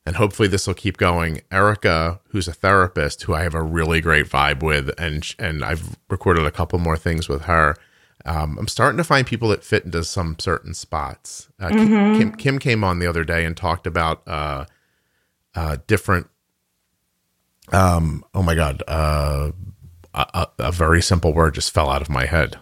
and 0.05 0.15
hopefully 0.15 0.47
this 0.47 0.67
will 0.67 0.73
keep 0.73 0.97
going. 0.97 1.41
Erica, 1.51 2.19
who's 2.29 2.47
a 2.47 2.53
therapist, 2.53 3.23
who 3.23 3.33
I 3.33 3.43
have 3.43 3.55
a 3.55 3.61
really 3.61 4.01
great 4.01 4.27
vibe 4.27 4.61
with, 4.61 4.91
and 4.97 5.25
and 5.39 5.63
I've 5.63 5.97
recorded 6.09 6.45
a 6.45 6.51
couple 6.51 6.79
more 6.79 6.97
things 6.97 7.27
with 7.27 7.43
her. 7.43 7.75
Um, 8.25 8.57
I'm 8.57 8.67
starting 8.67 8.97
to 8.97 9.03
find 9.03 9.27
people 9.27 9.49
that 9.49 9.63
fit 9.63 9.85
into 9.85 10.03
some 10.03 10.37
certain 10.39 10.73
spots. 10.73 11.49
Uh, 11.59 11.69
mm-hmm. 11.69 12.19
Kim, 12.19 12.35
Kim, 12.35 12.59
came 12.59 12.83
on 12.83 12.99
the 12.99 13.07
other 13.07 13.23
day 13.23 13.45
and 13.45 13.55
talked 13.55 13.85
about 13.85 14.27
uh, 14.27 14.65
uh, 15.53 15.77
different. 15.87 16.27
Um, 17.71 18.23
oh 18.33 18.43
my 18.43 18.55
god, 18.55 18.83
uh, 18.87 19.51
a, 20.13 20.47
a 20.59 20.71
very 20.71 21.01
simple 21.01 21.33
word 21.33 21.55
just 21.55 21.73
fell 21.73 21.89
out 21.89 22.01
of 22.01 22.09
my 22.09 22.25
head 22.25 22.57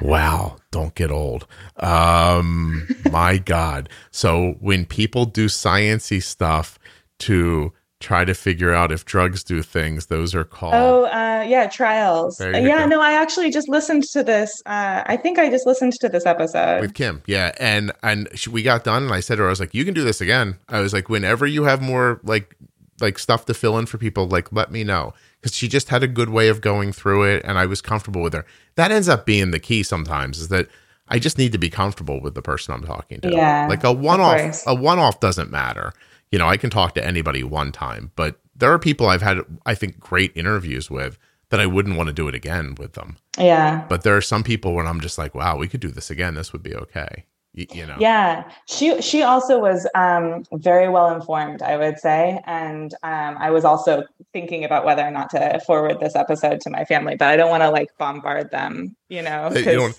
wow, 0.00 0.56
don't 0.70 0.94
get 0.94 1.10
old. 1.10 1.46
Um, 1.76 2.86
my 3.10 3.38
God. 3.38 3.88
So 4.10 4.56
when 4.60 4.84
people 4.86 5.24
do 5.24 5.46
sciency 5.46 6.22
stuff 6.22 6.78
to 7.20 7.72
try 7.98 8.24
to 8.24 8.34
figure 8.34 8.74
out 8.74 8.92
if 8.92 9.04
drugs 9.04 9.42
do 9.42 9.62
things, 9.62 10.06
those 10.06 10.34
are 10.34 10.44
called. 10.44 10.74
Oh, 10.74 11.04
uh, 11.06 11.44
yeah, 11.46 11.66
trials. 11.66 12.40
Yeah, 12.40 12.60
go. 12.60 12.86
no, 12.86 13.00
I 13.00 13.12
actually 13.12 13.50
just 13.50 13.68
listened 13.68 14.04
to 14.04 14.22
this. 14.22 14.62
Uh, 14.66 15.02
I 15.06 15.16
think 15.16 15.38
I 15.38 15.48
just 15.48 15.66
listened 15.66 15.94
to 16.00 16.08
this 16.08 16.26
episode 16.26 16.80
with 16.80 16.94
Kim. 16.94 17.22
Yeah, 17.26 17.52
and 17.58 17.92
and 18.02 18.28
she, 18.34 18.50
we 18.50 18.62
got 18.62 18.84
done, 18.84 19.04
and 19.04 19.12
I 19.12 19.20
said 19.20 19.36
to 19.36 19.42
her, 19.42 19.48
I 19.48 19.50
was 19.50 19.60
like, 19.60 19.74
"You 19.74 19.84
can 19.84 19.94
do 19.94 20.04
this 20.04 20.20
again." 20.20 20.58
I 20.68 20.80
was 20.80 20.92
like, 20.92 21.08
"Whenever 21.08 21.46
you 21.46 21.64
have 21.64 21.80
more 21.80 22.20
like 22.22 22.54
like 23.00 23.18
stuff 23.18 23.46
to 23.46 23.54
fill 23.54 23.78
in 23.78 23.86
for 23.86 23.98
people, 23.98 24.26
like 24.26 24.52
let 24.52 24.70
me 24.70 24.84
know." 24.84 25.14
Because 25.46 25.54
she 25.56 25.68
just 25.68 25.90
had 25.90 26.02
a 26.02 26.08
good 26.08 26.30
way 26.30 26.48
of 26.48 26.60
going 26.60 26.90
through 26.90 27.22
it, 27.22 27.42
and 27.44 27.56
I 27.56 27.66
was 27.66 27.80
comfortable 27.80 28.20
with 28.20 28.32
her 28.32 28.44
that 28.74 28.90
ends 28.90 29.08
up 29.08 29.24
being 29.24 29.52
the 29.52 29.60
key 29.60 29.84
sometimes 29.84 30.40
is 30.40 30.48
that 30.48 30.66
I 31.06 31.20
just 31.20 31.38
need 31.38 31.52
to 31.52 31.58
be 31.58 31.70
comfortable 31.70 32.20
with 32.20 32.34
the 32.34 32.42
person 32.42 32.74
I'm 32.74 32.82
talking 32.82 33.20
to. 33.20 33.30
Yeah. 33.30 33.68
Like 33.68 33.84
a 33.84 33.92
one 33.92 34.20
off 34.20 34.64
a 34.66 34.74
one 34.74 34.98
off 34.98 35.20
doesn't 35.20 35.52
matter. 35.52 35.92
You 36.32 36.40
know, 36.40 36.48
I 36.48 36.56
can 36.56 36.68
talk 36.68 36.94
to 36.94 37.06
anybody 37.06 37.44
one 37.44 37.70
time, 37.70 38.10
but 38.16 38.40
there 38.56 38.72
are 38.72 38.78
people 38.80 39.08
I've 39.08 39.22
had 39.22 39.38
I 39.64 39.76
think 39.76 40.00
great 40.00 40.32
interviews 40.34 40.90
with 40.90 41.16
that 41.50 41.60
I 41.60 41.66
wouldn't 41.66 41.96
want 41.96 42.08
to 42.08 42.12
do 42.12 42.26
it 42.26 42.34
again 42.34 42.74
with 42.76 42.94
them. 42.94 43.16
Yeah. 43.38 43.86
But 43.88 44.02
there 44.02 44.16
are 44.16 44.22
some 44.22 44.42
people 44.42 44.74
when 44.74 44.88
I'm 44.88 45.00
just 45.00 45.16
like, 45.16 45.32
wow, 45.32 45.56
we 45.56 45.68
could 45.68 45.78
do 45.78 45.92
this 45.92 46.10
again. 46.10 46.34
This 46.34 46.52
would 46.52 46.64
be 46.64 46.74
okay 46.74 47.24
you 47.56 47.86
know 47.86 47.96
yeah 47.98 48.48
she 48.66 49.00
she 49.00 49.22
also 49.22 49.58
was 49.58 49.88
um, 49.94 50.44
very 50.52 50.88
well 50.88 51.14
informed 51.14 51.62
i 51.62 51.76
would 51.76 51.98
say 51.98 52.40
and 52.44 52.94
um, 53.02 53.36
i 53.38 53.50
was 53.50 53.64
also 53.64 54.04
thinking 54.32 54.64
about 54.64 54.84
whether 54.84 55.02
or 55.02 55.10
not 55.10 55.30
to 55.30 55.60
forward 55.66 55.98
this 56.00 56.14
episode 56.14 56.60
to 56.60 56.70
my 56.70 56.84
family 56.84 57.16
but 57.16 57.28
i 57.28 57.36
don't 57.36 57.50
want 57.50 57.62
to 57.62 57.70
like 57.70 57.88
bombard 57.98 58.50
them 58.50 58.94
you 59.08 59.22
know 59.22 59.50
you 59.52 59.92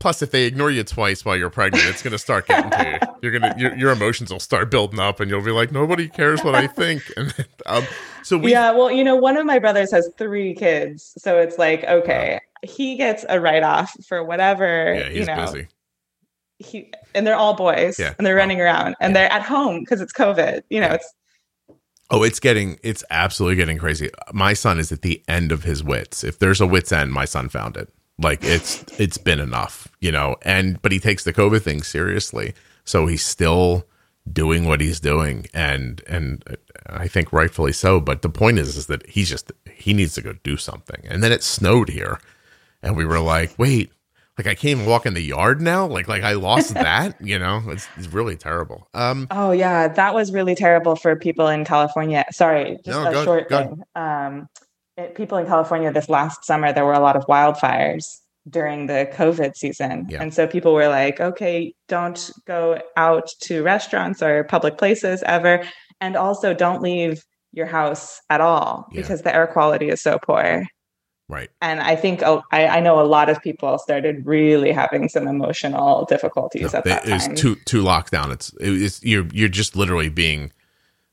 Plus, 0.00 0.22
if 0.22 0.30
they 0.30 0.44
ignore 0.44 0.70
you 0.70 0.84
twice 0.84 1.24
while 1.24 1.36
you're 1.36 1.50
pregnant, 1.50 1.84
it's 1.86 2.02
going 2.02 2.12
to 2.12 2.18
start 2.18 2.46
getting 2.46 2.70
to 2.70 2.90
you. 2.90 3.14
You're 3.20 3.32
gonna 3.32 3.52
your, 3.58 3.76
your 3.76 3.90
emotions 3.90 4.30
will 4.30 4.38
start 4.38 4.70
building 4.70 5.00
up, 5.00 5.18
and 5.18 5.28
you'll 5.28 5.42
be 5.42 5.50
like, 5.50 5.72
nobody 5.72 6.08
cares 6.08 6.44
what 6.44 6.54
I 6.54 6.68
think. 6.68 7.02
And 7.16 7.34
um, 7.66 7.84
so 8.22 8.38
we, 8.38 8.52
yeah, 8.52 8.70
well, 8.70 8.92
you 8.92 9.02
know, 9.02 9.16
one 9.16 9.36
of 9.36 9.44
my 9.44 9.58
brothers 9.58 9.90
has 9.90 10.08
three 10.16 10.54
kids, 10.54 11.14
so 11.18 11.36
it's 11.36 11.58
like, 11.58 11.82
okay, 11.82 12.34
wow. 12.34 12.70
he 12.70 12.94
gets 12.94 13.24
a 13.28 13.40
write 13.40 13.64
off 13.64 13.92
for 14.06 14.22
whatever. 14.22 14.94
Yeah, 14.94 15.08
he's 15.08 15.18
you 15.18 15.26
know, 15.26 15.46
busy. 15.46 15.68
He 16.60 16.92
and 17.18 17.26
they're 17.26 17.36
all 17.36 17.54
boys, 17.54 17.98
yeah. 17.98 18.14
and 18.16 18.26
they're 18.26 18.36
running 18.36 18.60
around, 18.60 18.94
and 19.00 19.10
yeah. 19.10 19.20
they're 19.20 19.32
at 19.32 19.42
home 19.42 19.80
because 19.80 20.00
it's 20.00 20.12
COVID. 20.12 20.62
You 20.70 20.80
know, 20.80 20.92
it's 20.92 21.14
Oh, 22.10 22.22
it's 22.22 22.40
getting 22.40 22.78
it's 22.82 23.04
absolutely 23.10 23.56
getting 23.56 23.78
crazy. 23.78 24.10
My 24.32 24.54
son 24.54 24.78
is 24.78 24.90
at 24.92 25.02
the 25.02 25.22
end 25.28 25.52
of 25.52 25.64
his 25.64 25.84
wits. 25.84 26.24
If 26.24 26.38
there's 26.38 26.60
a 26.60 26.66
wits 26.66 26.90
end, 26.90 27.12
my 27.12 27.26
son 27.26 27.50
found 27.50 27.76
it. 27.76 27.92
Like 28.20 28.42
it's 28.42 28.82
it's 28.98 29.18
been 29.18 29.40
enough, 29.40 29.88
you 30.00 30.10
know. 30.10 30.36
And 30.42 30.80
but 30.80 30.90
he 30.90 31.00
takes 31.00 31.24
the 31.24 31.34
COVID 31.34 31.62
thing 31.62 31.82
seriously, 31.82 32.54
so 32.84 33.06
he's 33.06 33.24
still 33.24 33.86
doing 34.32 34.66
what 34.66 34.80
he's 34.80 35.00
doing, 35.00 35.46
and 35.52 36.02
and 36.08 36.42
I 36.86 37.08
think 37.08 37.32
rightfully 37.32 37.72
so. 37.72 38.00
But 38.00 38.22
the 38.22 38.30
point 38.30 38.58
is, 38.58 38.76
is 38.76 38.86
that 38.86 39.06
he's 39.06 39.28
just 39.28 39.52
he 39.70 39.92
needs 39.92 40.14
to 40.14 40.22
go 40.22 40.32
do 40.42 40.56
something. 40.56 41.04
And 41.08 41.22
then 41.22 41.30
it 41.30 41.42
snowed 41.42 41.90
here, 41.90 42.18
and 42.82 42.96
we 42.96 43.04
were 43.04 43.20
like, 43.20 43.56
wait, 43.58 43.92
like 44.38 44.46
I 44.46 44.54
can't 44.54 44.78
even 44.78 44.86
walk 44.86 45.04
in 45.04 45.14
the 45.14 45.20
yard 45.20 45.60
now. 45.60 45.86
Like 45.86 46.08
like 46.08 46.22
I 46.22 46.32
lost 46.34 46.74
that. 46.74 47.20
You 47.20 47.38
know, 47.38 47.62
it's, 47.66 47.88
it's 47.96 48.06
really 48.06 48.36
terrible. 48.36 48.88
Um. 48.94 49.26
Oh 49.30 49.50
yeah, 49.50 49.88
that 49.88 50.14
was 50.14 50.32
really 50.32 50.54
terrible 50.54 50.96
for 50.96 51.16
people 51.16 51.48
in 51.48 51.64
California. 51.64 52.24
Sorry, 52.30 52.78
just 52.84 52.98
no, 52.98 53.08
a 53.08 53.12
go, 53.12 53.24
short 53.24 53.48
go. 53.48 53.58
thing. 53.58 53.82
Um, 53.96 54.48
it, 54.96 55.14
people 55.16 55.38
in 55.38 55.46
California 55.46 55.92
this 55.92 56.08
last 56.08 56.44
summer 56.44 56.72
there 56.72 56.84
were 56.84 56.92
a 56.92 57.00
lot 57.00 57.16
of 57.16 57.26
wildfires 57.26 58.18
during 58.48 58.86
the 58.86 59.10
COVID 59.12 59.56
season, 59.56 60.06
yeah. 60.08 60.22
and 60.22 60.32
so 60.32 60.46
people 60.46 60.72
were 60.72 60.88
like, 60.88 61.20
okay, 61.20 61.74
don't 61.88 62.30
go 62.46 62.80
out 62.96 63.28
to 63.42 63.62
restaurants 63.62 64.22
or 64.22 64.44
public 64.44 64.78
places 64.78 65.22
ever, 65.26 65.64
and 66.00 66.16
also 66.16 66.54
don't 66.54 66.80
leave 66.80 67.24
your 67.52 67.66
house 67.66 68.20
at 68.30 68.40
all 68.40 68.86
yeah. 68.92 69.00
because 69.00 69.22
the 69.22 69.34
air 69.34 69.46
quality 69.46 69.88
is 69.88 70.00
so 70.00 70.18
poor. 70.18 70.64
Right. 71.28 71.50
And 71.60 71.80
I 71.80 71.94
think 71.94 72.22
I, 72.22 72.40
I 72.50 72.80
know 72.80 73.00
a 73.00 73.04
lot 73.04 73.28
of 73.28 73.42
people 73.42 73.78
started 73.78 74.24
really 74.26 74.72
having 74.72 75.10
some 75.10 75.28
emotional 75.28 76.06
difficulties 76.06 76.72
no, 76.72 76.78
at 76.78 76.84
that 76.84 77.04
time. 77.04 77.32
It's 77.32 77.40
too 77.40 77.56
too 77.66 77.82
lockdown. 77.82 78.32
It's 78.32 78.54
it's 78.58 79.04
you're 79.04 79.26
you're 79.32 79.50
just 79.50 79.76
literally 79.76 80.08
being 80.08 80.52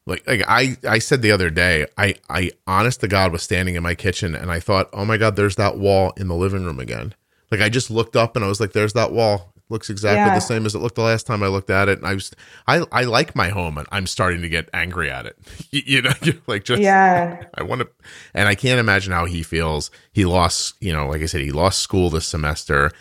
like 0.05 0.25
like 0.25 0.43
I 0.47 0.77
I 0.87 0.99
said 0.99 1.21
the 1.21 1.31
other 1.31 1.49
day. 1.49 1.85
I 1.97 2.15
I 2.29 2.51
honest 2.65 3.01
to 3.01 3.09
God 3.09 3.33
was 3.33 3.43
standing 3.43 3.75
in 3.75 3.83
my 3.83 3.93
kitchen 3.93 4.35
and 4.35 4.51
I 4.51 4.61
thought, 4.61 4.89
oh 4.93 5.03
my 5.03 5.17
God, 5.17 5.35
there's 5.35 5.57
that 5.57 5.77
wall 5.77 6.13
in 6.15 6.29
the 6.29 6.35
living 6.35 6.63
room 6.63 6.79
again. 6.79 7.13
Like 7.51 7.59
I 7.59 7.67
just 7.67 7.91
looked 7.91 8.15
up 8.15 8.37
and 8.37 8.45
I 8.45 8.47
was 8.47 8.61
like, 8.61 8.71
there's 8.71 8.93
that 8.93 9.11
wall 9.11 9.53
looks 9.69 9.89
exactly 9.89 10.17
yeah. 10.17 10.35
the 10.35 10.39
same 10.39 10.65
as 10.65 10.75
it 10.75 10.79
looked 10.79 10.95
the 10.95 11.01
last 11.01 11.25
time 11.25 11.41
I 11.41 11.47
looked 11.47 11.69
at 11.69 11.89
it. 11.89 11.99
And 11.99 12.07
I 12.07 12.13
was, 12.13 12.31
I, 12.67 12.85
I 12.91 13.03
like 13.03 13.35
my 13.35 13.49
home 13.49 13.77
and 13.77 13.87
I'm 13.91 14.07
starting 14.07 14.41
to 14.41 14.49
get 14.49 14.69
angry 14.73 15.09
at 15.09 15.25
it. 15.25 15.37
you, 15.71 15.81
you 15.85 16.01
know, 16.01 16.13
like 16.47 16.63
just, 16.63 16.81
yeah, 16.81 17.43
I 17.53 17.63
want 17.63 17.81
to, 17.81 17.89
and 18.33 18.47
I 18.47 18.55
can't 18.55 18.79
imagine 18.79 19.13
how 19.13 19.25
he 19.25 19.43
feels. 19.43 19.91
He 20.11 20.25
lost, 20.25 20.75
you 20.79 20.93
know, 20.93 21.07
like 21.07 21.21
I 21.21 21.25
said, 21.25 21.41
he 21.41 21.51
lost 21.51 21.79
school 21.79 22.09
this 22.09 22.27
semester. 22.27 22.91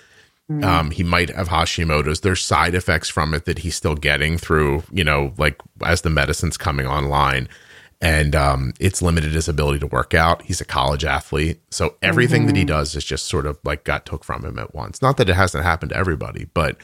Mm. 0.50 0.64
Um, 0.64 0.90
he 0.90 1.02
might 1.02 1.30
have 1.30 1.48
Hashimoto's. 1.48 2.20
There's 2.20 2.42
side 2.42 2.74
effects 2.74 3.08
from 3.08 3.32
it 3.32 3.46
that 3.46 3.60
he's 3.60 3.76
still 3.76 3.94
getting 3.94 4.36
through, 4.36 4.82
you 4.92 5.04
know, 5.04 5.32
like 5.38 5.58
as 5.82 6.02
the 6.02 6.10
medicine's 6.10 6.56
coming 6.56 6.86
online 6.86 7.48
and 8.04 8.36
um, 8.36 8.74
it's 8.78 9.00
limited 9.00 9.32
his 9.32 9.48
ability 9.48 9.78
to 9.78 9.86
work 9.86 10.12
out. 10.12 10.42
He's 10.42 10.60
a 10.60 10.64
college 10.66 11.06
athlete, 11.06 11.62
so 11.70 11.96
everything 12.02 12.42
mm-hmm. 12.42 12.48
that 12.48 12.56
he 12.56 12.62
mm-hmm. 12.62 12.68
does 12.68 12.94
is 12.94 13.02
just 13.02 13.24
sort 13.24 13.46
of 13.46 13.58
like 13.64 13.84
got 13.84 14.04
took 14.04 14.24
from 14.24 14.44
him 14.44 14.58
at 14.58 14.74
once. 14.74 15.00
Not 15.00 15.16
that 15.16 15.30
it 15.30 15.34
hasn't 15.34 15.64
happened 15.64 15.88
to 15.90 15.96
everybody, 15.96 16.44
but 16.52 16.76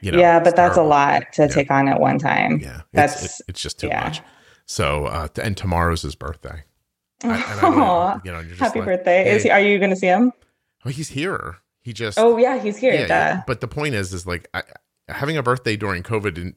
you 0.00 0.12
know, 0.12 0.18
yeah, 0.20 0.38
but 0.38 0.54
that's 0.54 0.76
terrible. 0.76 0.86
a 0.86 0.94
lot 0.94 1.32
to 1.32 1.42
yeah. 1.42 1.48
take 1.48 1.72
on 1.72 1.88
at 1.88 1.98
one 1.98 2.20
time. 2.20 2.60
Yeah, 2.60 2.82
that's 2.92 3.24
it's, 3.24 3.42
it's 3.48 3.60
just 3.60 3.80
too 3.80 3.88
yeah. 3.88 4.04
much. 4.04 4.22
So, 4.66 5.06
uh, 5.06 5.26
and 5.42 5.56
tomorrow's 5.56 6.02
his 6.02 6.14
birthday. 6.14 6.62
I, 7.24 8.20
you 8.24 8.30
know, 8.30 8.44
happy 8.56 8.78
like, 8.78 8.86
birthday! 8.86 9.24
Hey, 9.24 9.36
is 9.36 9.42
he? 9.42 9.50
Are 9.50 9.60
you 9.60 9.78
going 9.78 9.90
to 9.90 9.96
see 9.96 10.06
him? 10.06 10.32
Oh, 10.86 10.90
he's 10.90 11.08
here. 11.08 11.56
He 11.82 11.92
just. 11.92 12.16
Oh 12.16 12.36
yeah, 12.36 12.58
he's 12.60 12.76
here. 12.76 12.94
Yeah, 12.94 13.06
yeah. 13.08 13.42
But 13.44 13.60
the 13.60 13.68
point 13.68 13.96
is, 13.96 14.14
is 14.14 14.24
like 14.24 14.48
I, 14.54 14.62
having 15.08 15.36
a 15.36 15.42
birthday 15.42 15.76
during 15.76 16.04
COVID 16.04 16.54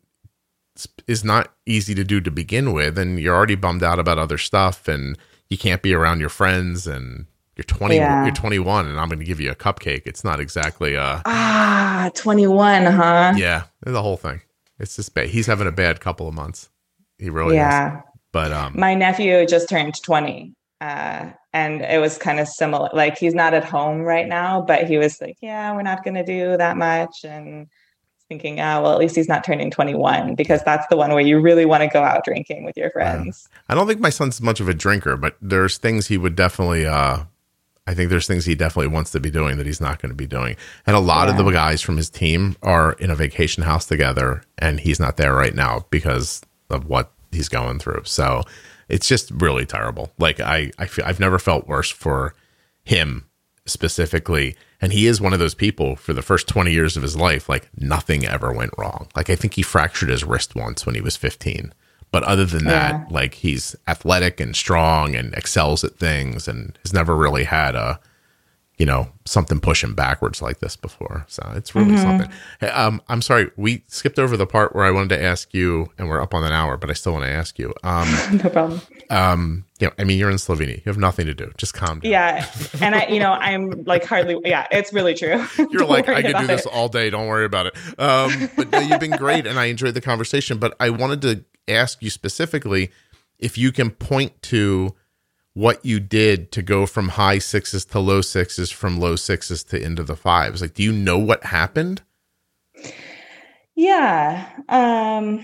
is 1.07 1.23
not 1.23 1.53
easy 1.65 1.93
to 1.95 2.03
do 2.03 2.19
to 2.21 2.31
begin 2.31 2.73
with 2.73 2.97
and 2.97 3.19
you're 3.19 3.35
already 3.35 3.55
bummed 3.55 3.83
out 3.83 3.99
about 3.99 4.17
other 4.17 4.37
stuff 4.37 4.87
and 4.87 5.17
you 5.49 5.57
can't 5.57 5.81
be 5.81 5.93
around 5.93 6.19
your 6.19 6.29
friends 6.29 6.87
and 6.87 7.25
you're 7.55 7.63
20 7.65 7.95
yeah. 7.95 8.25
you're 8.25 8.33
21 8.33 8.87
and 8.87 8.99
I'm 8.99 9.07
going 9.07 9.19
to 9.19 9.25
give 9.25 9.39
you 9.39 9.51
a 9.51 9.55
cupcake. 9.55 10.03
It's 10.05 10.23
not 10.23 10.39
exactly 10.39 10.97
uh 10.97 11.21
Ah, 11.25 12.09
21, 12.15 12.85
huh? 12.85 13.33
Yeah, 13.37 13.63
the 13.81 14.01
whole 14.01 14.17
thing. 14.17 14.41
It's 14.79 14.95
just 14.95 15.13
bad. 15.13 15.29
He's 15.29 15.47
having 15.47 15.67
a 15.67 15.71
bad 15.71 15.99
couple 15.99 16.27
of 16.27 16.33
months. 16.33 16.69
He 17.19 17.29
really 17.29 17.55
yeah. 17.55 17.97
Is. 17.97 18.03
But 18.31 18.51
um 18.51 18.73
my 18.75 18.95
nephew 18.95 19.45
just 19.45 19.69
turned 19.69 19.93
20. 20.01 20.55
Uh, 20.81 21.31
and 21.53 21.81
it 21.81 22.01
was 22.01 22.17
kind 22.17 22.39
of 22.41 22.47
similar. 22.47 22.89
Like 22.91 23.17
he's 23.17 23.35
not 23.35 23.53
at 23.53 23.63
home 23.63 24.01
right 24.01 24.27
now, 24.27 24.59
but 24.59 24.85
he 24.85 24.97
was 24.97 25.21
like, 25.21 25.37
"Yeah, 25.39 25.73
we're 25.73 25.83
not 25.83 26.03
going 26.03 26.15
to 26.15 26.25
do 26.25 26.57
that 26.57 26.75
much," 26.75 27.23
and 27.23 27.67
thinking, 28.33 28.59
ah, 28.59 28.81
well, 28.81 28.91
at 28.91 28.97
least 28.97 29.15
he's 29.15 29.27
not 29.27 29.43
turning 29.43 29.69
21 29.69 30.35
because 30.35 30.63
that's 30.63 30.87
the 30.87 30.97
one 30.97 31.11
where 31.11 31.21
you 31.21 31.39
really 31.39 31.65
want 31.65 31.83
to 31.83 31.87
go 31.87 32.01
out 32.01 32.25
drinking 32.25 32.63
with 32.63 32.75
your 32.75 32.89
friends. 32.89 33.47
I 33.69 33.75
don't 33.75 33.87
think 33.87 33.99
my 33.99 34.09
son's 34.09 34.41
much 34.41 34.59
of 34.59 34.67
a 34.67 34.73
drinker, 34.73 35.17
but 35.17 35.37
there's 35.41 35.77
things 35.77 36.07
he 36.07 36.17
would 36.17 36.35
definitely, 36.35 36.87
uh, 36.87 37.23
I 37.85 37.93
think 37.93 38.09
there's 38.09 38.25
things 38.25 38.45
he 38.45 38.55
definitely 38.55 38.87
wants 38.87 39.11
to 39.11 39.19
be 39.19 39.29
doing 39.29 39.57
that 39.57 39.67
he's 39.67 39.81
not 39.81 40.01
going 40.01 40.09
to 40.09 40.15
be 40.15 40.25
doing. 40.25 40.55
And 40.87 40.95
a 40.95 40.99
lot 40.99 41.27
yeah. 41.27 41.37
of 41.37 41.45
the 41.45 41.51
guys 41.51 41.81
from 41.81 41.97
his 41.97 42.09
team 42.09 42.55
are 42.63 42.93
in 42.93 43.11
a 43.11 43.15
vacation 43.15 43.61
house 43.61 43.85
together, 43.85 44.43
and 44.57 44.79
he's 44.79 44.99
not 44.99 45.17
there 45.17 45.35
right 45.35 45.53
now 45.53 45.85
because 45.91 46.41
of 46.71 46.87
what 46.87 47.11
he's 47.31 47.49
going 47.49 47.77
through. 47.77 48.01
So 48.05 48.43
it's 48.89 49.07
just 49.07 49.29
really 49.31 49.65
terrible. 49.65 50.11
Like 50.17 50.39
I, 50.39 50.71
I 50.79 50.87
feel 50.87 51.05
I've 51.05 51.19
never 51.19 51.37
felt 51.37 51.67
worse 51.67 51.91
for 51.91 52.33
him 52.83 53.25
specifically 53.65 54.55
and 54.83 54.91
he 54.91 55.07
is 55.07 55.21
one 55.21 55.31
of 55.31 55.39
those 55.39 55.55
people 55.55 55.95
for 55.95 56.11
the 56.11 56.21
first 56.21 56.45
20 56.45 56.69
years 56.69 56.97
of 56.97 57.03
his 57.03 57.15
life, 57.15 57.47
like 57.47 57.69
nothing 57.77 58.25
ever 58.25 58.51
went 58.51 58.77
wrong. 58.77 59.07
Like 59.15 59.29
I 59.29 59.35
think 59.35 59.53
he 59.53 59.61
fractured 59.61 60.09
his 60.09 60.25
wrist 60.25 60.55
once 60.55 60.85
when 60.85 60.93
he 60.93 60.99
was 60.99 61.15
15. 61.15 61.73
But 62.11 62.23
other 62.23 62.45
than 62.45 62.65
that, 62.65 62.91
yeah. 62.91 63.05
like 63.09 63.35
he's 63.35 63.77
athletic 63.87 64.41
and 64.41 64.53
strong 64.53 65.15
and 65.15 65.33
excels 65.35 65.85
at 65.85 65.95
things 65.95 66.49
and 66.49 66.77
has 66.83 66.91
never 66.91 67.15
really 67.15 67.45
had 67.45 67.75
a 67.75 68.01
you 68.77 68.85
know 68.85 69.07
something 69.25 69.59
pushing 69.59 69.93
backwards 69.93 70.41
like 70.41 70.59
this 70.59 70.75
before. 70.75 71.25
So 71.27 71.43
it's 71.55 71.75
really 71.75 71.91
mm-hmm. 71.91 72.01
something. 72.01 72.31
Hey, 72.59 72.69
um, 72.69 73.01
i'm 73.07 73.21
sorry 73.21 73.49
we 73.55 73.83
skipped 73.87 74.19
over 74.19 74.35
the 74.35 74.45
part 74.45 74.75
where 74.75 74.83
i 74.83 74.91
wanted 74.91 75.09
to 75.09 75.21
ask 75.21 75.53
you 75.53 75.91
and 75.97 76.09
we're 76.09 76.21
up 76.21 76.33
on 76.33 76.43
an 76.43 76.51
hour 76.51 76.77
but 76.77 76.89
i 76.89 76.93
still 76.93 77.13
want 77.13 77.25
to 77.25 77.31
ask 77.31 77.59
you 77.59 77.73
um, 77.83 78.09
no 78.43 78.49
problem. 78.49 78.81
um, 79.09 79.65
you 79.79 79.87
know 79.87 79.93
i 79.99 80.03
mean 80.03 80.17
you're 80.17 80.29
in 80.29 80.37
slovenia. 80.37 80.77
You 80.77 80.83
have 80.85 80.97
nothing 80.97 81.25
to 81.27 81.33
do. 81.33 81.51
Just 81.57 81.73
calm 81.73 81.99
down. 81.99 82.11
Yeah 82.11 82.51
and 82.81 82.95
i 82.95 83.07
you 83.07 83.19
know 83.19 83.31
i'm 83.33 83.83
like 83.85 84.05
hardly 84.05 84.37
yeah 84.43 84.67
it's 84.71 84.91
really 84.91 85.13
true. 85.13 85.45
You're 85.71 85.85
like 85.85 86.09
i 86.09 86.21
could 86.21 86.37
do 86.37 86.47
this 86.47 86.65
all 86.65 86.89
day. 86.89 87.09
Don't 87.09 87.27
worry 87.27 87.45
about 87.45 87.67
it. 87.67 87.75
Um, 87.99 88.49
but 88.55 88.71
no, 88.71 88.79
you've 88.79 88.99
been 88.99 89.11
great 89.11 89.45
and 89.45 89.59
i 89.59 89.65
enjoyed 89.65 89.93
the 89.93 90.01
conversation 90.01 90.57
but 90.57 90.75
i 90.79 90.89
wanted 90.89 91.21
to 91.21 91.45
ask 91.67 92.01
you 92.01 92.09
specifically 92.09 92.91
if 93.39 93.57
you 93.57 93.71
can 93.71 93.89
point 93.91 94.41
to 94.43 94.95
what 95.53 95.83
you 95.85 95.99
did 95.99 96.51
to 96.51 96.61
go 96.61 96.85
from 96.85 97.09
high 97.09 97.37
sixes 97.37 97.85
to 97.85 97.99
low 97.99 98.21
sixes, 98.21 98.71
from 98.71 98.99
low 98.99 99.15
sixes 99.15 99.63
to 99.65 99.81
into 99.81 100.03
the 100.03 100.15
fives. 100.15 100.61
Like, 100.61 100.73
do 100.73 100.83
you 100.83 100.91
know 100.91 101.19
what 101.19 101.43
happened? 101.43 102.01
Yeah. 103.75 104.49
Um, 104.69 105.43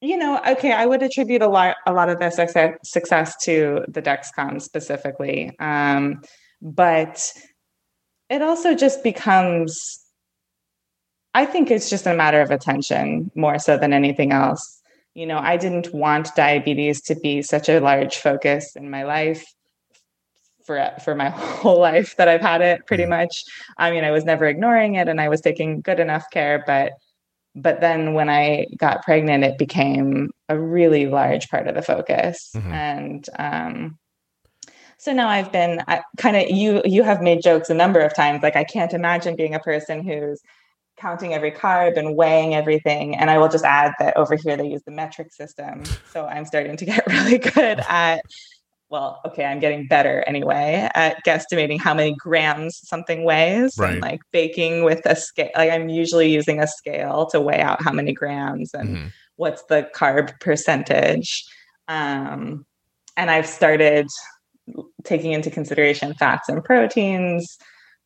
you 0.00 0.16
know, 0.16 0.40
okay, 0.46 0.72
I 0.72 0.86
would 0.86 1.02
attribute 1.02 1.42
a 1.42 1.48
lot 1.48 1.76
a 1.86 1.92
lot 1.92 2.08
of 2.08 2.18
the 2.18 2.30
success, 2.30 2.76
success 2.84 3.34
to 3.44 3.84
the 3.88 4.00
Dexcom 4.00 4.60
specifically. 4.60 5.56
Um, 5.58 6.22
but 6.62 7.32
it 8.28 8.42
also 8.42 8.74
just 8.74 9.02
becomes 9.02 9.98
I 11.32 11.46
think 11.46 11.70
it's 11.70 11.88
just 11.88 12.06
a 12.06 12.14
matter 12.14 12.40
of 12.40 12.50
attention 12.50 13.30
more 13.34 13.58
so 13.58 13.76
than 13.76 13.92
anything 13.92 14.32
else 14.32 14.79
you 15.14 15.26
know, 15.26 15.38
I 15.38 15.56
didn't 15.56 15.92
want 15.92 16.34
diabetes 16.36 17.00
to 17.02 17.14
be 17.16 17.42
such 17.42 17.68
a 17.68 17.80
large 17.80 18.16
focus 18.16 18.76
in 18.76 18.90
my 18.90 19.02
life 19.02 19.44
for 20.64 20.90
for 21.04 21.14
my 21.14 21.30
whole 21.34 21.80
life 21.80 22.16
that 22.16 22.28
I've 22.28 22.40
had 22.40 22.60
it 22.60 22.86
pretty 22.86 23.06
much. 23.06 23.42
I 23.78 23.90
mean, 23.90 24.04
I 24.04 24.10
was 24.10 24.24
never 24.24 24.46
ignoring 24.46 24.94
it 24.94 25.08
and 25.08 25.20
I 25.20 25.28
was 25.28 25.40
taking 25.40 25.80
good 25.80 26.00
enough 26.00 26.24
care, 26.30 26.62
but 26.66 26.92
but 27.56 27.80
then 27.80 28.14
when 28.14 28.28
I 28.28 28.66
got 28.76 29.02
pregnant, 29.02 29.42
it 29.42 29.58
became 29.58 30.30
a 30.48 30.58
really 30.58 31.06
large 31.06 31.48
part 31.48 31.66
of 31.66 31.74
the 31.74 31.82
focus. 31.82 32.50
Mm-hmm. 32.54 32.72
And 32.72 33.28
um 33.38 33.98
so 34.98 35.14
now 35.14 35.28
I've 35.28 35.50
been 35.50 35.82
kind 36.18 36.36
of 36.36 36.50
you 36.50 36.82
you 36.84 37.02
have 37.02 37.22
made 37.22 37.42
jokes 37.42 37.70
a 37.70 37.74
number 37.74 38.00
of 38.00 38.14
times 38.14 38.42
like 38.42 38.54
I 38.54 38.64
can't 38.64 38.92
imagine 38.92 39.34
being 39.34 39.54
a 39.54 39.60
person 39.60 40.04
who's 40.04 40.40
counting 41.00 41.32
every 41.34 41.50
carb 41.50 41.96
and 41.96 42.14
weighing 42.16 42.54
everything. 42.54 43.16
And 43.16 43.30
I 43.30 43.38
will 43.38 43.48
just 43.48 43.64
add 43.64 43.92
that 43.98 44.16
over 44.16 44.36
here 44.36 44.56
they 44.56 44.66
use 44.68 44.82
the 44.84 44.90
metric 44.92 45.32
system. 45.32 45.96
So 46.04 46.26
I'm 46.26 46.44
starting 46.44 46.76
to 46.76 46.84
get 46.84 47.06
really 47.08 47.38
good 47.38 47.80
at 47.88 48.22
well, 48.90 49.20
okay, 49.24 49.44
I'm 49.44 49.60
getting 49.60 49.86
better 49.86 50.24
anyway 50.26 50.88
at 50.96 51.24
guesstimating 51.24 51.78
how 51.80 51.94
many 51.94 52.12
grams 52.18 52.80
something 52.82 53.22
weighs 53.22 53.78
Right. 53.78 53.92
and 53.92 54.00
like 54.02 54.18
baking 54.32 54.82
with 54.82 55.00
a 55.06 55.14
scale. 55.14 55.50
Like 55.54 55.70
I'm 55.70 55.88
usually 55.88 56.28
using 56.28 56.60
a 56.60 56.66
scale 56.66 57.26
to 57.26 57.40
weigh 57.40 57.60
out 57.60 57.80
how 57.82 57.92
many 57.92 58.12
grams 58.12 58.74
and 58.74 58.96
Mhm. 58.96 59.12
what's 59.36 59.62
the 59.66 59.88
carb 59.94 60.38
percentage. 60.40 61.44
Um, 61.86 62.66
and 63.16 63.30
I've 63.30 63.46
started 63.46 64.08
taking 65.04 65.32
into 65.32 65.50
consideration 65.50 66.12
fats 66.14 66.48
and 66.48 66.64
proteins, 66.64 67.58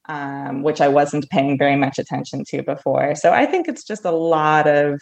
um, 0.08 0.62
which 0.62 0.80
I 0.80 0.88
wasn't 0.88 1.28
paying 1.30 1.56
very 1.58 1.76
much 1.76 1.98
attention 1.98 2.44
to 2.48 2.62
before. 2.62 3.14
So 3.14 3.32
I 3.32 3.46
think 3.46 3.68
it's 3.68 3.84
just 3.84 4.04
a 4.04 4.10
lot 4.10 4.66
of 4.66 5.00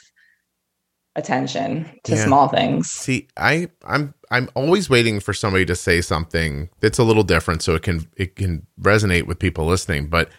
attention 1.15 1.85
to 2.05 2.15
Yeah. 2.15 2.25
small 2.25 2.49
things. 2.49 2.91
See, 2.91 3.29
I 3.37 3.69
I'm 3.85 4.15
I'm 4.31 4.49
always 4.55 4.89
waiting 4.89 5.21
for 5.21 5.33
somebody 5.35 5.67
to 5.67 5.75
say 5.75 6.01
something 6.01 6.71
that's 6.81 6.99
a 6.99 7.05
little 7.05 7.23
different 7.23 7.63
so 7.63 7.75
it 7.75 7.83
can 7.83 8.07
it 8.17 8.37
can 8.37 8.67
resonate 8.81 9.27
with 9.27 9.39
people 9.39 9.67
listening. 9.67 10.07
But 10.09 10.31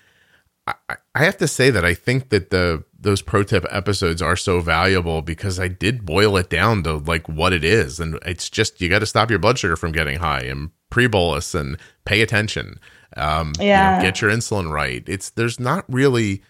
I, 0.67 0.73
I- 0.89 0.97
I 1.15 1.23
have 1.25 1.37
to 1.37 1.47
say 1.47 1.69
that 1.69 1.85
I 1.85 1.93
think 1.93 2.29
that 2.29 2.49
the 2.49 2.83
those 3.03 3.21
pro 3.21 3.43
tip 3.43 3.65
episodes 3.69 4.21
are 4.21 4.35
so 4.35 4.59
valuable 4.59 5.21
because 5.21 5.59
I 5.59 5.67
did 5.67 6.05
boil 6.05 6.35
it 6.37 6.49
down 6.49 6.83
to 6.83 6.97
like 6.97 7.27
what 7.29 7.53
it 7.53 7.63
is, 7.63 7.99
and 7.99 8.17
it's 8.25 8.49
just 8.49 8.81
you 8.81 8.89
got 8.89 8.99
to 8.99 9.05
stop 9.05 9.29
your 9.29 9.39
blood 9.39 9.59
sugar 9.59 9.75
from 9.75 9.91
getting 9.91 10.19
high 10.19 10.41
and 10.41 10.71
pre 10.89 11.07
bolus 11.07 11.53
and 11.53 11.77
pay 12.05 12.21
attention. 12.21 12.79
Um, 13.15 13.53
you 13.59 13.65
know, 13.65 13.69
Yeah. 13.69 14.01
get 14.01 14.21
your 14.21 14.31
insulin 14.31 14.71
right. 14.71 15.03
It's 15.07 15.29
there's 15.29 15.59
not 15.59 15.85
really. 15.87 16.41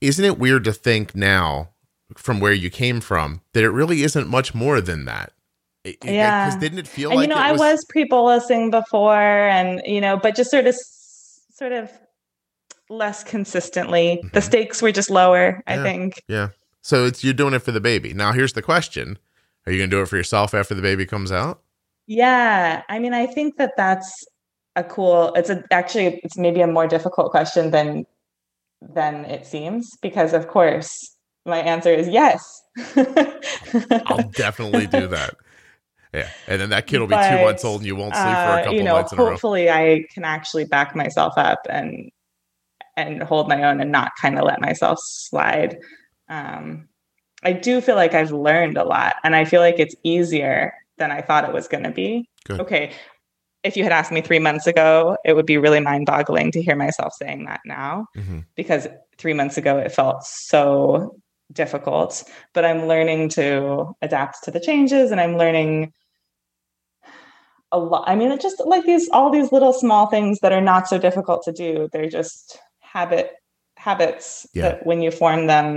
Isn't 0.00 0.24
it 0.24 0.38
weird 0.38 0.64
to 0.64 0.72
think 0.72 1.14
now 1.16 1.70
from 2.16 2.38
where 2.40 2.52
you 2.52 2.70
came 2.70 3.00
from 3.00 3.40
that 3.52 3.64
it 3.64 3.70
really 3.70 4.02
isn't 4.02 4.28
much 4.28 4.54
more 4.54 4.80
than 4.80 5.06
that? 5.06 5.32
It- 5.84 5.98
Yeah. 6.04 6.46
Because 6.46 6.60
didn't 6.60 6.78
it 6.80 6.88
feel 6.88 7.10
and 7.10 7.16
like 7.20 7.28
you 7.28 7.34
know 7.34 7.40
i 7.40 7.52
was 7.52 7.84
pre-bolusing 7.88 8.70
before 8.70 9.14
and 9.48 9.80
you 9.86 10.00
know 10.00 10.16
but 10.16 10.34
just 10.36 10.50
sort 10.50 10.66
of 10.66 10.74
sort 11.54 11.72
of 11.72 11.90
less 12.90 13.22
consistently 13.24 14.20
the 14.32 14.40
Mhm. 14.40 14.44
stakes 14.44 14.80
were 14.82 14.92
just 14.92 15.10
lower 15.10 15.62
i 15.66 15.76
think 15.82 16.22
Yeah. 16.28 16.48
So 16.80 17.04
it's 17.04 17.22
you're 17.22 17.34
doing 17.34 17.52
it 17.54 17.58
for 17.62 17.72
the 17.72 17.80
baby. 17.80 18.14
Now 18.14 18.32
here's 18.32 18.54
the 18.54 18.62
question: 18.62 19.18
Are 19.66 19.72
you 19.72 19.78
going 19.78 19.90
to 19.90 19.96
do 19.96 20.00
it 20.02 20.08
for 20.08 20.16
yourself 20.16 20.54
after 20.54 20.74
the 20.74 20.80
baby 20.82 21.04
comes 21.06 21.30
out? 21.32 21.60
yeah 22.06 22.82
i 22.88 22.98
mean 22.98 23.12
i 23.12 23.26
think 23.26 23.58
that 23.58 23.72
that's 23.76 24.24
a 24.76 24.82
cool 24.82 25.34
it's 25.34 25.50
a 25.50 25.62
actually 25.70 26.18
it's 26.24 26.38
maybe 26.38 26.62
a 26.62 26.66
more 26.66 26.86
difficult 26.86 27.30
question 27.30 27.70
than 27.70 28.06
than 28.80 29.26
it 29.26 29.44
seems 29.44 29.90
because 30.00 30.32
of 30.32 30.48
course 30.48 31.14
my 31.44 31.58
answer 31.58 31.92
is 31.92 32.08
yes 32.08 32.62
I'll 34.06 34.30
definitely 34.30 34.86
do 34.86 35.08
that. 35.08 35.34
Yeah, 36.14 36.28
and 36.46 36.60
then 36.60 36.70
that 36.70 36.86
kid 36.86 37.00
will 37.00 37.06
be 37.06 37.16
two 37.16 37.38
months 37.44 37.64
old, 37.64 37.80
and 37.80 37.86
you 37.86 37.96
won't 37.96 38.14
sleep 38.14 38.24
for 38.24 38.30
a 38.30 38.34
uh, 38.34 38.58
couple 38.62 38.74
you 38.74 38.82
know, 38.82 38.96
nights 38.96 39.12
in 39.12 39.18
a 39.18 39.22
row. 39.22 39.30
hopefully 39.30 39.68
I 39.68 40.04
can 40.14 40.24
actually 40.24 40.64
back 40.64 40.96
myself 40.96 41.34
up 41.36 41.60
and 41.68 42.10
and 42.98 43.22
hold 43.22 43.48
my 43.48 43.62
own 43.62 43.80
and 43.80 43.92
not 43.92 44.12
kind 44.20 44.38
of 44.38 44.44
let 44.44 44.60
myself 44.60 44.98
slide. 45.00 45.78
Um, 46.28 46.88
I 47.42 47.52
do 47.52 47.80
feel 47.80 47.94
like 47.94 48.14
I've 48.14 48.32
learned 48.32 48.76
a 48.76 48.84
lot, 48.84 49.14
and 49.22 49.34
I 49.36 49.44
feel 49.44 49.60
like 49.60 49.78
it's 49.78 49.94
easier 50.02 50.74
than 50.98 51.12
I 51.12 51.22
thought 51.22 51.48
it 51.48 51.54
was 51.54 51.68
going 51.68 51.84
to 51.84 51.92
be. 51.92 52.28
Good. 52.44 52.60
Okay, 52.60 52.92
if 53.62 53.76
you 53.76 53.84
had 53.84 53.92
asked 53.92 54.10
me 54.10 54.20
three 54.20 54.40
months 54.40 54.66
ago, 54.66 55.16
it 55.24 55.34
would 55.34 55.46
be 55.46 55.58
really 55.58 55.80
mind-boggling 55.80 56.50
to 56.52 56.62
hear 56.62 56.76
myself 56.76 57.12
saying 57.14 57.44
that 57.44 57.60
now 57.64 58.06
Mhm. 58.16 58.44
because 58.56 58.88
three 59.18 59.32
months 59.34 59.56
ago 59.56 59.78
it 59.78 59.92
felt 59.92 60.22
so 60.24 61.16
difficult 61.52 62.24
but 62.52 62.62
i'm 62.64 62.86
learning 62.86 63.26
to 63.26 63.96
adapt 64.02 64.44
to 64.44 64.50
the 64.50 64.60
changes 64.60 65.10
and 65.10 65.18
i'm 65.18 65.38
learning 65.38 65.90
a 67.72 67.78
lot 67.78 68.04
i 68.06 68.14
mean 68.14 68.30
it 68.30 68.40
just 68.40 68.60
like 68.66 68.84
these 68.84 69.08
all 69.12 69.30
these 69.30 69.50
little 69.50 69.72
small 69.72 70.06
things 70.06 70.38
that 70.40 70.52
are 70.52 70.60
not 70.60 70.86
so 70.86 70.98
difficult 70.98 71.42
to 71.42 71.50
do 71.52 71.88
they're 71.90 72.08
just 72.08 72.58
habit 72.98 73.26
habits 73.76 74.46
Yeah. 74.54 74.62
that 74.64 74.86
when 74.88 75.00
you 75.04 75.10
form 75.22 75.46
them 75.46 75.68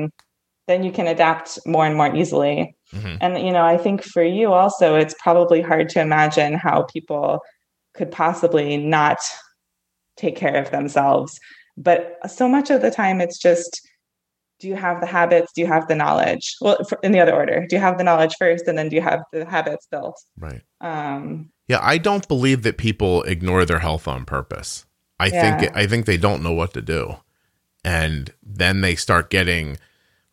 then 0.68 0.84
you 0.84 0.92
can 0.98 1.08
adapt 1.16 1.50
more 1.66 1.86
and 1.86 1.96
more 2.00 2.12
easily 2.22 2.56
Mhm. 2.96 3.18
and 3.24 3.32
you 3.46 3.52
know 3.56 3.66
i 3.76 3.78
think 3.84 3.98
for 4.14 4.24
you 4.38 4.48
also 4.62 4.88
it's 5.02 5.16
probably 5.26 5.62
hard 5.70 5.88
to 5.94 6.00
imagine 6.08 6.54
how 6.66 6.78
people 6.96 7.28
could 7.98 8.12
possibly 8.24 8.70
not 8.98 9.20
take 10.24 10.36
care 10.44 10.56
of 10.64 10.72
themselves 10.72 11.32
but 11.78 12.00
so 12.40 12.46
much 12.56 12.68
of 12.74 12.82
the 12.82 12.92
time 13.02 13.18
it's 13.26 13.40
just 13.50 13.72
do 14.60 14.68
you 14.72 14.76
have 14.76 14.98
the 15.04 15.12
habits 15.20 15.50
do 15.54 15.62
you 15.64 15.68
have 15.76 15.86
the 15.88 15.96
knowledge 16.04 16.46
well 16.62 16.78
in 17.04 17.12
the 17.12 17.20
other 17.24 17.36
order 17.42 17.58
do 17.68 17.76
you 17.76 17.82
have 17.88 17.98
the 18.00 18.04
knowledge 18.10 18.36
first 18.44 18.64
and 18.68 18.78
then 18.78 18.90
do 18.90 18.96
you 18.96 19.02
have 19.12 19.22
the 19.34 19.46
habits 19.56 19.86
built 19.94 20.18
Right. 20.48 20.62
um 20.92 21.50
Yeah, 21.68 21.80
I 21.82 21.98
don't 22.08 22.28
believe 22.28 22.62
that 22.64 22.78
people 22.88 23.14
ignore 23.34 23.64
their 23.66 23.80
health 23.88 24.06
on 24.14 24.26
purpose. 24.38 24.72
I 25.22 25.28
Yeah. 25.28 25.58
think 25.60 25.76
I 25.76 25.88
think 25.88 26.06
they 26.06 26.18
don't 26.18 26.44
know 26.44 26.52
what 26.54 26.74
to 26.74 26.82
do. 26.82 27.18
And 27.84 28.32
then 28.44 28.82
they 28.82 28.96
start 28.96 29.30
getting 29.30 29.78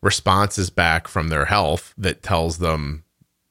responses 0.01 0.69
back 0.69 1.07
from 1.07 1.27
their 1.29 1.45
health 1.45 1.93
that 1.97 2.23
tells 2.23 2.59
them 2.59 3.03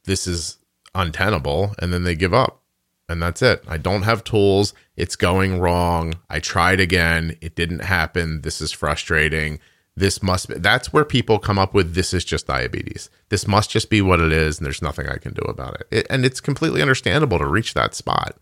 this 0.04 0.26
is 0.26 0.58
untenable 0.94 1.74
and 1.78 1.92
then 1.92 2.04
they 2.04 2.14
give 2.14 2.34
up. 2.34 2.62
And 3.10 3.22
that's 3.22 3.40
it. 3.40 3.62
I 3.66 3.78
don't 3.78 4.02
have 4.02 4.22
tools. 4.22 4.74
It's 4.96 5.16
going 5.16 5.58
wrong. 5.60 6.14
I 6.28 6.40
tried 6.40 6.78
again. 6.80 7.36
It 7.40 7.54
didn't 7.54 7.80
happen. 7.84 8.42
This 8.42 8.60
is 8.60 8.70
frustrating. 8.72 9.60
This 9.96 10.22
must 10.22 10.48
be 10.48 10.54
that's 10.58 10.92
where 10.92 11.04
people 11.04 11.38
come 11.38 11.58
up 11.58 11.74
with 11.74 11.94
this 11.94 12.12
is 12.14 12.24
just 12.24 12.46
diabetes. 12.46 13.10
This 13.30 13.48
must 13.48 13.70
just 13.70 13.90
be 13.90 14.00
what 14.02 14.20
it 14.20 14.30
is 14.32 14.58
and 14.58 14.66
there's 14.66 14.82
nothing 14.82 15.08
I 15.08 15.16
can 15.18 15.32
do 15.32 15.42
about 15.42 15.74
it. 15.80 15.86
it 15.90 16.06
and 16.10 16.24
it's 16.24 16.40
completely 16.40 16.82
understandable 16.82 17.38
to 17.38 17.46
reach 17.46 17.74
that 17.74 17.94
spot. 17.94 18.36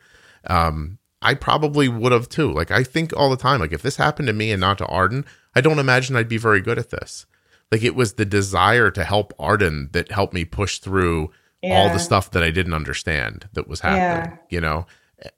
Um, 0.48 0.98
I 1.22 1.34
probably 1.34 1.88
would 1.88 2.12
have 2.12 2.28
too. 2.28 2.52
Like 2.52 2.70
I 2.70 2.82
think 2.82 3.16
all 3.16 3.30
the 3.30 3.36
time, 3.36 3.60
like 3.60 3.72
if 3.72 3.82
this 3.82 3.96
happened 3.96 4.28
to 4.28 4.32
me 4.32 4.52
and 4.52 4.60
not 4.60 4.78
to 4.78 4.86
Arden, 4.86 5.24
I 5.54 5.60
don't 5.60 5.78
imagine 5.78 6.16
I'd 6.16 6.28
be 6.28 6.38
very 6.38 6.60
good 6.60 6.78
at 6.78 6.90
this. 6.90 7.26
Like 7.72 7.82
it 7.82 7.94
was 7.94 8.14
the 8.14 8.24
desire 8.24 8.90
to 8.90 9.04
help 9.04 9.32
Arden 9.38 9.90
that 9.92 10.12
helped 10.12 10.34
me 10.34 10.44
push 10.44 10.78
through 10.78 11.30
all 11.64 11.90
the 11.90 11.98
stuff 11.98 12.30
that 12.30 12.42
I 12.42 12.50
didn't 12.50 12.74
understand 12.74 13.48
that 13.54 13.66
was 13.66 13.80
happening, 13.80 14.38
you 14.50 14.60
know? 14.60 14.86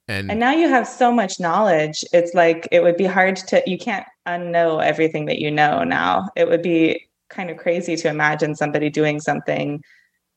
And, 0.08 0.30
and 0.30 0.40
now 0.40 0.50
you 0.50 0.68
have 0.68 0.88
so 0.88 1.12
much 1.12 1.38
knowledge 1.38 2.04
it's 2.12 2.34
like 2.34 2.66
it 2.72 2.82
would 2.82 2.96
be 2.96 3.04
hard 3.04 3.36
to 3.36 3.62
you 3.64 3.78
can't 3.78 4.04
unknow 4.26 4.84
everything 4.84 5.26
that 5.26 5.38
you 5.38 5.52
know 5.52 5.84
now 5.84 6.28
it 6.34 6.48
would 6.48 6.62
be 6.62 7.06
kind 7.28 7.48
of 7.48 7.58
crazy 7.58 7.94
to 7.94 8.08
imagine 8.08 8.56
somebody 8.56 8.90
doing 8.90 9.20
something 9.20 9.80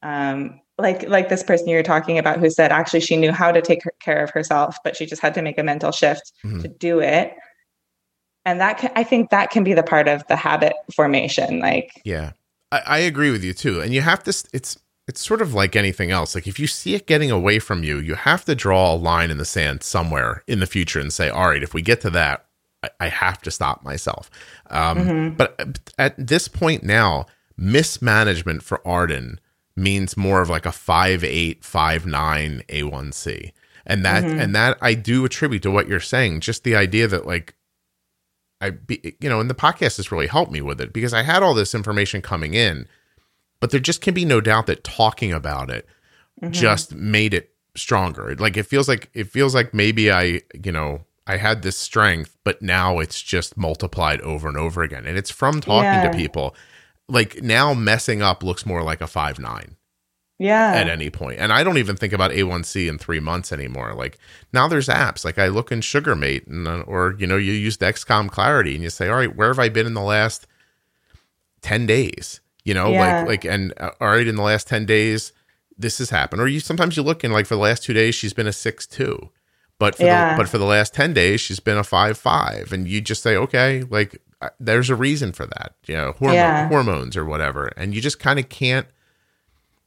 um 0.03 0.61
like 0.81 1.07
like 1.07 1.29
this 1.29 1.43
person 1.43 1.67
you 1.69 1.75
were 1.75 1.83
talking 1.83 2.17
about 2.17 2.39
who 2.39 2.49
said 2.49 2.71
actually 2.71 2.99
she 2.99 3.15
knew 3.17 3.31
how 3.31 3.51
to 3.51 3.61
take 3.61 3.83
her- 3.83 3.93
care 3.99 4.23
of 4.23 4.29
herself 4.31 4.77
but 4.83 4.95
she 4.95 5.05
just 5.05 5.21
had 5.21 5.33
to 5.33 5.41
make 5.41 5.57
a 5.57 5.63
mental 5.63 5.91
shift 5.91 6.33
Mhm. 6.43 6.61
to 6.61 6.67
do 6.67 6.99
it 6.99 7.33
and 8.45 8.59
that 8.59 8.77
can, 8.79 8.91
i 8.95 9.03
think 9.03 9.29
that 9.29 9.51
can 9.51 9.63
be 9.63 9.73
the 9.73 9.83
part 9.83 10.07
of 10.07 10.25
the 10.27 10.35
habit 10.35 10.73
formation 10.95 11.59
like 11.59 11.91
Yeah, 12.03 12.31
I, 12.71 12.81
I 12.85 12.97
agree 12.99 13.31
with 13.31 13.43
you 13.43 13.53
too. 13.53 13.81
And 13.81 13.93
you 13.93 14.01
have 14.01 14.23
to. 14.23 14.29
It's 14.53 14.77
it's 15.07 15.19
sort 15.25 15.41
of 15.41 15.53
like 15.53 15.75
anything 15.75 16.09
else. 16.11 16.35
Like 16.35 16.47
if 16.47 16.57
you 16.59 16.67
see 16.67 16.95
it 16.95 17.05
getting 17.05 17.29
away 17.31 17.59
from 17.59 17.83
you, 17.83 17.99
you 17.99 18.15
have 18.15 18.45
to 18.45 18.55
draw 18.55 18.93
a 18.93 18.95
line 18.95 19.29
in 19.29 19.37
the 19.37 19.45
sand 19.45 19.83
somewhere 19.83 20.41
in 20.47 20.59
the 20.59 20.65
future 20.67 20.99
and 20.99 21.11
say, 21.11 21.27
all 21.29 21.49
right, 21.49 21.63
if 21.63 21.73
we 21.73 21.81
get 21.81 21.99
to 22.01 22.09
that, 22.11 22.45
I, 22.81 22.89
I 23.01 23.07
have 23.09 23.41
to 23.41 23.51
stop 23.51 23.83
myself. 23.83 24.29
Um, 24.69 24.97
Mhm. 24.99 25.37
But 25.37 25.79
at 25.97 26.15
this 26.17 26.47
point 26.47 26.83
now, 26.83 27.25
mismanagement 27.57 28.63
for 28.63 28.85
Arden 28.87 29.39
means 29.76 30.18
more 30.18 30.41
of 30.41 30.49
like 30.49 30.65
a 30.65 30.72
five 30.72 31.23
eight 31.23 31.64
five 31.64 32.06
nine 32.06 32.64
A1C. 32.69 33.52
And 33.85 34.06
that 34.06 34.23
Mhm. 34.23 34.39
and 34.39 34.56
that 34.56 34.77
I 34.81 34.93
do 34.93 35.26
attribute 35.26 35.64
to 35.64 35.72
what 35.72 35.88
you're 35.88 35.99
saying. 35.99 36.41
Just 36.41 36.64
the 36.64 36.76
idea 36.76 37.07
that 37.07 37.26
like 37.26 37.56
I 38.60 38.69
be, 38.72 39.15
you 39.19 39.27
know, 39.30 39.39
and 39.39 39.49
the 39.49 39.56
podcast 39.56 39.98
has 39.98 40.11
really 40.11 40.27
helped 40.27 40.52
me 40.52 40.61
with 40.61 40.80
it 40.80 40.93
because 40.93 41.14
I 41.14 41.23
had 41.23 41.41
all 41.41 41.53
this 41.56 41.73
information 41.73 42.22
coming 42.22 42.53
in, 42.53 42.88
but 43.60 43.72
there 43.72 43.80
just 43.80 44.02
can 44.02 44.14
be 44.14 44.23
no 44.26 44.39
doubt 44.39 44.68
that 44.68 44.84
talking 44.84 45.34
about 45.34 45.69
it 45.72 45.88
Mhm. 46.43 46.52
just 46.52 46.93
made 46.93 47.34
it 47.34 47.52
stronger. 47.76 48.35
Like 48.35 48.57
it 48.57 48.64
feels 48.68 48.88
like 48.88 49.10
it 49.14 49.30
feels 49.31 49.56
like 49.56 49.73
maybe 49.73 50.11
I, 50.11 50.41
you 50.64 50.72
know, 50.72 51.06
I 51.26 51.38
had 51.38 51.61
this 51.64 51.77
strength, 51.77 52.38
but 52.43 52.61
now 52.61 52.99
it's 52.99 53.22
just 53.22 53.57
multiplied 53.57 54.22
over 54.22 54.48
and 54.48 54.57
over 54.57 54.84
again. 54.84 55.06
And 55.07 55.18
it's 55.18 55.31
from 55.31 55.60
talking 55.61 55.85
Yeah. 55.85 56.11
to 56.11 56.18
people. 56.18 56.56
Like 57.11 57.41
now 57.41 57.73
messing 57.73 58.21
up 58.21 58.43
looks 58.43 58.65
more 58.65 58.83
like 58.83 59.01
a 59.01 59.07
five 59.07 59.38
nine 59.39 59.75
yeah 60.39 60.71
at 60.73 60.88
any 60.88 61.09
point. 61.09 61.39
And 61.39 61.51
I 61.53 61.63
don't 61.63 61.77
even 61.77 61.95
think 61.95 62.13
about 62.13 62.31
A1C 62.31 62.88
in 62.89 62.97
three 62.97 63.19
months 63.19 63.51
anymore. 63.51 63.93
Like 63.93 64.17
now 64.53 64.67
there's 64.67 64.88
apps 64.88 65.23
like 65.25 65.38
I 65.38 65.47
look 65.49 65.71
in 65.71 65.81
Sugarmate 65.81 66.47
and, 66.47 66.67
uh, 66.67 66.81
or, 66.88 67.15
you 67.19 67.27
know, 67.27 67.38
you 67.38 67.51
use 67.53 67.77
Dexcom 67.77 68.29
Clarity 68.29 68.73
and 68.75 68.83
you 68.83 68.89
say, 68.89 69.07
all 69.09 69.17
right, 69.17 69.35
where 69.35 69.49
have 69.49 69.59
I 69.59 69.69
been 69.69 69.85
in 69.85 69.93
the 69.93 70.01
last 70.01 70.47
10 71.61 71.85
days? 71.85 72.41
You 72.63 72.73
know, 72.73 72.91
Yeah. 72.91 72.99
like, 72.99 73.27
like, 73.27 73.45
and 73.45 73.73
uh, 73.77 73.91
all 73.99 74.07
right, 74.09 74.27
in 74.27 74.35
the 74.35 74.41
last 74.43 74.67
10 74.67 74.85
days, 74.85 75.31
this 75.77 75.97
has 75.97 76.09
happened. 76.11 76.41
Or 76.41 76.47
you, 76.47 76.59
sometimes 76.59 76.95
you 76.97 77.03
look 77.03 77.23
in 77.23 77.31
like 77.31 77.45
for 77.47 77.55
the 77.55 77.61
last 77.61 77.83
two 77.83 77.93
days, 77.93 78.15
she's 78.15 78.33
been 78.33 78.47
a 78.47 78.53
six, 78.53 78.85
two, 78.88 79.29
but 79.79 79.95
for 79.95 80.03
Yeah. 80.05 80.29
the, 80.29 80.35
but 80.35 80.47
for 80.49 80.57
the 80.57 80.65
last 80.65 80.93
10 80.93 81.13
days, 81.13 81.41
she's 81.41 81.59
been 81.59 81.77
a 81.77 81.83
five, 81.83 82.17
five. 82.17 82.71
And 82.71 82.88
you 82.88 83.01
just 83.01 83.23
say, 83.23 83.35
okay, 83.35 83.83
like 83.89 84.21
there's 84.59 84.89
a 84.89 84.95
reason 84.95 85.31
for 85.31 85.45
that, 85.45 85.73
you 85.85 85.95
know, 85.95 86.13
hormone, 86.13 86.35
Yeah. 86.35 86.68
hormones 86.68 87.15
or 87.18 87.26
whatever. 87.26 87.68
And 87.77 87.93
you 87.93 88.01
just 88.01 88.19
kind 88.19 88.39
of 88.39 88.49
can't, 88.49 88.88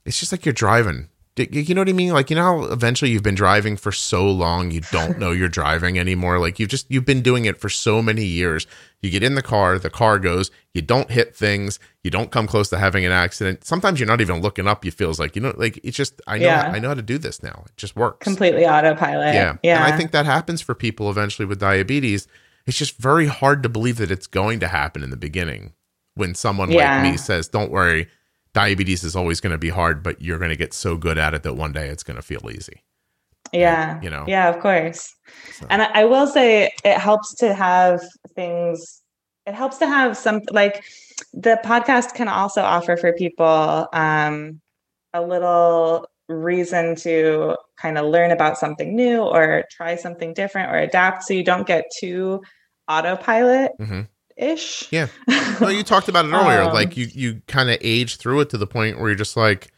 it's 0.05 0.19
just 0.19 0.33
like 0.33 0.45
you're 0.45 0.53
driving 0.53 1.09
you 1.37 1.75
know 1.75 1.81
what 1.81 1.89
I 1.89 1.93
mean? 1.93 2.13
Like, 2.13 2.31
you 2.31 2.37
know 2.37 2.43
how 2.43 2.73
eventually 2.73 3.11
you've 3.11 3.25
been 3.25 3.35
driving 3.35 3.77
for 3.77 3.91
so 3.91 4.31
long, 4.31 4.71
you 4.71 4.81
don't 4.93 5.19
know 5.19 5.33
you're 5.33 5.49
driving 5.49 5.99
anymore. 5.99 6.39
Like, 6.39 6.61
you've 6.61 6.69
just, 6.69 6.89
you've 6.89 7.05
been 7.05 7.23
doing 7.23 7.45
it 7.45 7.59
for 7.61 7.69
so 7.69 8.01
many 8.01 8.25
years. 8.25 8.69
You 9.03 9.11
get 9.11 9.25
in 9.25 9.35
the 9.35 9.43
car, 9.43 9.77
the 9.79 9.91
car 9.91 10.21
goes, 10.21 10.53
you 10.75 10.81
don't 10.81 11.11
hit 11.11 11.35
things, 11.35 11.81
you 12.05 12.11
don't 12.11 12.31
come 12.31 12.47
close 12.47 12.69
to 12.71 12.79
having 12.79 13.05
an 13.05 13.11
accident. 13.11 13.65
Sometimes 13.65 13.99
you're 13.99 14.07
not 14.07 14.21
even 14.21 14.43
looking 14.43 14.69
up. 14.69 14.85
You 14.85 14.93
feels 14.93 15.19
like, 15.19 15.35
you 15.35 15.43
know, 15.43 15.53
like 15.57 15.81
it's 15.83 15.97
just, 15.97 16.23
I 16.29 16.39
know, 16.39 16.47
yeah. 16.47 16.71
I 16.73 16.79
know 16.79 16.89
how 16.89 16.95
to 16.95 17.03
do 17.03 17.19
this 17.19 17.43
now. 17.43 17.65
It 17.67 17.77
just 17.77 17.97
works. 17.97 18.23
Completely 18.23 18.65
autopilot. 18.65 19.35
Yeah. 19.35 19.57
Yeah. 19.65 19.85
And 19.85 19.93
I 19.93 19.97
think 19.97 20.13
that 20.13 20.27
happens 20.27 20.61
for 20.61 20.75
people 20.75 21.11
eventually 21.11 21.47
with 21.47 21.59
diabetes. 21.59 22.29
It's 22.67 22.79
just 22.79 22.97
very 22.97 23.27
hard 23.27 23.63
to 23.63 23.69
believe 23.69 23.99
that 23.99 24.11
it's 24.11 24.27
going 24.27 24.61
to 24.61 24.69
happen 24.69 25.03
in 25.03 25.11
the 25.11 25.17
beginning 25.17 25.75
when 26.15 26.35
someone 26.35 26.71
yeah. 26.71 27.03
like 27.03 27.13
me 27.13 27.17
says, 27.17 27.49
don't 27.49 27.71
worry 27.71 28.09
diabetes 28.55 29.05
is 29.05 29.15
always 29.15 29.41
going 29.41 29.53
to 29.53 29.59
be 29.59 29.69
hard, 29.69 30.03
but 30.03 30.23
you're 30.23 30.39
going 30.39 30.51
to 30.51 30.57
get 30.57 30.73
so 30.73 30.97
good 30.97 31.19
at 31.19 31.35
it 31.35 31.43
that 31.43 31.55
one 31.55 31.73
day 31.73 31.89
it's 31.89 32.03
going 32.03 32.17
to 32.17 32.23
feel 32.23 32.51
easy. 32.51 32.83
Yeah. 33.53 33.97
And, 33.97 34.05
you 34.05 34.11
know? 34.11 34.25
Yeah, 34.27 34.49
of 34.49 34.61
course. 34.61 35.15
So. 35.53 35.67
And 35.69 35.83
I, 35.83 35.91
I 35.93 36.05
will 36.07 36.27
say 36.27 36.71
it 36.85 36.99
helps 36.99 37.35
to 37.37 37.53
have 37.53 38.01
things, 38.35 39.03
it 39.45 39.55
helps 39.55 39.79
to 39.79 39.87
have 39.87 40.17
some, 40.17 40.41
like 40.51 40.85
the 41.35 41.61
podcast 41.65 42.15
can 42.15 42.29
also 42.29 42.63
offer 42.63 42.97
for 42.97 43.13
people 43.13 43.89
um, 43.93 44.61
a 45.13 45.21
little 45.21 46.09
reason 46.29 46.97
to 46.97 47.57
kind 47.77 47.99
of 47.99 48.07
learn 48.07 48.31
about 48.31 48.59
something 48.59 48.95
new 48.97 49.21
or 49.21 49.65
try 49.71 49.97
something 49.97 50.33
different 50.35 50.71
or 50.71 50.77
adapt 50.77 51.25
so 51.25 51.35
you 51.35 51.45
don't 51.45 51.67
get 51.67 51.85
too 51.99 52.43
autopilot. 52.89 53.73
Mm-hmm 53.81 54.03
ish. 54.37 54.91
Yeah. 54.91 55.09
Well, 55.61 55.71
you 55.71 55.85
talked 55.85 56.09
about 56.09 56.25
it 56.25 56.33
earlier. 56.33 56.63
um, 56.63 56.75
like 56.75 56.97
you 56.97 57.07
you 57.13 57.41
kind 57.47 57.71
of 57.71 57.79
age 57.81 58.17
through 58.17 58.41
it 58.41 58.51
to 58.51 58.59
the 58.59 58.67
point 58.67 58.99
where 58.99 59.09
you're 59.09 59.15
just 59.15 59.37
like 59.37 59.71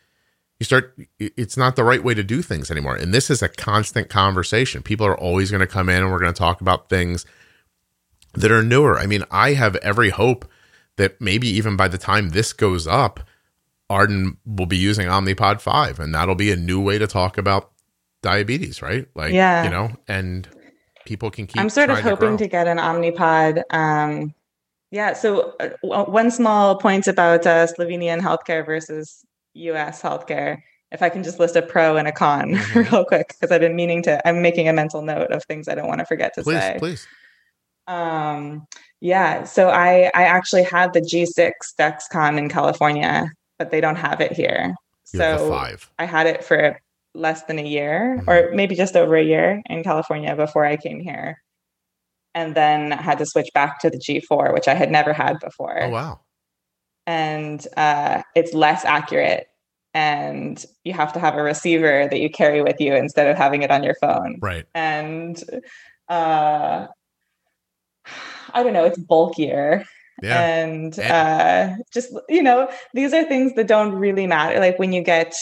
you 0.59 0.65
start 0.65 0.99
it's 1.19 1.59
not 1.59 1.77
the 1.77 1.85
right 1.85 2.03
way 2.03 2.15
to 2.15 2.25
do 2.25 2.41
things 2.41 2.71
anymore. 2.71 2.97
And 2.97 3.13
this 3.13 3.29
is 3.29 3.43
a 3.43 3.49
constant 3.49 4.09
conversation. 4.09 4.83
People 4.83 5.07
are 5.07 5.19
always 5.19 5.51
going 5.51 5.61
to 5.61 5.67
come 5.67 5.91
in 5.91 6.03
and 6.03 6.11
we're 6.11 6.19
going 6.19 6.33
to 6.33 6.39
talk 6.39 6.63
about 6.63 6.89
things 6.89 7.27
that 8.33 8.51
are 8.51 8.63
newer. 8.63 8.99
I 8.99 9.05
mean, 9.05 9.23
I 9.31 9.53
have 9.53 9.77
every 9.77 10.09
hope 10.09 10.51
that 10.97 11.21
maybe 11.21 11.47
even 11.49 11.77
by 11.77 11.89
the 11.89 11.99
time 11.99 12.31
this 12.31 12.55
goes 12.55 12.87
up, 12.87 13.21
Arden 13.89 14.37
will 14.45 14.67
be 14.67 14.77
using 14.77 15.07
Omnipod 15.07 15.61
5 15.61 16.01
and 16.01 16.15
that'll 16.15 16.35
be 16.35 16.51
a 16.51 16.57
new 16.57 16.81
way 16.81 16.99
to 16.99 17.07
talk 17.07 17.39
about 17.39 17.71
diabetes, 18.23 18.83
right? 18.83 19.07
Like, 19.15 19.33
yeah. 19.33 19.65
you 19.65 19.71
know, 19.71 19.91
and 20.09 20.49
people 21.05 21.31
can 21.31 21.47
keep 21.47 21.61
I'm 21.61 21.71
sort 21.71 21.91
of 21.91 22.01
hoping 22.01 22.37
to, 22.37 22.45
to, 22.45 22.49
get 22.49 22.67
an 22.67 22.79
Omnipod 22.79 23.63
um 23.71 24.35
yeah. 24.91 25.13
So 25.13 25.55
uh, 25.61 26.05
one 26.05 26.31
small 26.31 26.77
point 26.77 27.07
about 27.07 27.47
uh, 27.47 27.67
Slovenian 27.67 28.21
healthcare 28.21 28.65
versus 28.65 29.25
U.S. 29.55 30.01
healthcare. 30.01 30.63
If 30.93 31.03
I 31.03 31.09
can 31.09 31.25
just 31.25 31.41
list 31.41 31.57
a 31.57 31.63
pro 31.63 31.97
and 31.97 32.07
a 32.07 32.13
con 32.13 32.53
mm-hmm. 32.55 32.95
real 32.95 33.05
quick, 33.05 33.29
because 33.29 33.51
I've 33.51 33.61
been 33.61 33.77
meaning 33.77 34.03
to. 34.05 34.27
I'm 34.27 34.41
making 34.41 34.69
a 34.69 34.73
mental 34.73 35.03
note 35.03 35.33
of 35.33 35.45
things 35.45 35.69
I 35.69 35.75
don't 35.75 35.89
want 35.89 35.99
to 35.99 36.07
forget 36.07 36.35
to 36.35 36.43
please, 36.43 36.61
say. 36.61 36.77
Please, 36.79 37.07
Um, 37.89 38.67
yeah. 39.01 39.45
So 39.45 39.69
I 39.69 40.11
I 40.15 40.25
actually 40.25 40.63
had 40.63 40.93
the 40.93 41.01
G6 41.01 41.53
Dexcom 41.79 42.39
in 42.39 42.49
California, 42.49 43.29
but 43.59 43.71
they 43.71 43.81
don't 43.81 43.97
have 43.97 44.21
it 44.21 44.33
here. 44.33 44.75
You 45.13 45.19
so. 45.19 45.77
I 45.99 46.05
had 46.05 46.27
it 46.27 46.45
for 46.45 46.81
less 47.15 47.45
than 47.45 47.59
a 47.59 47.65
year, 47.65 48.19
mm-hmm. 48.19 48.31
or 48.31 48.55
maybe 48.55 48.75
just 48.75 48.97
over 48.97 49.17
a 49.17 49.23
year 49.23 49.63
in 49.67 49.83
California 49.83 50.35
before 50.37 50.65
I 50.65 50.77
came 50.77 51.01
here 51.01 51.43
and 52.35 52.55
then 52.55 52.91
had 52.91 53.19
to 53.19 53.27
switch 53.27 53.49
back 53.55 53.81
to 53.81 53.89
the 53.89 53.99
G4, 53.99 54.53
which 54.53 54.69
I 54.69 54.75
had 54.75 54.91
never 54.91 55.13
had 55.13 55.39
before. 55.41 55.83
Oh 55.83 55.89
wow! 55.89 56.21
And 57.07 57.67
uh, 57.77 58.23
it's 58.35 58.53
less 58.53 58.85
accurate, 58.85 59.47
and 59.95 60.63
you 60.85 60.93
have 60.93 61.13
to 61.15 61.19
have 61.19 61.37
a 61.37 61.43
receiver 61.43 62.07
that 62.11 62.21
you 62.21 62.29
carry 62.29 62.63
with 62.63 62.81
you 62.81 62.95
instead 62.95 63.29
of 63.29 63.37
having 63.37 63.63
it 63.63 63.71
on 63.71 63.83
your 63.83 63.95
phone. 64.01 64.39
Right. 64.43 64.67
And 64.75 65.43
uh, 66.09 66.87
I 68.53 68.63
don't 68.63 68.75
know, 68.75 68.85
it's 68.85 68.99
bulkier. 68.99 69.85
Yeah. 70.23 70.41
And 70.41 70.99
uh, 70.99 71.75
just 71.93 72.13
you 72.29 72.43
know, 72.43 72.71
these 72.95 73.13
are 73.13 73.25
things 73.25 73.55
that 73.55 73.67
don't 73.67 73.93
really 73.93 74.27
matter. 74.27 74.59
Like 74.59 74.79
when 74.79 74.93
you 74.93 75.03
get 75.03 75.35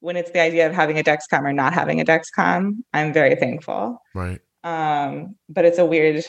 when 0.00 0.16
it's 0.16 0.32
the 0.32 0.40
idea 0.40 0.66
of 0.66 0.74
having 0.74 0.98
a 0.98 1.02
Dexcom 1.02 1.42
or 1.42 1.52
not 1.52 1.72
having 1.72 2.00
a 2.00 2.04
Dexcom, 2.04 2.78
I'm 2.92 3.12
very 3.12 3.36
thankful. 3.36 3.98
Right. 4.14 4.40
Um, 4.64 5.36
but 5.48 5.64
it's 5.64 5.78
a 5.78 5.86
weird 5.86 6.24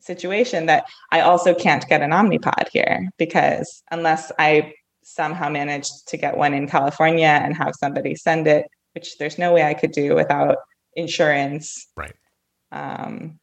situation 0.00 0.66
that 0.66 0.84
I 1.12 1.20
also 1.20 1.54
can't 1.54 1.86
get 1.88 2.02
an 2.02 2.10
Omnipod 2.10 2.68
here 2.72 3.08
because 3.16 3.82
unless 3.90 4.30
I 4.38 4.74
somehow 5.04 5.48
managed 5.48 6.08
to 6.08 6.16
get 6.16 6.36
one 6.36 6.54
in 6.54 6.66
California 6.66 7.26
and 7.42 7.56
have 7.56 7.74
somebody 7.78 8.14
send 8.14 8.46
it, 8.46 8.66
which 8.94 9.16
there's 9.18 9.38
no 9.38 9.52
way 9.52 9.62
I 9.62 9.74
could 9.74 9.92
do 9.92 10.14
without 10.14 10.56
insurance. 10.94 11.86
Right. 11.96 12.14
Um, 12.72 13.38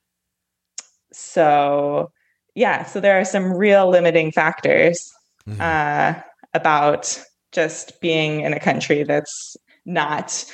so 1.13 2.11
yeah, 2.55 2.83
so 2.83 2.99
there 2.99 3.19
are 3.19 3.25
some 3.25 3.53
real 3.53 3.89
limiting 3.89 4.31
factors 4.31 5.11
mm-hmm. 5.47 5.61
uh, 5.61 6.21
about 6.53 7.21
just 7.51 7.99
being 8.01 8.41
in 8.41 8.53
a 8.53 8.59
country 8.59 9.03
that's 9.03 9.55
not 9.85 10.45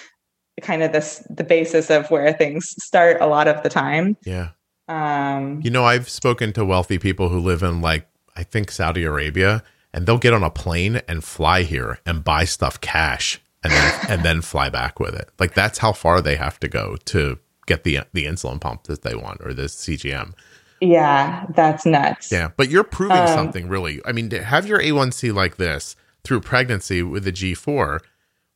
kind 0.61 0.81
of 0.81 0.91
this 0.91 1.25
the 1.29 1.43
basis 1.43 1.89
of 1.89 2.09
where 2.09 2.33
things 2.33 2.75
start 2.83 3.17
a 3.21 3.27
lot 3.27 3.47
of 3.47 3.61
the 3.63 3.69
time. 3.69 4.17
Yeah. 4.25 4.49
Um, 4.87 5.61
you 5.63 5.69
know, 5.69 5.83
I've 5.83 6.09
spoken 6.09 6.53
to 6.53 6.65
wealthy 6.65 6.97
people 6.97 7.29
who 7.29 7.39
live 7.39 7.61
in 7.61 7.81
like 7.81 8.07
I 8.35 8.43
think 8.43 8.71
Saudi 8.71 9.03
Arabia, 9.03 9.63
and 9.93 10.05
they'll 10.05 10.17
get 10.17 10.33
on 10.33 10.43
a 10.43 10.51
plane 10.51 11.01
and 11.07 11.23
fly 11.23 11.63
here 11.63 11.99
and 12.05 12.23
buy 12.23 12.45
stuff 12.45 12.79
cash 12.81 13.41
and 13.63 13.73
then 13.73 13.99
and 14.09 14.23
then 14.23 14.41
fly 14.41 14.69
back 14.69 14.99
with 14.99 15.13
it. 15.13 15.29
Like 15.39 15.53
that's 15.53 15.79
how 15.79 15.93
far 15.93 16.21
they 16.21 16.35
have 16.35 16.59
to 16.61 16.67
go 16.67 16.97
to 17.05 17.39
get 17.65 17.83
the 17.83 17.99
the 18.13 18.25
insulin 18.25 18.59
pump 18.61 18.83
that 18.83 19.03
they 19.03 19.15
want 19.15 19.41
or 19.41 19.53
the 19.53 19.63
CGM. 19.63 20.33
Yeah, 20.79 21.45
that's 21.49 21.85
nuts. 21.85 22.31
Yeah, 22.31 22.49
but 22.55 22.69
you're 22.69 22.83
proving 22.83 23.17
um, 23.17 23.27
something 23.27 23.67
really. 23.67 24.01
I 24.05 24.11
mean, 24.11 24.29
to 24.29 24.43
have 24.43 24.67
your 24.67 24.79
A1C 24.79 25.33
like 25.33 25.57
this 25.57 25.95
through 26.23 26.41
pregnancy 26.41 27.01
with 27.01 27.23
the 27.23 27.31
G4 27.31 27.99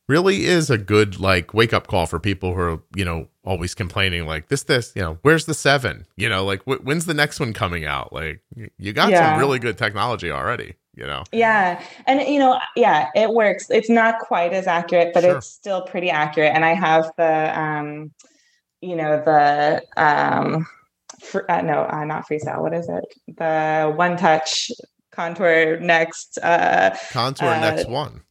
really 0.08 0.44
is 0.44 0.68
a 0.68 0.78
good 0.78 1.20
like 1.20 1.54
wake 1.54 1.72
up 1.72 1.86
call 1.86 2.06
for 2.06 2.18
people 2.18 2.54
who 2.54 2.60
are 2.60 2.82
you 2.94 3.04
know 3.04 3.28
always 3.44 3.74
complaining 3.74 4.26
like 4.26 4.48
this 4.48 4.64
this 4.64 4.92
you 4.94 5.02
know 5.02 5.18
where's 5.22 5.46
the 5.46 5.54
seven 5.54 6.06
you 6.16 6.28
know 6.28 6.44
like 6.44 6.62
wh- 6.64 6.84
when's 6.84 7.06
the 7.06 7.14
next 7.14 7.40
one 7.40 7.52
coming 7.52 7.84
out 7.84 8.12
like 8.12 8.42
you 8.78 8.92
got 8.92 9.10
yeah. 9.10 9.30
some 9.30 9.40
really 9.40 9.58
good 9.58 9.78
technology 9.78 10.30
already 10.30 10.74
you 10.94 11.06
know 11.06 11.24
yeah 11.32 11.82
and 12.06 12.20
you 12.22 12.38
know 12.38 12.58
yeah 12.76 13.08
it 13.14 13.30
works 13.30 13.70
it's 13.70 13.88
not 13.88 14.18
quite 14.18 14.52
as 14.52 14.66
accurate 14.66 15.14
but 15.14 15.22
sure. 15.22 15.38
it's 15.38 15.46
still 15.46 15.82
pretty 15.82 16.10
accurate 16.10 16.52
and 16.54 16.64
i 16.64 16.74
have 16.74 17.10
the 17.16 17.58
um 17.58 18.10
you 18.80 18.94
know 18.94 19.22
the 19.24 19.82
um 19.96 20.66
for, 21.22 21.50
uh, 21.50 21.62
no 21.62 21.86
uh, 21.90 22.04
not 22.04 22.28
freestyle 22.28 22.60
what 22.60 22.74
is 22.74 22.88
it 22.88 23.04
the 23.38 23.92
one 23.94 24.16
touch 24.16 24.70
contour 25.12 25.78
next 25.80 26.38
uh 26.42 26.96
contour 27.12 27.48
uh, 27.48 27.60
next 27.60 27.88
one 27.88 28.22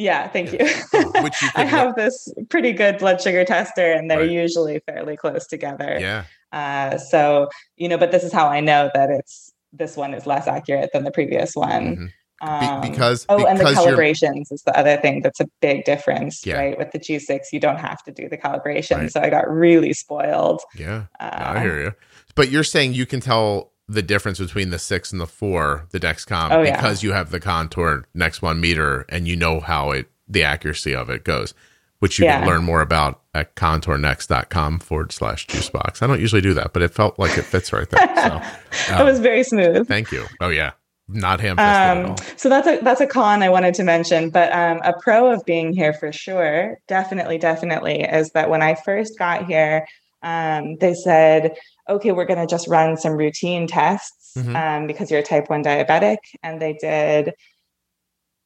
yeah, 0.00 0.28
thank 0.28 0.52
you. 0.52 0.58
Oh, 0.94 1.22
which 1.22 1.42
you 1.42 1.50
I 1.56 1.64
have 1.64 1.94
this 1.94 2.32
pretty 2.48 2.72
good 2.72 2.96
blood 2.98 3.20
sugar 3.20 3.44
tester, 3.44 3.92
and 3.92 4.10
they're 4.10 4.20
right. 4.20 4.30
usually 4.30 4.80
fairly 4.86 5.14
close 5.14 5.46
together. 5.46 5.98
Yeah. 6.00 6.24
Uh, 6.52 6.96
so 6.96 7.48
you 7.76 7.86
know, 7.86 7.98
but 7.98 8.10
this 8.10 8.24
is 8.24 8.32
how 8.32 8.46
I 8.46 8.60
know 8.60 8.90
that 8.94 9.10
it's 9.10 9.52
this 9.74 9.98
one 9.98 10.14
is 10.14 10.26
less 10.26 10.46
accurate 10.46 10.90
than 10.94 11.04
the 11.04 11.10
previous 11.10 11.54
one. 11.54 11.82
Mm-hmm. 11.82 12.06
Um, 12.40 12.80
Be- 12.80 12.90
because 12.90 13.26
oh, 13.28 13.38
because 13.38 13.50
and 13.50 13.60
the 13.60 13.72
calibrations 13.72 14.50
is 14.50 14.62
the 14.62 14.76
other 14.78 14.96
thing 14.96 15.20
that's 15.20 15.40
a 15.40 15.46
big 15.60 15.84
difference, 15.84 16.44
yeah. 16.46 16.56
right? 16.56 16.78
With 16.78 16.92
the 16.92 16.98
G6, 16.98 17.38
you 17.52 17.60
don't 17.60 17.78
have 17.78 18.02
to 18.04 18.12
do 18.12 18.28
the 18.28 18.38
calibration, 18.38 18.96
right. 18.96 19.12
so 19.12 19.20
I 19.20 19.28
got 19.28 19.50
really 19.50 19.92
spoiled. 19.92 20.62
Yeah, 20.74 21.04
uh, 21.18 21.30
I 21.32 21.60
hear 21.60 21.80
you. 21.80 21.94
But 22.34 22.50
you're 22.50 22.64
saying 22.64 22.94
you 22.94 23.06
can 23.06 23.20
tell 23.20 23.72
the 23.88 24.02
difference 24.02 24.38
between 24.38 24.70
the 24.70 24.78
six 24.78 25.10
and 25.10 25.20
the 25.20 25.26
four, 25.26 25.86
the 25.90 25.98
Dexcom, 25.98 26.50
oh, 26.52 26.62
because 26.62 27.02
yeah. 27.02 27.08
you 27.08 27.14
have 27.14 27.30
the 27.30 27.40
contour 27.40 28.04
next 28.14 28.40
one 28.40 28.60
meter 28.60 29.04
and 29.08 29.26
you 29.26 29.36
know 29.36 29.60
how 29.60 29.90
it 29.90 30.08
the 30.28 30.44
accuracy 30.44 30.94
of 30.94 31.10
it 31.10 31.24
goes, 31.24 31.54
which 31.98 32.18
you 32.18 32.24
yeah. 32.24 32.38
can 32.38 32.48
learn 32.48 32.62
more 32.62 32.80
about 32.80 33.20
at 33.34 33.56
contournext.com 33.56 34.78
forward 34.78 35.12
slash 35.12 35.46
juicebox. 35.48 36.02
I 36.02 36.06
don't 36.06 36.20
usually 36.20 36.40
do 36.40 36.54
that, 36.54 36.72
but 36.72 36.82
it 36.82 36.92
felt 36.92 37.18
like 37.18 37.36
it 37.36 37.42
fits 37.42 37.72
right 37.72 37.88
there. 37.90 38.16
So 38.16 38.94
um, 38.94 39.00
it 39.00 39.04
was 39.04 39.18
very 39.18 39.42
smooth. 39.42 39.88
Thank 39.88 40.12
you. 40.12 40.24
Oh 40.40 40.48
yeah. 40.48 40.72
Not 41.12 41.40
ham 41.40 41.58
um, 41.58 42.16
So 42.36 42.48
that's 42.48 42.66
a 42.66 42.78
that's 42.82 43.00
a 43.00 43.06
con 43.06 43.42
I 43.42 43.48
wanted 43.48 43.74
to 43.74 43.84
mention, 43.84 44.30
but 44.30 44.52
um, 44.52 44.80
a 44.84 44.92
pro 45.00 45.32
of 45.32 45.44
being 45.44 45.72
here 45.72 45.92
for 45.92 46.12
sure, 46.12 46.78
definitely, 46.88 47.38
definitely, 47.38 48.02
is 48.02 48.30
that 48.32 48.48
when 48.48 48.62
I 48.62 48.74
first 48.74 49.18
got 49.18 49.46
here, 49.46 49.86
um, 50.22 50.76
they 50.76 50.94
said 50.94 51.56
okay, 51.90 52.12
we're 52.12 52.24
going 52.24 52.38
to 52.38 52.46
just 52.46 52.68
run 52.68 52.96
some 52.96 53.16
routine 53.16 53.66
tests 53.66 54.32
mm-hmm. 54.36 54.54
um, 54.54 54.86
because 54.86 55.10
you're 55.10 55.20
a 55.20 55.24
type 55.24 55.50
1 55.50 55.64
diabetic. 55.64 56.18
And 56.42 56.60
they 56.60 56.74
did 56.74 57.34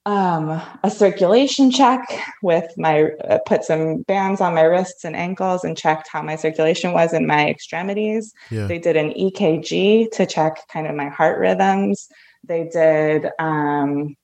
um, 0.07 0.61
a 0.83 0.91
circulation 0.91 1.71
check 1.71 2.01
with 2.43 2.67
my, 2.77 3.11
uh, 3.29 3.39
put 3.47 3.65
some 3.65 4.03
bands 4.03 4.41
on 4.41 4.55
my 4.55 4.63
wrists 4.63 5.05
and 5.05 5.15
ankles 5.15 5.65
and 5.65 5.77
checked 5.77 6.09
how 6.11 6.23
my 6.23 6.37
circulation 6.37 6.93
was 6.93 7.13
in 7.13 7.27
my 7.27 7.49
extremities. 7.49 8.33
Yeah. 8.51 8.67
They 8.67 8.79
did 8.79 8.97
an 8.97 9.13
EKG 9.13 10.11
to 10.13 10.27
check 10.27 10.67
kind 10.69 10.87
of 10.87 10.95
my 10.95 11.09
heart 11.09 11.39
rhythms. 11.39 12.09
They 12.47 12.69
did 12.73 13.31
um, 13.39 14.17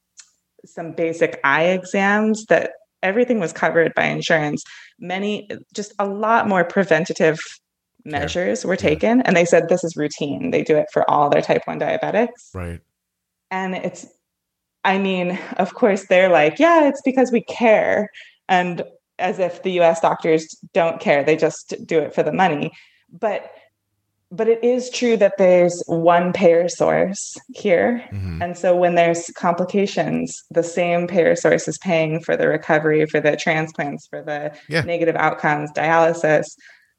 some 0.64 0.92
basic 0.92 1.40
eye 1.44 1.68
exams 1.68 2.47
that 2.47 2.72
everything 3.02 3.40
was 3.40 3.52
covered 3.52 3.94
by 3.94 4.05
insurance. 4.05 4.62
Many, 4.98 5.48
just 5.74 5.92
a 5.98 6.06
lot 6.06 6.48
more 6.48 6.64
preventative 6.64 7.38
measures 8.05 8.64
were 8.64 8.76
taken. 8.76 9.22
And 9.22 9.36
they 9.36 9.44
said 9.44 9.68
this 9.68 9.84
is 9.84 9.97
routine. 9.97 10.51
They 10.51 10.62
do 10.62 10.76
it 10.76 10.86
for 10.92 11.09
all 11.10 11.30
their 11.30 11.42
type 11.42 11.62
1 11.64 11.80
diabetics. 11.80 12.55
Right. 12.55 12.80
And 13.51 13.74
it's, 13.74 14.06
I 14.84 14.98
mean, 14.98 15.38
of 15.56 15.74
course, 15.74 16.06
they're 16.06 16.30
like, 16.30 16.59
yeah, 16.59 16.88
it's 16.88 17.02
because 17.05 17.32
we 17.32 17.42
care. 17.42 18.10
And 18.48 18.82
as 19.18 19.38
if 19.38 19.62
the 19.62 19.80
US 19.80 20.01
doctors 20.01 20.56
don't 20.72 21.01
care, 21.01 21.22
they 21.22 21.36
just 21.36 21.74
do 21.86 21.98
it 21.98 22.14
for 22.14 22.22
the 22.22 22.32
money. 22.32 22.72
But 23.12 23.51
but 24.31 24.48
it 24.48 24.62
is 24.62 24.90
true 24.90 25.16
that 25.16 25.39
there's 25.39 25.82
one 25.86 26.32
payer 26.32 26.69
source 26.69 27.36
here. 27.52 28.05
Mm-hmm. 28.12 28.43
And 28.43 28.57
so 28.57 28.77
when 28.77 28.94
there's 28.94 29.31
complications, 29.36 30.44
the 30.51 30.62
same 30.62 31.09
payer 31.09 31.35
source 31.35 31.66
is 31.66 31.78
paying 31.78 32.20
for 32.20 32.36
the 32.36 32.47
recovery, 32.47 33.05
for 33.07 33.20
the 33.20 33.36
transplants, 33.36 34.07
for 34.07 34.23
the 34.23 34.57
yeah. 34.69 34.82
negative 34.82 35.16
outcomes, 35.16 35.70
dialysis. 35.73 36.47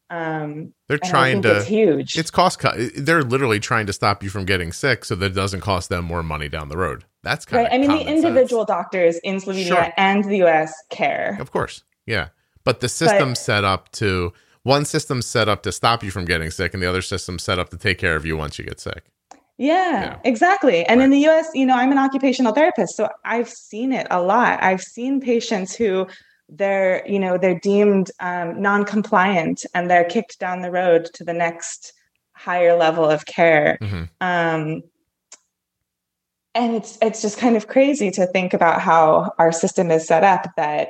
Um, 0.10 0.74
they're 0.90 0.98
trying 0.98 1.42
to 1.44 1.60
it's 1.60 1.68
huge. 1.68 2.18
It's 2.18 2.30
cost 2.30 2.60
cut. 2.60 2.76
They're 2.98 3.24
literally 3.24 3.62
trying 3.62 3.86
to 3.86 3.94
stop 3.94 4.24
you 4.24 4.30
from 4.30 4.44
getting 4.44 4.74
sick 4.74 5.06
so 5.06 5.16
that 5.16 5.28
it 5.28 5.36
doesn't 5.36 5.62
cost 5.62 5.88
them 5.88 6.04
more 6.04 6.24
money 6.24 6.50
down 6.50 6.68
the 6.68 6.76
road. 6.76 7.06
That's 7.24 7.46
kind 7.46 7.64
right. 7.64 7.68
of 7.68 7.74
I 7.74 7.78
mean, 7.78 8.06
the 8.06 8.12
individual 8.12 8.64
sense. 8.64 8.68
doctors 8.68 9.18
in 9.20 9.38
Slovenia 9.38 9.68
sure. 9.68 9.94
and 9.96 10.26
the 10.26 10.44
US 10.44 10.74
care. 10.90 11.38
Of 11.40 11.52
course. 11.52 11.84
Yeah. 12.06 12.30
But 12.66 12.82
the 12.82 12.90
system's 12.90 13.40
but, 13.40 13.44
set 13.44 13.64
up 13.64 13.90
to 13.94 14.34
one 14.64 14.86
system's 14.86 15.26
set 15.26 15.50
up 15.50 15.64
to 15.64 15.72
stop 15.72 16.04
you 16.04 16.12
from 16.12 16.26
getting 16.26 16.52
sick 16.52 16.74
and 16.74 16.82
the 16.82 16.90
other 16.90 17.02
system's 17.02 17.44
set 17.44 17.60
up 17.60 17.70
to 17.70 17.78
take 17.78 17.98
care 17.98 18.16
of 18.16 18.26
you 18.26 18.38
once 18.38 18.60
you 18.60 18.66
get 18.66 18.80
sick. 18.80 19.06
Yeah, 19.58 20.02
yeah. 20.02 20.20
exactly. 20.24 20.86
And 20.86 21.00
right. 21.00 21.06
in 21.06 21.12
the 21.12 21.28
US, 21.28 21.48
you 21.54 21.66
know, 21.66 21.76
I'm 21.76 21.92
an 21.92 21.98
occupational 21.98 22.54
therapist, 22.54 22.96
so 22.96 23.10
I've 23.26 23.50
seen 23.50 23.94
it 23.94 24.08
a 24.10 24.22
lot. 24.22 24.62
I've 24.64 24.82
seen 24.82 25.22
patients 25.22 25.76
who 25.76 26.08
they're, 26.50 27.08
you 27.08 27.20
know, 27.20 27.38
they're 27.38 27.60
deemed 27.60 28.12
um, 28.20 28.62
non-compliant 28.62 29.66
and 29.74 29.90
they're 29.90 30.04
kicked 30.04 30.40
down 30.40 30.62
the 30.62 30.72
road 30.72 31.10
to 31.14 31.24
the 31.24 31.34
next 31.34 31.94
higher 32.34 32.76
level 32.76 33.06
of 33.06 33.26
care. 33.26 33.78
Mm-hmm. 33.82 34.04
Um, 34.20 34.84
and 36.54 36.76
it's 36.76 36.98
it's 37.02 37.22
just 37.22 37.38
kind 37.38 37.56
of 37.56 37.68
crazy 37.68 38.12
to 38.12 38.26
think 38.28 38.54
about 38.54 38.82
how 38.82 39.32
our 39.38 39.52
system 39.52 39.90
is 39.90 40.06
set 40.06 40.24
up 40.24 40.48
that 40.58 40.90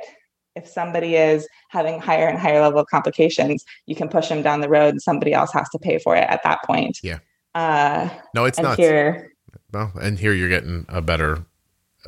if 0.54 0.68
somebody 0.68 1.16
is 1.16 1.48
having 1.68 2.00
higher 2.00 2.26
and 2.26 2.38
higher 2.38 2.60
level 2.60 2.80
of 2.80 2.86
complications, 2.88 3.64
you 3.86 3.94
can 3.94 4.08
push 4.08 4.28
them 4.28 4.42
down 4.42 4.60
the 4.60 4.68
road 4.68 4.90
and 4.90 5.02
somebody 5.02 5.32
else 5.32 5.52
has 5.52 5.68
to 5.70 5.78
pay 5.78 5.98
for 5.98 6.16
it 6.16 6.24
at 6.28 6.42
that 6.44 6.62
point. 6.64 6.98
Yeah. 7.02 7.18
Uh, 7.54 8.08
no, 8.34 8.44
it's 8.44 8.58
not. 8.58 8.78
Here, 8.78 9.32
well, 9.72 9.92
and 10.00 10.18
here 10.18 10.32
you're 10.32 10.48
getting 10.48 10.86
a 10.88 11.00
better, 11.00 11.44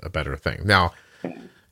a 0.02 0.08
better 0.08 0.36
thing. 0.36 0.62
Now, 0.64 0.92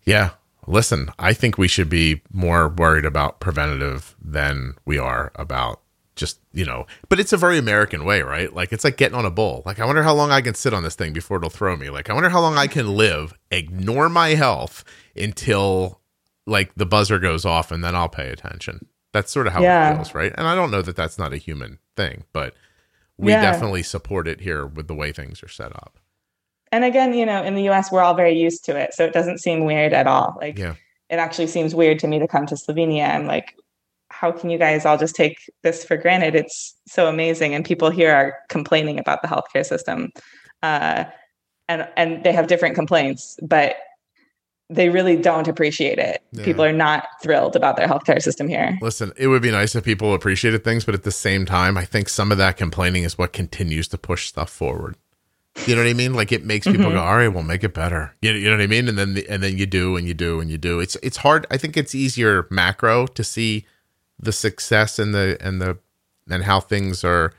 yeah, 0.04 0.30
listen, 0.66 1.10
I 1.18 1.32
think 1.32 1.58
we 1.58 1.68
should 1.68 1.88
be 1.88 2.22
more 2.30 2.68
worried 2.68 3.04
about 3.04 3.40
preventative 3.40 4.14
than 4.22 4.74
we 4.84 4.98
are 4.98 5.32
about 5.34 5.80
just, 6.14 6.40
you 6.52 6.66
know, 6.66 6.86
but 7.08 7.18
it's 7.18 7.32
a 7.32 7.38
very 7.38 7.56
American 7.56 8.04
way, 8.04 8.20
right? 8.20 8.52
Like 8.52 8.72
it's 8.72 8.84
like 8.84 8.98
getting 8.98 9.16
on 9.16 9.24
a 9.24 9.30
bull. 9.30 9.62
Like 9.64 9.80
I 9.80 9.86
wonder 9.86 10.02
how 10.02 10.12
long 10.12 10.30
I 10.30 10.42
can 10.42 10.54
sit 10.54 10.74
on 10.74 10.82
this 10.82 10.94
thing 10.94 11.14
before 11.14 11.38
it'll 11.38 11.48
throw 11.48 11.74
me. 11.76 11.88
Like 11.88 12.10
I 12.10 12.14
wonder 12.14 12.28
how 12.28 12.40
long 12.40 12.58
I 12.58 12.66
can 12.66 12.96
live, 12.96 13.32
ignore 13.50 14.10
my 14.10 14.30
health 14.30 14.84
until 15.16 16.01
like 16.46 16.74
the 16.74 16.86
buzzer 16.86 17.18
goes 17.18 17.44
off 17.44 17.70
and 17.70 17.84
then 17.84 17.94
I'll 17.94 18.08
pay 18.08 18.30
attention. 18.30 18.86
That's 19.12 19.30
sort 19.30 19.46
of 19.46 19.52
how 19.52 19.62
yeah. 19.62 19.92
it 19.92 19.96
feels, 19.96 20.14
right? 20.14 20.32
And 20.36 20.46
I 20.46 20.54
don't 20.54 20.70
know 20.70 20.82
that 20.82 20.96
that's 20.96 21.18
not 21.18 21.32
a 21.32 21.36
human 21.36 21.78
thing, 21.96 22.24
but 22.32 22.54
we 23.18 23.30
yeah. 23.30 23.42
definitely 23.42 23.82
support 23.82 24.26
it 24.26 24.40
here 24.40 24.66
with 24.66 24.88
the 24.88 24.94
way 24.94 25.12
things 25.12 25.42
are 25.42 25.48
set 25.48 25.74
up. 25.76 25.98
And 26.72 26.84
again, 26.84 27.12
you 27.12 27.26
know, 27.26 27.42
in 27.42 27.54
the 27.54 27.68
US, 27.68 27.92
we're 27.92 28.00
all 28.00 28.14
very 28.14 28.36
used 28.38 28.64
to 28.64 28.76
it. 28.76 28.94
So 28.94 29.04
it 29.04 29.12
doesn't 29.12 29.38
seem 29.38 29.64
weird 29.64 29.92
at 29.92 30.06
all. 30.06 30.36
Like, 30.40 30.58
yeah. 30.58 30.74
it 31.10 31.16
actually 31.16 31.46
seems 31.46 31.74
weird 31.74 31.98
to 32.00 32.08
me 32.08 32.18
to 32.18 32.26
come 32.26 32.46
to 32.46 32.54
Slovenia. 32.54 33.14
I'm 33.14 33.26
like, 33.26 33.54
how 34.08 34.32
can 34.32 34.50
you 34.50 34.58
guys 34.58 34.86
all 34.86 34.96
just 34.96 35.14
take 35.14 35.38
this 35.62 35.84
for 35.84 35.96
granted? 35.96 36.34
It's 36.34 36.74
so 36.86 37.08
amazing. 37.08 37.54
And 37.54 37.64
people 37.64 37.90
here 37.90 38.12
are 38.12 38.34
complaining 38.48 38.98
about 38.98 39.20
the 39.20 39.28
healthcare 39.28 39.66
system. 39.66 40.10
Uh, 40.62 41.04
and, 41.68 41.88
and 41.96 42.24
they 42.24 42.32
have 42.32 42.46
different 42.46 42.74
complaints, 42.74 43.38
but 43.42 43.76
they 44.70 44.88
really 44.88 45.16
don't 45.16 45.48
appreciate 45.48 45.98
it. 45.98 46.22
Yeah. 46.32 46.44
People 46.44 46.64
are 46.64 46.72
not 46.72 47.06
thrilled 47.22 47.56
about 47.56 47.76
their 47.76 47.86
healthcare 47.86 48.22
system 48.22 48.48
here. 48.48 48.78
Listen, 48.80 49.12
it 49.16 49.28
would 49.28 49.42
be 49.42 49.50
nice 49.50 49.74
if 49.74 49.84
people 49.84 50.14
appreciated 50.14 50.64
things, 50.64 50.84
but 50.84 50.94
at 50.94 51.02
the 51.02 51.12
same 51.12 51.44
time, 51.44 51.76
I 51.76 51.84
think 51.84 52.08
some 52.08 52.32
of 52.32 52.38
that 52.38 52.56
complaining 52.56 53.04
is 53.04 53.18
what 53.18 53.32
continues 53.32 53.88
to 53.88 53.98
push 53.98 54.28
stuff 54.28 54.50
forward. 54.50 54.96
You 55.66 55.76
know 55.76 55.82
what 55.82 55.90
I 55.90 55.94
mean? 55.94 56.14
Like 56.14 56.32
it 56.32 56.44
makes 56.44 56.66
people 56.66 56.86
mm-hmm. 56.86 56.94
go, 56.94 57.02
"All 57.02 57.16
right, 57.16 57.28
we'll 57.28 57.42
make 57.42 57.62
it 57.62 57.74
better." 57.74 58.14
You, 58.22 58.32
you 58.32 58.48
know 58.48 58.56
what 58.56 58.62
I 58.62 58.66
mean? 58.66 58.88
And 58.88 58.96
then 58.96 59.14
the, 59.14 59.28
and 59.28 59.42
then 59.42 59.58
you 59.58 59.66
do 59.66 59.96
and 59.96 60.08
you 60.08 60.14
do 60.14 60.40
and 60.40 60.50
you 60.50 60.56
do. 60.56 60.80
It's 60.80 60.96
it's 61.02 61.18
hard. 61.18 61.46
I 61.50 61.58
think 61.58 61.76
it's 61.76 61.94
easier 61.94 62.46
macro 62.50 63.06
to 63.08 63.22
see 63.22 63.66
the 64.18 64.32
success 64.32 64.98
and 64.98 65.14
the 65.14 65.36
and 65.40 65.60
the 65.60 65.78
and 66.30 66.44
how 66.44 66.58
things 66.58 67.04
are 67.04 67.34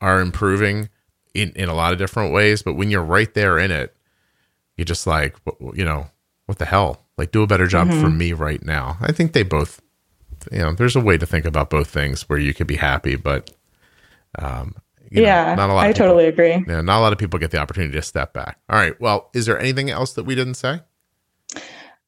are 0.00 0.20
improving 0.20 0.90
in 1.34 1.50
in 1.56 1.68
a 1.68 1.74
lot 1.74 1.92
of 1.92 1.98
different 1.98 2.32
ways. 2.32 2.62
But 2.62 2.74
when 2.74 2.88
you're 2.88 3.02
right 3.02 3.32
there 3.34 3.58
in 3.58 3.72
it, 3.72 3.96
you're 4.76 4.84
just 4.84 5.06
like, 5.06 5.36
you 5.74 5.84
know, 5.84 6.08
what 6.46 6.58
the 6.58 6.64
hell? 6.64 7.04
Like, 7.18 7.32
do 7.32 7.42
a 7.42 7.46
better 7.46 7.66
job 7.66 7.88
mm-hmm. 7.88 8.00
for 8.00 8.10
me 8.10 8.32
right 8.32 8.64
now. 8.64 8.96
I 9.00 9.12
think 9.12 9.32
they 9.32 9.42
both, 9.42 9.80
you 10.50 10.58
know, 10.58 10.72
there's 10.72 10.96
a 10.96 11.00
way 11.00 11.18
to 11.18 11.26
think 11.26 11.44
about 11.44 11.70
both 11.70 11.88
things 11.88 12.28
where 12.28 12.38
you 12.38 12.54
could 12.54 12.66
be 12.66 12.76
happy, 12.76 13.16
but, 13.16 13.50
um, 14.38 14.74
yeah, 15.10 15.54
know, 15.54 15.54
not 15.54 15.70
a 15.70 15.74
lot. 15.74 15.84
I 15.84 15.92
people, 15.92 16.06
totally 16.06 16.26
agree. 16.26 16.64
Yeah, 16.66 16.80
not 16.80 16.98
a 16.98 17.00
lot 17.00 17.12
of 17.12 17.18
people 17.18 17.38
get 17.38 17.50
the 17.50 17.58
opportunity 17.58 17.92
to 17.92 18.02
step 18.02 18.32
back. 18.32 18.58
All 18.68 18.76
right. 18.76 18.98
Well, 19.00 19.30
is 19.34 19.46
there 19.46 19.58
anything 19.58 19.90
else 19.90 20.14
that 20.14 20.24
we 20.24 20.34
didn't 20.34 20.54
say? 20.54 20.80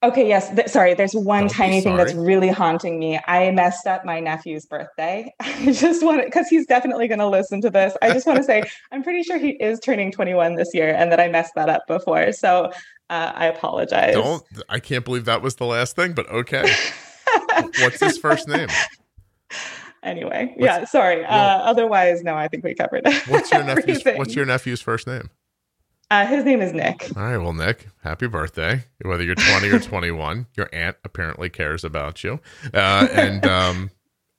Okay, 0.01 0.29
yes. 0.29 0.55
Th- 0.55 0.69
sorry, 0.69 0.95
there's 0.95 1.15
one 1.15 1.43
Don't 1.43 1.49
tiny 1.49 1.81
thing 1.81 1.97
that's 1.97 2.15
really 2.15 2.49
haunting 2.49 3.01
me. 3.01 3.19
I 3.27 3.51
messed 3.51 3.89
up 3.89 4.05
my 4.05 4.21
nephew's 4.21 4.65
birthday. 4.65 5.35
I 5.41 5.73
just 5.73 6.05
want 6.05 6.21
to, 6.21 6.27
because 6.27 6.47
he's 6.47 6.67
definitely 6.67 7.09
going 7.09 7.19
to 7.19 7.27
listen 7.27 7.61
to 7.63 7.71
this. 7.71 7.97
I 8.01 8.13
just 8.13 8.25
want 8.25 8.37
to 8.37 8.45
say, 8.45 8.63
I'm 8.93 9.03
pretty 9.03 9.25
sure 9.25 9.39
he 9.39 9.51
is 9.51 9.81
turning 9.81 10.13
21 10.13 10.55
this 10.55 10.73
year 10.73 10.95
and 10.95 11.11
that 11.11 11.19
I 11.19 11.27
messed 11.29 11.55
that 11.57 11.69
up 11.69 11.89
before. 11.89 12.31
So 12.31 12.71
uh, 13.11 13.33
I 13.35 13.47
apologize. 13.47 14.15
Don't. 14.15 14.43
I 14.69 14.81
can't 14.81 15.05
believe 15.05 15.25
that 15.27 15.43
was 15.43 15.57
the 15.57 15.65
last 15.65 15.97
thing, 15.97 16.13
but 16.13 16.29
okay. 16.29 16.71
What's 17.81 18.01
his 18.01 18.19
first 18.19 18.49
name? 18.49 18.69
Anyway, 20.03 20.55
what's, 20.57 20.61
yeah, 20.61 20.85
sorry. 20.85 21.25
Uh, 21.25 21.35
otherwise, 21.35 22.23
no, 22.23 22.35
I 22.35 22.49
think 22.49 22.65
we 22.65 22.75
covered 22.75 23.03
it. 23.05 23.15
What's 23.29 23.51
your 23.51 23.65
nephew's 23.65 24.05
What's 24.05 24.35
your 24.35 24.47
nephew's 24.47 24.81
first 24.81 25.07
name? 25.07 25.31
Uh, 26.11 26.27
his 26.27 26.45
name 26.45 26.63
is 26.63 26.73
Nick. 26.73 27.11
All 27.17 27.23
right, 27.23 27.37
well, 27.37 27.53
Nick, 27.53 27.89
happy 28.03 28.29
birthday. 28.29 28.85
Whether 29.03 29.25
you're 29.25 29.35
20 29.35 29.69
or 29.69 29.79
21, 29.81 30.47
your 30.57 30.69
aunt 30.73 30.97
apparently 31.05 31.51
cares 31.51 31.85
about 31.85 32.25
you, 32.25 32.41
uh, 32.73 33.09
and 33.13 33.45
um, 33.45 33.91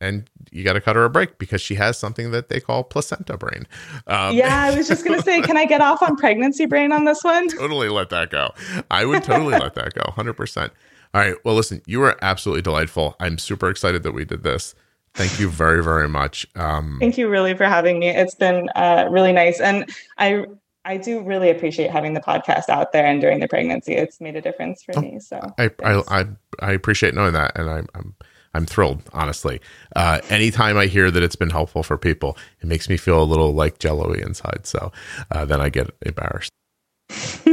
and 0.02 0.30
you 0.52 0.64
got 0.64 0.74
to 0.74 0.82
cut 0.82 0.96
her 0.96 1.04
a 1.04 1.10
break 1.10 1.38
because 1.38 1.62
she 1.62 1.76
has 1.76 1.98
something 1.98 2.32
that 2.32 2.50
they 2.50 2.60
call 2.60 2.84
placenta 2.84 3.38
brain. 3.38 3.68
Um, 4.08 4.36
yeah, 4.36 4.64
I 4.64 4.76
was 4.76 4.88
just 4.88 5.06
going 5.06 5.20
to 5.20 5.24
say, 5.24 5.42
can 5.42 5.58
I 5.58 5.66
get 5.66 5.82
off 5.82 6.02
on 6.02 6.16
pregnancy 6.16 6.66
brain 6.66 6.92
on 6.92 7.06
this 7.06 7.24
one? 7.24 7.48
totally 7.50 7.90
let 7.90 8.10
that 8.10 8.30
go. 8.30 8.52
I 8.90 9.06
would 9.06 9.24
totally 9.24 9.58
let 9.58 9.76
that 9.76 9.94
go, 9.94 10.02
100%. 10.02 10.72
All 11.14 11.22
right. 11.22 11.36
Well, 11.44 11.56
listen, 11.56 11.82
you 11.86 12.00
were 12.00 12.18
absolutely 12.22 12.62
delightful. 12.62 13.16
I'm 13.20 13.38
super 13.38 13.70
excited 13.70 14.04
that 14.04 14.12
we 14.12 14.26
did 14.26 14.44
this. 14.44 14.76
Thank 15.16 15.40
you 15.40 15.50
very, 15.50 15.84
very 15.84 16.08
much. 16.08 16.46
Um, 16.56 16.98
Thank 17.00 17.18
you 17.18 17.28
really 17.30 17.56
for 17.56 17.66
having 17.66 18.00
me. 18.00 18.10
It's 18.10 18.36
been 18.36 18.70
uh, 18.76 19.08
really 19.10 19.34
nice. 19.34 19.60
And 19.60 19.90
I, 20.20 20.46
I 20.86 20.98
do 20.98 21.22
really 21.22 21.50
appreciate 21.50 21.90
having 21.90 22.14
the 22.14 22.20
podcast 22.20 22.70
out 22.70 22.92
there 22.92 23.06
and 23.06 23.20
during 23.20 23.40
the 23.40 23.48
pregnancy. 23.48 23.94
It's 23.96 24.22
made 24.22 24.36
a 24.36 24.42
difference 24.42 24.84
for 24.84 24.98
oh, 24.98 25.02
me. 25.02 25.20
So 25.20 25.40
I, 25.58 25.72
I, 25.84 26.04
I, 26.08 26.26
I, 26.60 26.72
appreciate 26.74 27.16
knowing 27.16 27.34
that. 27.34 27.58
And 27.58 27.70
I, 27.70 27.82
I'm, 27.96 28.16
I'm 28.54 28.66
thrilled, 28.66 29.04
honestly. 29.14 29.62
Uh, 29.96 30.20
anytime 30.30 30.78
I 30.78 30.88
hear 30.88 31.12
that 31.12 31.22
it's 31.22 31.36
been 31.36 31.52
helpful 31.52 31.84
for 31.84 31.98
people, 31.98 32.38
it 32.62 32.68
makes 32.68 32.90
me 32.90 32.98
feel 32.98 33.22
a 33.22 33.24
little 33.24 33.54
like 33.54 33.80
jello-y 33.80 34.18
inside. 34.26 34.66
So 34.66 34.92
uh, 35.32 35.46
then 35.46 35.62
I 35.62 35.70
get 35.70 35.90
embarrassed. 36.02 36.52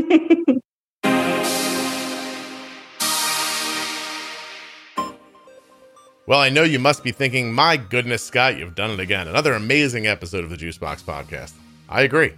well, 6.27 6.41
I 6.41 6.49
know 6.49 6.63
you 6.63 6.79
must 6.79 7.05
be 7.05 7.13
thinking, 7.13 7.53
my 7.53 7.77
goodness, 7.77 8.25
Scott, 8.25 8.57
you've 8.57 8.75
done 8.75 8.91
it 8.91 9.01
again. 9.01 9.29
Another 9.29 9.53
amazing 9.53 10.07
episode 10.07 10.45
of 10.45 10.51
the 10.51 10.57
Juicebox 10.57 11.03
podcast. 11.03 11.53
I 11.89 12.03
agree. 12.03 12.33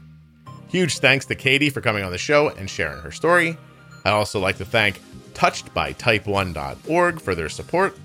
Huge 0.69 0.99
thanks 0.99 1.27
to 1.27 1.35
Katie 1.35 1.71
for 1.71 1.81
coming 1.81 2.03
on 2.05 2.13
the 2.13 2.19
show 2.19 2.49
and 2.49 2.69
sharing 2.69 3.01
her 3.01 3.13
story. 3.13 3.57
I'd 4.05 4.11
also 4.11 4.41
like 4.41 4.57
to 4.59 4.65
thank 4.65 5.01
touchedbytype1.org 5.33 7.21
for 7.21 7.35
their 7.35 7.49
support 7.49 7.97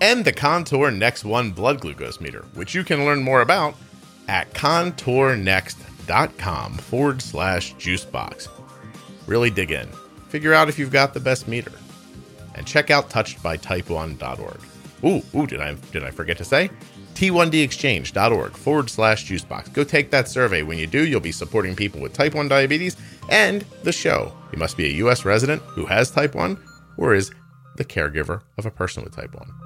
and 0.00 0.24
the 0.24 0.32
Contour 0.32 0.90
Next 0.90 1.24
One 1.24 1.50
blood 1.50 1.80
glucose 1.80 2.20
meter, 2.20 2.44
which 2.54 2.74
you 2.74 2.84
can 2.84 3.04
learn 3.04 3.22
more 3.22 3.40
about 3.40 3.74
at 4.28 4.52
contournext.com 4.52 6.78
forward 6.78 7.22
slash 7.22 7.74
juicebox. 7.76 8.48
Really 9.26 9.50
dig 9.50 9.70
in. 9.70 9.88
Figure 10.28 10.54
out 10.54 10.68
if 10.68 10.78
you've 10.78 10.92
got 10.92 11.14
the 11.14 11.20
best 11.20 11.48
meter. 11.48 11.72
And 12.54 12.66
check 12.66 12.90
out 12.90 13.08
touchedbytype1.org. 13.10 14.60
Ooh, 15.04 15.22
ooh, 15.38 15.46
did 15.46 15.60
I 15.60 15.74
did 15.92 16.04
I 16.04 16.10
forget 16.10 16.38
to 16.38 16.44
say? 16.44 16.70
T1dexchange.org 17.14 18.52
forward 18.52 18.90
slash 18.90 19.26
juicebox. 19.26 19.72
Go 19.72 19.84
take 19.84 20.10
that 20.10 20.28
survey. 20.28 20.62
When 20.62 20.78
you 20.78 20.86
do, 20.86 21.06
you'll 21.06 21.20
be 21.20 21.32
supporting 21.32 21.74
people 21.74 22.00
with 22.00 22.12
type 22.12 22.34
1 22.34 22.48
diabetes 22.48 22.96
and 23.30 23.64
the 23.84 23.92
show. 23.92 24.34
You 24.52 24.58
must 24.58 24.76
be 24.76 24.84
a 24.86 24.96
U.S. 24.98 25.24
resident 25.24 25.62
who 25.62 25.86
has 25.86 26.10
type 26.10 26.34
1 26.34 26.58
or 26.98 27.14
is 27.14 27.30
the 27.76 27.86
caregiver 27.86 28.42
of 28.58 28.66
a 28.66 28.70
person 28.70 29.02
with 29.02 29.16
type 29.16 29.34
1. 29.34 29.65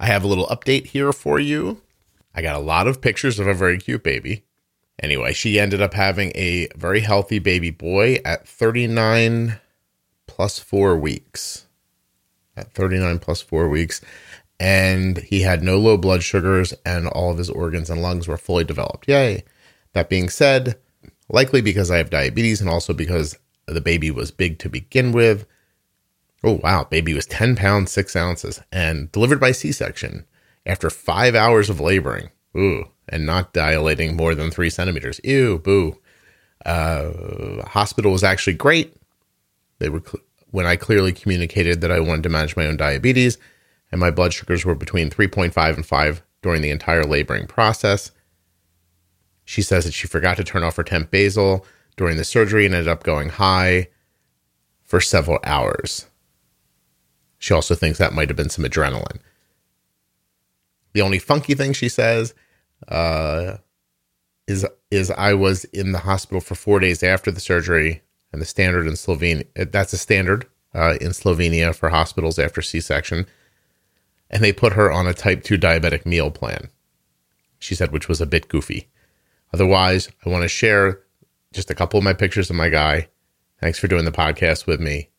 I 0.00 0.06
have 0.06 0.24
a 0.24 0.28
little 0.28 0.46
update 0.46 0.86
here 0.86 1.12
for 1.12 1.38
you. 1.40 1.82
I 2.34 2.42
got 2.42 2.56
a 2.56 2.60
lot 2.60 2.86
of 2.86 3.00
pictures 3.00 3.38
of 3.38 3.46
a 3.46 3.54
very 3.54 3.78
cute 3.78 4.02
baby. 4.02 4.44
Anyway, 5.00 5.32
she 5.32 5.58
ended 5.58 5.80
up 5.80 5.94
having 5.94 6.32
a 6.34 6.68
very 6.76 7.00
healthy 7.00 7.38
baby 7.38 7.70
boy 7.70 8.18
at 8.24 8.46
39 8.46 9.58
plus 10.26 10.58
four 10.58 10.96
weeks. 10.96 11.66
At 12.56 12.72
39 12.72 13.18
plus 13.18 13.40
four 13.40 13.68
weeks. 13.68 14.00
And 14.60 15.18
he 15.18 15.42
had 15.42 15.62
no 15.62 15.78
low 15.78 15.96
blood 15.96 16.24
sugars, 16.24 16.74
and 16.84 17.06
all 17.06 17.30
of 17.30 17.38
his 17.38 17.50
organs 17.50 17.90
and 17.90 18.02
lungs 18.02 18.26
were 18.26 18.36
fully 18.36 18.64
developed. 18.64 19.08
Yay. 19.08 19.44
That 19.92 20.08
being 20.08 20.28
said, 20.28 20.76
likely 21.28 21.60
because 21.60 21.90
I 21.90 21.98
have 21.98 22.10
diabetes 22.10 22.60
and 22.60 22.68
also 22.68 22.92
because 22.92 23.36
the 23.66 23.80
baby 23.80 24.10
was 24.10 24.30
big 24.30 24.58
to 24.60 24.68
begin 24.68 25.12
with. 25.12 25.46
Oh, 26.44 26.60
wow. 26.62 26.84
Baby 26.84 27.14
was 27.14 27.26
10 27.26 27.56
pounds, 27.56 27.90
6 27.92 28.14
ounces, 28.14 28.60
and 28.70 29.10
delivered 29.12 29.40
by 29.40 29.52
C 29.52 29.72
section 29.72 30.24
after 30.64 30.90
five 30.90 31.34
hours 31.34 31.68
of 31.68 31.80
laboring. 31.80 32.30
Ooh, 32.56 32.84
and 33.08 33.26
not 33.26 33.52
dilating 33.52 34.16
more 34.16 34.34
than 34.34 34.50
three 34.50 34.70
centimeters. 34.70 35.20
Ew, 35.24 35.58
boo. 35.58 35.98
Uh, 36.64 37.62
hospital 37.66 38.12
was 38.12 38.24
actually 38.24 38.54
great. 38.54 38.94
They 39.78 39.88
were 39.88 40.02
cl- 40.04 40.24
when 40.50 40.66
I 40.66 40.76
clearly 40.76 41.12
communicated 41.12 41.80
that 41.80 41.92
I 41.92 42.00
wanted 42.00 42.22
to 42.24 42.28
manage 42.28 42.56
my 42.56 42.66
own 42.66 42.76
diabetes, 42.76 43.38
and 43.92 44.00
my 44.00 44.10
blood 44.10 44.32
sugars 44.32 44.64
were 44.64 44.74
between 44.74 45.10
3.5 45.10 45.74
and 45.76 45.86
5 45.86 46.22
during 46.42 46.62
the 46.62 46.70
entire 46.70 47.04
laboring 47.04 47.46
process. 47.46 48.12
She 49.44 49.62
says 49.62 49.84
that 49.84 49.94
she 49.94 50.06
forgot 50.06 50.36
to 50.36 50.44
turn 50.44 50.62
off 50.62 50.76
her 50.76 50.84
temp 50.84 51.10
basal 51.10 51.64
during 51.96 52.16
the 52.16 52.24
surgery 52.24 52.66
and 52.66 52.74
ended 52.74 52.88
up 52.88 53.02
going 53.02 53.30
high 53.30 53.88
for 54.84 55.00
several 55.00 55.38
hours. 55.44 56.06
She 57.38 57.54
also 57.54 57.74
thinks 57.74 57.98
that 57.98 58.12
might 58.12 58.28
have 58.28 58.36
been 58.36 58.50
some 58.50 58.64
adrenaline. 58.64 59.20
The 60.92 61.02
only 61.02 61.18
funky 61.18 61.54
thing 61.54 61.72
she 61.72 61.88
says 61.88 62.34
uh, 62.88 63.58
is 64.46 64.66
is 64.90 65.10
I 65.10 65.34
was 65.34 65.64
in 65.66 65.92
the 65.92 65.98
hospital 66.00 66.40
for 66.40 66.54
four 66.54 66.80
days 66.80 67.02
after 67.02 67.30
the 67.30 67.40
surgery, 67.40 68.02
and 68.32 68.42
the 68.42 68.46
standard 68.46 68.86
in 68.86 68.94
Slovenia 68.94 69.44
that's 69.70 69.92
a 69.92 69.98
standard 69.98 70.46
uh, 70.74 70.96
in 71.00 71.10
Slovenia 71.10 71.74
for 71.74 71.90
hospitals 71.90 72.38
after 72.38 72.62
C 72.62 72.80
section, 72.80 73.26
and 74.30 74.42
they 74.42 74.52
put 74.52 74.72
her 74.72 74.90
on 74.90 75.06
a 75.06 75.14
type 75.14 75.44
two 75.44 75.58
diabetic 75.58 76.04
meal 76.04 76.30
plan. 76.30 76.68
She 77.58 77.74
said, 77.74 77.92
which 77.92 78.08
was 78.08 78.20
a 78.20 78.26
bit 78.26 78.48
goofy. 78.48 78.88
Otherwise, 79.52 80.08
I 80.24 80.28
want 80.28 80.42
to 80.42 80.48
share 80.48 81.00
just 81.52 81.70
a 81.70 81.74
couple 81.74 81.98
of 81.98 82.04
my 82.04 82.12
pictures 82.12 82.50
of 82.50 82.56
my 82.56 82.68
guy. 82.68 83.08
Thanks 83.60 83.78
for 83.78 83.88
doing 83.88 84.04
the 84.04 84.12
podcast 84.12 84.66
with 84.66 84.80
me. 84.80 85.10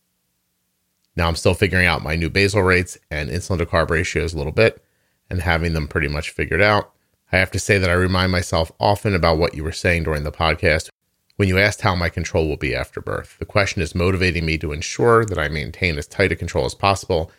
Now 1.19 1.27
I'm 1.27 1.35
still 1.35 1.53
figuring 1.53 1.85
out 1.85 2.01
my 2.01 2.15
new 2.15 2.29
basal 2.29 2.63
rates 2.63 2.97
and 3.11 3.29
insulin 3.29 3.57
to 3.57 3.65
carb 3.65 3.89
ratios 3.89 4.33
a 4.33 4.37
little 4.37 4.53
bit 4.53 4.81
and 5.29 5.41
having 5.41 5.73
them 5.73 5.85
pretty 5.85 6.07
much 6.07 6.29
figured 6.29 6.61
out. 6.61 6.93
I 7.29 7.37
have 7.37 7.51
to 7.51 7.59
say 7.59 7.77
that 7.77 7.89
I 7.89 7.93
remind 7.93 8.31
myself 8.31 8.71
often 8.79 9.13
about 9.13 9.37
what 9.37 9.53
you 9.53 9.65
were 9.65 9.73
saying 9.73 10.03
during 10.03 10.23
the 10.23 10.31
podcast 10.31 10.87
when 11.35 11.49
you 11.49 11.59
asked 11.59 11.81
how 11.81 11.93
my 11.93 12.07
control 12.07 12.47
will 12.47 12.55
be 12.55 12.73
after 12.73 13.01
birth. 13.01 13.35
The 13.37 13.45
question 13.45 13.81
is 13.81 13.93
motivating 13.93 14.45
me 14.45 14.57
to 14.59 14.71
ensure 14.71 15.25
that 15.25 15.37
I 15.37 15.49
maintain 15.49 15.97
as 15.97 16.07
tight 16.07 16.31
a 16.31 16.37
control 16.37 16.63
as 16.63 16.73
possible 16.73 17.29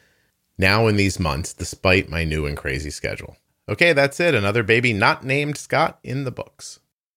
now 0.58 0.86
in 0.86 0.96
these 0.96 1.18
months, 1.18 1.54
despite 1.54 2.10
my 2.10 2.22
new 2.22 2.44
and 2.44 2.58
crazy 2.58 2.90
schedule. 2.90 3.38
Okay, 3.66 3.94
that's 3.94 4.20
it. 4.20 4.34
Another 4.34 4.62
baby 4.62 4.92
not 4.92 5.24
named 5.24 5.56
Scott 5.56 5.98
in 6.04 6.24
the 6.24 6.30
books. 6.30 6.79